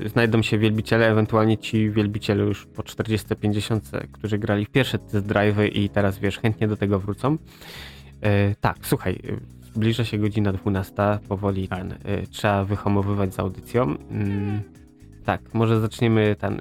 yy, 0.00 0.08
znajdą 0.08 0.42
się 0.42 0.58
wielbiciele, 0.58 1.08
ewentualnie 1.10 1.58
ci 1.58 1.90
wielbiciele 1.90 2.44
już 2.44 2.66
po 2.66 2.82
40-50, 2.82 3.80
którzy 4.12 4.38
grali 4.38 4.64
w 4.64 4.70
pierwsze 4.70 4.98
Test 4.98 5.26
Drive'y 5.26 5.70
i 5.72 5.88
teraz, 5.88 6.18
wiesz, 6.18 6.38
chętnie 6.38 6.68
do 6.68 6.76
tego 6.76 7.00
wrócą. 7.00 7.32
Yy, 7.32 8.28
tak, 8.60 8.76
słuchaj, 8.82 9.20
yy, 9.24 9.40
zbliża 9.74 10.04
się 10.04 10.18
godzina 10.18 10.52
12, 10.52 10.94
powoli 11.28 11.68
Tak. 11.68 11.78
ten, 11.78 11.88
yy, 11.88 12.26
trzeba 12.26 12.64
wyhamowywać 12.64 13.34
z 13.34 13.38
audycją. 13.38 13.82
Ym, 14.12 14.60
tak, 15.24 15.54
może 15.54 15.80
zaczniemy 15.80 16.36
ten... 16.38 16.60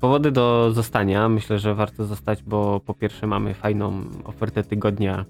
Powody 0.00 0.30
do 0.30 0.72
zostania. 0.72 1.28
Myślę, 1.28 1.58
że 1.58 1.74
warto 1.74 2.04
zostać, 2.04 2.42
bo 2.42 2.80
po 2.80 2.94
pierwsze 2.94 3.26
mamy 3.26 3.54
fajną 3.54 4.04
ofertę 4.24 4.64
tygodnia. 4.64 5.24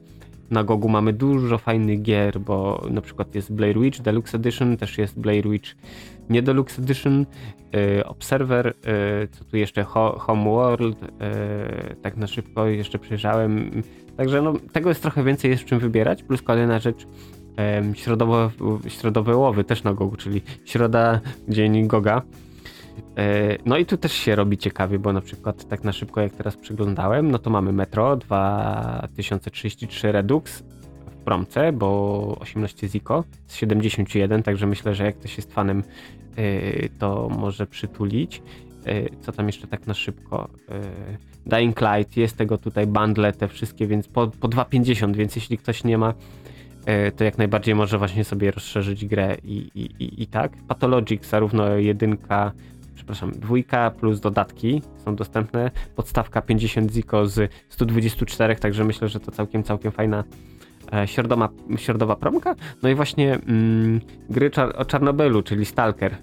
Na 0.50 0.64
Gogu 0.64 0.88
mamy 0.88 1.12
dużo 1.12 1.58
fajnych 1.58 2.02
gier, 2.02 2.40
bo 2.40 2.86
na 2.90 3.00
przykład 3.00 3.34
jest 3.34 3.52
Blair 3.52 3.80
Witch 3.80 4.00
Deluxe 4.00 4.36
Edition, 4.36 4.76
też 4.76 4.98
jest 4.98 5.20
Blair 5.20 5.48
Witch 5.48 5.74
nie 6.30 6.42
Deluxe 6.42 6.82
Edition, 6.82 7.26
y, 8.00 8.06
Observer, 8.06 8.66
y, 8.66 9.28
co 9.28 9.44
tu 9.44 9.56
jeszcze, 9.56 9.84
Ho 9.84 10.18
Homeworld, 10.18 11.02
y, 11.02 11.06
tak 12.02 12.16
na 12.16 12.26
szybko 12.26 12.66
jeszcze 12.66 12.98
przejrzałem. 12.98 13.82
Także 14.16 14.42
no, 14.42 14.52
tego 14.72 14.88
jest 14.88 15.02
trochę 15.02 15.24
więcej, 15.24 15.50
jest 15.50 15.62
w 15.62 15.66
czym 15.66 15.78
wybierać, 15.78 16.22
plus 16.22 16.42
kolejna 16.42 16.78
rzecz, 16.78 17.06
środowe, 17.94 18.50
środowe 18.88 19.36
łowy 19.36 19.64
też 19.64 19.84
na 19.84 19.94
Gogu, 19.94 20.16
czyli 20.16 20.42
środa, 20.64 21.20
dzień 21.48 21.86
Goga. 21.86 22.22
E, 23.16 23.56
No 23.66 23.78
i 23.78 23.86
tu 23.86 23.96
też 23.96 24.12
się 24.12 24.36
robi 24.36 24.58
ciekawie, 24.58 24.98
bo 24.98 25.12
na 25.12 25.20
przykład 25.20 25.68
tak 25.68 25.84
na 25.84 25.92
szybko 25.92 26.20
jak 26.20 26.32
teraz 26.32 26.56
przeglądałem, 26.56 27.30
no 27.30 27.38
to 27.38 27.50
mamy 27.50 27.72
Metro 27.72 28.16
2033 28.16 30.12
Redux 30.12 30.62
w 31.10 31.16
promce, 31.24 31.72
bo 31.72 32.36
18 32.40 32.88
Zico 32.88 33.24
z 33.46 33.54
71, 33.54 34.42
także 34.42 34.66
myślę, 34.66 34.94
że 34.94 35.04
jak 35.04 35.16
ktoś 35.16 35.36
jest 35.36 35.52
fanem, 35.52 35.82
e, 36.36 36.88
to 36.88 37.28
może 37.38 37.66
przytulić. 37.66 38.42
E, 38.86 39.16
Co 39.20 39.32
tam 39.32 39.46
jeszcze 39.46 39.66
tak 39.66 39.86
na 39.86 39.94
szybko? 39.94 40.48
Dying 41.46 41.80
Light, 41.80 42.16
jest 42.16 42.36
tego 42.36 42.58
tutaj 42.58 42.86
bundle, 42.86 43.32
te 43.32 43.48
wszystkie, 43.48 43.86
więc 43.86 44.08
po, 44.08 44.26
po 44.26 44.48
2,50, 44.48 45.16
więc 45.16 45.36
jeśli 45.36 45.58
ktoś 45.58 45.84
nie 45.84 45.98
ma, 45.98 46.14
to 47.16 47.24
jak 47.24 47.38
najbardziej 47.38 47.74
może 47.74 47.98
właśnie 47.98 48.24
sobie 48.24 48.50
rozszerzyć 48.50 49.06
grę 49.06 49.36
i, 49.44 49.70
i, 49.74 50.04
i, 50.04 50.22
i 50.22 50.26
tak. 50.26 50.52
Pathologic, 50.68 51.26
zarówno 51.26 51.68
jedynka, 51.76 52.52
przepraszam, 52.98 53.30
dwójka 53.32 53.90
plus 53.90 54.20
dodatki 54.20 54.82
są 55.04 55.16
dostępne. 55.16 55.70
Podstawka 55.96 56.42
50 56.42 56.92
Zico 56.92 57.26
z 57.26 57.52
124, 57.68 58.56
także 58.56 58.84
myślę, 58.84 59.08
że 59.08 59.20
to 59.20 59.30
całkiem, 59.30 59.62
całkiem 59.62 59.92
fajna 59.92 60.24
e, 60.92 61.06
środowa, 61.08 61.48
środowa 61.76 62.16
promka. 62.16 62.54
No 62.82 62.88
i 62.88 62.94
właśnie 62.94 63.34
mm, 63.34 64.00
gry 64.30 64.50
czar 64.50 64.72
o 64.76 64.84
Czarnobylu, 64.84 65.42
czyli 65.42 65.64
Stalker. 65.64 66.16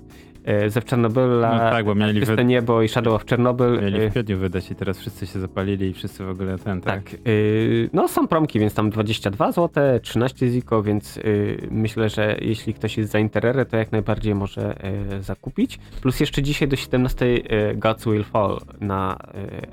E, 0.46 0.70
ze 0.70 0.82
Czarnobyla, 0.82 1.52
No 1.52 1.60
tak, 1.60 1.86
bo 1.86 1.96
mieli 1.96 2.20
Czyste 2.20 2.46
Niebo 2.46 2.82
i 2.82 2.88
Shadow 2.88 3.14
of 3.14 3.26
Chernobyl. 3.26 3.82
Mieli 3.82 4.02
e, 4.02 4.08
w 4.08 4.12
kwietniu 4.12 4.38
wydać 4.38 4.72
i 4.72 4.76
teraz 4.76 5.00
wszyscy 5.00 5.28
się 5.28 5.40
zapalili 5.40 5.90
i 5.90 5.94
wszyscy 5.94 6.24
w 6.24 6.30
ogóle 6.30 6.58
ten, 6.58 6.82
tak? 6.82 7.04
Tak, 7.04 7.20
y, 7.28 7.90
no 7.94 8.08
są 8.08 8.28
promki, 8.28 8.60
więc 8.60 8.74
tam 8.74 8.90
22 8.90 9.52
zł, 9.52 10.00
13 10.00 10.50
ziko, 10.50 10.84
więc 10.84 11.18
y, 11.18 11.68
myślę, 11.72 12.10
że 12.10 12.38
jeśli 12.42 12.74
ktoś 12.74 12.98
jest 12.98 13.12
za 13.12 13.20
Interere, 13.20 13.66
to 13.66 13.78
jak 13.78 13.92
najbardziej 13.92 14.36
może 14.36 14.76
y, 15.18 15.24
zakupić. 15.24 15.80
Plus 16.02 16.20
jeszcze 16.20 16.44
dzisiaj 16.44 16.68
do 16.68 16.76
17 16.76 17.26
y, 17.26 17.76
Gods 17.76 18.06
Will 18.06 18.24
Fall 18.24 18.60
na 18.82 19.18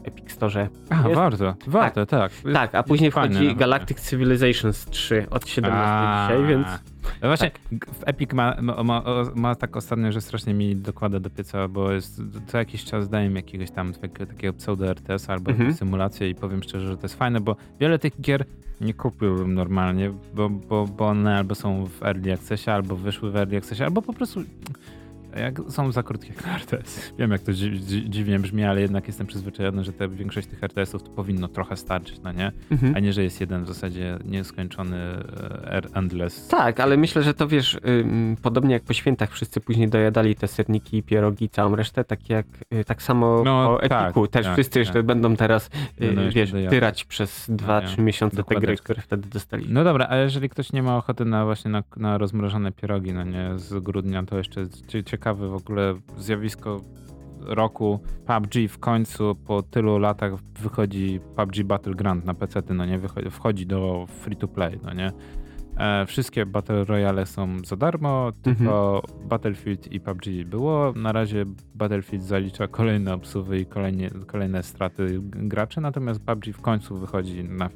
Epic 0.05 0.33
Store. 0.33 0.69
A, 0.91 0.95
Jest- 0.95 1.15
warto, 1.15 1.55
warto, 1.67 2.07
tak. 2.07 2.33
Tak, 2.53 2.75
a 2.75 2.83
później 2.83 3.11
wchodzi. 3.11 3.57
Galactic 3.57 4.11
Civilizations 4.11 4.87
3 4.87 5.27
od 5.31 5.49
17 5.49 5.85
A, 5.87 6.29
dzisiaj, 6.29 6.47
więc 6.47 6.67
No 7.23 7.29
właśnie, 7.29 7.51
Tak. 7.51 7.87
Epic 8.07 8.33
ma, 8.33 8.57
ma, 8.63 8.83
ma, 8.83 9.03
ma 9.35 9.55
tak 9.55 9.77
ostatnio, 9.77 10.13
że 10.13 10.21
strasznie 10.21 10.55
mi 10.55 10.77
dokłada 10.77 11.21
do 11.21 11.31
pieca, 11.31 11.69
bo 11.69 11.93
jest, 11.93 12.23
co 12.47 12.59
jakiś 12.59 12.85
czas 12.85 13.09
daje 13.09 13.29
mi 13.29 13.35
jakiegoś 13.37 13.71
tam 13.71 13.93
takiego, 13.93 14.27
takiego 14.27 14.53
pseudo-RTS 14.53 15.31
albo 15.33 15.51
Mhm. 15.51 15.75
symulację 15.75 16.31
i 16.31 16.35
powiem 16.35 16.63
szczerze, 16.63 16.87
że 16.89 16.97
to 16.97 17.03
jest 17.03 17.15
fajne, 17.15 17.41
bo 17.41 17.57
wiele 17.81 17.99
tych 17.99 18.21
gier 18.21 18.45
nie 18.81 18.95
kupiłbym 18.95 19.55
normalnie, 19.55 20.13
bo, 20.35 20.49
bo, 20.51 20.87
bo 20.87 21.07
one 21.09 21.37
albo 21.39 21.55
są 21.55 21.87
w 21.87 22.03
Early 22.03 22.33
Accessie, 22.33 22.71
albo 22.71 22.97
wyszły 22.97 23.31
w 23.31 23.37
Early 23.37 23.57
Accessie, 23.57 23.83
albo 23.85 24.03
po 24.03 24.13
prostu 24.13 24.41
jak 25.37 25.61
są 25.69 25.93
za 25.93 26.03
krótkie 26.03 26.29
jak 26.29 26.47
na 26.47 26.55
RTS. 26.57 27.13
Wiem, 27.19 27.31
jak 27.31 27.41
to 27.43 27.53
dzi 27.53 27.71
dzi 27.81 28.11
dziwnie 28.11 28.39
brzmi, 28.39 28.65
ale 28.65 28.81
jednak 28.81 29.07
jestem 29.07 29.27
przyzwyczajony, 29.27 29.85
że 29.85 29.93
te, 29.93 30.09
większość 30.09 30.49
tych 30.49 30.65
RTS-ów 30.65 31.03
to 31.03 31.11
powinno 31.11 31.49
trochę 31.49 31.77
starczyć, 31.77 32.21
no 32.25 32.33
nie? 32.33 32.53
mhm. 32.71 32.97
A 32.97 32.99
nie, 32.99 33.13
że 33.13 33.23
jest 33.23 33.41
jeden 33.41 33.65
w 33.65 33.69
zasadzie 33.69 34.19
nieskończony 34.25 34.97
e, 34.97 35.83
endless. 35.95 36.49
Tak, 36.49 36.81
ale 36.81 36.97
myślę, 36.97 37.23
że 37.23 37.35
to 37.35 37.49
wiesz, 37.49 37.79
ym, 38.01 38.37
podobnie 38.43 38.73
jak 38.75 38.83
po 38.83 38.93
świętach 38.93 39.31
wszyscy 39.33 39.61
później 39.61 39.89
dojadali 39.89 40.35
te 40.37 40.49
serniki, 40.49 41.03
pierogi, 41.03 41.49
całą 41.49 41.77
resztę, 41.77 42.05
tak 42.05 42.31
jak 42.31 42.47
y, 42.75 42.85
tak 42.85 43.03
samo 43.03 43.43
No, 43.45 43.79
po 43.81 43.89
tak, 43.89 44.05
Epiku. 44.07 44.27
Też 44.27 44.45
tak, 44.47 44.55
wszyscy 44.55 44.79
jeszcze 44.79 44.95
tak. 44.95 45.07
będą 45.07 45.37
teraz, 45.37 45.71
y, 46.01 46.05
jeszcze 46.05 46.31
wiesz, 46.31 46.53
dojadać. 46.53 46.71
tyrać 46.71 47.05
przez 47.05 47.51
2-3 47.51 47.99
nie. 47.99 48.05
miesiące 48.05 48.37
te 48.37 48.43
Dokładnie. 48.43 48.67
gry, 48.67 48.77
które 48.77 49.03
wtedy 49.03 49.29
dostali. 49.29 49.67
No 49.69 49.85
dobra, 49.85 50.07
a 50.11 50.17
jeżeli 50.17 50.49
ktoś 50.49 50.73
nie 50.73 50.83
ma 50.83 50.97
ochoty 50.97 51.25
na 51.25 51.45
właśnie 51.45 51.71
na, 51.71 51.83
na 51.97 52.19
rozmrożone 52.19 52.73
pierogi, 52.73 53.13
no 53.13 53.25
nie, 53.25 53.51
z 53.59 53.83
grudnia, 53.83 54.23
to 54.23 54.39
jeszcze 54.39 54.67
cie- 54.89 55.03
ciekawe 55.23 55.49
w 55.49 55.55
ogóle 55.55 55.95
zjawisko 56.19 56.81
roku 57.41 58.01
PUBG 58.27 58.69
w 58.69 58.79
końcu 58.79 59.35
po 59.35 59.63
tylu 59.63 59.99
latach 59.99 60.33
wychodzi 60.61 61.21
PUBG 61.37 61.63
Battleground 61.65 62.25
na 62.25 62.35
PC, 62.35 62.63
no 62.75 62.87
nie, 62.87 62.99
wychodzi, 62.99 63.31
wchodzi 63.31 63.67
do 63.67 64.07
free 64.09 64.37
to 64.37 64.49
play, 64.49 64.81
no 64.85 64.95
nie. 64.95 65.13
E, 65.77 66.07
wszystkie 66.07 66.47
Battle 66.47 66.85
Royale 66.85 67.27
są 67.27 67.59
za 67.65 67.77
darmo, 67.77 68.33
tylko 68.43 69.03
Battlefield 69.25 69.93
i 69.93 70.01
PUBG 70.01 70.25
było. 70.47 70.93
Na 70.97 71.13
razie 71.13 71.45
Battlefield 71.75 72.25
zalicza 72.25 72.69
kolejne 72.69 73.15
obsuwy 73.15 73.59
i 73.59 73.67
kolejnie, 73.67 74.11
kolejne 74.27 74.63
straty 74.63 75.21
graczy, 75.23 75.81
natomiast 75.81 76.25
PUBG 76.25 76.47
w 76.53 76.61
końcu 76.61 76.97
wychodzi 76.97 77.45
na. 77.45 77.71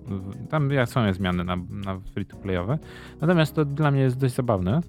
Tam 0.51 0.71
są 0.87 1.13
zmiany 1.13 1.45
na, 1.45 1.57
na 1.57 2.01
free 2.15 2.27
to 2.27 2.37
playowe. 2.37 2.79
Natomiast 3.21 3.55
to 3.55 3.65
dla 3.65 3.91
mnie 3.91 4.01
jest 4.01 4.19
dość 4.19 4.35
zabawne. 4.35 4.81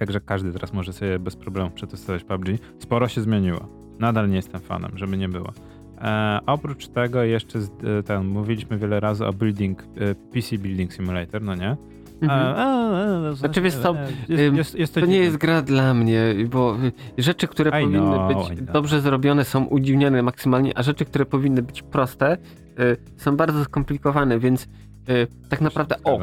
Także 0.00 0.20
każdy 0.20 0.52
teraz 0.52 0.72
może 0.72 0.92
sobie 0.92 1.18
bez 1.18 1.36
problemu 1.36 1.70
przetestować 1.70 2.24
PUBG. 2.24 2.46
Sporo 2.78 3.08
się 3.08 3.20
zmieniło. 3.20 3.68
Nadal 3.98 4.28
nie 4.28 4.36
jestem 4.36 4.60
fanem, 4.60 4.98
żeby 4.98 5.16
nie 5.16 5.28
było. 5.28 5.52
E, 5.98 6.40
oprócz 6.46 6.88
tego 6.88 7.22
jeszcze 7.22 7.60
z, 7.60 7.68
e, 7.68 8.02
ten, 8.02 8.26
mówiliśmy 8.26 8.78
wiele 8.78 9.00
razy 9.00 9.26
o 9.26 9.32
building, 9.32 9.82
e, 9.82 10.14
PC 10.14 10.58
Building 10.58 10.92
Simulator, 10.92 11.42
no 11.42 11.54
nie? 11.54 11.76
Mhm. 12.22 12.54
A, 12.56 13.34
Znaczy, 13.34 13.60
wiesz 13.60 13.74
co, 13.74 13.96
jest, 14.28 14.42
ym, 14.42 14.56
jest, 14.56 14.74
jest 14.74 14.94
To 14.94 15.06
nie 15.06 15.18
jest 15.18 15.36
gra 15.36 15.62
dla 15.62 15.94
mnie, 15.94 16.22
bo 16.50 16.76
y, 17.18 17.22
rzeczy, 17.22 17.48
które 17.48 17.70
I 17.70 17.72
powinny 17.72 17.98
know, 17.98 18.48
być 18.48 18.60
dobrze 18.60 19.00
zrobione 19.00 19.44
są 19.44 19.64
udziwniane 19.64 20.22
maksymalnie, 20.22 20.78
a 20.78 20.82
rzeczy, 20.82 21.04
które 21.04 21.26
powinny 21.26 21.62
być 21.62 21.82
proste 21.82 22.36
y, 22.78 22.96
są 23.16 23.36
bardzo 23.36 23.64
skomplikowane, 23.64 24.38
więc 24.38 24.64
y, 24.64 24.68
tak 25.48 25.60
naprawdę 25.60 25.96
o. 26.04 26.18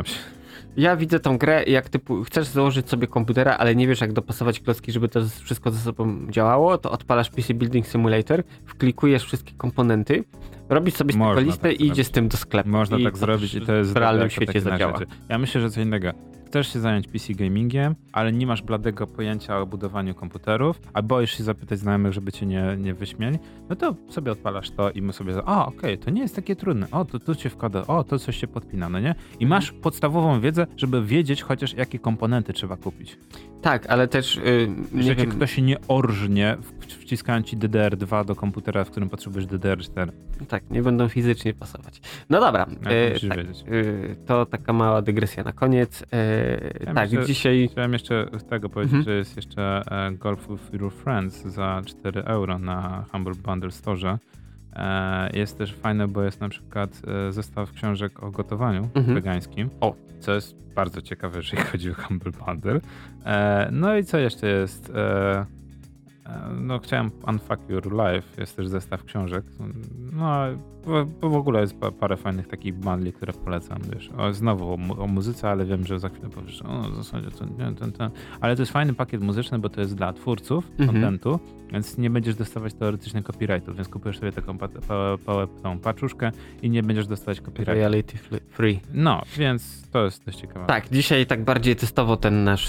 ja 0.77 0.95
widzę 0.95 1.19
tą 1.19 1.37
grę 1.37 1.63
jak 1.63 1.89
typu 1.89 2.23
chcesz 2.23 2.47
założyć 2.47 2.89
sobie 2.89 3.07
komputera, 3.07 3.57
ale 3.57 3.75
nie 3.75 3.87
wiesz 3.87 4.01
jak 4.01 4.13
dopasować 4.13 4.59
klocki, 4.59 4.91
żeby 4.91 5.09
to 5.09 5.21
wszystko 5.43 5.71
ze 5.71 5.79
sobą 5.79 6.27
działało, 6.29 6.77
to 6.77 6.91
odpalasz 6.91 7.29
PC 7.29 7.53
Building 7.53 7.87
Simulator, 7.87 8.43
wklikujesz 8.65 9.23
wszystkie 9.23 9.53
komponenty, 9.53 10.23
robisz 10.69 10.93
sobie 10.93 11.13
z 11.13 11.17
tego 11.17 11.39
listę 11.39 11.69
tak 11.69 11.81
i 11.81 11.87
idziesz 11.87 12.07
z 12.07 12.11
tym 12.11 12.27
do 12.27 12.37
sklepu. 12.37 12.69
Można 12.69 12.97
I 12.97 13.03
tak 13.03 13.17
zrobić 13.17 13.53
i 13.53 13.61
to 13.61 13.75
jest 13.75 13.93
w 13.93 13.97
realnym 13.97 14.29
świecie 14.29 14.61
zadziała. 14.61 14.99
Ja 15.29 15.37
myślę, 15.37 15.61
że 15.61 15.69
co 15.69 15.81
innego. 15.81 16.11
Chcesz 16.47 16.73
się 16.73 16.79
zająć 16.79 17.07
PC 17.07 17.33
gamingiem, 17.33 17.95
ale 18.11 18.31
nie 18.31 18.47
masz 18.47 18.61
bladego 18.61 19.07
pojęcia 19.07 19.59
o 19.59 19.65
budowaniu 19.65 20.15
komputerów, 20.15 20.81
a 20.93 21.01
boisz 21.01 21.37
się 21.37 21.43
zapytać 21.43 21.79
znajomych, 21.79 22.13
żeby 22.13 22.31
cię 22.31 22.45
nie, 22.45 22.77
nie 22.79 22.93
wyśmieli, 22.93 23.39
no 23.69 23.75
to 23.75 23.95
sobie 24.09 24.31
odpalasz 24.31 24.71
to 24.71 24.91
i 24.91 25.01
my 25.01 25.13
sobie, 25.13 25.33
a 25.45 25.65
okej, 25.65 25.97
to 25.97 26.09
nie 26.09 26.21
jest 26.21 26.35
takie 26.35 26.55
trudne, 26.55 26.87
o, 26.91 27.05
to 27.05 27.19
tu 27.19 27.33
się 27.35 27.49
wkłada, 27.49 27.87
o, 27.87 28.03
to 28.03 28.19
coś 28.19 28.37
się 28.37 28.47
podpina, 28.47 28.89
no 28.89 28.99
nie? 28.99 29.15
I 29.39 29.45
masz 29.45 29.71
podstawową 29.71 30.41
wiedzę, 30.41 30.67
żeby 30.77 31.05
wiedzieć 31.05 31.41
chociaż 31.41 31.73
jakie 31.73 31.99
komponenty 31.99 32.53
trzeba 32.53 32.77
kupić. 32.77 33.17
Tak, 33.61 33.85
ale 33.87 34.07
też 34.07 34.37
y, 34.37 34.69
nie 34.93 35.03
Że 35.03 35.09
cię 35.09 35.15
wiem, 35.15 35.31
ktoś 35.31 35.57
nie 35.57 35.77
orżnie, 35.87 36.57
wciskając 36.87 37.45
ci 37.47 37.57
DDR2 37.57 38.25
do 38.25 38.35
komputera, 38.35 38.83
w 38.83 38.91
którym 38.91 39.09
potrzebujesz 39.09 39.47
DDR4. 39.47 40.07
tak, 40.47 40.69
nie 40.69 40.81
będą 40.81 41.07
fizycznie 41.07 41.53
pasować. 41.53 42.01
No 42.29 42.39
dobra, 42.39 42.65
y, 43.07 43.13
musisz 43.13 43.29
tak, 43.29 43.37
wiedzieć. 43.37 43.63
y, 43.71 44.15
to 44.25 44.45
taka 44.45 44.73
mała 44.73 45.01
dygresja 45.01 45.43
na 45.43 45.51
koniec. 45.53 46.01
Y, 46.01 46.05
Ja 46.85 46.93
tak, 46.93 47.09
myślę- 47.11 47.25
dzisiaj 47.25 47.69
Chciałem 47.71 47.93
jeszcze 47.93 48.27
z 48.39 48.43
tego 48.45 48.69
powiedzieć, 48.69 48.93
Mhm. 48.95 49.03
że 49.05 49.17
jest 49.17 49.35
jeszcze 49.35 49.81
e, 49.91 50.11
Golf 50.11 50.47
with 50.49 50.81
Your 50.81 50.93
Friends 50.93 51.45
za 51.45 51.81
4 51.85 52.23
euro 52.25 52.59
na 52.59 53.05
Humble 53.11 53.33
Bundle 53.35 53.71
Store. 53.71 54.17
E, 54.77 55.29
jest 55.37 55.57
też 55.57 55.73
fajne, 55.73 56.07
bo 56.07 56.23
jest 56.23 56.41
na 56.41 56.49
przykład 56.49 57.01
e, 57.27 57.31
zestaw 57.31 57.71
książek 57.71 58.23
o 58.23 58.31
gotowaniu 58.31 58.89
Mhm. 58.95 59.15
wegańskim. 59.15 59.69
O. 59.81 59.95
Co 60.19 60.33
jest 60.33 60.55
bardzo 60.75 61.01
ciekawe, 61.01 61.37
jeżeli 61.37 61.61
chodzi 61.71 61.91
o 61.91 61.93
Humble 61.93 62.31
Bundle. 62.31 62.79
E, 63.25 63.69
no 63.71 63.97
i 63.97 64.03
co 64.03 64.17
jeszcze 64.17 64.47
jest? 64.47 64.91
No 66.61 66.79
chciałem 66.79 67.11
Unfuck 67.27 67.69
Your 67.69 67.91
Life, 67.91 68.41
jest 68.41 68.55
też 68.55 68.67
zestaw 68.67 69.03
książek. 69.03 69.43
No 70.13 70.41
bo, 71.21 71.29
w 71.29 71.35
ogóle 71.35 71.61
jest 71.61 71.79
pa, 71.79 71.91
parę 71.91 72.17
fajnych 72.17 72.47
takich 72.47 72.73
bundli, 72.75 73.13
które 73.13 73.33
polecam, 73.33 73.77
wiesz. 73.93 74.09
O, 74.17 74.33
znowu 74.33 74.73
o, 74.73 74.77
mu- 74.77 75.01
o 75.01 75.07
muzyce, 75.07 75.49
ale 75.49 75.65
wiem, 75.65 75.85
że 75.85 75.99
za 75.99 76.09
chwilę 76.09 76.29
powiesz, 76.29 76.61
o 76.61 76.81
w 76.81 76.95
zasadzie 76.95 77.31
to 77.31 77.45
nie, 77.45 77.75
ten, 77.75 77.91
ten. 77.91 78.09
Ale 78.41 78.55
to 78.55 78.61
jest 78.61 78.71
fajny 78.71 78.93
pakiet 78.93 79.21
muzyczny, 79.21 79.59
bo 79.59 79.69
to 79.69 79.81
jest 79.81 79.95
dla 79.95 80.13
twórców 80.13 80.71
Mhm. 80.71 80.89
kontentu, 80.89 81.39
więc 81.71 81.97
nie 81.97 82.09
będziesz 82.09 82.35
dostawać 82.35 82.73
teoretycznie 82.73 83.23
copyrightów, 83.23 83.75
więc 83.75 83.87
kupujesz 83.89 84.19
sobie 84.19 84.31
taką 84.31 84.57
pa, 84.57 84.67
pa, 84.67 85.17
pa, 85.25 85.47
tą 85.63 85.79
paczuszkę 85.79 86.31
i 86.61 86.69
nie 86.69 86.83
będziesz 86.83 87.07
dostawać 87.07 87.41
copyrightu. 87.41 87.73
reality 87.73 88.17
free. 88.49 88.79
No, 88.93 89.21
więc 89.37 89.89
to 89.91 90.05
jest 90.05 90.25
dość 90.25 90.39
ciekawe. 90.39 90.65
Tak, 90.65 90.89
dzisiaj 90.89 91.25
tak 91.25 91.43
bardziej 91.43 91.75
testowo 91.75 92.17
ten 92.17 92.43
nasz 92.43 92.67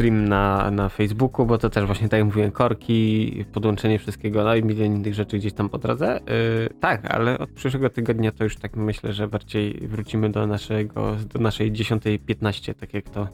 stream 0.00 0.28
na, 0.28 0.70
na 0.70 0.88
Facebooku, 0.88 1.46
bo 1.46 1.58
to 1.58 1.70
też 1.70 1.86
właśnie 1.86 2.08
tak 2.08 2.18
jak 2.18 2.26
mówiłem, 2.26 2.50
korki, 2.50 3.44
podłączenie 3.52 3.98
wszystkiego, 3.98 4.44
no 4.44 4.54
i 4.54 4.62
milion 4.62 4.86
innych 4.86 5.14
rzeczy 5.14 5.38
gdzieś 5.38 5.52
tam 5.52 5.68
po 5.68 5.78
drodze. 5.78 6.20
Yy, 6.26 6.68
tak, 6.80 7.14
ale 7.14 7.38
od 7.38 7.50
przyszłego 7.50 7.90
tygodnia 7.90 8.32
to 8.32 8.44
już 8.44 8.56
tak 8.56 8.76
myślę, 8.76 9.12
że 9.12 9.28
bardziej 9.28 9.88
wrócimy 9.88 10.30
do 10.30 10.46
naszego, 10.46 11.16
do 11.34 11.40
naszej 11.40 11.72
10.15, 11.72 12.74
tak 12.74 12.94
jak 12.94 13.10
to 13.10 13.28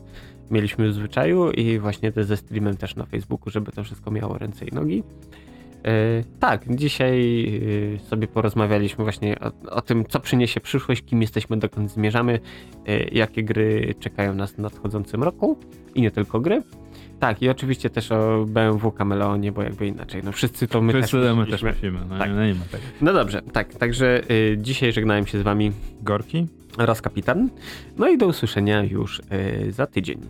mieliśmy 0.51 0.89
w 0.89 0.95
zwyczaju 0.95 1.51
i 1.51 1.79
właśnie 1.79 2.13
te 2.13 2.25
ze 2.25 2.37
streamem 2.37 2.77
też 2.77 2.97
na 2.97 3.07
Facebooku, 3.07 3.51
żeby 3.51 3.73
to 3.73 3.85
wszystko 3.85 4.11
miało 4.11 4.39
ręce 4.39 4.65
i 4.65 4.75
nogi. 4.75 5.03
Yy, 5.87 6.25
tak, 6.41 6.77
dzisiaj 6.77 7.43
yy, 7.93 7.99
sobie 7.99 8.29
porozmawialiśmy 8.29 9.05
właśnie 9.05 9.37
o, 9.41 9.71
o 9.71 9.83
tym, 9.83 10.05
co 10.09 10.21
przyniesie 10.21 10.61
przyszłość, 10.61 11.03
kim 11.05 11.23
jesteśmy, 11.23 11.57
dokąd 11.57 11.91
zmierzamy, 11.91 12.41
yy, 12.87 13.09
jakie 13.13 13.43
gry 13.45 13.95
czekają 14.01 14.35
nas 14.35 14.53
w 14.53 14.59
nadchodzącym 14.59 15.23
roku 15.23 15.59
i 15.95 16.03
nie 16.03 16.11
tylko 16.11 16.41
gry. 16.41 16.63
Tak, 17.21 17.43
i 17.43 17.49
oczywiście 17.49 17.91
też 17.91 18.13
o 18.13 18.45
BMW 18.49 18.93
Kameleonie, 18.93 19.53
bo 19.53 19.63
jakby 19.63 19.87
inaczej, 19.87 20.23
no 20.25 20.33
wszyscy 20.33 20.69
to 20.69 20.83
my 20.83 20.93
My 20.93 21.01
też 21.01 21.13
my 21.13 21.47
też 21.47 21.63
musimy, 21.63 21.99
no, 22.09 22.19
Tak. 22.19 22.31
no 22.31 22.47
nie 22.47 22.55
ma 22.55 22.65
tak. 22.73 22.81
No 23.01 23.13
dobrze, 23.13 23.43
tak, 23.53 23.75
także 23.75 24.23
yy, 24.29 24.59
dzisiaj 24.59 24.93
żegnałem 24.93 25.27
się 25.27 25.39
z 25.39 25.43
wami 25.43 25.73
Gorki? 26.03 26.47
Raz 26.79 27.03
Kapitan, 27.03 27.51
no 27.99 28.09
i 28.09 28.19
do 28.19 28.27
usłyszenia 28.27 28.85
już 28.85 29.23
yy, 29.65 29.73
za 29.73 29.87
tydzień. 29.87 30.21